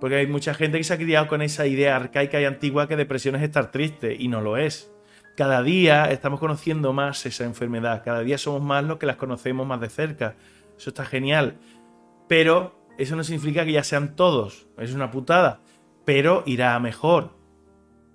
Porque 0.00 0.16
hay 0.16 0.26
mucha 0.26 0.52
gente 0.52 0.78
que 0.78 0.84
se 0.84 0.92
ha 0.92 0.98
criado 0.98 1.26
con 1.26 1.40
esa 1.40 1.66
idea 1.66 1.96
arcaica 1.96 2.40
y 2.40 2.44
antigua 2.44 2.86
que 2.86 2.96
depresión 2.96 3.34
es 3.36 3.42
estar 3.42 3.70
triste, 3.70 4.14
y 4.18 4.28
no 4.28 4.40
lo 4.40 4.56
es. 4.58 4.92
Cada 5.36 5.62
día 5.62 6.10
estamos 6.10 6.40
conociendo 6.40 6.92
más 6.92 7.24
esa 7.26 7.44
enfermedad, 7.44 8.02
cada 8.04 8.20
día 8.20 8.38
somos 8.38 8.62
más 8.62 8.84
los 8.84 8.98
que 8.98 9.06
las 9.06 9.16
conocemos 9.16 9.66
más 9.66 9.80
de 9.80 9.88
cerca. 9.88 10.34
Eso 10.76 10.90
está 10.90 11.04
genial. 11.04 11.56
Pero 12.28 12.85
eso 12.98 13.16
no 13.16 13.24
significa 13.24 13.64
que 13.64 13.72
ya 13.72 13.84
sean 13.84 14.16
todos, 14.16 14.68
es 14.78 14.94
una 14.94 15.10
putada, 15.10 15.60
pero 16.04 16.42
irá 16.46 16.74
a 16.74 16.80
mejor, 16.80 17.36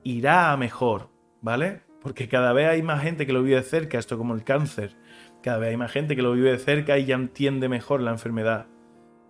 irá 0.03 0.51
a 0.51 0.57
mejor, 0.57 1.09
¿vale? 1.41 1.82
Porque 2.01 2.27
cada 2.27 2.51
vez 2.53 2.67
hay 2.67 2.82
más 2.82 3.03
gente 3.03 3.25
que 3.25 3.34
lo 3.34 3.43
vive 3.43 3.57
de 3.57 3.63
cerca, 3.63 3.99
esto 3.99 4.17
como 4.17 4.34
el 4.34 4.43
cáncer, 4.43 4.95
cada 5.43 5.59
vez 5.59 5.69
hay 5.69 5.77
más 5.77 5.91
gente 5.91 6.15
que 6.15 6.21
lo 6.21 6.34
vive 6.34 6.51
de 6.51 6.57
cerca 6.57 6.97
y 6.97 7.05
ya 7.05 7.15
entiende 7.15 7.69
mejor 7.69 8.01
la 8.01 8.11
enfermedad, 8.11 8.67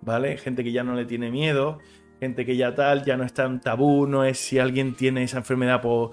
¿vale? 0.01 0.37
Gente 0.37 0.63
que 0.63 0.71
ya 0.71 0.83
no 0.83 0.95
le 0.95 1.05
tiene 1.05 1.31
miedo, 1.31 1.79
gente 2.19 2.45
que 2.45 2.55
ya 2.55 2.73
tal, 2.73 3.03
ya 3.03 3.17
no 3.17 3.25
es 3.25 3.33
tan 3.33 3.59
tabú, 3.59 4.07
no 4.07 4.23
es 4.23 4.37
si 4.37 4.59
alguien 4.59 4.95
tiene 4.95 5.23
esa 5.23 5.39
enfermedad, 5.39 5.81
pues 5.81 6.11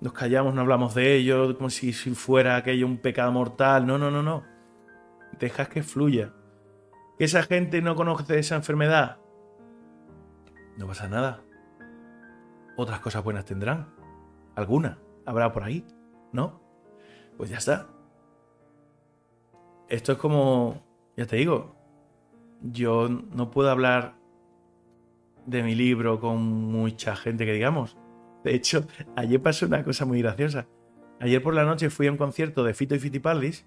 nos 0.00 0.12
callamos, 0.12 0.54
no 0.54 0.60
hablamos 0.60 0.94
de 0.94 1.14
ello, 1.16 1.56
como 1.56 1.70
si, 1.70 1.94
si 1.94 2.10
fuera 2.10 2.56
aquello 2.56 2.86
un 2.86 2.98
pecado 2.98 3.32
mortal, 3.32 3.86
no, 3.86 3.96
no, 3.96 4.10
no, 4.10 4.22
no. 4.22 4.44
Dejas 5.38 5.68
que 5.68 5.82
fluya 5.82 6.32
que 7.18 7.24
esa 7.24 7.42
gente 7.42 7.82
no 7.82 7.94
conoce 7.94 8.38
esa 8.38 8.56
enfermedad, 8.56 9.18
no 10.76 10.86
pasa 10.86 11.08
nada. 11.08 11.42
Otras 12.76 13.00
cosas 13.00 13.24
buenas 13.24 13.44
tendrán. 13.44 13.88
Alguna 14.54 14.98
habrá 15.24 15.52
por 15.52 15.62
ahí, 15.64 15.84
¿no? 16.32 16.60
Pues 17.36 17.50
ya 17.50 17.58
está. 17.58 17.88
Esto 19.88 20.12
es 20.12 20.18
como, 20.18 20.82
ya 21.16 21.26
te 21.26 21.36
digo, 21.36 21.74
yo 22.62 23.08
no 23.08 23.50
puedo 23.50 23.70
hablar 23.70 24.14
de 25.46 25.62
mi 25.62 25.74
libro 25.74 26.20
con 26.20 26.42
mucha 26.42 27.16
gente 27.16 27.46
que 27.46 27.52
digamos. 27.52 27.96
De 28.44 28.54
hecho, 28.54 28.86
ayer 29.16 29.40
pasó 29.40 29.66
una 29.66 29.84
cosa 29.84 30.04
muy 30.04 30.20
graciosa. 30.20 30.66
Ayer 31.20 31.42
por 31.42 31.54
la 31.54 31.64
noche 31.64 31.88
fui 31.88 32.08
a 32.08 32.12
un 32.12 32.18
concierto 32.18 32.64
de 32.64 32.74
Fito 32.74 32.94
y 32.94 32.98
Fitipaldis 32.98 33.64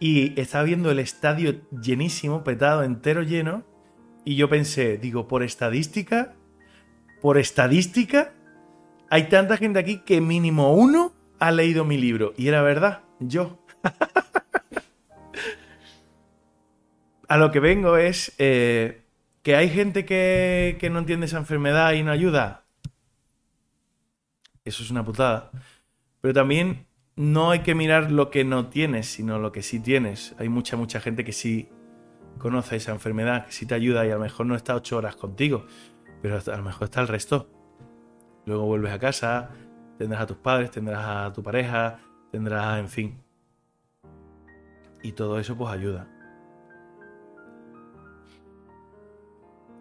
y 0.00 0.38
estaba 0.40 0.64
viendo 0.64 0.90
el 0.90 0.98
estadio 0.98 1.60
llenísimo, 1.70 2.44
petado, 2.44 2.82
entero 2.82 3.22
lleno. 3.22 3.64
Y 4.24 4.36
yo 4.36 4.48
pensé, 4.48 4.98
digo, 4.98 5.28
por 5.28 5.42
estadística, 5.42 6.34
por 7.20 7.38
estadística, 7.38 8.32
hay 9.10 9.28
tanta 9.28 9.56
gente 9.56 9.78
aquí 9.78 9.98
que 9.98 10.20
mínimo 10.20 10.74
uno 10.74 11.12
ha 11.38 11.52
leído 11.52 11.84
mi 11.84 11.98
libro. 11.98 12.34
Y 12.36 12.48
era 12.48 12.62
verdad, 12.62 13.02
yo. 13.20 13.64
A 17.28 17.38
lo 17.38 17.50
que 17.50 17.60
vengo 17.60 17.96
es 17.96 18.34
eh, 18.38 19.02
que 19.42 19.56
hay 19.56 19.70
gente 19.70 20.04
que, 20.04 20.76
que 20.78 20.90
no 20.90 20.98
entiende 20.98 21.26
esa 21.26 21.38
enfermedad 21.38 21.92
y 21.92 22.02
no 22.02 22.10
ayuda. 22.10 22.64
Eso 24.64 24.82
es 24.82 24.90
una 24.90 25.04
putada. 25.04 25.50
Pero 26.20 26.34
también 26.34 26.86
no 27.16 27.50
hay 27.50 27.60
que 27.60 27.74
mirar 27.74 28.10
lo 28.10 28.30
que 28.30 28.44
no 28.44 28.68
tienes, 28.68 29.06
sino 29.06 29.38
lo 29.38 29.52
que 29.52 29.62
sí 29.62 29.78
tienes. 29.80 30.34
Hay 30.38 30.48
mucha, 30.48 30.76
mucha 30.76 31.00
gente 31.00 31.24
que 31.24 31.32
sí 31.32 31.68
conoce 32.38 32.76
esa 32.76 32.92
enfermedad, 32.92 33.46
que 33.46 33.52
sí 33.52 33.66
te 33.66 33.74
ayuda 33.74 34.06
y 34.06 34.10
a 34.10 34.14
lo 34.14 34.20
mejor 34.20 34.46
no 34.46 34.56
está 34.56 34.74
ocho 34.74 34.96
horas 34.96 35.16
contigo, 35.16 35.66
pero 36.22 36.38
a 36.38 36.56
lo 36.56 36.62
mejor 36.62 36.84
está 36.84 37.00
el 37.00 37.08
resto. 37.08 37.48
Luego 38.46 38.66
vuelves 38.66 38.92
a 38.92 38.98
casa, 38.98 39.50
tendrás 39.96 40.22
a 40.22 40.26
tus 40.26 40.38
padres, 40.38 40.70
tendrás 40.70 41.04
a 41.04 41.32
tu 41.32 41.42
pareja, 41.42 42.00
tendrás, 42.32 42.80
en 42.80 42.88
fin. 42.88 43.22
Y 45.02 45.12
todo 45.12 45.38
eso 45.38 45.56
pues 45.56 45.70
ayuda. 45.70 46.08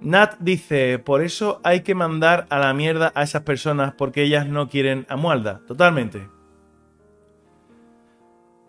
Nat 0.02 0.38
dice, 0.40 1.00
por 1.00 1.22
eso 1.22 1.62
hay 1.64 1.82
que 1.82 1.96
mandar 1.96 2.46
a 2.50 2.60
la 2.60 2.74
mierda 2.74 3.12
a 3.16 3.24
esas 3.24 3.44
personas 3.44 3.94
porque 3.94 4.22
ellas 4.22 4.46
no 4.46 4.68
quieren 4.68 5.06
a 5.10 5.16
Mualda. 5.16 5.62
Totalmente. 5.66 6.28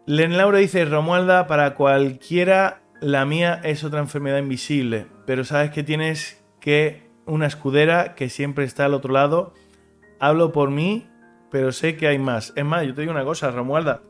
Len 0.07 0.37
Laura 0.37 0.59
dice, 0.59 0.85
Romualda, 0.85 1.47
para 1.47 1.75
cualquiera 1.75 2.83
la 3.01 3.25
mía 3.25 3.61
es 3.65 3.85
otra 3.85 4.01
enfermedad 4.01 4.39
invisible, 4.39 5.07
pero 5.27 5.45
sabes 5.45 5.71
que 5.71 5.83
tienes 5.83 6.45
que 6.61 7.09
una 7.25 7.47
escudera 7.47 8.15
que 8.15 8.29
siempre 8.29 8.67
está 8.67 8.85
al 8.85 8.93
otro 8.93 9.15
lado. 9.15 9.55
Hablo 10.21 10.53
por 10.53 10.71
mí, 10.71 11.07
pero 11.51 11.73
sé 11.73 11.97
que 11.97 12.07
hay 12.07 12.19
más. 12.19 12.53
Es 12.55 12.67
más, 12.67 12.87
yo 12.87 12.95
te 12.95 13.01
digo 13.01 13.13
una 13.13 13.25
cosa, 13.25 13.51
Romualda. 13.51 14.03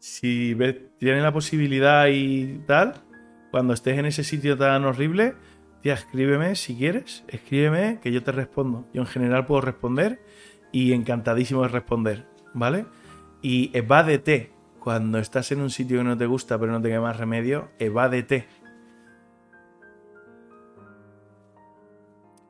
Si 0.00 0.56
tienes 0.98 1.22
la 1.22 1.32
posibilidad 1.32 2.08
y 2.08 2.58
tal, 2.66 2.94
cuando 3.52 3.72
estés 3.72 3.98
en 3.98 4.06
ese 4.06 4.24
sitio 4.24 4.58
tan 4.58 4.84
horrible, 4.84 5.34
tía, 5.80 5.94
escríbeme 5.94 6.56
si 6.56 6.74
quieres, 6.76 7.24
escríbeme 7.28 8.00
que 8.02 8.10
yo 8.10 8.24
te 8.24 8.32
respondo. 8.32 8.88
Yo 8.92 9.02
en 9.02 9.06
general 9.06 9.46
puedo 9.46 9.60
responder 9.60 10.20
y 10.72 10.92
encantadísimo 10.92 11.62
de 11.62 11.68
responder, 11.68 12.26
¿vale? 12.52 12.86
Y 13.42 13.70
evádete. 13.74 14.52
Cuando 14.78 15.18
estás 15.18 15.52
en 15.52 15.60
un 15.60 15.68
sitio 15.68 15.98
que 15.98 16.04
no 16.04 16.16
te 16.16 16.24
gusta 16.24 16.58
pero 16.58 16.72
no 16.72 16.80
te 16.80 16.88
queda 16.88 17.02
más 17.02 17.18
remedio, 17.18 17.68
evádete. 17.78 18.46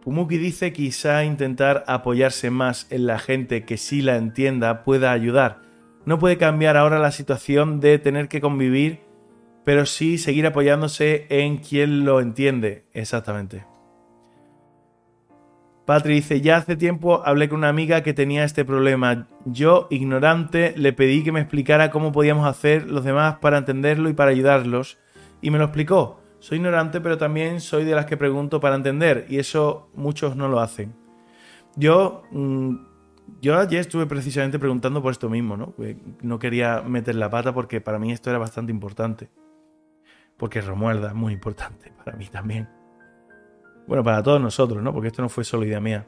Pumuki 0.02 0.38
dice 0.38 0.72
quizá 0.72 1.24
intentar 1.24 1.84
apoyarse 1.86 2.50
más 2.50 2.86
en 2.90 3.06
la 3.06 3.18
gente 3.18 3.64
que 3.64 3.76
sí 3.76 4.00
la 4.00 4.16
entienda 4.16 4.84
pueda 4.84 5.12
ayudar. 5.12 5.60
No 6.06 6.18
puede 6.18 6.38
cambiar 6.38 6.76
ahora 6.76 6.98
la 6.98 7.10
situación 7.10 7.80
de 7.80 7.98
tener 7.98 8.28
que 8.28 8.40
convivir, 8.40 9.00
pero 9.64 9.84
sí 9.84 10.16
seguir 10.16 10.46
apoyándose 10.46 11.26
en 11.28 11.58
quien 11.58 12.04
lo 12.04 12.20
entiende. 12.20 12.86
Exactamente. 12.94 13.69
Patri 15.86 16.14
dice, 16.14 16.40
ya 16.40 16.58
hace 16.58 16.76
tiempo 16.76 17.22
hablé 17.24 17.48
con 17.48 17.58
una 17.58 17.68
amiga 17.68 18.02
que 18.02 18.14
tenía 18.14 18.44
este 18.44 18.64
problema. 18.64 19.26
Yo, 19.44 19.88
ignorante, 19.90 20.74
le 20.76 20.92
pedí 20.92 21.24
que 21.24 21.32
me 21.32 21.40
explicara 21.40 21.90
cómo 21.90 22.12
podíamos 22.12 22.46
hacer 22.46 22.88
los 22.90 23.04
demás 23.04 23.38
para 23.40 23.58
entenderlo 23.58 24.08
y 24.08 24.12
para 24.12 24.30
ayudarlos. 24.30 24.98
Y 25.42 25.50
me 25.50 25.58
lo 25.58 25.64
explicó. 25.64 26.20
Soy 26.38 26.58
ignorante, 26.58 27.00
pero 27.00 27.18
también 27.18 27.60
soy 27.60 27.84
de 27.84 27.94
las 27.94 28.06
que 28.06 28.16
pregunto 28.16 28.60
para 28.60 28.76
entender. 28.76 29.26
Y 29.28 29.38
eso 29.38 29.90
muchos 29.94 30.36
no 30.36 30.48
lo 30.48 30.60
hacen. 30.60 30.94
Yo, 31.76 32.22
mm, 32.30 32.76
yo 33.40 33.58
ayer 33.58 33.80
estuve 33.80 34.06
precisamente 34.06 34.58
preguntando 34.58 35.02
por 35.02 35.12
esto 35.12 35.28
mismo, 35.28 35.56
¿no? 35.56 35.74
No 36.22 36.38
quería 36.38 36.82
meter 36.82 37.14
la 37.14 37.30
pata 37.30 37.52
porque 37.52 37.80
para 37.80 37.98
mí 37.98 38.12
esto 38.12 38.30
era 38.30 38.38
bastante 38.38 38.70
importante. 38.72 39.30
Porque 40.36 40.60
Romualda 40.60 41.08
es 41.08 41.14
muy 41.14 41.32
importante 41.32 41.92
para 42.04 42.16
mí 42.16 42.26
también. 42.28 42.79
Bueno, 43.86 44.04
para 44.04 44.22
todos 44.22 44.40
nosotros, 44.40 44.82
¿no? 44.82 44.92
Porque 44.92 45.08
esto 45.08 45.22
no 45.22 45.28
fue 45.28 45.44
solo 45.44 45.64
idea 45.64 45.80
mía. 45.80 46.06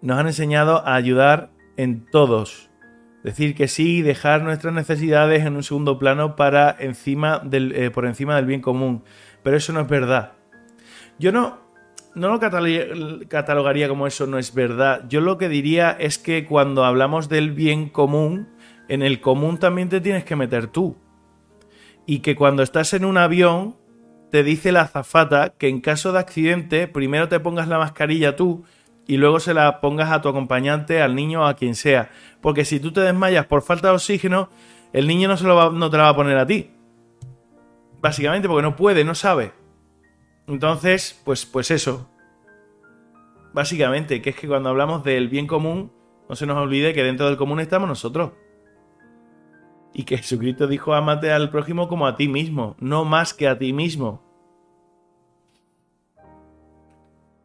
Nos 0.00 0.18
han 0.18 0.26
enseñado 0.26 0.86
a 0.86 0.94
ayudar 0.94 1.50
en 1.76 2.04
todos. 2.10 2.70
Decir 3.22 3.54
que 3.54 3.68
sí, 3.68 4.02
dejar 4.02 4.42
nuestras 4.42 4.74
necesidades 4.74 5.44
en 5.44 5.54
un 5.54 5.62
segundo 5.62 5.98
plano 5.98 6.34
para 6.34 6.74
encima 6.78 7.38
del, 7.38 7.72
eh, 7.74 7.90
por 7.90 8.04
encima 8.04 8.36
del 8.36 8.46
bien 8.46 8.60
común. 8.60 9.04
Pero 9.42 9.56
eso 9.56 9.72
no 9.72 9.80
es 9.80 9.88
verdad. 9.88 10.32
Yo 11.18 11.30
no, 11.30 11.60
no 12.14 12.28
lo 12.28 12.40
catalogaría 13.28 13.88
como 13.88 14.06
eso 14.06 14.26
no 14.26 14.38
es 14.38 14.54
verdad. 14.54 15.04
Yo 15.08 15.20
lo 15.20 15.38
que 15.38 15.48
diría 15.48 15.92
es 15.92 16.18
que 16.18 16.44
cuando 16.44 16.84
hablamos 16.84 17.28
del 17.28 17.52
bien 17.52 17.88
común, 17.88 18.48
en 18.88 19.02
el 19.02 19.20
común 19.20 19.58
también 19.58 19.88
te 19.88 20.00
tienes 20.00 20.24
que 20.24 20.36
meter 20.36 20.66
tú. 20.66 20.96
Y 22.04 22.18
que 22.18 22.34
cuando 22.34 22.62
estás 22.62 22.92
en 22.94 23.04
un 23.04 23.16
avión, 23.16 23.76
te 24.32 24.42
dice 24.42 24.72
la 24.72 24.80
azafata 24.80 25.50
que 25.58 25.68
en 25.68 25.82
caso 25.82 26.10
de 26.10 26.18
accidente 26.18 26.88
primero 26.88 27.28
te 27.28 27.38
pongas 27.38 27.68
la 27.68 27.76
mascarilla 27.76 28.34
tú 28.34 28.64
y 29.06 29.18
luego 29.18 29.40
se 29.40 29.52
la 29.52 29.82
pongas 29.82 30.10
a 30.10 30.22
tu 30.22 30.30
acompañante, 30.30 31.02
al 31.02 31.14
niño 31.14 31.42
o 31.42 31.44
a 31.44 31.54
quien 31.54 31.74
sea. 31.74 32.10
Porque 32.40 32.64
si 32.64 32.80
tú 32.80 32.92
te 32.92 33.02
desmayas 33.02 33.44
por 33.44 33.60
falta 33.60 33.88
de 33.88 33.94
oxígeno, 33.94 34.48
el 34.94 35.06
niño 35.06 35.28
no, 35.28 35.36
se 35.36 35.44
lo 35.44 35.70
no 35.70 35.90
te 35.90 35.98
la 35.98 36.04
va 36.04 36.08
a 36.08 36.16
poner 36.16 36.38
a 36.38 36.46
ti. 36.46 36.70
Básicamente 38.00 38.48
porque 38.48 38.62
no 38.62 38.74
puede, 38.74 39.04
no 39.04 39.14
sabe. 39.14 39.52
Entonces, 40.46 41.20
pues, 41.26 41.44
pues 41.44 41.70
eso. 41.70 42.08
Básicamente, 43.52 44.22
que 44.22 44.30
es 44.30 44.36
que 44.36 44.48
cuando 44.48 44.70
hablamos 44.70 45.04
del 45.04 45.28
bien 45.28 45.46
común, 45.46 45.92
no 46.26 46.36
se 46.36 46.46
nos 46.46 46.56
olvide 46.56 46.94
que 46.94 47.04
dentro 47.04 47.26
del 47.26 47.36
común 47.36 47.60
estamos 47.60 47.86
nosotros. 47.86 48.30
Y 49.92 50.04
que 50.04 50.18
Jesucristo 50.18 50.66
dijo, 50.66 50.94
amate 50.94 51.32
al 51.32 51.50
prójimo 51.50 51.88
como 51.88 52.06
a 52.06 52.16
ti 52.16 52.28
mismo, 52.28 52.76
no 52.80 53.04
más 53.04 53.34
que 53.34 53.48
a 53.48 53.58
ti 53.58 53.72
mismo. 53.72 54.22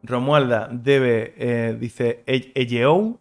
Romualda 0.02 0.68
debe, 0.72 1.34
eh, 1.36 1.76
dice 1.78 2.22
Eyeou, 2.26 3.20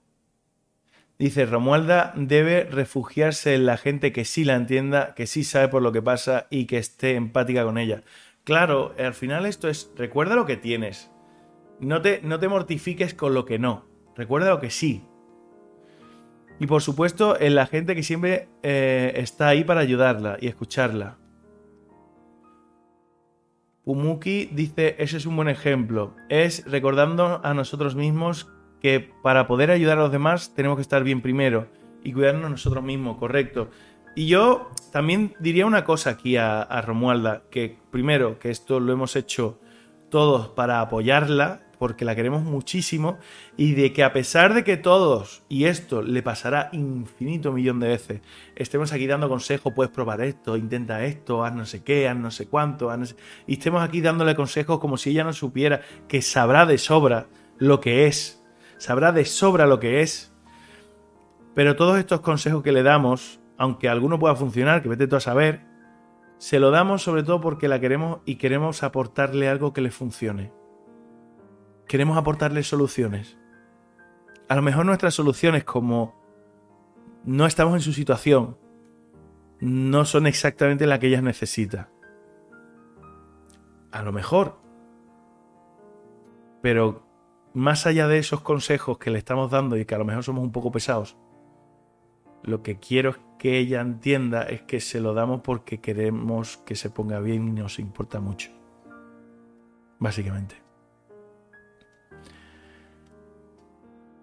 dice 1.18 1.46
Romualda 1.46 2.14
debe 2.16 2.64
refugiarse 2.64 3.56
en 3.56 3.66
la 3.66 3.78
gente 3.78 4.12
que 4.12 4.26
sí 4.26 4.46
la 4.46 4.56
entienda, 4.56 5.14
que 5.16 5.28
sí 5.28 5.44
sabe 5.44 5.68
por 5.68 5.82
lo 5.82 5.92
que 5.92 6.02
pasa 6.02 6.48
y 6.50 6.66
que 6.66 6.78
esté 6.78 7.16
empática 7.16 7.64
con 7.64 7.78
ella. 7.78 8.04
Claro, 8.44 8.94
al 8.98 9.14
final 9.14 9.46
esto 9.46 9.68
es, 9.68 9.92
recuerda 9.98 10.36
lo 10.36 10.46
que 10.46 10.56
tienes. 10.56 11.12
No 11.80 12.02
te, 12.02 12.22
no 12.24 12.40
te 12.40 12.48
mortifiques 12.48 13.14
con 13.14 13.34
lo 13.34 13.44
que 13.46 13.60
no. 13.60 13.86
Recuerda 14.16 14.50
lo 14.50 14.60
que 14.60 14.70
sí. 14.70 15.04
Y 16.60 16.68
por 16.68 16.82
supuesto, 16.82 17.40
en 17.40 17.56
la 17.56 17.68
gente 17.68 17.96
que 17.96 18.04
siempre 18.04 18.48
eh, 18.64 19.14
está 19.16 19.50
ahí 19.50 19.64
para 19.64 19.82
ayudarla 19.82 20.38
y 20.42 20.48
escucharla. 20.48 21.18
Umuki 23.86 24.50
dice, 24.52 24.96
ese 25.00 25.18
es 25.18 25.26
un 25.26 25.36
buen 25.36 25.48
ejemplo. 25.48 26.14
Es 26.30 26.70
recordando 26.70 27.40
a 27.44 27.54
nosotros 27.54 27.96
mismos 27.96 28.52
que 28.82 29.12
para 29.24 29.48
poder 29.48 29.72
ayudar 29.72 29.98
a 29.98 30.02
los 30.02 30.12
demás 30.12 30.54
tenemos 30.56 30.78
que 30.78 30.82
estar 30.82 31.04
bien 31.04 31.22
primero 31.22 31.68
y 32.04 32.12
cuidarnos 32.12 32.52
nosotros 32.52 32.84
mismos, 32.84 33.18
correcto. 33.18 33.70
Y 34.16 34.28
yo 34.28 34.72
también 34.92 35.36
diría 35.40 35.66
una 35.66 35.84
cosa 35.84 36.12
aquí 36.12 36.38
a 36.38 36.82
Romualda, 36.86 37.44
que 37.52 37.78
primero, 37.92 38.40
que 38.40 38.50
esto 38.50 38.80
lo 38.80 38.92
hemos 38.92 39.16
hecho 39.16 39.60
todos 40.10 40.48
para 40.50 40.82
apoyarla, 40.82 41.67
porque 41.78 42.06
la 42.06 42.16
queremos 42.16 42.44
muchísimo 42.44 43.18
y 43.56 43.74
de 43.74 43.94
que 43.94 44.04
a 44.04 44.14
pesar 44.14 44.54
de 44.54 44.64
que 44.64 44.78
todos, 44.78 45.44
y 45.50 45.66
esto 45.66 46.02
le 46.02 46.24
pasará 46.24 46.70
infinito 46.72 47.52
millón 47.52 47.80
de 47.80 47.90
veces, 47.90 48.22
estemos 48.56 48.94
aquí 48.94 49.08
dando 49.08 49.30
consejos, 49.30 49.74
puedes 49.74 49.92
probar 49.92 50.22
esto, 50.22 50.58
intenta 50.58 51.04
esto, 51.06 51.44
haz 51.44 51.54
no 51.54 51.66
sé 51.66 51.84
qué, 51.84 52.08
haz 52.08 52.18
no 52.18 52.32
sé 52.32 52.48
cuánto, 52.48 52.92
y 53.46 53.54
estemos 53.54 53.84
aquí 53.84 54.02
dándole 54.02 54.36
consejos 54.36 54.80
como 54.80 54.98
si 54.98 55.12
ella 55.12 55.24
no 55.24 55.34
supiera 55.34 55.82
que 56.08 56.22
sabrá 56.22 56.66
de 56.66 56.78
sobra 56.78 57.28
lo 57.58 57.80
que 57.80 58.08
es, 58.08 58.44
sabrá 58.78 59.12
de 59.12 59.26
sobra 59.26 59.68
lo 59.68 59.80
que 59.80 60.02
es. 60.02 60.34
Pero 61.54 61.76
todos 61.76 61.98
estos 61.98 62.22
consejos 62.22 62.62
que 62.62 62.72
le 62.72 62.84
damos, 62.84 63.40
aunque 63.58 63.90
alguno 63.90 64.20
pueda 64.20 64.36
funcionar, 64.36 64.84
que 64.84 64.90
vete 64.90 65.08
tú 65.08 65.16
a 65.16 65.20
saber, 65.20 65.62
se 66.38 66.60
lo 66.60 66.70
damos 66.70 67.02
sobre 67.02 67.24
todo 67.24 67.42
porque 67.42 67.68
la 67.68 67.80
queremos 67.80 68.20
y 68.26 68.36
queremos 68.36 68.84
aportarle 68.84 69.50
algo 69.50 69.74
que 69.74 69.82
le 69.82 69.90
funcione 69.90 70.57
queremos 71.88 72.18
aportarle 72.18 72.64
soluciones. 72.64 73.38
A 74.50 74.56
lo 74.56 74.62
mejor 74.62 74.86
nuestras 74.86 75.14
soluciones, 75.14 75.64
como 75.64 76.16
no 77.24 77.46
estamos 77.46 77.76
en 77.76 77.82
su 77.82 77.94
situación, 77.94 78.58
no 79.60 80.06
son 80.06 80.28
exactamente 80.28 80.88
las 80.88 81.00
que 81.00 81.08
ellas 81.08 81.24
necesita. 81.24 81.90
A 83.92 84.02
lo 84.02 84.12
mejor. 84.12 84.60
Pero 86.62 87.06
más 87.54 87.86
allá 87.86 88.08
de 88.08 88.20
esos 88.20 88.42
consejos 88.42 88.98
que 88.98 89.10
le 89.10 89.18
estamos 89.18 89.52
dando 89.52 89.78
y 89.78 89.86
que 89.86 89.96
a 89.96 89.98
lo 89.98 90.06
mejor 90.06 90.24
somos 90.24 90.44
un 90.44 90.52
poco 90.52 90.72
pesados, 90.72 91.18
lo 92.44 92.62
que 92.62 92.80
quiero 92.80 93.16
que 93.40 93.58
ella 93.58 93.82
entienda 93.82 94.44
es 94.44 94.62
que 94.62 94.80
se 94.80 95.02
lo 95.02 95.14
damos 95.14 95.42
porque 95.42 95.80
queremos 95.80 96.58
que 96.58 96.76
se 96.76 96.90
ponga 96.90 97.20
bien 97.20 97.48
y 97.48 97.52
nos 97.52 97.80
importa 97.80 98.20
mucho. 98.20 98.52
Básicamente. 100.00 100.67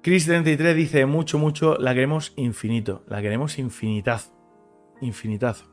Chris33 0.05 0.75
dice, 0.75 1.07
mucho, 1.07 1.39
mucho, 1.39 1.79
la 1.79 1.95
queremos 1.95 2.35
infinito, 2.37 3.03
la 3.09 3.23
queremos 3.23 3.59
infinitazo, 3.59 4.37
infinitazo. 5.01 5.65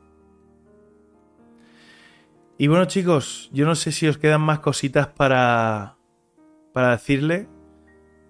Y 2.56 2.66
bueno 2.68 2.86
chicos, 2.86 3.50
yo 3.52 3.66
no 3.66 3.74
sé 3.74 3.92
si 3.92 4.08
os 4.08 4.16
quedan 4.16 4.40
más 4.40 4.60
cositas 4.60 5.08
para, 5.08 5.98
para 6.72 6.92
decirle. 6.92 7.46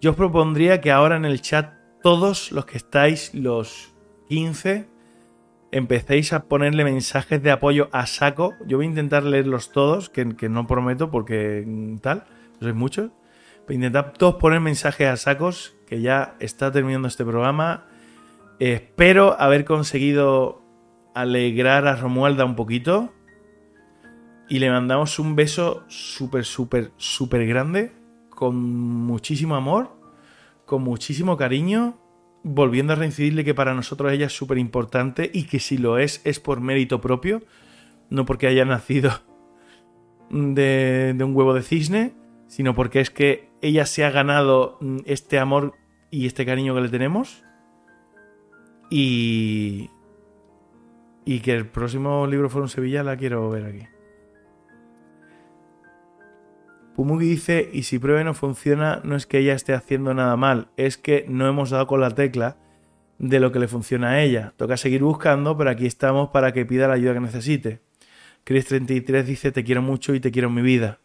Yo 0.01 0.11
os 0.11 0.17
propondría 0.17 0.81
que 0.81 0.91
ahora 0.91 1.15
en 1.15 1.25
el 1.25 1.41
chat 1.41 1.73
todos 2.03 2.51
los 2.51 2.67
que 2.67 2.79
estáis, 2.79 3.33
los 3.33 3.95
15, 4.29 4.89
empecéis 5.71 6.33
a 6.33 6.49
ponerle 6.49 6.83
mensajes 6.83 7.41
de 7.41 7.53
apoyo 7.53 7.89
a 7.93 8.07
saco. 8.07 8.55
Yo 8.67 8.79
voy 8.79 8.87
a 8.87 8.89
intentar 8.89 9.23
leerlos 9.23 9.71
todos, 9.71 10.11
que, 10.11 10.25
no 10.25 10.67
prometo 10.67 11.13
porque 11.13 11.63
mm, 11.65 11.99
tal, 11.99 12.25
sois 12.59 12.75
muchos. 12.75 13.13
Intentar 13.69 14.15
todos 14.15 14.35
poner 14.35 14.59
mensajes 14.59 15.07
a 15.07 15.17
sacos 15.17 15.77
que 15.93 16.01
ya 16.01 16.37
está 16.41 16.73
terminando 16.73 17.07
este 17.07 17.23
programa. 17.23 17.85
espero 18.59 19.39
haber 19.39 19.67
conseguido 19.67 20.63
alegrar 21.15 21.87
a 21.87 21.97
Romualda 21.97 22.47
un 22.47 22.57
poquito. 22.57 23.13
Y 24.49 24.59
le 24.59 24.71
mandamos 24.71 25.19
un 25.19 25.37
beso 25.37 25.85
súper, 25.89 26.47
súper, 26.47 26.93
súper 26.97 27.47
grande. 27.47 27.93
Con 28.31 28.57
muchísimo 28.57 29.55
amor. 29.55 29.91
Con 30.65 30.83
muchísimo 30.83 31.37
cariño. 31.37 31.99
Volviendo 32.43 32.95
a 32.95 32.97
reincidirle 32.97 33.45
que 33.45 33.53
para 33.53 33.75
nosotros 33.75 34.13
ella 34.13 34.29
es 34.29 34.33
súper 34.35 34.57
importante. 34.57 35.31
Y 35.31 35.43
que 35.43 35.61
si 35.61 35.77
lo 35.77 35.99
es, 35.99 36.23
es 36.25 36.41
por 36.41 36.63
mérito 36.63 37.03
propio. 37.03 37.43
No 38.09 38.25
porque 38.25 38.47
haya 38.47 38.65
nacido 38.65 39.11
de, 40.31 41.13
de 41.15 41.23
un 41.23 41.37
huevo 41.37 41.53
de 41.53 41.61
cisne 41.61 42.15
sino 42.53 42.75
porque 42.75 43.01
es 43.01 43.09
que 43.09 43.49
ella 43.63 43.87
se 43.87 44.05
ha 44.05 44.11
ganado 44.11 44.77
mm, 44.83 44.99
este 45.07 45.39
amor 45.39 45.73
y 46.13 46.27
este 46.27 46.47
cariño 46.47 46.75
que 46.77 46.83
le 46.83 46.89
tenemos. 46.91 47.43
Y. 48.91 49.91
Y 51.25 51.41
que 51.41 51.55
el 51.55 51.67
próximo 51.67 52.27
libro 52.27 52.51
Foro 52.51 52.69
Sevilla 52.69 53.03
la 53.03 53.17
quiero 53.17 53.49
ver 53.51 53.65
aquí. 53.65 53.87
Pumugi 56.95 57.27
dice, 57.27 57.71
y 57.73 57.85
si 57.85 57.99
pruebe 57.99 58.23
no 58.23 58.35
funciona, 58.35 59.01
no 59.03 59.17
es 59.17 59.27
que 59.27 59.39
ella 59.39 59.55
esté 59.55 59.73
haciendo 59.73 60.13
nada 60.13 60.37
mal, 60.37 60.69
es 60.77 60.99
que 60.99 61.25
no 61.27 61.49
hemos 61.49 61.71
dado 61.71 61.87
con 61.87 62.01
la 62.01 62.11
tecla 62.11 62.59
de 63.19 63.41
lo 63.41 63.51
que 63.51 63.61
le 63.61 63.69
funciona 63.69 64.11
a 64.11 64.23
ella. 64.23 64.53
Toca 64.59 64.77
seguir 64.77 65.03
buscando, 65.03 65.57
pero 65.57 65.71
aquí 65.71 65.87
estamos 65.87 66.29
para 66.29 66.53
que 66.53 66.67
pida 66.67 66.89
la 66.89 66.95
ayuda 66.95 67.15
que 67.15 67.21
necesite. 67.21 67.81
Chris33 68.45 69.23
dice, 69.23 69.53
te 69.53 69.65
quiero 69.65 69.81
mucho 69.81 70.15
y 70.15 70.21
te 70.21 70.31
quiero 70.31 70.49
en 70.49 70.55
mi 70.55 70.63
vida. 70.63 71.01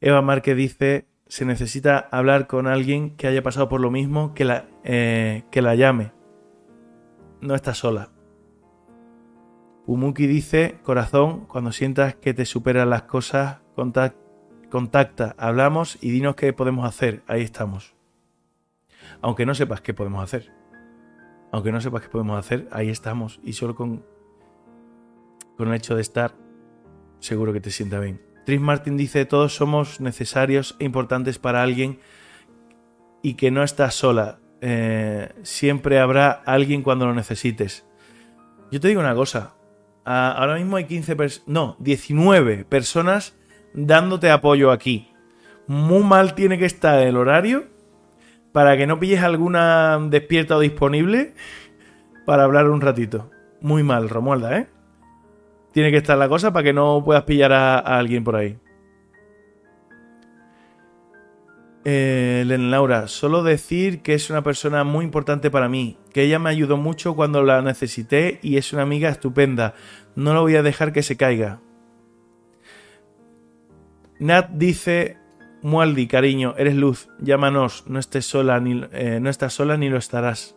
Eva 0.00 0.20
Márquez 0.20 0.56
dice, 0.56 1.06
se 1.34 1.44
necesita 1.44 1.98
hablar 2.12 2.46
con 2.46 2.68
alguien 2.68 3.16
que 3.16 3.26
haya 3.26 3.42
pasado 3.42 3.68
por 3.68 3.80
lo 3.80 3.90
mismo, 3.90 4.34
que 4.34 4.44
la, 4.44 4.68
eh, 4.84 5.42
que 5.50 5.62
la 5.62 5.74
llame. 5.74 6.12
No 7.40 7.56
está 7.56 7.74
sola. 7.74 8.10
Pumuki 9.84 10.28
dice, 10.28 10.78
corazón, 10.84 11.46
cuando 11.46 11.72
sientas 11.72 12.14
que 12.14 12.34
te 12.34 12.44
superan 12.44 12.88
las 12.88 13.02
cosas, 13.02 13.58
contacta, 14.70 15.34
hablamos 15.36 15.98
y 16.00 16.12
dinos 16.12 16.36
qué 16.36 16.52
podemos 16.52 16.86
hacer. 16.86 17.24
Ahí 17.26 17.42
estamos. 17.42 17.96
Aunque 19.20 19.44
no 19.44 19.56
sepas 19.56 19.80
qué 19.80 19.92
podemos 19.92 20.22
hacer. 20.22 20.52
Aunque 21.50 21.72
no 21.72 21.80
sepas 21.80 22.02
qué 22.02 22.10
podemos 22.10 22.38
hacer, 22.38 22.68
ahí 22.70 22.90
estamos. 22.90 23.40
Y 23.42 23.54
solo 23.54 23.74
con, 23.74 24.06
con 25.56 25.66
el 25.66 25.74
hecho 25.74 25.96
de 25.96 26.02
estar, 26.02 26.36
seguro 27.18 27.52
que 27.52 27.60
te 27.60 27.72
sienta 27.72 27.98
bien. 27.98 28.33
Tris 28.44 28.60
Martin 28.60 28.96
dice, 28.96 29.24
todos 29.24 29.54
somos 29.54 30.00
necesarios 30.00 30.76
e 30.78 30.84
importantes 30.84 31.38
para 31.38 31.62
alguien 31.62 31.98
y 33.22 33.34
que 33.34 33.50
no 33.50 33.62
estás 33.62 33.94
sola. 33.94 34.38
Eh, 34.60 35.30
siempre 35.42 35.98
habrá 35.98 36.30
alguien 36.30 36.82
cuando 36.82 37.06
lo 37.06 37.14
necesites. 37.14 37.86
Yo 38.70 38.80
te 38.80 38.88
digo 38.88 39.00
una 39.00 39.14
cosa. 39.14 39.54
ahora 40.04 40.56
mismo 40.56 40.76
hay 40.76 40.84
15 40.84 41.16
personas, 41.16 41.48
no, 41.48 41.76
19 41.80 42.64
personas 42.64 43.34
dándote 43.72 44.30
apoyo 44.30 44.70
aquí. 44.70 45.10
Muy 45.66 46.02
mal 46.02 46.34
tiene 46.34 46.58
que 46.58 46.66
estar 46.66 47.00
el 47.00 47.16
horario 47.16 47.64
para 48.52 48.76
que 48.76 48.86
no 48.86 49.00
pilles 49.00 49.22
alguna 49.22 49.98
despierta 50.10 50.56
o 50.56 50.60
disponible 50.60 51.34
para 52.26 52.44
hablar 52.44 52.68
un 52.68 52.80
ratito. 52.80 53.30
Muy 53.60 53.82
mal, 53.82 54.08
Romualda, 54.08 54.58
¿eh? 54.58 54.68
Tiene 55.74 55.90
que 55.90 55.96
estar 55.96 56.16
la 56.16 56.28
cosa 56.28 56.52
para 56.52 56.62
que 56.62 56.72
no 56.72 57.02
puedas 57.04 57.24
pillar 57.24 57.52
a, 57.52 57.78
alguien 57.80 58.22
por 58.22 58.36
ahí. 58.36 58.56
Eh, 61.84 62.44
Laura, 62.46 63.08
solo 63.08 63.42
decir 63.42 64.00
que 64.00 64.14
es 64.14 64.30
una 64.30 64.42
persona 64.42 64.84
muy 64.84 65.04
importante 65.04 65.50
para 65.50 65.68
mí, 65.68 65.98
que 66.12 66.22
ella 66.22 66.38
me 66.38 66.48
ayudó 66.48 66.76
mucho 66.76 67.16
cuando 67.16 67.42
la 67.42 67.60
necesité 67.60 68.38
y 68.40 68.56
es 68.56 68.72
una 68.72 68.82
amiga 68.82 69.10
estupenda. 69.10 69.74
No 70.14 70.32
lo 70.32 70.42
voy 70.42 70.54
a 70.54 70.62
dejar 70.62 70.92
que 70.92 71.02
se 71.02 71.16
caiga. 71.16 71.60
Nat 74.20 74.50
dice, 74.50 75.18
Mualdi, 75.60 76.06
cariño, 76.06 76.54
eres 76.56 76.76
luz, 76.76 77.08
llámanos, 77.18 77.82
no 77.88 77.98
estés 77.98 78.26
sola 78.26 78.60
ni, 78.60 78.80
eh, 78.92 79.18
no 79.20 79.28
estás 79.28 79.54
sola 79.54 79.76
ni 79.76 79.88
lo 79.90 79.98
estarás. 79.98 80.56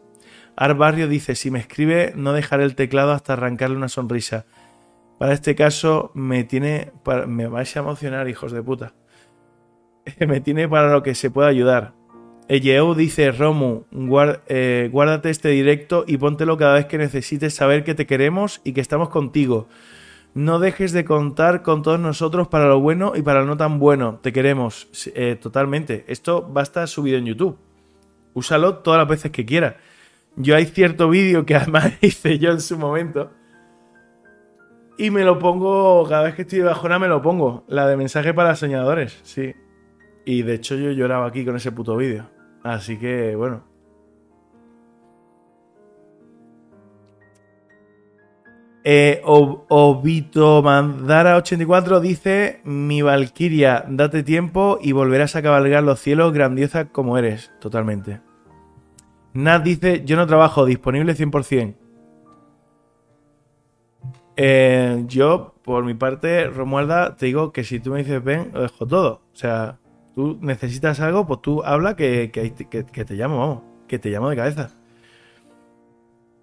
Ar 0.56 0.76
Barrio 0.76 1.08
dice, 1.08 1.34
si 1.34 1.50
me 1.50 1.60
escribe, 1.60 2.14
no 2.16 2.34
dejaré 2.34 2.66
el 2.66 2.76
teclado 2.76 3.14
hasta 3.14 3.34
arrancarle 3.34 3.76
una 3.76 3.90
sonrisa. 3.90 4.46
Para 5.18 5.34
este 5.34 5.56
caso 5.56 6.12
me 6.14 6.44
tiene... 6.44 6.92
me 7.28 7.48
vais 7.48 7.76
a 7.76 7.80
emocionar, 7.80 8.30
hijos 8.30 8.52
de 8.52 8.62
puta. 8.62 8.94
me 10.28 10.42
tiene 10.42 10.68
para 10.68 10.92
lo 10.92 11.04
que 11.04 11.16
se 11.16 11.32
pueda 11.32 11.48
ayudar. 11.48 11.94
Eyeu 12.50 12.94
dice, 12.94 13.32
Romu, 13.32 13.84
eh, 14.48 14.90
guárdate 14.92 15.30
este 15.30 15.50
directo 15.50 16.06
y 16.08 16.18
póntelo 16.18 16.56
cada 16.58 16.76
vez 16.76 16.86
que 16.86 16.98
necesites 16.98 17.54
saber 17.54 17.84
que 17.84 17.94
te 17.94 18.06
queremos 18.06 18.62
y 18.64 18.72
que 18.72 18.80
estamos 18.80 19.10
contigo. 19.10 19.68
No 20.34 20.60
dejes 20.60 20.92
de 20.94 21.04
contar 21.04 21.62
con 21.62 21.82
todos 21.82 22.00
nosotros 22.00 22.48
para 22.48 22.68
lo 22.68 22.80
bueno 22.80 23.14
y 23.16 23.22
para 23.22 23.42
lo 23.42 23.48
no 23.48 23.58
tan 23.58 23.80
bueno. 23.80 24.20
Te 24.22 24.32
queremos. 24.32 24.88
Eh, 25.16 25.36
totalmente. 25.42 26.06
Esto 26.08 26.52
va 26.54 26.62
a 26.62 26.64
estar 26.64 26.88
subido 26.88 27.18
en 27.18 27.26
YouTube. 27.26 27.58
Úsalo 28.34 28.78
todas 28.78 29.00
las 29.00 29.10
veces 29.10 29.32
que 29.32 29.46
quieras. 29.46 29.76
Yo 30.36 30.56
hay 30.56 30.66
cierto 30.68 31.10
vídeo 31.10 31.46
que 31.46 31.56
además 31.56 31.94
hice 32.02 32.38
yo 32.38 32.52
en 32.52 32.62
su 32.62 32.78
momento 32.78 33.32
y 34.98 35.12
me 35.12 35.24
lo 35.24 35.38
pongo, 35.38 36.06
cada 36.10 36.24
vez 36.24 36.36
que 36.36 36.42
estoy 36.42 36.60
de 36.60 36.66
bajona 36.66 36.98
me 36.98 37.08
lo 37.08 37.22
pongo. 37.22 37.64
La 37.68 37.88
de 37.88 37.96
mensaje 37.96 38.34
para 38.34 38.56
soñadores, 38.56 39.20
sí. 39.24 39.54
Y 40.26 40.42
de 40.42 40.56
hecho 40.56 40.76
yo 40.76 40.92
lloraba 40.92 41.28
aquí 41.28 41.46
con 41.46 41.56
ese 41.56 41.72
puto 41.72 41.96
vídeo. 41.96 42.26
Así 42.64 42.98
que, 42.98 43.36
bueno. 43.36 43.64
Eh, 48.84 49.22
Obito 49.24 50.64
Mandara 50.64 51.36
84 51.38 52.00
dice: 52.00 52.62
Mi 52.64 53.02
Valquiria, 53.02 53.86
date 53.88 54.24
tiempo 54.24 54.80
y 54.82 54.94
volverás 54.94 55.36
a 55.36 55.42
cabalgar 55.42 55.84
los 55.84 56.00
cielos 56.00 56.34
grandiosa 56.34 56.86
como 56.86 57.18
eres. 57.18 57.52
Totalmente. 57.60 58.22
Nat 59.34 59.64
dice: 59.64 60.04
Yo 60.06 60.16
no 60.16 60.26
trabajo, 60.26 60.66
disponible 60.66 61.14
100%. 61.16 61.87
Eh, 64.40 65.04
yo, 65.08 65.56
por 65.64 65.84
mi 65.84 65.96
parte, 65.96 66.46
Romualda, 66.46 67.16
te 67.16 67.26
digo 67.26 67.52
que 67.52 67.64
si 67.64 67.80
tú 67.80 67.92
me 67.92 68.00
dices 68.00 68.24
ven, 68.24 68.52
lo 68.54 68.62
dejo 68.62 68.86
todo. 68.86 69.24
O 69.34 69.36
sea, 69.36 69.80
tú 70.14 70.38
necesitas 70.42 71.00
algo, 71.00 71.26
pues 71.26 71.42
tú 71.42 71.64
habla 71.66 71.96
que, 71.96 72.30
te 72.32 73.14
llamo, 73.16 73.40
vamos, 73.40 73.64
que 73.88 73.98
te 73.98 74.10
llamo 74.10 74.30
de 74.30 74.36
cabeza. 74.36 74.70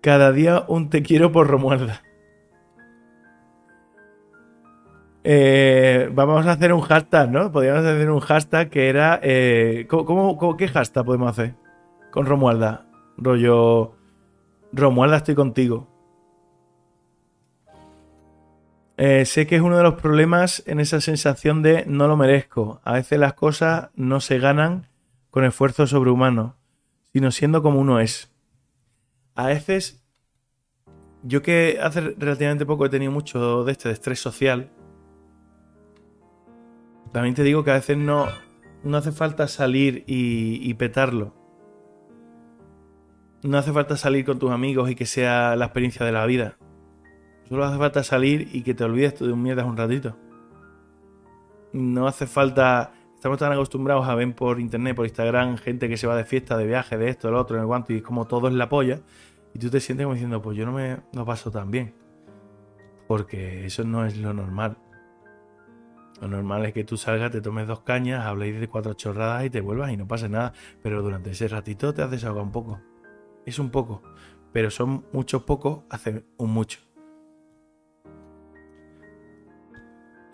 Cada 0.00 0.32
día 0.32 0.64
un 0.66 0.90
te 0.90 1.02
quiero 1.02 1.30
por 1.30 1.46
Romualda. 1.46 2.02
Eh, 5.22 6.10
vamos 6.12 6.44
a 6.46 6.52
hacer 6.52 6.72
un 6.72 6.82
hashtag, 6.82 7.30
¿no? 7.30 7.50
Podríamos 7.52 7.86
hacer 7.86 8.10
un 8.10 8.20
hashtag 8.20 8.70
que 8.70 8.88
era. 8.88 9.20
Eh, 9.22 9.86
¿cómo, 9.88 10.56
qué 10.56 10.68
hashtag 10.68 11.04
podemos 11.04 11.30
hacer 11.30 11.54
con 12.10 12.26
Romualda? 12.26 12.86
Rollo. 13.16 13.92
Romualda, 14.72 15.18
estoy 15.18 15.36
contigo. 15.36 15.93
Eh, 18.96 19.24
sé 19.24 19.48
que 19.48 19.56
es 19.56 19.62
uno 19.62 19.76
de 19.76 19.82
los 19.82 19.94
problemas 19.94 20.62
en 20.66 20.78
esa 20.78 21.00
sensación 21.00 21.62
de 21.62 21.84
no 21.86 22.06
lo 22.06 22.16
merezco. 22.16 22.80
A 22.84 22.92
veces 22.92 23.18
las 23.18 23.34
cosas 23.34 23.90
no 23.94 24.20
se 24.20 24.38
ganan 24.38 24.86
con 25.30 25.44
esfuerzo 25.44 25.86
sobrehumano, 25.86 26.56
sino 27.12 27.32
siendo 27.32 27.62
como 27.62 27.80
uno 27.80 27.98
es. 27.98 28.32
A 29.34 29.48
veces, 29.48 30.04
yo 31.24 31.42
que 31.42 31.80
hace 31.82 32.00
relativamente 32.00 32.66
poco 32.66 32.86
he 32.86 32.88
tenido 32.88 33.10
mucho 33.10 33.64
de 33.64 33.72
este 33.72 33.88
de 33.88 33.94
estrés 33.94 34.20
social, 34.20 34.70
también 37.12 37.34
te 37.34 37.42
digo 37.42 37.64
que 37.64 37.72
a 37.72 37.74
veces 37.74 37.96
no, 37.96 38.28
no 38.84 38.96
hace 38.96 39.10
falta 39.10 39.48
salir 39.48 40.04
y 40.06 40.72
petarlo. 40.74 41.34
No 43.42 43.58
hace 43.58 43.72
falta 43.72 43.96
salir 43.96 44.24
con 44.24 44.38
tus 44.38 44.52
amigos 44.52 44.88
y 44.88 44.94
que 44.94 45.04
sea 45.04 45.56
la 45.56 45.66
experiencia 45.66 46.06
de 46.06 46.12
la 46.12 46.26
vida 46.26 46.56
Solo 47.48 47.64
hace 47.64 47.78
falta 47.78 48.02
salir 48.02 48.48
y 48.52 48.62
que 48.62 48.74
te 48.74 48.84
olvides 48.84 49.14
tú 49.14 49.26
de 49.26 49.32
un 49.32 49.42
mierdas 49.42 49.66
un 49.66 49.76
ratito. 49.76 50.16
No 51.72 52.06
hace 52.06 52.26
falta. 52.26 52.92
Estamos 53.14 53.38
tan 53.38 53.52
acostumbrados 53.52 54.06
a 54.06 54.14
ver 54.14 54.34
por 54.34 54.60
internet, 54.60 54.94
por 54.94 55.06
Instagram, 55.06 55.56
gente 55.56 55.88
que 55.88 55.96
se 55.96 56.06
va 56.06 56.16
de 56.16 56.24
fiesta, 56.24 56.56
de 56.56 56.66
viaje, 56.66 56.96
de 56.98 57.08
esto, 57.08 57.28
de 57.28 57.32
lo 57.32 57.40
otro, 57.40 57.56
en 57.56 57.62
el 57.62 57.66
guante, 57.66 57.94
y 57.94 57.96
es 57.98 58.02
como 58.02 58.26
todo 58.26 58.48
es 58.48 58.54
la 58.54 58.68
polla. 58.68 59.00
Y 59.54 59.58
tú 59.58 59.70
te 59.70 59.80
sientes 59.80 60.04
como 60.04 60.14
diciendo, 60.14 60.42
pues 60.42 60.56
yo 60.56 60.66
no 60.66 60.72
me 60.72 60.98
no 61.12 61.24
paso 61.24 61.50
tan 61.50 61.70
bien. 61.70 61.94
Porque 63.08 63.64
eso 63.66 63.84
no 63.84 64.04
es 64.04 64.16
lo 64.16 64.34
normal. 64.34 64.76
Lo 66.20 66.28
normal 66.28 66.64
es 66.66 66.72
que 66.72 66.84
tú 66.84 66.96
salgas, 66.96 67.30
te 67.30 67.40
tomes 67.40 67.66
dos 67.66 67.80
cañas, 67.80 68.24
habléis 68.24 68.58
de 68.60 68.68
cuatro 68.68 68.94
chorradas 68.94 69.44
y 69.44 69.50
te 69.50 69.60
vuelvas 69.60 69.90
y 69.92 69.96
no 69.96 70.06
pase 70.06 70.28
nada. 70.28 70.52
Pero 70.82 71.02
durante 71.02 71.30
ese 71.30 71.48
ratito 71.48 71.92
te 71.92 72.02
haces 72.02 72.24
algo 72.24 72.42
un 72.42 72.52
poco. 72.52 72.80
Es 73.46 73.58
un 73.58 73.70
poco. 73.70 74.02
Pero 74.52 74.70
son 74.70 75.04
muchos 75.12 75.42
pocos, 75.42 75.84
hace 75.90 76.24
un 76.36 76.50
mucho. 76.50 76.80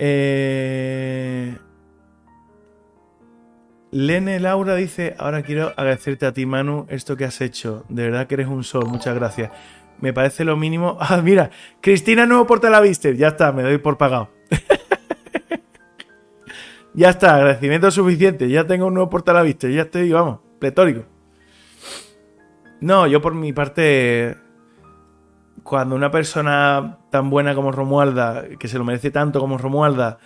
Eh... 0.03 1.59
Lene 3.93 4.41
Laura 4.41 4.77
dice, 4.77 5.15
ahora 5.19 5.43
quiero 5.43 5.73
agradecerte 5.77 6.25
a 6.25 6.33
ti 6.33 6.47
Manu 6.47 6.87
esto 6.89 7.17
que 7.17 7.25
has 7.25 7.41
hecho. 7.41 7.85
De 7.89 8.05
verdad 8.05 8.27
que 8.27 8.35
eres 8.35 8.47
un 8.47 8.65
sol, 8.65 8.87
muchas 8.87 9.15
gracias. 9.15 9.51
Me 10.01 10.13
parece 10.13 10.45
lo 10.45 10.57
mínimo. 10.57 10.97
Ah, 11.01 11.21
mira, 11.23 11.51
Cristina 11.81 12.25
Nuevo 12.25 12.47
Porta 12.47 12.71
la 12.71 12.81
viste. 12.81 13.17
Ya 13.17 13.29
está, 13.29 13.53
me 13.53 13.63
doy 13.63 13.79
por 13.79 13.99
pagado. 13.99 14.31
ya 16.95 17.11
está, 17.11 17.37
agradecimiento 17.37 17.91
suficiente. 17.91 18.49
Ya 18.49 18.67
tengo 18.67 18.87
un 18.87 18.95
nuevo 18.95 19.11
Porta 19.11 19.33
la 19.33 19.43
viste. 19.43 19.73
Ya 19.73 19.83
estoy, 19.83 20.13
vamos, 20.13 20.39
pletórico. 20.59 21.05
No, 22.81 23.07
yo 23.07 23.21
por 23.21 23.35
mi 23.35 23.53
parte 23.53 24.37
cuando 25.63 25.95
una 25.95 26.11
persona 26.11 27.00
tan 27.11 27.29
buena 27.31 27.55
como 27.55 27.73
Romualda, 27.73 28.45
que 28.59 28.69
se 28.69 28.79
lo 28.79 28.85
merece 28.85 29.11
tanto 29.11 29.41
como 29.41 29.59
Romualda, 29.59 30.19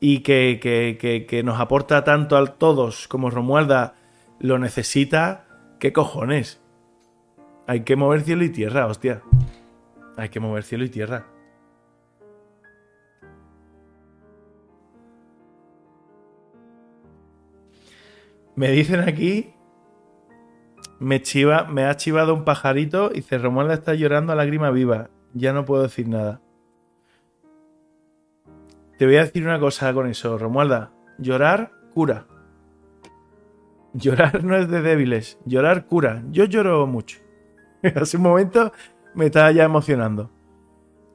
y 0.00 0.20
que, 0.20 1.42
nos 1.44 1.60
aporta 1.60 2.02
tanto 2.04 2.36
a 2.36 2.46
todos 2.46 3.06
como 3.06 3.30
Romualda 3.30 3.94
lo 4.40 4.58
necesita, 4.58 5.44
¿qué 5.78 5.92
cojones? 5.92 6.60
Hay 7.66 7.80
que 7.82 7.94
mover 7.94 8.22
cielo 8.22 8.42
y 8.42 8.48
tierra, 8.48 8.86
hostia. 8.86 9.22
Hay 10.16 10.30
que 10.30 10.40
mover 10.40 10.64
cielo 10.64 10.84
y 10.84 10.88
tierra. 10.88 11.26
Me 18.56 18.70
dicen 18.70 19.00
aquí. 19.00 19.54
Me, 20.98 21.22
chiva, 21.22 21.64
me 21.64 21.84
ha 21.84 21.96
chivado 21.96 22.34
un 22.34 22.44
pajarito 22.44 23.10
y 23.14 23.22
Romualda 23.36 23.74
está 23.74 23.94
llorando 23.94 24.32
a 24.32 24.36
lágrima 24.36 24.70
viva. 24.70 25.08
Ya 25.34 25.52
no 25.52 25.64
puedo 25.64 25.82
decir 25.82 26.08
nada. 26.08 26.40
Te 28.98 29.06
voy 29.06 29.16
a 29.16 29.24
decir 29.24 29.44
una 29.44 29.58
cosa 29.58 29.92
con 29.94 30.06
eso, 30.08 30.36
Romualda. 30.36 30.92
Llorar 31.18 31.72
cura. 31.94 32.26
Llorar 33.94 34.44
no 34.44 34.56
es 34.56 34.68
de 34.68 34.82
débiles. 34.82 35.38
Llorar 35.46 35.86
cura. 35.86 36.22
Yo 36.30 36.44
lloro 36.44 36.86
mucho. 36.86 37.18
Hace 37.94 38.16
un 38.18 38.24
momento 38.24 38.72
me 39.14 39.26
estaba 39.26 39.50
ya 39.52 39.64
emocionando. 39.64 40.30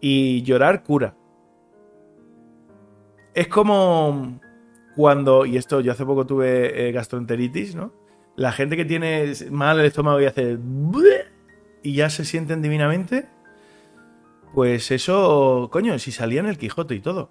Y 0.01 0.41
llorar 0.43 0.83
cura. 0.83 1.15
Es 3.33 3.47
como 3.47 4.39
cuando, 4.95 5.45
y 5.45 5.57
esto 5.57 5.81
yo 5.81 5.91
hace 5.91 6.05
poco 6.05 6.25
tuve 6.25 6.87
eh, 6.87 6.91
gastroenteritis, 6.91 7.75
¿no? 7.75 7.91
La 8.35 8.51
gente 8.51 8.77
que 8.77 8.85
tiene 8.85 9.31
mal 9.51 9.79
el 9.79 9.85
estómago 9.85 10.21
y 10.21 10.25
hace... 10.25 10.57
Y 11.83 11.93
ya 11.93 12.09
se 12.09 12.25
sienten 12.25 12.61
divinamente. 12.61 13.27
Pues 14.55 14.89
eso, 14.91 15.67
coño, 15.69 15.99
si 15.99 16.13
salía 16.13 16.39
en 16.39 16.45
el 16.45 16.57
Quijote 16.57 16.95
y 16.95 17.01
todo. 17.01 17.29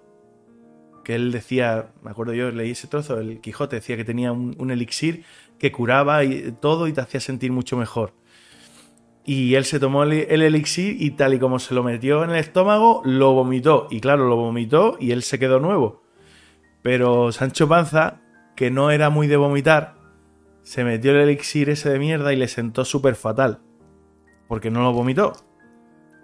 Que 1.03 1.15
él 1.15 1.31
decía, 1.31 1.91
me 2.03 2.11
acuerdo 2.11 2.33
yo, 2.33 2.51
leí 2.51 2.69
ese 2.69 2.87
trozo, 2.87 3.19
el 3.19 3.41
Quijote 3.41 3.77
decía 3.77 3.97
que 3.97 4.05
tenía 4.05 4.31
un, 4.31 4.69
elixir 4.69 5.25
que 5.57 5.71
curaba 5.71 6.23
y 6.23 6.51
todo 6.61 6.87
y 6.87 6.93
te 6.93 7.01
hacía 7.01 7.19
sentir 7.19 7.51
mucho 7.51 7.77
mejor. 7.77 8.13
Y 9.25 9.55
él 9.55 9.65
se 9.65 9.79
tomó 9.79 10.03
el, 10.03 10.13
el, 10.13 10.43
elixir 10.43 11.01
y 11.01 11.11
tal 11.11 11.33
y 11.33 11.39
como 11.39 11.57
se 11.57 11.73
lo 11.73 11.81
metió 11.81 12.23
en 12.23 12.29
el 12.29 12.35
estómago, 12.35 13.01
lo 13.05 13.33
vomitó. 13.33 13.87
Y 13.89 14.01
claro, 14.01 14.27
lo 14.29 14.35
vomitó 14.35 14.95
y 14.99 15.09
él 15.09 15.23
se 15.23 15.39
quedó 15.39 15.59
nuevo. 15.59 16.03
Pero 16.83 17.31
Sancho 17.31 17.67
Panza, 17.67 18.21
que 18.55 18.69
no 18.69 18.91
era 18.91 19.09
muy 19.09 19.25
de 19.25 19.37
vomitar, 19.37 19.95
se 20.61 20.83
metió 20.83 21.09
el 21.09 21.21
elixir 21.21 21.71
ese 21.71 21.89
de 21.89 21.97
mierda 21.97 22.33
y 22.33 22.35
le 22.35 22.47
sentó 22.47 22.85
súper 22.85 23.15
fatal. 23.15 23.61
Porque 24.47 24.69
no 24.69 24.83
lo 24.83 24.93
vomitó. 24.93 25.44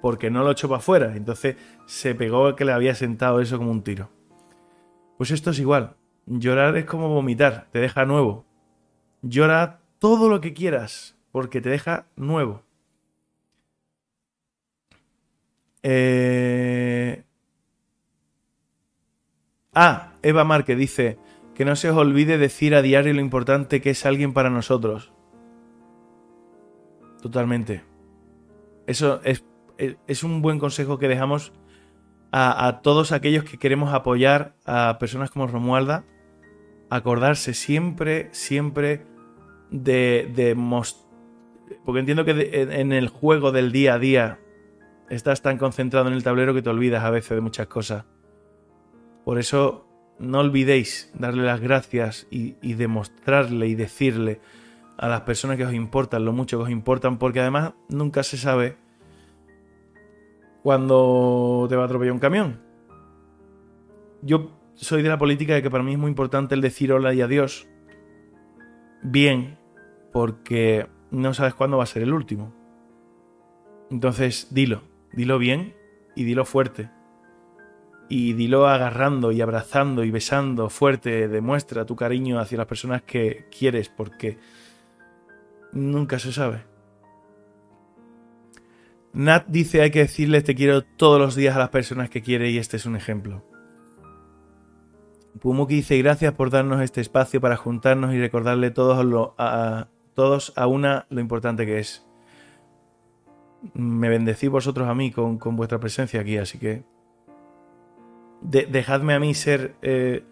Porque 0.02 0.30
no 0.32 0.44
lo 0.44 0.52
echó 0.52 0.68
para 0.68 0.80
afuera. 0.80 1.16
Entonces 1.16 1.56
se 1.86 2.16
pegó 2.16 2.56
que 2.56 2.66
le 2.66 2.74
había 2.74 2.96
sentado 2.96 3.40
eso 3.40 3.58
como 3.58 3.72
un 3.72 3.84
tiro. 3.84 4.10
Pues 5.18 5.32
esto 5.32 5.52
es 5.52 5.60
igual. 5.60 5.96
Llorar 6.26 6.76
es 6.78 6.86
como 6.86 7.10
vomitar, 7.10 7.68
te 7.72 7.80
deja 7.80 8.06
nuevo. 8.06 8.46
Llora 9.22 9.82
todo 10.00 10.30
lo 10.30 10.42
que 10.42 10.54
quieras, 10.54 11.16
porque 11.32 11.62
te 11.62 11.70
deja 11.70 12.08
nuevo. 12.16 12.64
Eh... 15.84 17.24
Ah, 19.74 20.14
Eva 20.22 20.44
Márquez 20.44 20.78
dice 20.78 21.18
que 21.56 21.66
no 21.66 21.76
se 21.76 21.90
os 21.90 21.98
olvide 21.98 22.38
decir 22.38 22.76
a 22.76 22.82
diario 22.82 23.14
lo 23.14 23.22
importante 23.22 23.82
que 23.82 23.92
es 23.92 24.06
alguien 24.06 24.34
para 24.34 24.50
nosotros. 24.50 25.12
Totalmente. 27.22 27.84
Eso 28.88 29.22
es, 29.24 29.44
es 30.08 30.24
un 30.24 30.42
buen 30.42 30.60
consejo 30.60 30.98
que 30.98 31.08
dejamos 31.08 31.54
a, 32.32 32.80
todos 32.82 33.12
aquellos 33.12 33.44
que 33.44 33.58
queremos 33.58 33.94
apoyar 33.94 34.56
a 34.66 34.98
personas 35.00 35.32
como 35.32 35.48
Romualda. 35.48 36.06
Acordarse 36.90 37.54
siempre, 37.54 38.30
siempre 38.32 39.06
de, 39.70 40.30
de 40.36 40.56
porque 41.86 42.00
entiendo 42.00 42.26
que 42.26 42.68
en 42.70 42.92
el 42.92 43.08
juego 43.08 43.52
del 43.52 43.72
día 43.72 43.94
a 43.94 44.00
día 44.00 44.40
estás 45.10 45.42
tan 45.42 45.58
concentrado 45.58 46.08
en 46.08 46.14
el 46.14 46.24
tablero 46.24 46.54
que 46.54 46.62
te 46.62 46.70
olvidas 46.70 47.04
a 47.04 47.10
veces 47.10 47.32
de 47.32 47.42
muchas 47.42 47.68
cosas. 47.68 48.06
Por 49.24 49.40
eso 49.40 49.88
no 50.20 50.40
olvidéis 50.40 51.12
darle 51.14 51.44
las 51.44 51.60
gracias 51.60 52.28
y, 52.30 52.74
demostrarle 52.74 53.68
y 53.68 53.76
decirle 53.76 54.40
a 54.98 55.08
las 55.08 55.22
personas 55.22 55.58
que 55.58 55.66
os 55.66 55.74
importan 55.74 56.26
lo 56.26 56.34
mucho 56.34 56.58
que 56.58 56.66
os 56.66 56.70
importan, 56.70 57.18
porque 57.18 57.40
además 57.40 57.74
nunca 57.90 58.24
se 58.24 58.38
sabe 58.38 58.78
cuándo 60.64 61.66
te 61.70 61.76
va 61.76 61.84
a 61.84 61.86
atropellar 61.86 62.14
un 62.14 62.20
camión. 62.20 62.62
Yo 64.22 64.52
soy 64.76 65.02
de 65.02 65.10
la 65.10 65.18
política 65.18 65.54
de 65.54 65.62
que 65.62 65.70
para 65.70 65.84
mí 65.84 65.94
es 65.94 66.00
muy 66.00 66.10
importante 66.10 66.56
el 66.56 66.62
decir 66.62 66.92
hola 66.92 67.14
y 67.14 67.22
adiós 67.22 67.68
bien, 69.04 69.58
porque 70.12 70.88
no 71.10 71.34
sabes 71.34 71.54
cuándo 71.54 71.78
va 71.78 71.84
a 71.84 71.88
ser 71.88 72.04
el 72.04 72.14
último. 72.14 72.54
Entonces, 73.90 74.48
dilo, 74.52 74.84
dilo 75.14 75.38
bien 75.38 75.76
y 76.16 76.24
dilo 76.24 76.46
fuerte 76.46 76.90
y 78.12 78.34
dilo 78.34 78.68
agarrando 78.68 79.32
y 79.32 79.40
abrazando 79.40 80.04
y 80.04 80.12
besando 80.12 80.70
fuerte, 80.70 81.30
demuestra 81.30 81.86
tu 81.86 81.96
cariño 81.96 82.40
hacia 82.40 82.58
las 82.58 82.68
personas 82.68 83.04
que 83.04 83.46
quieres 83.58 83.88
porque 83.88 84.38
nunca 85.72 86.20
se 86.20 86.34
sabe. 86.34 86.66
Nat 89.14 89.46
dice 89.48 89.82
hay 89.82 89.92
que 89.92 90.00
decirles 90.00 90.44
te 90.44 90.56
quiero 90.56 90.84
todos 90.84 91.20
los 91.20 91.36
días 91.36 91.56
a 91.56 91.60
las 91.60 91.70
personas 91.70 92.10
que 92.10 92.22
quiere 92.22 92.50
y 92.50 92.58
este 92.58 92.78
es 92.78 92.86
un 92.86 92.96
ejemplo. 92.96 93.44
Pumuki 95.40 95.76
dice 95.76 95.98
gracias 95.98 96.34
por 96.34 96.50
darnos 96.50 96.82
este 96.82 97.02
espacio 97.02 97.42
para 97.42 97.58
juntarnos 97.58 98.14
y 98.14 98.20
recordarle 98.20 98.72
todos, 98.72 99.34
a, 99.38 99.88
todos 100.14 100.54
a 100.56 100.68
una 100.68 101.08
lo 101.10 101.20
importante 101.20 101.66
que 101.66 101.80
es. 101.80 102.06
Me 103.74 104.10
bendecí 104.10 104.48
vosotros 104.48 104.88
a 104.88 104.96
mí 104.96 105.12
con, 105.12 105.38
con 105.38 105.56
vuestra 105.56 105.80
presencia 105.80 106.22
aquí, 106.22 106.38
así 106.38 106.58
que 106.58 106.84
dejadme 108.42 109.14
a 109.14 109.20
mí 109.20 109.34
ser 109.34 109.76
eh, 109.82 110.24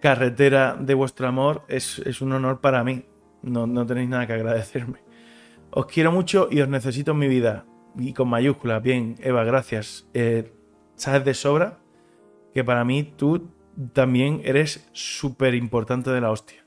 carretera 0.00 0.76
de 0.78 0.94
vuestro 0.94 1.26
amor, 1.26 1.64
es, 1.68 1.98
un 2.20 2.32
honor 2.32 2.60
para 2.60 2.82
mí. 2.84 3.04
No, 3.42 3.86
tenéis 3.86 4.08
nada 4.08 4.26
que 4.26 4.32
agradecerme. 4.32 5.03
Os 5.76 5.86
quiero 5.86 6.12
mucho 6.12 6.46
y 6.52 6.60
os 6.60 6.68
necesito 6.68 7.10
en 7.10 7.18
mi 7.18 7.26
vida. 7.26 7.66
Y 7.98 8.12
con 8.12 8.28
mayúsculas, 8.28 8.80
bien, 8.80 9.16
Eva, 9.18 9.42
gracias. 9.42 10.08
Eh, 10.14 10.52
sabes 10.94 11.24
de 11.24 11.34
sobra 11.34 11.80
que 12.52 12.62
para 12.62 12.84
mí 12.84 13.02
tú 13.02 13.50
también 13.92 14.40
eres 14.44 14.88
súper 14.92 15.56
importante 15.56 16.10
de 16.10 16.20
la 16.20 16.30
hostia. 16.30 16.64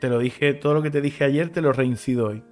Te 0.00 0.08
lo 0.08 0.18
dije, 0.20 0.54
todo 0.54 0.72
lo 0.72 0.82
que 0.82 0.90
te 0.90 1.02
dije 1.02 1.24
ayer 1.24 1.50
te 1.50 1.60
lo 1.60 1.74
reincido 1.74 2.28
hoy. 2.28 2.42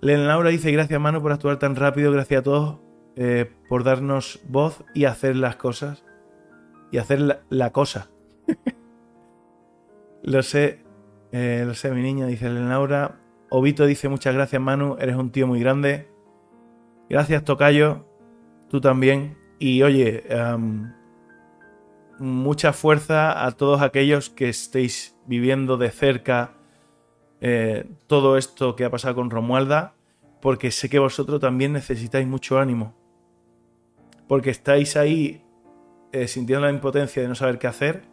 Len 0.00 0.28
Laura 0.28 0.50
dice, 0.50 0.70
gracias 0.70 1.00
Manu 1.00 1.20
por 1.20 1.32
actuar 1.32 1.58
tan 1.58 1.74
rápido, 1.74 2.12
gracias 2.12 2.40
a 2.40 2.44
todos 2.44 2.78
eh, 3.16 3.50
por 3.68 3.82
darnos 3.82 4.38
voz 4.46 4.84
y 4.94 5.06
hacer 5.06 5.34
las 5.34 5.56
cosas. 5.56 6.04
Y 6.92 6.98
hacer 6.98 7.42
la, 7.48 7.72
cosa. 7.72 8.10
lo 10.22 10.42
sé, 10.42 10.84
eh, 11.32 11.64
lo 11.66 11.74
sé, 11.74 11.90
mi 11.90 12.02
niña, 12.02 12.26
dice 12.26 12.48
Laura. 12.50 13.21
Obito 13.54 13.84
dice 13.84 14.08
muchas 14.08 14.34
gracias, 14.34 14.60
Manu, 14.62 14.96
eres 14.98 15.16
un 15.16 15.30
tío 15.30 15.46
muy 15.46 15.60
grande. 15.60 16.08
Gracias, 17.08 17.44
Tocayo, 17.44 18.06
tú 18.70 18.80
también. 18.80 19.36
Y 19.58 19.82
oye, 19.82 20.24
mucha 22.18 22.72
fuerza 22.72 23.44
a 23.44 23.52
todos 23.52 23.82
aquellos 23.82 24.30
que 24.30 24.48
estéis 24.48 25.16
viviendo 25.26 25.76
de 25.76 25.90
cerca 25.90 26.54
eh, 27.40 27.84
todo 28.06 28.38
esto 28.38 28.74
que 28.74 28.84
ha 28.84 28.90
pasado 28.90 29.16
con 29.16 29.30
Romualda, 29.30 29.94
porque 30.40 30.70
sé 30.70 30.88
que 30.88 30.98
vosotros 30.98 31.40
también 31.40 31.72
necesitáis 31.72 32.26
mucho 32.26 32.58
ánimo 32.58 32.94
porque 34.32 34.48
estáis 34.48 34.96
ahí 34.96 35.42
eh, 36.10 36.26
sintiendo 36.26 36.64
la 36.64 36.72
impotencia 36.72 37.20
de 37.20 37.28
no 37.28 37.34
saber 37.34 37.58
qué 37.58 37.66
hacer, 37.66 38.04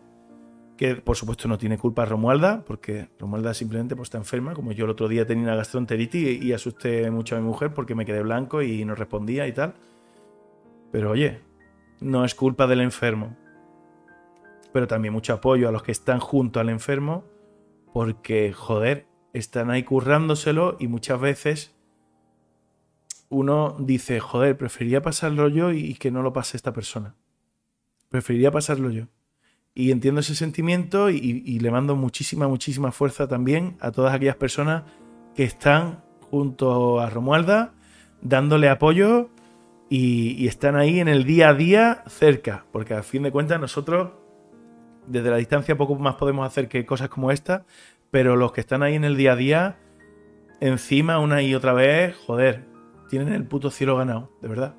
que 0.79 0.95
por 0.95 1.17
supuesto 1.17 1.49
no 1.49 1.57
tiene 1.57 1.77
culpa 1.77 2.05
Romualda, 2.05 2.63
porque 2.65 3.09
Romualda 3.19 3.53
simplemente 3.53 3.97
pues, 3.97 4.05
está 4.07 4.17
enferma, 4.17 4.53
como 4.53 4.71
yo 4.71 4.85
el 4.85 4.91
otro 4.91 5.09
día 5.09 5.27
tenía 5.27 5.43
una 5.43 5.55
gastroenteritis 5.57 6.41
y, 6.41 6.53
asusté 6.53 7.11
mucho 7.11 7.35
a 7.35 7.39
mi 7.39 7.45
mujer 7.45 7.73
porque 7.73 7.95
me 7.95 8.05
quedé 8.05 8.21
blanco 8.21 8.61
y 8.61 8.85
no 8.85 8.95
respondía 8.95 9.45
y 9.45 9.51
tal. 9.51 9.73
Pero 10.89 11.11
oye, 11.11 11.41
no 11.99 12.23
es 12.23 12.33
culpa 12.33 12.65
del 12.65 12.79
enfermo. 12.79 13.35
Pero 14.71 14.87
también 14.87 15.13
mucho 15.13 15.33
apoyo 15.33 15.67
a 15.67 15.73
los 15.73 15.83
que 15.83 15.91
están 15.91 16.21
junto 16.21 16.61
al 16.61 16.69
enfermo, 16.69 17.25
porque, 17.91 18.53
joder, 18.53 19.05
están 19.33 19.71
ahí 19.71 19.83
currándoselo 19.83 20.77
y 20.79 20.87
muchas 20.87 21.19
veces 21.19 21.75
uno 23.27 23.75
dice, 23.81 24.21
joder, 24.21 24.57
preferiría 24.57 25.01
pasarlo 25.01 25.49
yo 25.49 25.73
y 25.73 25.95
que 25.95 26.09
no 26.09 26.21
lo 26.21 26.31
pase 26.31 26.55
esta 26.55 26.71
persona. 26.71 27.17
Preferiría 28.07 28.49
pasarlo 28.49 28.91
yo. 28.91 29.07
Y 29.75 29.91
entiendo 29.91 30.21
ese 30.21 30.35
sentimiento 30.35 31.09
y, 31.09 31.59
le 31.59 31.71
mando 31.71 31.95
muchísima, 31.95 32.47
muchísima 32.47 32.91
fuerza 32.91 33.27
también 33.27 33.77
a 33.79 33.91
todas 33.91 34.13
aquellas 34.13 34.35
personas 34.35 34.83
que 35.35 35.43
están 35.43 36.03
junto 36.29 36.99
a 36.99 37.09
Romualda, 37.09 37.73
dándole 38.21 38.69
apoyo 38.69 39.29
y, 39.89 40.31
y, 40.31 40.47
están 40.47 40.75
ahí 40.75 40.99
en 40.99 41.07
el 41.07 41.23
día 41.23 41.49
a 41.49 41.53
día 41.53 42.03
cerca, 42.07 42.65
porque 42.71 42.93
a 42.93 43.03
fin 43.03 43.23
de 43.23 43.31
cuentas 43.31 43.59
nosotros 43.59 44.11
desde 45.07 45.29
la 45.29 45.37
distancia 45.37 45.77
poco 45.77 45.95
más 45.95 46.15
podemos 46.15 46.45
hacer 46.45 46.67
que 46.67 46.85
cosas 46.85 47.09
como 47.09 47.31
esta, 47.31 47.65
pero 48.11 48.35
los 48.35 48.51
que 48.51 48.61
están 48.61 48.83
ahí 48.83 48.95
en 48.95 49.03
el 49.03 49.17
día 49.17 49.33
a 49.33 49.35
día, 49.35 49.77
encima 50.59 51.19
una 51.19 51.41
y 51.41 51.55
otra 51.55 51.73
vez, 51.73 52.15
joder, 52.15 52.65
tienen 53.09 53.33
el 53.33 53.45
puto 53.45 53.71
cielo 53.71 53.97
ganado, 53.97 54.31
de 54.41 54.47
verdad. 54.47 54.75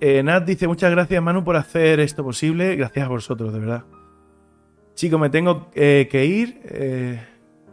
Eh, 0.00 0.22
Nat 0.22 0.44
dice, 0.44 0.68
muchas 0.68 0.90
gracias 0.90 1.22
Manu 1.22 1.42
por 1.42 1.56
hacer 1.56 2.00
esto 2.00 2.22
posible, 2.22 2.76
gracias 2.76 3.06
a 3.06 3.08
vosotros, 3.08 3.52
de 3.52 3.60
verdad. 3.60 3.84
Chicos, 4.94 5.18
me 5.20 5.30
tengo 5.30 5.68
eh, 5.74 6.08
que 6.10 6.24
ir. 6.26 6.60
Eh, 6.64 7.20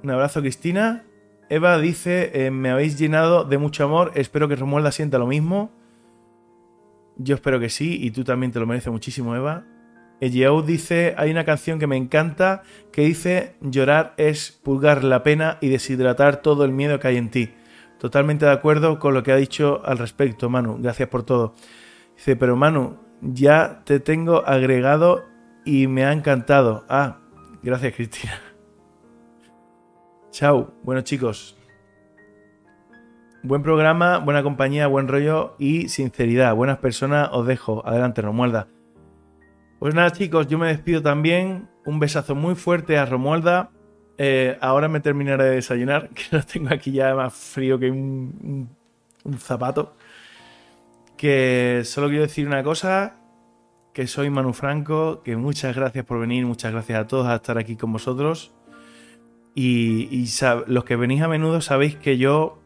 un 0.03 0.09
abrazo, 0.09 0.41
Cristina. 0.41 1.03
Eva 1.49 1.77
dice, 1.77 2.49
me 2.51 2.69
habéis 2.69 2.97
llenado 2.97 3.43
de 3.43 3.57
mucho 3.57 3.83
amor, 3.83 4.11
espero 4.15 4.47
que 4.47 4.55
Romualda 4.55 4.91
sienta 4.91 5.19
lo 5.19 5.27
mismo. 5.27 5.71
Yo 7.17 7.35
espero 7.35 7.59
que 7.59 7.69
sí, 7.69 7.99
y 8.01 8.11
tú 8.11 8.23
también 8.23 8.51
te 8.51 8.59
lo 8.59 8.65
mereces 8.65 8.91
muchísimo, 8.91 9.35
Eva. 9.35 9.65
Ejeou 10.19 10.63
dice, 10.63 11.13
hay 11.17 11.31
una 11.31 11.43
canción 11.43 11.79
que 11.79 11.87
me 11.87 11.97
encanta 11.97 12.63
que 12.91 13.01
dice, 13.01 13.55
llorar 13.61 14.13
es 14.17 14.51
pulgar 14.51 15.03
la 15.03 15.21
pena 15.21 15.57
y 15.61 15.67
deshidratar 15.67 16.37
todo 16.37 16.63
el 16.65 16.71
miedo 16.71 16.99
que 16.99 17.09
hay 17.09 17.17
en 17.17 17.29
ti. 17.29 17.53
Totalmente 17.99 18.45
de 18.45 18.51
acuerdo 18.51 18.99
con 18.99 19.13
lo 19.13 19.21
que 19.21 19.31
ha 19.31 19.35
dicho 19.35 19.81
al 19.85 19.97
respecto, 19.97 20.49
Manu. 20.49 20.77
Gracias 20.81 21.09
por 21.09 21.23
todo. 21.23 21.55
Dice, 22.15 22.35
pero 22.35 22.55
Manu, 22.55 22.97
ya 23.21 23.81
te 23.85 23.99
tengo 23.99 24.45
agregado 24.45 25.23
y 25.65 25.87
me 25.87 26.05
ha 26.05 26.11
encantado. 26.11 26.85
Ah, 26.89 27.19
gracias 27.61 27.93
Cristina. 27.95 28.39
Chao. 30.31 30.73
Bueno 30.83 31.01
chicos, 31.01 31.57
Buen 33.45 33.61
programa, 33.61 34.19
buena 34.19 34.41
compañía, 34.41 34.87
buen 34.87 35.09
rollo 35.09 35.55
y 35.59 35.89
sinceridad. 35.89 36.55
Buenas 36.55 36.77
personas, 36.77 37.27
os 37.33 37.45
dejo. 37.45 37.85
Adelante, 37.85 38.21
Romualda. 38.21 38.69
Pues 39.79 39.93
nada, 39.93 40.11
chicos, 40.11 40.47
yo 40.47 40.57
me 40.57 40.67
despido 40.67 41.01
también. 41.01 41.67
Un 41.85 41.99
besazo 41.99 42.35
muy 42.35 42.55
fuerte 42.55 42.97
a 42.97 43.05
Romualda. 43.05 43.69
Eh, 44.17 44.57
ahora 44.61 44.87
me 44.87 45.01
terminaré 45.01 45.43
de 45.43 45.55
desayunar, 45.55 46.09
que 46.15 46.23
lo 46.31 46.41
tengo 46.41 46.69
aquí 46.73 46.93
ya 46.93 47.13
más 47.15 47.33
frío 47.33 47.77
que 47.77 47.91
un, 47.91 48.69
un 49.25 49.37
zapato. 49.37 49.97
Que 51.23 51.83
solo 51.85 52.09
quiero 52.09 52.23
decir 52.23 52.45
una 52.45 52.63
cosa, 52.63 53.15
que 53.93 54.07
soy 54.07 54.29
Manu 54.29 54.51
Franco, 54.51 55.21
que 55.23 55.37
muchas 55.37 55.73
gracias 55.73 56.03
por 56.03 56.19
venir, 56.19 56.45
muchas 56.45 56.73
gracias 56.73 56.99
a 56.99 57.07
todos 57.07 57.27
a 57.27 57.35
estar 57.35 57.57
aquí 57.57 57.77
con 57.77 57.93
vosotros. 57.93 58.53
Y, 59.55 60.09
y 60.11 60.27
los 60.67 60.83
que 60.83 60.97
venís 60.97 61.21
a 61.21 61.29
menudo 61.29 61.61
sabéis 61.61 61.95
que 61.95 62.17
yo 62.17 62.59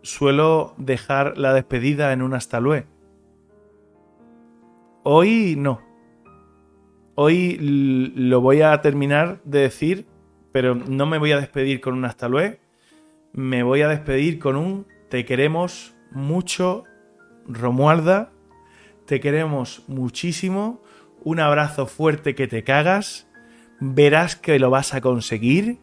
suelo 0.00 0.72
dejar 0.78 1.36
la 1.36 1.52
despedida 1.52 2.14
en 2.14 2.22
un 2.22 2.32
hasta 2.32 2.58
luego. 2.58 2.86
Hoy 5.02 5.56
no. 5.58 5.82
Hoy 7.16 7.58
lo 8.16 8.40
voy 8.40 8.62
a 8.62 8.80
terminar 8.80 9.42
de 9.44 9.58
decir, 9.58 10.06
pero 10.52 10.74
no 10.74 11.04
me 11.04 11.18
voy 11.18 11.32
a 11.32 11.38
despedir 11.38 11.82
con 11.82 11.92
un 11.92 12.06
hasta 12.06 12.30
luego. 12.30 12.56
Me 13.34 13.62
voy 13.62 13.82
a 13.82 13.88
despedir 13.88 14.38
con 14.38 14.56
un 14.56 14.86
te 15.10 15.26
queremos 15.26 15.94
mucho, 16.12 16.84
Romualda. 17.52 18.32
Te 19.06 19.20
queremos 19.20 19.82
muchísimo. 19.88 20.82
Un 21.22 21.40
abrazo 21.40 21.86
fuerte 21.86 22.34
que 22.34 22.46
te 22.46 22.64
cagas. 22.64 23.28
Verás 23.80 24.36
que 24.36 24.58
lo 24.58 24.70
vas 24.70 24.94
a 24.94 25.00
conseguir 25.00 25.78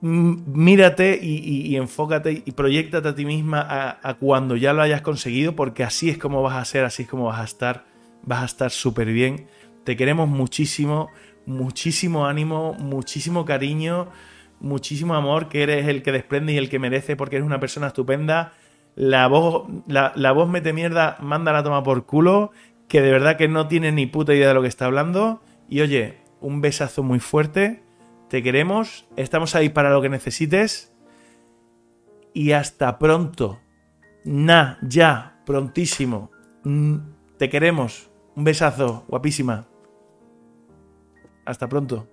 mírate 0.00 1.18
y, 1.22 1.76
enfócate 1.76 2.42
y 2.44 2.52
proyectate 2.52 3.08
a 3.08 3.14
ti 3.14 3.24
misma 3.24 3.98
a, 4.02 4.14
cuando 4.14 4.56
ya 4.56 4.72
lo 4.72 4.82
hayas 4.82 5.02
conseguido, 5.02 5.54
porque 5.54 5.84
así 5.84 6.10
es 6.10 6.18
como 6.18 6.42
vas 6.42 6.56
a 6.56 6.64
ser, 6.64 6.84
así 6.84 7.04
es 7.04 7.08
como 7.08 7.26
vas 7.26 7.40
a 7.40 7.44
estar, 7.44 7.84
vas 8.22 8.42
a 8.42 8.46
estar 8.46 8.70
súper 8.70 9.08
bien. 9.08 9.46
Te 9.84 9.96
queremos 9.96 10.28
muchísimo, 10.28 11.10
muchísimo 11.46 12.26
ánimo, 12.26 12.74
muchísimo 12.74 13.44
cariño, 13.44 14.08
muchísimo 14.60 15.14
amor, 15.14 15.48
que 15.48 15.62
eres 15.62 15.86
el 15.86 16.02
que 16.02 16.12
desprende 16.12 16.52
y 16.52 16.56
el 16.56 16.68
que 16.68 16.78
merece, 16.78 17.16
porque 17.16 17.36
eres 17.36 17.46
una 17.46 17.60
persona 17.60 17.88
estupenda. 17.88 18.52
La 18.96 19.28
voz, 19.28 19.68
la, 19.86 20.12
la 20.16 20.32
voz 20.32 20.48
mete 20.48 20.72
mierda, 20.72 21.16
manda 21.20 21.52
la 21.52 21.62
toma 21.62 21.84
por 21.84 22.04
culo, 22.06 22.50
que 22.88 23.00
de 23.00 23.12
verdad 23.12 23.36
que 23.36 23.46
no 23.46 23.68
tiene 23.68 23.92
ni 23.92 24.06
puta 24.06 24.34
idea 24.34 24.48
de 24.48 24.54
lo 24.54 24.62
que 24.62 24.68
está 24.68 24.86
hablando. 24.86 25.40
Y 25.68 25.80
oye, 25.82 26.18
un 26.40 26.60
besazo 26.60 27.04
muy 27.04 27.20
fuerte 27.20 27.86
te 28.28 28.42
queremos, 28.42 29.06
estamos 29.16 29.54
ahí 29.54 29.68
para 29.68 29.90
lo 29.90 30.02
que 30.02 30.08
necesites. 30.08 30.92
Y 32.32 32.52
hasta 32.52 32.98
pronto. 32.98 33.60
Na, 34.24 34.78
ya, 34.82 35.40
prontísimo. 35.46 36.30
Mm, 36.64 36.96
te 37.38 37.48
queremos. 37.48 38.10
Un 38.34 38.44
besazo, 38.44 39.04
guapísima. 39.08 39.68
Hasta 41.44 41.68
pronto. 41.68 42.08